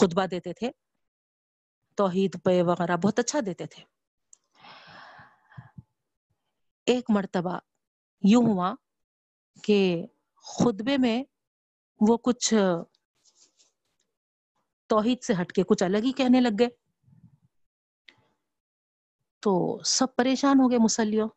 خطبہ 0.00 0.26
دیتے 0.26 0.52
تھے، 0.52 0.70
توحید 1.94 2.36
پہ 2.44 2.62
وغیرہ 2.62 2.96
بہت 2.96 3.18
اچھا 3.18 3.38
دیتے 3.46 3.66
تھے۔ 3.66 3.84
ایک 6.86 7.04
مرتبہ 7.08 7.58
یوں 8.22 8.42
ہوا 8.46 8.74
کہ 9.62 10.06
خطبے 10.36 10.96
میں 10.96 11.24
وہ 12.00 12.16
کچھ 12.16 12.54
توحید 14.86 15.22
سے 15.22 15.32
ہٹ 15.40 15.52
کے 15.52 15.62
کچھ 15.62 15.82
الگ 15.82 15.96
ہی 15.96 16.12
کہنے 16.12 16.40
لگ 16.40 16.48
گئے۔ 16.58 16.68
تو 19.44 19.80
سب 19.84 20.06
پریشان 20.16 20.60
ہو 20.60 20.70
گئے 20.70 20.78
مسلیوں۔ 20.78 21.28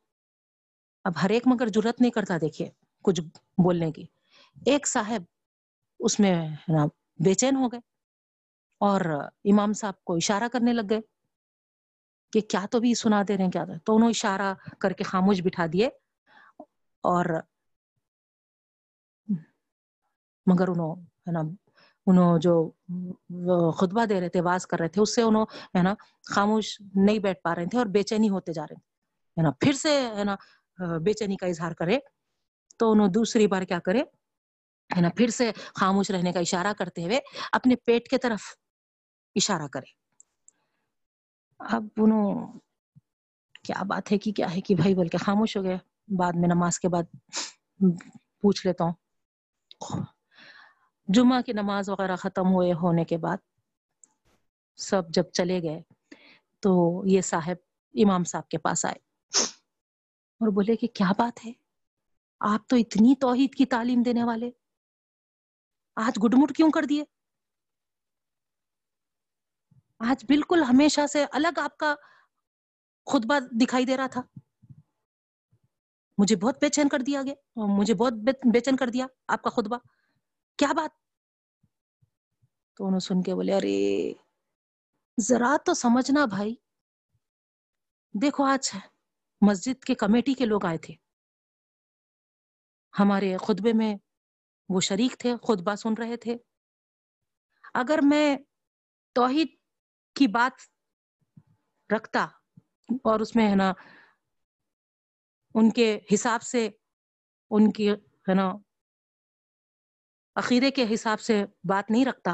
اب 1.04 1.14
ہر 1.24 1.30
ایک 1.30 1.44
مگر 1.46 1.68
جرت 1.68 2.02
نہیں 2.02 2.12
کرتا 2.12 2.38
دیکھیے 2.42 2.70
کچھ 3.04 3.22
بولنے 3.64 3.92
کی۔ 3.92 4.06
ایک 4.66 4.88
صاحب 4.88 5.24
اس 6.00 6.20
میں 6.20 6.36
بے 7.26 7.34
چین 7.34 7.56
ہو 7.56 7.72
گئے 7.72 7.80
اور 8.80 9.02
امام 9.52 9.74
صاحب 9.74 10.04
کو 10.04 10.16
اشارہ 10.16 10.48
کرنے 10.52 10.74
لگ 10.74 10.82
گئے 10.90 11.02
کہ 12.32 12.42
کیا 12.42 12.66
تو 12.72 12.80
بھی 12.80 12.94
سنا 12.94 13.22
دے 13.28 13.38
رہے 13.38 13.44
ہیں، 13.44 13.52
کیا 13.52 13.66
تو۔ 13.86 13.96
انہوں 13.96 14.10
اشارہ 14.10 14.54
کر 14.80 14.92
کے 14.92 15.04
خاموش 15.04 15.42
بٹھا 15.42 15.66
دیے 15.74 15.90
اور 17.04 17.26
مگر 20.46 20.68
انہوں 20.68 20.96
ہے 20.96 21.32
نا 21.32 21.42
انہوں 22.08 22.40
جو 22.40 23.72
خطبہ 23.78 24.06
دے 24.06 24.20
رہے 24.22 24.30
تھے، 24.30 24.42
واز 24.42 24.68
کر 24.68 24.80
رہے 24.80 24.88
تھے، 24.88 25.02
اس 25.02 25.16
سے 25.16 25.22
انہوں، 25.22 25.46
ہے 25.76 25.82
نا، 25.84 25.94
خاموش 26.34 26.76
نہیں 26.96 27.20
بیٹھ 27.20 27.42
پا 27.44 27.56
رہے 27.56 27.66
تھے 27.66 27.78
اور 27.78 27.88
بے 27.96 28.04
چینی 28.04 28.30
ہوتے 28.30 28.54
جا 28.54 28.64
رہے 28.64 28.76
تھے، 28.76 28.86
ہے 29.38 29.44
نا، 29.44 29.52
پھر 29.62 29.74
سے، 29.74 30.00
ہے 30.18 30.24
نا، 30.24 30.36
بے 31.04 31.14
چینی 31.14 31.36
کا 31.36 31.48
اظہار 31.48 31.72
کرے 31.72 31.98
تو 32.80 32.92
انہوں 32.92 33.08
دوسری 33.08 33.48
بار 33.48 33.62
کیا 33.62 33.80
کرے، 33.80 34.02
ہے 34.90 35.02
نا، 35.02 35.10
پھر 35.18 35.30
سے 35.30 35.52
خاموش 35.76 36.12
رہنے 36.12 36.32
کا 36.34 36.40
اشارہ 36.40 36.74
کرتے 36.78 37.04
ہوئے 37.04 37.20
اپنے 37.52 37.76
پیٹ 37.76 38.08
کے 38.08 38.18
طرف 38.18 38.42
اشارہ 39.36 39.68
کرے۔ 39.68 39.96
اب 41.60 41.86
انہوں، 41.98 42.60
کیا 43.64 43.84
بات 43.84 44.12
ہے 44.12 44.18
کہ، 44.18 44.32
کیا 44.32 44.54
ہے 44.56 44.62
کہ 44.62 44.76
بھائی 44.76 44.96
بول 44.96 45.08
کے 45.08 45.18
خاموش 45.18 45.58
ہو 45.58 45.64
گئے، 45.64 45.78
بعد 46.18 46.34
میں 46.36 46.48
نماز 46.48 46.80
کے 46.80 46.88
بعد 46.88 47.16
پوچھ 48.42 48.66
لیتا 48.68 48.84
ہوں۔ 48.84 48.94
جمعہ 51.08 51.42
کی 51.42 51.54
نماز 51.54 51.90
وغیرہ 51.90 52.16
ختم 52.16 52.48
ہوئے 52.48 52.74
ہونے 52.74 53.06
کے 53.06 53.18
بعد 53.18 53.38
سب 54.76 55.02
جب 55.10 55.24
چلے 55.24 55.62
گئے 55.62 55.82
تو 56.60 57.04
یہ 57.06 57.22
صاحب 57.22 57.56
امام 57.94 58.24
صاحب 58.24 58.50
کے 58.50 58.58
پاس 58.58 58.86
آئے 58.86 58.96
اور 60.40 60.48
بولے 60.48 60.76
کہ 60.76 60.88
کیا 60.88 61.12
بات 61.18 61.46
ہے؟ 61.46 61.52
آپ 62.40 62.68
تو 62.68 62.76
اتنی 62.76 63.16
توحید 63.16 63.56
کی 63.56 63.66
تعلیم 63.66 64.02
دینے 64.02 64.24
والے۔ 64.24 64.52
آج 65.96 66.20
گڈمٹ 66.26 66.56
کیوں 66.56 66.72
کر 66.72 66.84
دیے؟ 66.84 67.04
آج 70.00 70.26
بالکل 70.28 70.64
ہمیشہ 70.64 71.08
سے 71.08 71.26
الگ 71.32 71.60
آپ 71.60 71.78
کا 71.78 71.96
خطبہ 73.06 73.40
دکھائی 73.40 73.86
دے 73.86 73.98
رہا 73.98 74.08
تھا۔ 74.08 74.22
مجھے 76.18 76.36
بہت 76.36 76.58
بے 76.62 76.70
چین 76.70 76.90
کر 76.90 77.00
دیا 77.00 77.24
گیا، 77.24 77.34
مجھے 77.56 77.94
بہت 77.94 78.14
بے 78.54 78.60
چین 78.60 78.76
کر 78.76 78.90
دیا 78.90 79.08
آپ 79.28 79.42
کا 79.42 79.50
خطبہ۔ 79.50 79.78
کیا 80.58 80.74
بات؟ 80.74 80.90
تو 82.76 82.86
انہوں 82.86 83.00
سن 83.00 83.22
کے 83.22 83.36
بولے، 83.36 83.56
ارے، 83.56 84.14
ذرا 85.22 85.58
تو 85.66 85.74
سمجھنا 85.74 86.26
بھائی۔ 86.26 86.56
دیکھو، 88.22 88.44
آج 88.44 88.76
مسجد 89.42 89.84
کے 89.84 89.96
کمیٹی 89.96 90.34
کے 90.34 90.46
لوگ 90.46 90.66
آئے 90.66 90.78
تھے۔ 90.78 90.94
ہمارے 93.00 93.38
خطبے 93.38 93.74
میں 93.74 93.96
وہ 94.70 94.82
شریک 94.82 95.16
تھے، 95.20 95.34
خطبہ 95.36 95.76
سن 95.76 95.94
رہے 95.94 96.18
تھے۔ 96.18 96.36
اگر 97.74 98.00
میں 98.04 98.38
توحید 99.14 99.48
کی 100.16 100.28
بات 100.28 100.52
رکھتا 101.96 102.26
اور 102.90 103.20
اس 103.20 103.36
میں، 103.36 103.52
ہے 103.52 103.56
نا، 103.56 103.74
ان 105.54 105.72
کے 105.72 106.00
حساب 106.14 106.42
سے 106.42 106.70
ان 107.50 107.72
کی، 107.72 107.92
ہے 107.92 108.34
نا 108.34 108.52
عقیدے 110.38 110.72
کے 110.72 110.94
حساب 110.94 111.22
سے 111.22 111.46
بات 111.64 111.92
نہیں 111.92 112.06
رکھتا 112.06 112.32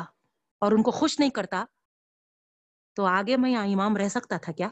اور 0.59 0.71
ان 0.71 0.84
کو 0.84 0.91
خوش 0.91 1.19
نہیں 1.19 1.30
کرتا، 1.30 1.65
تو 2.93 3.05
آگے 3.05 3.38
میں 3.38 3.51
یہاں 3.51 3.65
امام 3.65 3.97
رہ 3.97 4.07
سکتا 4.07 4.38
تھا 4.38 4.51
کیا؟ 4.51 4.69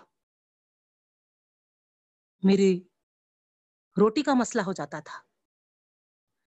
میری 2.44 2.84
روٹی 4.00 4.24
کا 4.24 4.34
مسئلہ 4.34 4.62
ہو 4.62 4.74
جاتا 4.74 5.00
تھا۔ 5.00 5.20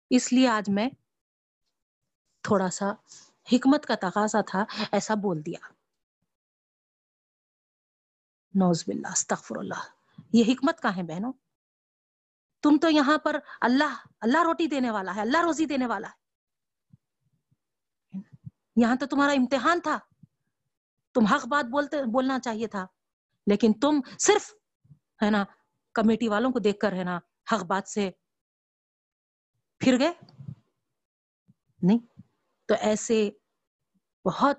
اس 0.09 0.33
لیے 0.33 0.47
آج 0.47 0.69
میں 0.69 0.89
تھوڑا 2.41 2.69
سا 2.69 2.91
حکمت 3.53 3.85
کا 3.85 3.95
تقاضا 3.95 4.41
تھا، 4.41 4.65
ایسا 4.91 5.13
بول 5.13 5.45
دیا۔ 5.45 5.67
نوز 8.53 8.83
باللہ، 8.87 9.07
استغفر 9.07 9.55
اللہ۔ 9.57 9.83
یہ 10.33 10.43
حکمت 10.47 10.79
کا 10.79 10.95
ہے 10.95 11.03
بہنوں؟ 11.03 11.33
تم 12.61 12.77
تو 12.81 12.89
یہاں 12.89 13.17
پر 13.17 13.39
اللہ 13.61 14.05
اللہ 14.21 14.43
روٹی 14.43 14.67
دینے 14.67 14.91
والا 14.91 15.15
ہے، 15.15 15.21
اللہ 15.21 15.37
روزی 15.41 15.65
دینے 15.65 15.85
والا 15.85 16.07
ہے۔ 16.07 16.28
یہاں 18.81 18.95
تو 18.95 19.05
تمہارا 19.05 19.31
امتحان 19.31 19.81
تھا۔ 19.81 19.99
تم 21.13 21.25
حق 21.25 21.47
بات 21.47 21.65
بولتے، 21.65 21.97
بولنا 21.97 22.39
چاہیے 22.39 22.67
تھا۔ 22.67 22.85
لیکن 23.47 23.73
تم 23.73 24.01
صرف، 24.19 24.53
ہے 25.23 25.31
نا، 25.31 25.43
کمیٹی 25.93 26.27
والوں 26.27 26.51
کو 26.51 26.59
دیکھ 26.59 26.79
کر، 26.79 26.91
ہے 26.91 27.03
نا، 27.03 27.19
حق 27.51 27.63
بات 27.63 27.87
سے 27.87 28.11
پھر 29.79 29.99
گئے۔ 29.99 30.13
نہیں، 31.81 32.19
تو 32.67 32.73
ایسے 32.79 33.29
بہت 34.25 34.57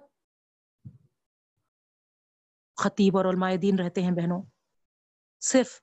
خطیب 2.76 3.16
اور 3.16 3.24
علماء 3.24 3.54
دین 3.62 3.78
رہتے 3.78 4.02
ہیں 4.02 4.10
بہنوں۔ 4.10 4.42
صرف 5.40 5.80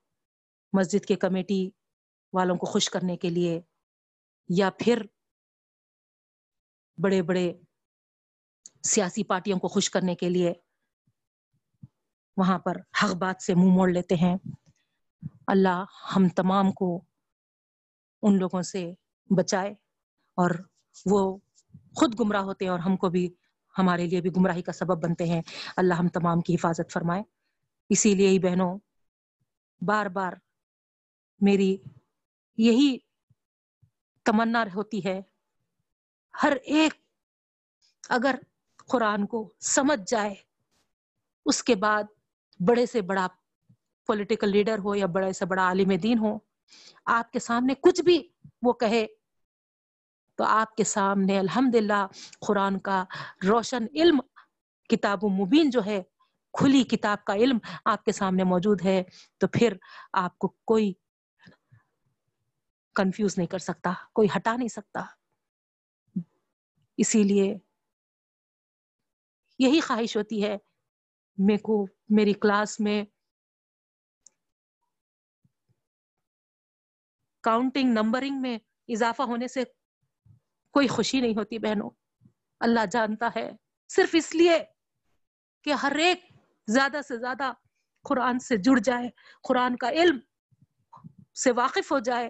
مسجد 0.74 1.06
کے 1.06 1.16
کمیٹی 1.16 1.70
والوں 2.34 2.56
کو 2.56 2.66
خوش 2.66 2.90
کرنے 2.90 3.18
کے 3.18 3.30
لیے 3.30 3.62
یا 4.50 4.70
پھر 4.80 5.06
بڑے 7.04 7.22
بڑے 7.22 7.54
سیاسی 8.88 9.24
پارٹیوں 9.24 9.60
کو 9.60 9.68
خوش 9.68 9.90
کرنے 9.90 10.16
کے 10.16 10.30
لیے 10.30 10.54
وہاں 12.38 12.60
پر 12.60 12.76
حق 13.04 13.14
بات 13.14 13.42
سے 13.42 13.56
منہ 13.56 13.72
موڑ 13.72 13.90
لیتے 13.90 14.16
ہیں۔ 14.16 14.38
اللہ 15.48 15.86
ہم 16.16 16.30
تمام 16.30 16.72
کو 16.72 17.04
ان 18.22 18.40
لوگوں 18.40 18.62
سے 18.62 18.94
بچائے 19.30 19.72
اور 20.36 20.52
وہ 21.06 21.38
خود 21.96 22.20
گمراہ 22.20 22.42
ہوتے 22.42 22.66
ہیں 22.66 22.72
اور 22.72 22.80
ہم 22.80 22.98
کو 22.98 23.10
بھی، 23.10 23.34
ہمارے 23.78 24.06
لیے 24.06 24.22
بھی 24.22 24.30
گمراہی 24.38 24.62
کا 24.62 24.72
سبب 24.72 25.04
بنتے 25.04 25.26
ہیں۔ 25.26 25.42
اللہ 25.78 25.94
ہم 25.94 26.08
تمام 26.08 26.42
کی 26.42 26.56
حفاظت 26.56 26.92
فرمائے۔ 26.92 27.24
اسی 27.90 28.16
لیے 28.16 28.28
ہی 28.28 28.40
بہنوں، 28.40 28.80
بار 29.82 30.06
بار 30.06 30.34
میری 31.40 31.78
یہی 32.58 32.98
تمنا 34.26 34.66
ہوتی 34.76 35.06
ہے۔ 35.06 35.22
ہر 36.44 36.54
ایک، 36.64 36.94
اگر 38.10 38.36
قرآن 38.90 39.26
کو 39.26 39.48
سمجھ 39.60 40.00
جائے، 40.08 40.34
اس 41.46 41.64
کے 41.64 41.76
بعد 41.76 42.04
بڑے 42.60 42.86
سے 42.86 43.02
بڑا 43.02 43.28
پولیٹیکل 44.10 44.50
لیڈر 44.50 44.80
ہو 44.80 44.96
یا 44.96 45.06
بڑے 45.06 45.32
سے 45.34 45.46
بڑا 45.46 45.64
عالم 45.64 45.96
دین 46.04 46.18
ہو، 46.20 46.38
آپ 47.06 47.32
کے 47.32 47.40
سامنے 47.40 47.74
کچھ 47.82 48.02
بھی 48.02 48.22
وہ 48.62 48.74
کہے 48.74 49.06
تو 50.40 50.44
آپ 50.44 50.76
کے 50.76 50.84
سامنے 50.84 51.38
الحمد 51.40 51.76
للہ 51.76 52.06
قرآن 52.48 52.80
کا 52.80 53.04
روشن 53.48 53.86
علم، 53.96 54.20
کتاب 54.90 55.24
و 55.24 55.30
مبین 55.30 55.70
جو 55.70 55.86
ہے، 55.86 56.02
کھلی 56.54 56.84
کتاب 56.84 57.24
کا 57.26 57.34
علم 57.34 57.58
آپ 57.86 58.04
کے 58.06 58.12
سامنے 58.12 58.44
موجود 58.44 58.82
ہے، 58.86 59.04
تو 59.38 59.48
پھر 59.48 59.74
آپ 60.14 60.38
کو 60.40 60.48
کوئی 60.48 60.94
کنفیوز 62.96 63.38
نہیں 63.38 63.48
کر 63.48 63.60
سکتا، 63.60 63.94
کوئی 64.14 64.28
ہٹا 64.36 64.56
نہیں 64.56 64.68
سکتا۔ 64.68 65.04
اسی 66.98 67.24
لیے 67.24 67.58
یہی 69.60 69.80
خواہش 69.80 70.18
ہوتی 70.18 70.44
ہے۔ 70.44 70.58
میرے 71.38 71.58
کو، 71.58 71.88
میری 72.10 72.34
کلاس 72.34 72.80
میں 72.80 73.04
کاؤنٹنگ 77.42 77.90
نمبرنگ 77.94 78.42
میں 78.42 78.58
اضافہ 78.88 79.22
ہونے 79.22 79.48
سے 79.48 79.64
کوئی 80.72 80.88
خوشی 80.88 81.22
نہیں 81.22 81.36
ہوتی 81.36 81.60
بہنوں۔ 81.60 81.90
اللہ 82.60 82.86
جانتا 82.92 83.30
ہے۔ 83.36 83.52
صرف 83.90 84.10
اس 84.14 84.36
لیے 84.36 84.64
کہ 85.64 85.74
ہر 85.74 85.96
ایک 85.96 86.26
زیادہ 86.68 86.98
سے 87.08 87.18
زیادہ 87.18 87.54
قرآن 88.10 88.40
سے 88.40 88.58
جڑ 88.58 88.80
جائے، 88.80 89.10
قرآن 89.44 89.76
کا 89.76 89.90
علم 89.90 90.20
سے 91.36 91.52
واقف 91.52 91.92
ہو 91.92 92.00
جائے۔ 92.00 92.30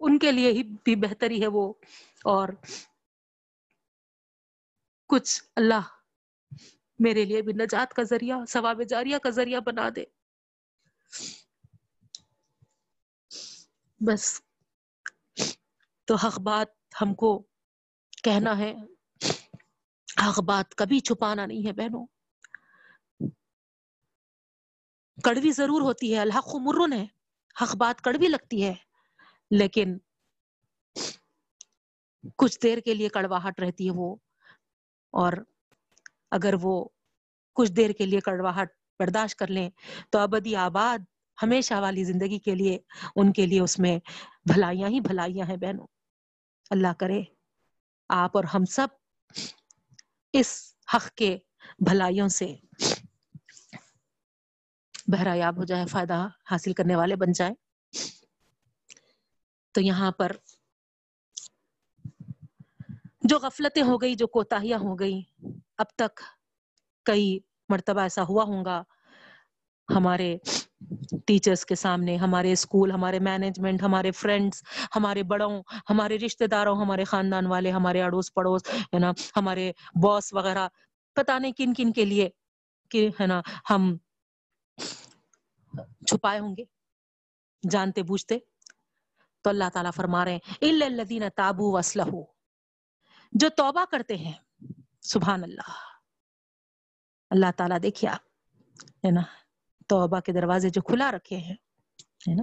ان 0.00 0.18
کے 0.18 0.32
لیے 0.32 0.52
ہی 0.52 0.62
بھی 0.62 0.96
بہتری 0.96 1.42
ہے 1.42 1.46
وہ۔ 1.46 1.72
اور 2.24 2.48
کچھ 5.08 5.44
اللہ 5.56 5.99
میرے 7.00 7.24
لیے 7.24 7.42
بھی 7.42 7.52
نجات 7.52 7.94
کا 7.94 8.02
ذریعہ، 8.02 8.44
ثواب 8.48 8.82
جاریہ 8.88 9.18
کا 9.18 9.30
ذریعہ 9.30 9.60
بنا 9.60 9.88
دے۔ 9.96 10.04
بس۔ 14.00 14.42
تو 16.04 16.14
حق 16.14 16.40
بات 16.40 16.66
ہم 17.02 17.14
کو 17.14 17.42
کہنا 18.24 18.58
ہے۔ 18.58 18.74
حق 20.28 20.40
بات 20.40 20.74
کبھی 20.74 21.00
چھپانا 21.00 21.46
نہیں 21.46 21.66
ہے 21.66 21.72
بہنوں۔ 21.72 22.06
کڑوی 25.24 25.52
ضرور 25.52 25.80
ہوتی 25.80 26.14
ہے، 26.14 26.20
الحق 26.20 26.54
مرن 26.54 26.92
ہے۔ 26.92 27.06
حق 27.62 27.76
بات 27.76 28.00
کڑوی 28.00 28.28
لگتی 28.28 28.64
ہے، 28.64 28.74
لیکن 29.50 29.98
کچھ 32.36 32.58
دیر 32.62 32.78
کے 32.78 32.94
لیے 32.94 33.08
کڑواہٹ 33.08 33.60
رہتی 33.60 33.86
ہے 33.86 33.92
وہ۔ 33.94 34.16
اور 35.10 35.32
اگر 36.30 36.54
وہ 36.62 36.88
کچھ 37.56 37.72
دیر 37.72 37.90
کے 37.90 38.06
لیے 38.06 38.20
کڑواہٹ 38.20 38.68
برداشت 38.98 39.38
کر 39.38 39.46
لیں 39.46 39.70
تو 40.10 40.18
ابدی 40.18 40.56
آباد 40.56 40.98
ہمیشہ 41.42 41.74
والی 41.74 42.04
زندگی 42.04 42.38
کے 42.38 42.54
لیے، 42.54 42.78
ان 43.16 43.32
کے 43.32 43.46
لیے 43.46 43.60
اس 43.60 43.78
میں 43.78 43.98
بھلائیاں 44.44 44.88
ہی 44.88 45.00
بھلائیاں 45.00 45.46
ہیں 45.46 45.56
بہنوں۔ 45.56 45.86
اللہ 46.70 46.92
کرے 46.98 47.22
آپ 48.08 48.36
اور 48.36 48.44
ہم 48.44 48.64
سب 48.64 48.86
اس 50.32 50.74
حق 50.94 51.14
کے 51.14 51.36
بھلائیوں 51.78 52.28
سے 52.28 52.56
بہرایاب 55.08 55.56
ہو 55.56 55.64
جائے، 55.64 55.86
فائدہ 55.86 56.28
حاصل 56.50 56.72
کرنے 56.72 56.96
والے 56.96 57.16
بن 57.16 57.32
جائیں۔ 57.32 57.54
تو 59.74 59.80
یہاں 59.80 60.10
پر 60.10 60.32
جو 63.22 63.38
غفلتیں 63.38 63.82
ہو 63.82 64.00
گئی 64.00 64.14
جو 64.14 64.26
کوتاہیاں 64.26 64.78
ہو 64.78 64.98
گئی 64.98 65.22
اب 65.80 65.86
تک 65.96 66.20
کئی 67.06 67.38
مرتبہ 67.68 68.00
ایسا 68.00 68.22
ہوا 68.22 68.44
ہوں 68.44 68.64
گا۔ 68.64 68.82
ہمارے 69.88 70.36
ٹیچرز 71.26 71.64
کے 71.66 71.74
سامنے، 71.74 72.16
ہمارے 72.16 72.52
اسکول 72.52 72.90
ہمارے 72.90 73.18
مینجمنٹ 73.18 73.82
ہمارے 73.82 74.10
فرینڈس 74.10 74.62
ہمارے 74.96 75.22
بڑوں، 75.22 75.62
ہمارے 75.90 76.18
رشتہ 76.18 76.44
داروں، 76.44 76.76
ہمارے 76.76 77.04
خاندان 77.04 77.46
والے، 77.46 77.70
ہمارے 77.70 78.02
اڑوس 78.02 78.32
پڑوس، 78.34 78.62
ہے 78.94 78.98
نا، 78.98 79.12
ہمارے 79.36 79.72
باس 80.02 80.32
وغیرہ 80.32 80.68
پتا 81.16 81.38
نہیں 81.38 81.52
کن 81.52 81.74
کن 81.74 81.92
کے 81.92 82.04
لیے 82.04 82.28
کہ، 82.90 83.08
ہے 83.20 83.26
نا، 83.26 83.40
ہم 83.70 83.96
چھپائے 86.06 86.38
ہوں 86.40 86.56
گے، 86.56 86.64
جانتے 87.70 88.02
بوجھتے۔ 88.02 88.38
تو 89.44 89.50
اللہ 89.50 89.68
تعالیٰ 89.72 89.90
فرما 89.96 90.24
رہے 90.24 90.32
ہیں 90.32 90.70
الدین 90.82 91.22
تابو 91.36 91.72
وسلح 91.72 92.14
جو 93.32 93.48
توبہ 93.48 93.84
کرتے 93.90 94.16
ہیں 94.16 94.32
سبحان 95.12 95.42
اللہ۔ 95.42 95.70
اللہ 97.30 97.46
تعالیٰ، 97.56 97.78
دیکھیے 97.82 98.10
آپ، 98.10 98.20
ہے 98.84 99.10
نا، 99.10 99.20
توبہ 99.88 100.20
کے 100.20 100.32
دروازے 100.32 100.70
جو 100.70 100.82
کھلا 100.82 101.12
رکھے 101.12 101.36
ہیں، 101.36 101.54
ہے 102.28 102.34
نا۔ 102.34 102.42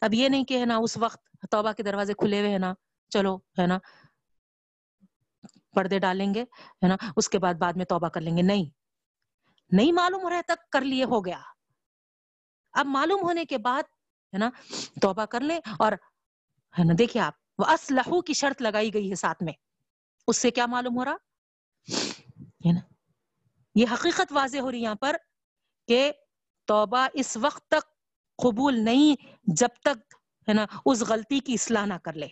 اب 0.00 0.14
یہ 0.14 0.28
نہیں 0.28 0.44
کہ، 0.44 0.60
ہے 0.60 0.64
نا، 0.64 0.76
اس 0.76 0.96
وقت 0.96 1.28
توبہ 1.50 1.72
کے 1.72 1.82
دروازے 1.82 2.14
کھلے 2.14 2.40
ہوئے 2.40 2.52
ہے 2.52 2.58
نا، 2.58 2.74
چلو، 3.08 3.36
ہے 3.36 3.66
نا، 3.66 3.78
پردے 5.74 5.98
ڈالیں 5.98 6.34
گے، 6.34 6.42
ہے 6.42 6.88
نا، 6.88 6.96
اس 7.16 7.28
کے 7.28 7.38
بعد 7.38 7.54
بعد 7.54 7.72
میں 7.72 7.84
توبہ 7.84 8.08
کر 8.08 8.20
لیں 8.20 8.36
گے۔ 8.36 8.42
نہیں 8.42 8.64
نہیں 9.70 9.92
معلوم 9.92 10.22
ہو 10.22 10.30
رہا 10.30 10.40
تک 10.46 10.70
کر 10.70 10.80
لیے 10.80 11.04
ہو 11.04 11.24
گیا۔ 11.24 11.40
اب 12.72 12.86
معلوم 12.86 13.22
ہونے 13.22 13.44
کے 13.44 13.58
بعد، 13.58 13.82
ہے 14.32 14.38
نا، 14.38 14.50
توبہ 15.00 15.24
کر 15.24 15.40
لیں 15.40 15.60
اور، 15.78 15.92
ہے 16.78 16.84
نا، 16.84 16.94
دیکھیے 16.98 17.22
آپ 17.22 17.34
وہ 17.58 17.64
اسلحو 17.64 18.22
کی 18.22 18.32
شرط 18.32 18.62
لگائی 18.62 18.94
گئی 18.94 19.10
ہے 19.10 19.14
ساتھ 19.14 19.42
میں۔ 19.42 19.52
اس 20.26 20.36
سے 20.36 20.50
کیا 20.50 20.66
معلوم 20.66 20.98
ہو 20.98 21.04
رہا؟ 21.04 21.16
ہے 22.66 22.72
نا؟ 22.72 22.80
یہ 23.74 23.86
حقیقت 23.92 24.32
واضح 24.32 24.58
ہو 24.58 24.70
رہی 24.70 24.82
یہاں 24.82 24.94
پر 24.94 25.16
کہ 25.86 26.12
توبہ 26.64 27.08
اس 27.12 27.36
وقت 27.40 27.68
تک 27.68 27.88
قبول 28.36 28.84
نہیں، 28.84 29.26
جب 29.42 29.68
تک 29.80 30.14
ہے 30.48 30.52
نا، 30.52 30.66
اس 30.86 31.00
غلطی 31.00 31.40
کی 31.40 31.54
اصلاح 31.54 31.86
نہ 31.86 31.94
کر 31.94 32.12
لے، 32.12 32.28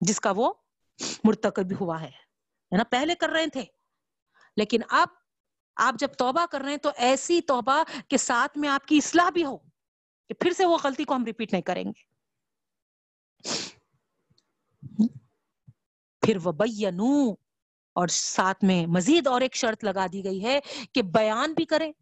جس 0.00 0.20
کا 0.20 0.32
وہ 0.36 0.52
مرتکب 1.24 1.80
ہوا 1.80 2.00
ہے۔ 2.00 2.10
نا؟ 2.76 2.84
پہلے 2.84 3.14
کر 3.14 3.28
رہے 3.28 3.46
تھے۔ 3.46 3.64
لیکن 4.56 4.80
اب 4.88 5.08
آپ 5.76 5.94
جب 5.98 6.08
توبہ 6.18 6.46
کر 6.50 6.60
رہے 6.60 6.70
ہیں 6.70 6.76
تو 6.76 6.90
ایسی 6.96 7.40
توبہ 7.40 7.82
کے 8.08 8.16
ساتھ 8.16 8.58
میں 8.58 8.68
آپ 8.68 8.86
کی 8.86 8.96
اصلاح 8.96 9.30
بھی 9.30 9.44
ہو 9.44 9.56
کہ 10.28 10.34
پھر 10.34 10.50
سے 10.50 10.66
وہ 10.66 10.78
غلطی 10.84 11.04
کو 11.04 11.14
ہم 11.14 11.24
ریپیٹ 11.24 11.52
نہیں 11.52 11.62
کریں 11.62 11.84
گے۔ 11.84 12.16
پھر 16.20 16.36
وہ 16.44 16.52
بینو 16.52 17.34
اور 17.96 18.08
ساتھ 18.08 18.64
میں 18.64 18.86
مزید 18.86 19.26
اور 19.26 19.40
ایک 19.40 19.54
شرط 19.54 19.84
لگا 19.84 20.06
دی 20.12 20.24
گئی 20.24 20.44
ہے 20.44 20.60
کہ 20.92 21.02
بیان 21.02 21.52
بھی 21.52 21.64
کریں۔ 21.64 21.92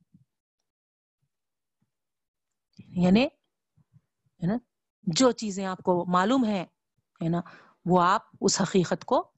یعنی 2.78 3.26
جو 5.02 5.30
چیزیں 5.30 5.66
آپ 5.66 5.78
کو 5.78 6.04
معلوم 6.08 6.44
ہے 6.44 6.66
نا، 7.28 7.40
وہ 7.84 8.02
آپ 8.02 8.22
اس 8.40 8.60
حقیقت 8.60 9.04
کو، 9.04 9.32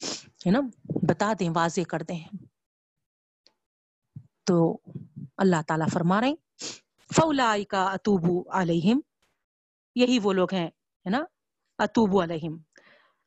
ہے 0.47 0.51
نا، 0.51 0.61
بتا 1.09 1.33
دیں، 1.41 1.51
واضح 1.55 1.81
کر 1.89 2.03
دیں۔ 2.03 2.25
تو 4.45 4.79
اللہ 5.37 5.63
تعالیٰ 5.69 5.87
فرما 5.93 6.21
رہے 6.21 6.35
فولا 7.15 7.57
کا 7.69 7.85
اتوبو 7.85 8.45
علیہم 8.51 9.01
یہی 9.95 10.19
وہ 10.23 10.33
لوگ 10.33 10.49
ہیں، 10.53 10.67
ہے 10.67 11.11
نا 11.11 11.25
اتوبو 11.79 12.23
علیہم 12.23 12.59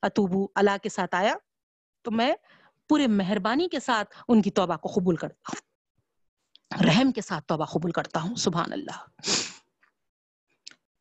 اتوبو 0.02 0.48
اللہ 0.56 0.78
کے 0.84 0.90
ساتھ 0.90 1.16
آیا، 1.16 1.36
تو 2.02 2.12
میں 2.12 2.34
پورے 2.90 3.08
مہربانی 3.08 3.68
کے 3.68 3.80
ساتھ 3.80 4.16
ان 4.28 4.42
کی 4.42 4.52
توبہ 4.52 4.76
کو 4.76 4.90
قبول 4.96 5.16
کرتا 5.16 5.50
ہوں۔ 5.50 5.70
رحم 6.86 7.12
کے 7.12 7.22
ساتھ 7.22 7.46
توبہ 7.46 7.66
قبول 7.66 7.92
کرتا 7.92 8.22
ہوں، 8.22 8.36
سبحان 8.36 8.74
اللہ۔ 8.74 9.06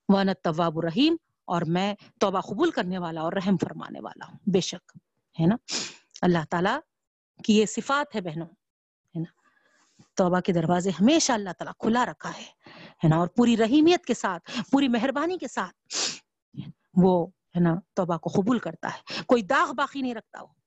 وانت 0.09 0.43
طواب 0.43 0.79
الرحیم، 0.79 1.17
اور 1.45 1.63
میں 1.63 1.95
توبہ 2.21 2.41
قبول 2.41 2.71
کرنے 2.71 2.99
والا 2.99 3.21
اور 3.21 3.33
رحم 3.33 3.57
فرمانے 3.57 4.01
والا 4.01 4.27
ہوں، 4.27 4.39
بے 4.47 4.61
شک، 4.61 4.99
ہے 5.41 5.47
نا؟ 5.47 5.57
اللہ 6.23 6.39
تعالیٰ 6.51 6.79
کی 7.45 7.59
یہ 7.59 7.67
صفات 7.67 8.17
ہے 8.17 8.21
بہنوں، 8.21 8.47
ہے 8.47 9.19
نا؟ 9.19 9.33
توبہ 10.15 10.41
کے 10.41 10.53
دروازے 10.53 10.91
ہمیشہ 10.91 11.33
اللہ 11.33 11.51
تعالیٰ 11.59 11.73
کھلا 11.79 12.07
رکھا 12.07 12.31
ہے 13.05 13.09
نا؟ 13.09 13.17
اور 13.17 13.29
پوری 13.29 13.57
رحیمیت 13.57 14.05
کے 14.05 14.15
ساتھ، 14.15 14.51
پوری 14.71 14.89
مہربانی 14.89 15.39
کے 15.39 15.49
ساتھ 15.49 15.97
وہ، 16.97 17.27
ہے 17.27 17.61
نا، 17.61 17.75
توبہ 17.95 18.17
کو 18.17 18.31
قبول 18.31 18.59
کرتا 18.59 18.89
ہے۔ 18.89 19.23
کوئی 19.27 19.43
داغ 19.43 19.73
باقی 19.73 20.03
نہیں 20.03 20.15
رکھتا 20.15 20.43
وہ۔ 20.43 20.58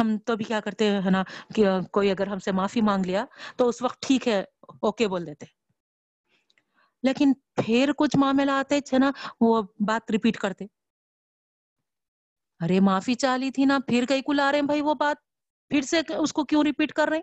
ہم 0.00 0.18
تو 0.18 0.36
بھی 0.36 0.44
کیا 0.44 0.60
کرتے 0.60 0.90
ہیں 0.90 1.10
نا 1.10 1.22
کہ 1.54 1.66
کوئی 1.92 2.10
اگر 2.10 2.26
ہم 2.26 2.38
سے 2.38 2.52
معافی 2.52 2.80
مانگ 2.80 3.06
لیا 3.06 3.24
تو 3.56 3.68
اس 3.68 3.82
وقت 3.82 4.02
ٹھیک 4.02 4.28
ہے 4.28 4.44
اوکے 4.60 5.08
بول 5.08 5.26
دیتے۔ 5.26 5.46
لیکن 7.02 7.32
پھر 7.56 7.92
کچھ 7.98 8.16
معاملہ 8.16 8.50
آتے 8.50 8.78
ہے 8.92 8.98
نا، 8.98 9.10
وہ 9.40 9.62
بات 9.62 10.10
ریپیٹ 10.10 10.36
کرتے۔ 10.36 10.66
ارے 12.60 12.80
معافی 12.80 13.14
چالی 13.14 13.50
تھی 13.50 13.64
نا، 13.64 13.78
پھر 13.86 14.04
کئی 14.08 14.22
کو 14.22 14.32
لا 14.32 14.52
رہے 14.52 14.58
ہیں 14.58 14.66
بھائی 14.66 14.80
وہ 14.80 14.94
بات، 14.94 15.16
پھر 15.68 15.82
سے 15.82 16.00
اس 16.18 16.32
کو 16.32 16.44
کیوں 16.44 16.64
ریپیٹ 16.64 16.92
کر 16.92 17.08
رہے 17.08 17.20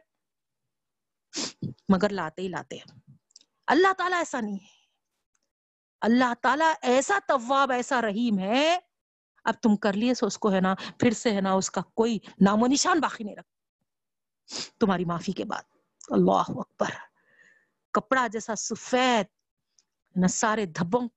مگر 1.90 2.10
لاتے 2.10 2.42
ہی 2.42 2.48
لاتے 2.48 2.78
اللہ 3.68 3.94
تعالیٰ 3.94 4.18
ایسا 4.18 4.42
نہیں 4.42 4.56
ہے۔ 4.56 4.82
اللہ 6.02 6.34
تعالیٰ 6.42 6.74
ایسا 6.82 7.20
طواب 7.28 7.72
ایسا 7.72 8.02
رحیم 8.02 8.40
ہے 8.40 8.78
اب 9.44 9.54
تم 9.62 9.76
کر 9.76 9.94
لیے 9.94 10.14
سو 10.14 10.26
اس 10.26 10.38
کو 10.38 10.52
ہے 10.54 10.62
نا، 10.62 10.74
پھر 11.00 11.12
سے 11.12 11.32
ہے 11.32 11.42
نا 11.42 11.52
اس 11.52 11.72
کا 11.72 11.82
کوئی 11.94 12.20
نام 12.42 12.64
و 12.64 12.68
نشان 12.68 13.00
باقی 13.00 13.24
نہیں 13.24 13.36
رکھ 13.36 13.50
تمہاری 14.80 15.06
معافی 15.06 15.32
کے 15.32 15.46
بعد۔ 15.46 15.64
اللہ 16.10 16.44
اکبر۔ 16.48 16.90
کپڑا 17.94 18.28
جیسا 18.28 18.56
سفید 18.56 19.26
سارے 20.30 20.66
دھبوں 20.66 21.08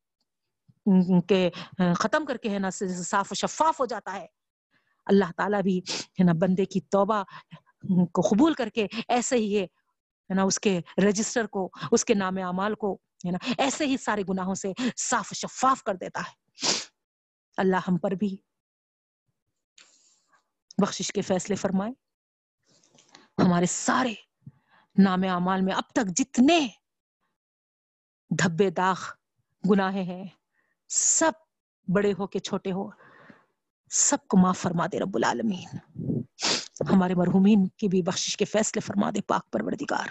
کے 1.28 1.50
ختم 1.98 2.24
کر 2.24 2.36
کے 2.36 2.48
ہے 2.48 2.58
نا 2.58 2.70
صاف 2.70 3.32
و 3.32 3.34
شفاف 3.34 3.80
ہو 3.80 3.86
جاتا 3.86 4.12
ہے۔ 4.12 4.26
اللہ 5.06 5.24
تعالیٰ 5.36 5.62
بھی 5.62 5.78
ہے 6.20 6.24
نا 6.24 6.32
بندے 6.32 6.64
کی 6.64 6.80
توبہ 6.80 7.22
کو 8.12 8.20
قبول 8.20 8.54
کر 8.54 8.68
کے 8.68 8.86
ایسے 9.08 9.36
ہی 9.36 9.58
ہے 9.60 10.34
نا 10.34 10.42
اس 10.42 10.60
کے 10.60 10.80
رجسٹر 11.08 11.46
کو، 11.46 11.70
اس 11.92 12.04
کے 12.04 12.14
نام 12.14 12.38
اعمال 12.38 12.74
کو 12.74 12.98
ہے 13.26 13.30
نا، 13.30 13.38
ایسے 13.58 13.86
ہی 13.86 13.96
سارے 13.96 14.22
گناہوں 14.28 14.54
سے 14.54 14.72
صاف 14.96 15.28
و 15.30 15.34
شفاف 15.34 15.82
کر 15.82 15.94
دیتا 15.94 16.20
ہے۔ 16.20 16.43
اللہ 17.56 17.76
ہم 17.76 17.98
پر 17.98 18.10
بھی 18.10 18.36
بخشش 20.78 21.12
کے 21.12 21.22
فیصلے 21.22 21.56
فرمائے۔ 21.56 21.92
ہمارے 23.46 23.66
سارے 23.66 24.14
نام 24.98 25.22
اعمال 25.22 25.60
میں 25.60 25.74
اب 25.74 25.82
تک 25.92 26.16
جتنے 26.16 26.68
دھبے 28.30 28.70
داغ 28.70 28.96
گناہ 29.70 29.94
ہیں، 29.94 30.24
سب 30.88 31.32
بڑے 31.94 32.12
ہو 32.18 32.26
کے 32.26 32.38
چھوٹے 32.38 32.72
ہو، 32.72 32.90
سب 33.90 34.26
کو 34.28 34.36
معاف 34.36 34.58
فرما 34.58 34.86
دے 34.86 34.98
رب 34.98 35.16
العالمین۔ 35.16 35.78
ہمارے 36.92 37.14
مرحومین 37.14 37.68
کی 37.68 37.88
بھی 37.88 38.02
بخشش 38.02 38.36
کے 38.36 38.44
فیصلے 38.44 38.80
فرما 38.80 39.10
دے، 39.10 39.20
پاک 39.20 39.50
پروردگار۔ 39.50 40.08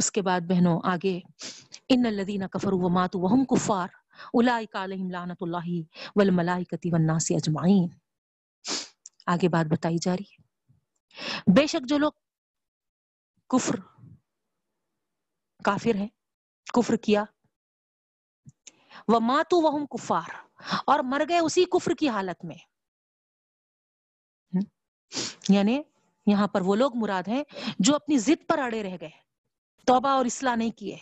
اس 0.00 0.12
کے 0.12 0.22
بعد 0.22 0.40
بہنوں، 0.40 0.80
آگے، 0.84 1.20
ان 1.88 2.06
الذين 2.06 2.46
كفروا 2.46 2.78
وماتوا 2.82 3.22
وهم 3.22 3.44
كفار 3.44 3.88
اولئك 4.32 4.76
عليهم 4.76 5.10
لعنت 5.10 5.36
اللہ 5.40 5.80
والملائکۃ 6.16 6.88
والناس 6.92 7.30
اجمعین۔ 7.30 7.88
آگے 9.26 9.48
بات 9.48 9.66
بتائی 9.66 9.98
جا 9.98 10.16
رہی 10.16 10.22
ہے۔ 10.22 10.42
بے 11.56 11.66
شک 11.66 11.88
جو 11.88 11.98
لوگ 11.98 12.12
کفر، 13.48 13.76
کافر 15.64 15.94
ہیں، 15.94 16.08
کفر 16.72 16.96
کیا، 16.96 17.24
وماتوا 19.08 19.70
وهم 19.70 19.86
کفار، 19.86 20.30
اور 20.86 21.00
مر 21.02 21.22
گئے 21.28 21.38
اسی 21.38 21.64
کفر 21.64 21.94
کی 21.94 22.08
حالت 22.08 22.44
میں۔ 22.44 22.56
یعنی 25.48 25.82
یہاں 26.26 26.46
پر 26.46 26.60
وہ 26.60 26.76
لوگ 26.76 26.96
مراد 26.96 27.28
ہیں 27.28 27.44
جو 27.78 27.94
اپنی 27.94 28.18
ضد 28.18 28.48
پر 28.48 28.58
اڑے 28.58 28.82
رہ 28.82 28.96
گئے۔ 29.00 29.29
توبہ 29.86 30.08
اور 30.08 30.24
اصلاح 30.24 30.54
نہیں 30.54 30.70
کیے۔ 30.70 30.96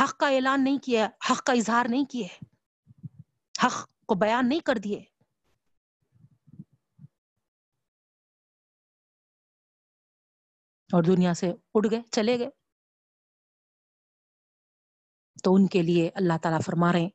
حق 0.00 0.18
کا 0.18 0.28
اعلان 0.28 0.64
نہیں 0.64 0.78
کیا، 0.78 1.08
حق 1.30 1.42
کا 1.42 1.52
اظہار 1.52 1.86
نہیں 1.88 2.04
کیے۔ 2.04 2.28
حق 3.66 3.88
کو 4.06 4.14
بیان 4.14 4.48
نہیں 4.48 4.60
کر 4.60 4.78
دیے۔ 4.78 5.04
اور 10.92 11.02
دنیا 11.02 11.34
سے 11.34 11.52
اڑ 11.74 11.90
گئے، 11.90 12.00
چلے 12.12 12.38
گئے۔ 12.38 12.50
تو 15.44 15.54
ان 15.54 15.66
کے 15.66 15.82
لیے 15.82 16.10
اللہ 16.14 16.32
تعالیٰ 16.42 16.60
فرما 16.66 16.92
رہے 16.92 17.00
ہیں۔ 17.00 17.10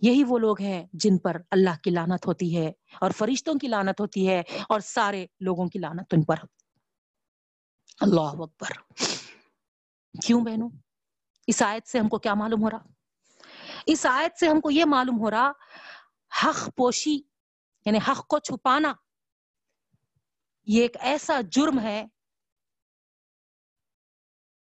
یہی 0.00 0.24
وہ 0.24 0.38
لوگ 0.38 0.60
ہیں 0.60 0.86
جن 0.92 1.18
پر 1.18 1.36
اللہ 1.50 1.78
کی 1.82 1.90
لانت 1.90 2.26
ہوتی 2.26 2.56
ہے 2.56 2.72
اور 3.00 3.10
فرشتوں 3.10 3.54
کی 3.54 3.68
لانت 3.68 4.00
ہوتی 4.00 4.28
ہے 4.28 4.40
اور 4.68 4.80
سارے 4.80 5.26
لوگوں 5.40 5.68
کی 5.68 5.78
لانت 5.78 6.14
ان 6.14 6.22
پر۔ 6.22 6.36
اللہ 8.00 8.20
اکبر۔ 8.20 8.68
کیوں 10.22 10.44
بہنوں؟ 10.44 10.70
اس 11.46 11.62
آیت 11.62 11.88
سے 11.88 11.98
ہم 11.98 12.08
کو 12.08 12.18
کیا 12.18 12.34
معلوم 12.34 12.62
ہو 12.62 12.70
رہا؟ 12.70 12.78
اس 13.86 14.06
آیت 14.06 14.38
سے 14.38 14.48
ہم 14.48 14.60
کو 14.60 14.70
یہ 14.70 14.84
معلوم 14.84 15.18
ہو 15.18 15.30
رہا، 15.30 15.52
حق 16.44 16.70
پوشی 16.76 17.14
یعنی 17.84 17.98
حق 18.08 18.26
کو 18.26 18.38
چھپانا، 18.38 18.92
یہ 20.66 20.82
ایک 20.82 20.96
ایسا 21.00 21.40
جرم 21.40 21.80
ہے 21.80 22.06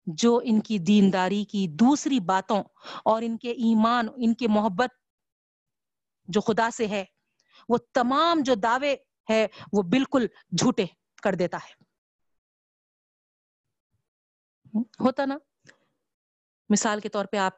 جو 0.07 0.41
ان 0.45 0.61
کی 0.61 0.79
دینداری 0.79 1.45
کی 1.45 1.67
دوسری 1.69 2.21
باتوں 2.21 2.63
اور 3.05 3.23
ان 3.23 3.39
کے 3.39 3.51
ایمان، 3.51 4.09
ان 4.17 4.35
کے 4.35 4.49
محبت 4.49 4.91
جو 6.29 6.41
خدا 6.41 6.71
سے 6.71 6.87
ہے، 6.87 7.05
وہ 7.69 7.79
تمام 7.95 8.39
جو 8.41 8.55
دعوے 8.55 8.97
ہے، 9.31 9.47
وہ 9.73 9.83
بالکل 9.83 10.27
جھوٹے 10.59 10.87
کر 11.23 11.35
دیتا 11.35 11.57
ہے۔ 11.57 11.86
ہوتا 14.81 15.25
نا۔ 15.25 15.39
مثال 16.69 17.01
کے 17.01 17.09
طور 17.09 17.25
پہ 17.25 17.37
آپ 17.37 17.53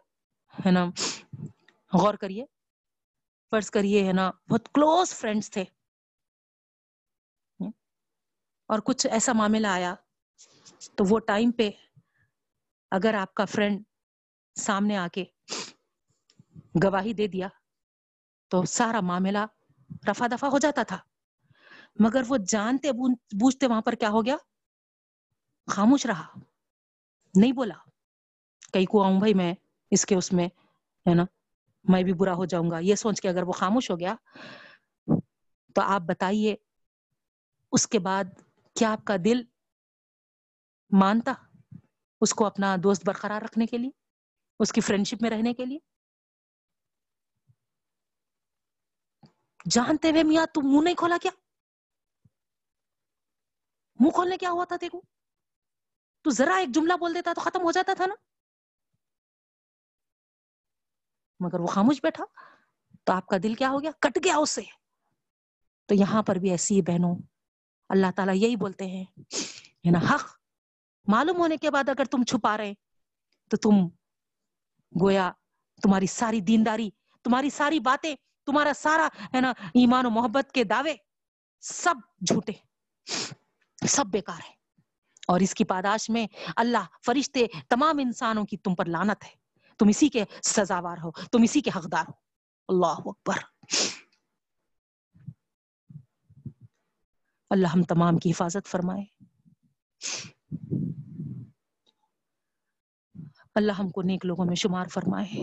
ہے 0.67 0.71
نا، 0.71 0.85
غور 1.93 2.15
کریے۔ 2.15 2.45
فرض 3.51 3.71
کریے 3.71 4.07
ہے 4.07 4.13
نا، 4.13 4.31
بہت 4.51 4.69
کلوز 4.75 5.15
فرینڈس 5.15 5.51
تھے۔ 5.51 5.65
اور 8.67 8.79
کچھ 8.79 9.07
ایسا 9.07 9.33
معاملہ 9.33 9.67
آیا 9.67 9.95
تو 10.95 11.05
وہ 11.09 11.19
ٹائم 11.19 11.51
پہ 11.51 11.71
اگر 12.91 13.15
آپ 13.15 13.35
کا 13.35 13.45
فرینڈ 13.45 13.83
سامنے 14.55 14.97
آ 14.97 15.09
کے 15.13 15.25
گواہی 16.85 17.13
دے 17.13 17.27
دیا 17.27 17.49
تو 18.49 18.65
سارا 18.65 19.01
معاملہ 19.01 19.39
رفا 20.11 20.27
دفا 20.27 20.49
ہو 20.49 20.59
جاتا 20.59 20.83
تھا۔ 20.83 20.99
مگر 22.01 22.23
وہ 22.29 22.37
جانتے 22.37 22.93
بوجھتے 22.93 23.67
وہاں 23.67 23.83
پر 23.83 23.93
کیا 23.93 24.09
ہو 24.09 24.25
گیا؟ 24.25 24.37
خاموش 25.71 26.07
رہا۔ 26.07 26.39
نہیں 27.41 27.53
بولا۔ 27.53 27.75
کئی 28.73 28.85
کو 28.85 29.03
آؤں 29.03 29.19
بھائی 29.19 29.35
میں 29.35 29.55
اس 29.91 30.07
کے 30.07 30.15
اس 30.15 30.33
میں، 30.33 30.47
ہے 31.09 31.15
نا؟ 31.15 31.25
میں 31.85 32.03
بھی 32.03 32.13
برا 32.13 32.35
ہو 32.35 32.45
جاؤں 32.45 32.71
گا۔ 32.71 32.79
یہ 32.79 32.95
سوچ 32.95 33.21
کے 33.21 33.29
اگر 33.29 33.43
وہ 33.43 33.53
خاموش 33.53 33.91
ہو 33.91 34.01
گیا، 34.01 34.15
تو 35.75 35.81
آپ 35.81 36.01
بتائیے، 36.01 36.57
اس 37.73 37.87
کے 37.87 37.99
بعد 37.99 38.25
کیا 38.75 38.93
آپ 38.93 39.05
کا 39.05 39.17
دل 39.25 39.43
مانتا 40.91 41.33
اس 42.21 42.35
کو 42.35 42.47
اپنا 42.47 42.77
دوست 42.83 43.03
برقرار 43.07 43.43
رکھنے 43.43 43.67
کے 43.67 43.79
لیے؟ 43.79 43.91
اس 44.61 44.73
کی 44.73 44.81
فرینڈشپ 44.81 45.23
میں 45.23 45.31
رہنے 45.31 45.55
کے 45.55 45.65
لیے؟ 45.65 45.79
جانتے 49.71 50.11
ہوئے 50.11 50.23
میاں 50.23 50.47
تم 50.55 50.61
منہ 50.65 50.85
نہیں 50.85 50.95
کھولا 50.95 51.17
کیا؟ 51.23 51.31
منہ 54.01 54.11
کھولنے 54.11 54.37
کیا 54.37 54.51
ہوا 54.51 54.65
تھا 54.65 54.77
دیکھو 54.81 55.01
تو 56.29 56.33
ذرا 56.33 56.57
ایک 56.57 56.75
جملہ 56.75 56.93
بول 56.93 57.15
دیتا 57.15 57.33
تو 57.33 57.41
ختم 57.41 57.63
ہو 57.63 57.71
جاتا 57.73 57.93
تھا 57.97 58.07
نا 58.07 58.15
مگر 61.41 61.61
وہ 61.61 61.67
خاموش 61.67 62.01
بیٹھا 62.03 62.25
تو 63.05 63.13
آپ 63.13 63.27
کا 63.27 63.37
دل 63.43 63.55
کیا 63.55 63.71
ہو 63.71 63.81
گیا 63.83 63.91
کٹ 63.99 64.19
گیا 64.25 64.37
اس 64.37 64.51
سے 64.51 64.63
تو 65.89 65.95
یہاں 65.95 66.23
پر 66.23 66.37
بھی 66.37 66.51
ایسی 66.51 66.81
بہنوں 66.83 67.15
اللہ 67.91 68.11
تعالیٰ 68.17 68.35
یہی 68.35 68.57
بولتے 68.57 68.87
ہیں 68.87 69.05
نا 69.91 69.99
حق 70.09 70.27
معلوم 71.07 71.37
ہونے 71.37 71.57
کے 71.57 71.71
بعد 71.71 71.89
اگر 71.89 72.05
تم 72.05 72.25
چھپا 72.25 72.57
رہے 72.57 72.75
تو 73.51 73.57
تم 73.57 73.81
گویا 74.93 75.31
تمہاری 75.83 76.07
ساری 76.07 76.41
دینداری 76.43 76.91
تمہاری 77.25 77.51
ساری 77.51 77.81
باتیں 77.81 78.15
تمہارا 78.49 78.73
سارا 78.77 79.09
ہے 79.35 79.41
نا 79.41 79.53
ایمان 79.75 80.07
و 80.07 80.11
محبت 80.11 80.53
کے 80.53 80.65
دعوے 80.67 80.95
سب 81.63 82.07
جھوٹے 82.27 82.53
سب 83.79 84.07
بیکار 84.07 84.41
ہے 84.41 84.58
اور 85.29 85.41
اس 85.41 85.55
کی 85.55 85.65
پاداش 85.65 86.11
میں 86.11 86.27
اللہ 86.57 86.85
فرشتے 87.07 87.47
تمام 87.69 87.99
انسانوں 87.99 88.45
کی 88.45 88.57
تم 88.57 88.75
پر 88.75 88.85
لانت 88.85 89.25
ہے۔ 89.25 89.49
تم 89.79 89.89
اسی 89.89 90.09
کے 90.09 90.25
سزاوار 90.43 90.97
ہو، 91.05 91.11
تم 91.11 91.43
اسی 91.43 91.61
کے 91.61 91.71
حقدار 91.77 92.05
ہو۔ 92.09 92.13
اللہ 92.69 93.09
اکبر۔ 93.09 93.35
اللہ 97.51 97.69
ہم 97.69 97.83
تمام 97.83 98.19
کی 98.19 98.31
حفاظت 98.31 98.67
فرمائے۔ 98.67 99.05
اللہ 103.55 103.73
ہم 103.73 103.91
کو 103.91 104.03
نیک 104.03 104.27
لوگوں 104.27 104.45
میں 104.45 104.55
شمار 104.55 104.87
فرمائے۔ 104.87 105.41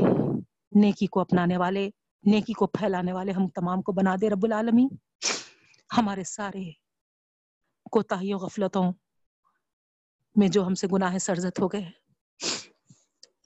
نیکی 0.71 1.07
کو 1.07 1.19
اپنانے 1.19 1.57
والے، 1.57 1.89
نیکی 2.23 2.53
کو 2.53 2.67
پھیلانے 2.67 3.13
والے 3.13 3.31
ہم 3.31 3.47
تمام 3.47 3.81
کو 3.81 3.91
بنا 3.91 4.15
دے 4.21 4.29
رب 4.29 4.43
العالمین۔ 4.43 4.87
ہمارے 5.97 6.23
سارے 6.23 6.71
کوتاہیوں، 7.91 8.39
غفلتوں 8.39 8.93
میں 10.35 10.47
جو 10.47 10.65
ہم 10.65 10.75
سے 10.75 10.87
گناہ 10.91 11.17
سرزت 11.17 11.59
ہو 11.59 11.67
گئے 11.67 11.91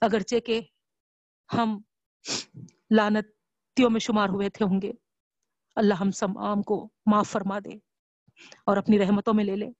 اگرچہ 0.00 0.40
کہ 0.40 0.60
ہم 1.52 1.82
لانتیوں 2.90 3.90
میں 3.90 4.00
شمار 4.00 4.28
ہوئے 4.28 4.50
تھے 4.50 4.64
ہوں 4.64 4.82
گے، 4.82 4.92
اللہ 5.76 5.94
ہم 5.94 6.10
سب 6.10 6.38
عام 6.38 6.62
کو 6.62 6.88
معاف 7.06 7.28
فرما 7.28 7.58
دے 7.58 7.70
اور 8.66 8.76
اپنی 8.76 8.98
رحمتوں 8.98 9.34
میں 9.34 9.44
لے 9.44 9.56
لے۔ 9.56 9.70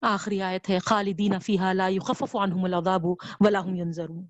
آخری 0.00 0.42
آیت 0.42 0.70
ہے، 0.70 0.78
خالدین 0.78 1.40
فیہا 1.40 1.72
لا 1.72 1.88
یخفف 1.88 2.36
عنہم 2.36 2.64
العذاب 2.64 3.04
ولا 3.40 3.64
هم 3.64 3.74
ينظرون 3.74 4.26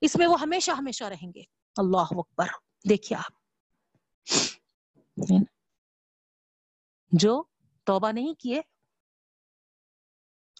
اس 0.00 0.16
میں 0.16 0.26
وہ 0.26 0.40
ہمیشہ 0.40 0.70
ہمیشہ 0.70 1.04
رہیں 1.04 1.32
گے۔ 1.34 1.42
اللہ 1.76 2.06
اکبر۔ 2.10 2.46
دیکھیے 2.88 3.18
آپ۔ 3.18 3.32
جو 7.12 7.42
توبہ 7.84 8.12
نہیں 8.12 8.34
کیے 8.34 8.60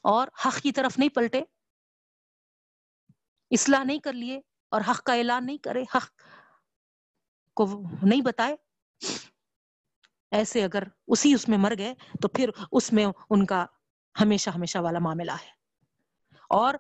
اور 0.09 0.29
حق 0.47 0.61
کی 0.61 0.73
طرف 0.73 0.99
نہیں 0.99 1.09
پلٹے۔ 1.09 1.43
اصلاح 3.51 3.85
نہیں 3.85 3.99
کر 3.99 4.13
لیے 4.13 4.41
اور 4.71 4.81
حق 4.89 5.03
کا 5.03 5.15
اعلان 5.15 5.47
نہیں 5.47 5.59
کرے، 5.59 5.83
حق 5.83 6.23
کو 7.55 7.83
نہیں 8.03 8.21
بتائے۔ 8.21 8.57
ایسے 10.31 10.65
اگر 10.65 10.83
اسی 11.07 11.35
اس 11.35 11.49
میں 11.49 11.59
مر 11.59 11.73
گئے 11.79 11.95
تو 12.23 12.29
پھر 12.29 12.51
اس 12.73 12.93
میں 12.93 13.07
ان 13.31 13.47
کا 13.47 13.67
ہمیشہ 14.21 14.51
ہمیشہ 14.51 14.79
والا 14.79 14.99
معاملہ 14.99 15.33
ہے۔ 15.33 15.51
اور 16.49 16.75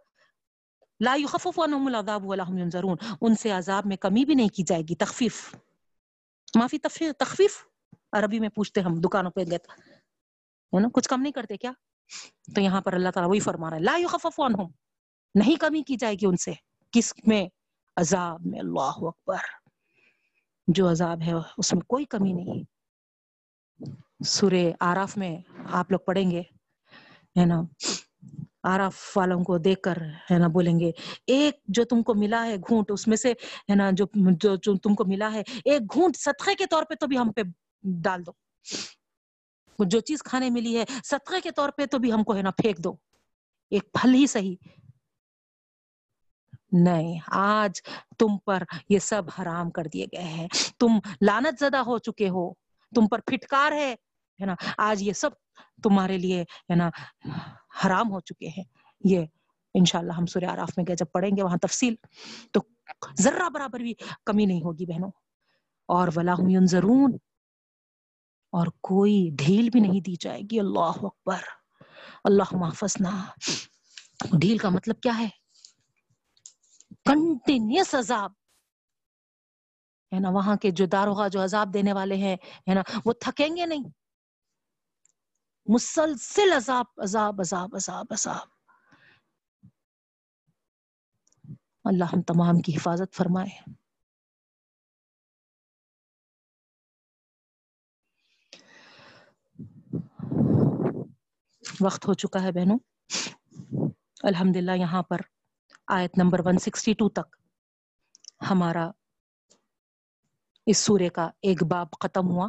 لا 1.00 1.16
يخفف 1.16 1.58
عنهم 1.58 1.86
العذاب 1.86 2.26
ولا 2.26 2.44
هم 2.48 2.58
ينظرون، 2.58 2.96
ان 3.20 3.34
سے 3.34 3.50
عذاب 3.50 3.82
میں 3.86 3.96
کمی 3.96 4.24
بھی 4.24 4.34
نہیں 4.34 4.48
کی 4.48 4.62
جائے 4.62 4.82
گی، 4.82 4.94
تخفیف۔ 4.94 5.54
معافی، 6.54 6.78
تخفیف 6.78 7.66
عربی 8.12 8.40
میں 8.40 8.48
پوچھتے 8.48 8.80
ہم، 8.80 8.94
دکانوں 8.94 9.30
پہ 9.30 9.40
گئے 9.50 9.58
ہے 10.72 10.80
نا، 10.80 10.88
کچھ 10.92 11.08
کم 11.08 11.20
نہیں 11.20 11.32
کرتے 11.32 11.56
کیا؟ 11.56 11.72
تو 12.54 12.60
یہاں 12.60 12.80
پر 12.80 12.92
اللہ 12.92 13.08
تعالیٰ 13.08 13.30
وہی 13.30 13.40
فرما 13.40 13.70
رہا 13.70 13.76
ہے 13.76 13.82
لا 13.82 13.96
يخفف 13.96 14.40
عنهم 14.40 14.72
نہیں 15.34 15.56
کمی 15.56 15.82
کی 15.82 15.96
جائے 15.96 16.14
گی 16.14 16.26
ان 16.26 16.36
سے۔ 16.36 16.52
کس 16.90 17.14
میں؟ 17.26 17.46
عذاب 17.96 18.40
میں 18.46 18.60
اللہ 18.60 18.96
اکبر۔ 18.96 19.36
جو 20.68 20.90
عذاب 20.90 21.22
ہے 21.22 21.32
اس 21.58 21.72
میں 21.72 21.80
کوئی 21.80 22.04
کمی 22.04 22.32
نہیں۔ 22.32 22.64
سورہ 24.24 24.72
آراف 24.80 25.16
میں 25.16 25.38
آپ 25.72 25.90
لوگ 25.90 26.00
پڑھیں 26.00 26.30
گے 26.30 26.40
ہے 27.40 27.44
نا؟ 27.44 27.62
آراف 28.62 29.16
والوں 29.16 29.44
کو 29.44 29.58
دیکھ 29.58 29.80
کر 29.80 29.96
ہے 30.30 30.38
نا 30.38 30.46
بولیں 30.46 30.80
گے 30.80 30.90
ایک 31.26 31.54
جو 31.64 31.84
تم 31.84 32.02
کو 32.02 32.14
ملا 32.14 32.46
ہے 32.46 32.56
گھونٹ 32.56 32.90
اس 32.90 33.08
میں 33.08 33.16
سے 33.16 33.32
ہے 33.70 33.74
نا 33.74 33.90
جو 33.92 34.06
جو, 34.14 34.56
جو 34.56 34.76
تم 34.76 34.94
کو 34.94 35.04
ملا 35.04 35.32
ہے 35.32 35.42
ایک 35.64 35.94
گھونٹ 35.94 36.16
صدقے 36.16 36.54
کے 36.54 36.66
طور 36.66 36.84
پہ 36.84 36.94
تو 36.94 37.06
بھی 37.06 37.18
ہم 37.18 37.32
پہ 37.32 37.40
ڈال 37.82 38.26
دو۔ 38.26 38.32
جو 39.84 40.00
چیز 40.00 40.22
کھانے 40.22 40.50
ملی 40.50 40.78
ہے 40.78 40.84
صدقے 41.04 41.40
کے 41.40 41.50
طور 41.50 41.68
پہ 41.68 41.86
تو 41.86 41.98
بھی 41.98 42.12
ہم 42.12 42.24
کو 42.24 42.36
ہے 42.36 42.42
نا 42.42 42.50
پھینک 42.50 42.78
دو۔ 42.78 42.96
ایک 43.70 43.92
پھل 43.92 44.14
ہی 44.14 44.26
صحیح۔ 44.26 44.56
نہیں، 46.72 47.20
آج 47.26 47.82
تم 48.18 48.38
پر 48.38 48.62
یہ 48.88 48.98
سب 48.98 49.22
حرام 49.38 49.70
کر 49.70 49.84
دیے 49.84 50.06
گئے 50.12 50.22
ہیں۔ 50.22 50.48
تم 50.78 50.88
لانت 51.20 51.60
زدہ 51.60 51.76
ہو 51.76 51.98
چکے 51.98 52.28
ہو۔ 52.28 52.54
تم 52.94 53.08
پر 53.08 53.18
پھٹکار 53.18 53.72
ہے 53.72 53.94
ہے 54.40 54.46
نا۔ 54.46 54.54
آج 54.78 55.02
یہ 55.02 55.12
سب 55.12 55.30
تمہارے 55.82 56.18
لیے، 56.18 56.42
ہے 56.42 56.74
نا، 56.74 56.90
حرام 57.84 58.10
ہو 58.10 58.20
چکے 58.20 58.48
ہیں۔ 58.48 58.64
یہ 59.04 59.24
انشاءاللہ 59.74 60.12
ہم 60.12 60.26
سورہ 60.26 60.44
عراف 60.44 60.70
میں 60.76 60.84
گئے، 60.88 60.96
جب 60.96 61.06
پڑھیں 61.12 61.36
گے 61.36 61.42
وہاں 61.42 61.56
تفصیل، 61.56 61.94
تو 62.52 62.60
ذرہ 63.20 63.48
برابر 63.48 63.80
بھی 63.80 63.94
کمی 64.26 64.46
نہیں 64.46 64.62
ہوگی 64.62 64.86
بہنوں۔ 64.86 65.10
اور 65.88 66.08
ولاحم 66.16 66.48
ینظرون 66.48 67.16
اور 68.56 68.66
کوئی 68.66 69.30
ڈھیل 69.32 69.70
بھی 69.70 69.80
نہیں 69.80 70.00
دی 70.00 70.14
جائے 70.20 70.40
گی۔ 70.40 70.60
اللہ 70.60 71.02
اکبر۔ 71.02 71.38
اللہ 72.24 72.42
محفظنا 72.52 73.26
ڈھیل 74.40 74.58
کا 74.58 74.68
مطلب 74.68 75.00
کیا 75.00 75.18
ہے؟ 75.18 75.28
کنٹینیوس 77.04 77.94
عذاب۔ 77.94 78.32
ہے 80.14 80.20
نا، 80.20 80.28
وہاں 80.28 80.56
کے 80.56 80.70
جو 80.70 80.86
داروغ 80.86 81.28
جو 81.28 81.44
عذاب 81.44 81.74
دینے 81.74 81.92
والے 81.92 82.16
ہیں، 82.16 82.36
ہے 82.68 82.74
نا، 82.74 82.82
وہ 83.04 83.12
تھکیں 83.12 83.56
گے 83.56 83.66
نہیں۔ 83.66 83.84
مسلسل 85.66 86.52
عذاب 86.52 86.86
عذاب 87.02 87.40
عذاب 87.40 87.70
عذاب 87.74 88.06
عذاب۔ 88.10 88.46
اللہ 91.84 92.04
ہم 92.04 92.22
تمام 92.22 92.60
کی 92.60 92.76
حفاظت 92.76 93.14
فرمائے۔ 93.14 93.85
وقت 101.80 102.06
ہو 102.08 102.14
چکا 102.14 102.42
ہے 102.42 102.52
بہنوں۔ 102.52 102.78
الحمد 104.22 104.56
للہ 104.56 104.76
یہاں 104.76 105.02
پر 105.02 105.20
آیت 105.86 106.18
نمبر 106.18 106.40
162 106.40 107.08
تک 107.08 107.36
ہمارا 108.50 108.90
اس 110.66 110.78
سورے 110.78 111.08
کا 111.08 111.30
ایک 111.42 111.62
باب 111.62 111.86
ختم 112.00 112.30
ہوا، 112.30 112.48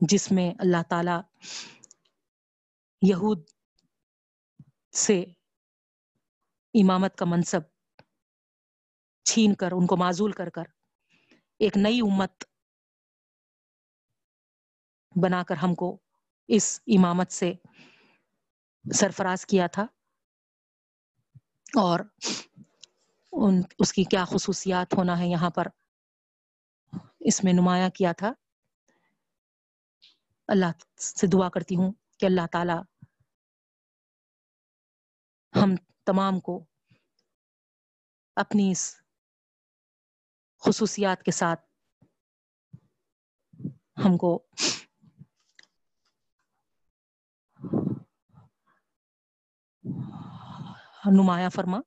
جس 0.00 0.32
میں 0.32 0.50
اللہ 0.58 0.82
تعالی 0.88 1.16
یہود 3.02 3.42
سے 4.96 5.20
امامت 6.74 7.16
کا 7.16 7.24
منصب 7.24 7.60
چھین 9.24 9.54
کر، 9.54 9.72
ان 9.72 9.86
کو 9.86 9.96
معذول 9.96 10.32
کر 10.32 10.50
کر 10.50 10.64
ایک 11.58 11.76
نئی 11.76 12.00
امت 12.00 12.44
بنا 15.22 15.42
کر 15.42 15.56
ہم 15.56 15.74
کو 15.74 15.96
اس 16.56 16.80
امامت 16.86 17.32
سے 17.32 17.52
سرفراز 18.84 19.46
کیا 19.46 19.66
تھا 19.66 19.82
اور 21.76 22.00
ان، 23.32 23.60
اس 23.78 23.92
کی 23.92 24.04
کیا 24.04 24.24
خصوصیات 24.24 24.94
ہونا 24.94 25.18
ہے 25.18 25.26
یہاں 25.26 25.50
پر؟ 25.50 25.66
اس 27.20 27.44
میں 27.44 27.52
نمایاں 27.52 27.90
کیا 27.90 28.12
تھا؟ 28.12 28.32
اللہ 30.48 30.72
سے 30.98 31.26
دعا 31.26 31.48
کرتی 31.48 31.76
ہوں 31.76 31.92
کہ 32.18 32.26
اللہ 32.26 32.46
تعالی 32.52 32.72
ہم 35.54 35.74
تمام 36.04 36.40
کو 36.40 36.64
اپنی 38.36 38.70
اس 38.70 38.96
خصوصیات 40.62 41.22
کے 41.22 41.30
ساتھ 41.30 41.60
ہم 44.04 44.16
کو 44.16 44.46
نمایاں 51.06 51.50
فرما۔ 51.50 51.78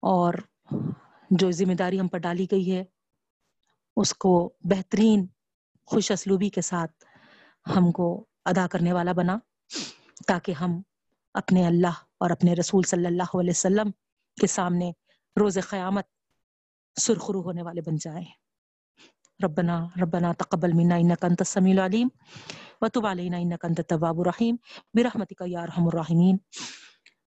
اور 0.00 0.34
جو 1.30 1.50
ذمہ 1.50 1.72
داری 1.72 2.00
ہم 2.00 2.08
پر 2.08 2.18
ڈالی 2.18 2.46
گئی 2.50 2.76
ہے، 2.76 2.84
اس 3.96 4.14
کو 4.14 4.54
بہترین 4.60 5.26
خوش 5.86 6.10
اسلوبی 6.10 6.48
کے 6.48 6.60
ساتھ 6.60 7.04
ہم 7.76 7.92
کو 7.92 8.24
ادا 8.44 8.66
کرنے 8.66 8.92
والا 8.92 9.12
بنا، 9.12 9.38
تاکہ 10.26 10.52
ہم 10.52 10.82
اپنے 11.34 11.66
اللہ 11.66 12.04
اور 12.18 12.30
اپنے 12.30 12.54
رسول 12.54 12.82
صلی 12.82 13.06
اللہ 13.06 13.36
علیہ 13.40 13.50
وسلم 13.50 13.90
کے 14.40 14.46
سامنے 14.46 14.92
روز 15.40 15.58
قیامت 15.70 16.06
سرخرو 17.00 17.42
ہونے 17.42 17.62
والے 17.62 17.80
بن 17.80 17.96
جائیں۔ 17.96 18.26
ربنا 19.44 19.86
ربنا 20.02 20.32
تقبل 20.32 20.72
منا 20.72 20.94
انك 20.94 21.24
انت 21.24 21.40
السميع 21.40 21.72
العليم 21.72 22.08
وتب 22.82 23.06
علينا 23.06 23.38
انك 23.38 23.64
انت 23.64 23.80
التواب 23.80 24.20
الرحيم. 24.20 24.58
برحمتك 24.94 25.40
يا 25.40 25.62
ارحم 25.62 25.88
الراحمين. 25.88 26.40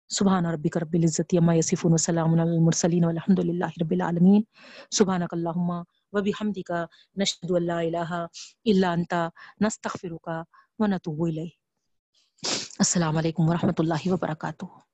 سبحان 0.07 0.45
ربك 0.45 0.77
رب 0.77 0.95
العزة 0.95 1.25
عما 1.33 1.55
يصفون 1.55 1.93
وسلام 1.93 2.39
على 2.39 2.43
المرسلين 2.43 3.05
والحمد 3.05 3.39
لله 3.39 3.71
رب 3.81 3.93
العالمين. 3.93 4.45
سبحانك 4.89 5.33
اللهم 5.33 5.85
وبحمدك 6.13 6.89
نشهد 7.17 7.51
ان 7.51 7.63
لا 7.63 7.79
اله 7.81 8.29
الا 8.67 8.93
انت 8.93 9.31
نستغفرك 9.61 10.47
ونتوب 10.79 11.23
اليك 11.23 11.65
السلام 12.79 13.17
علیکم 13.17 13.49
ورحمۃ 13.49 13.79
اللہ 13.79 14.07
وبرکاتہ 14.11 14.84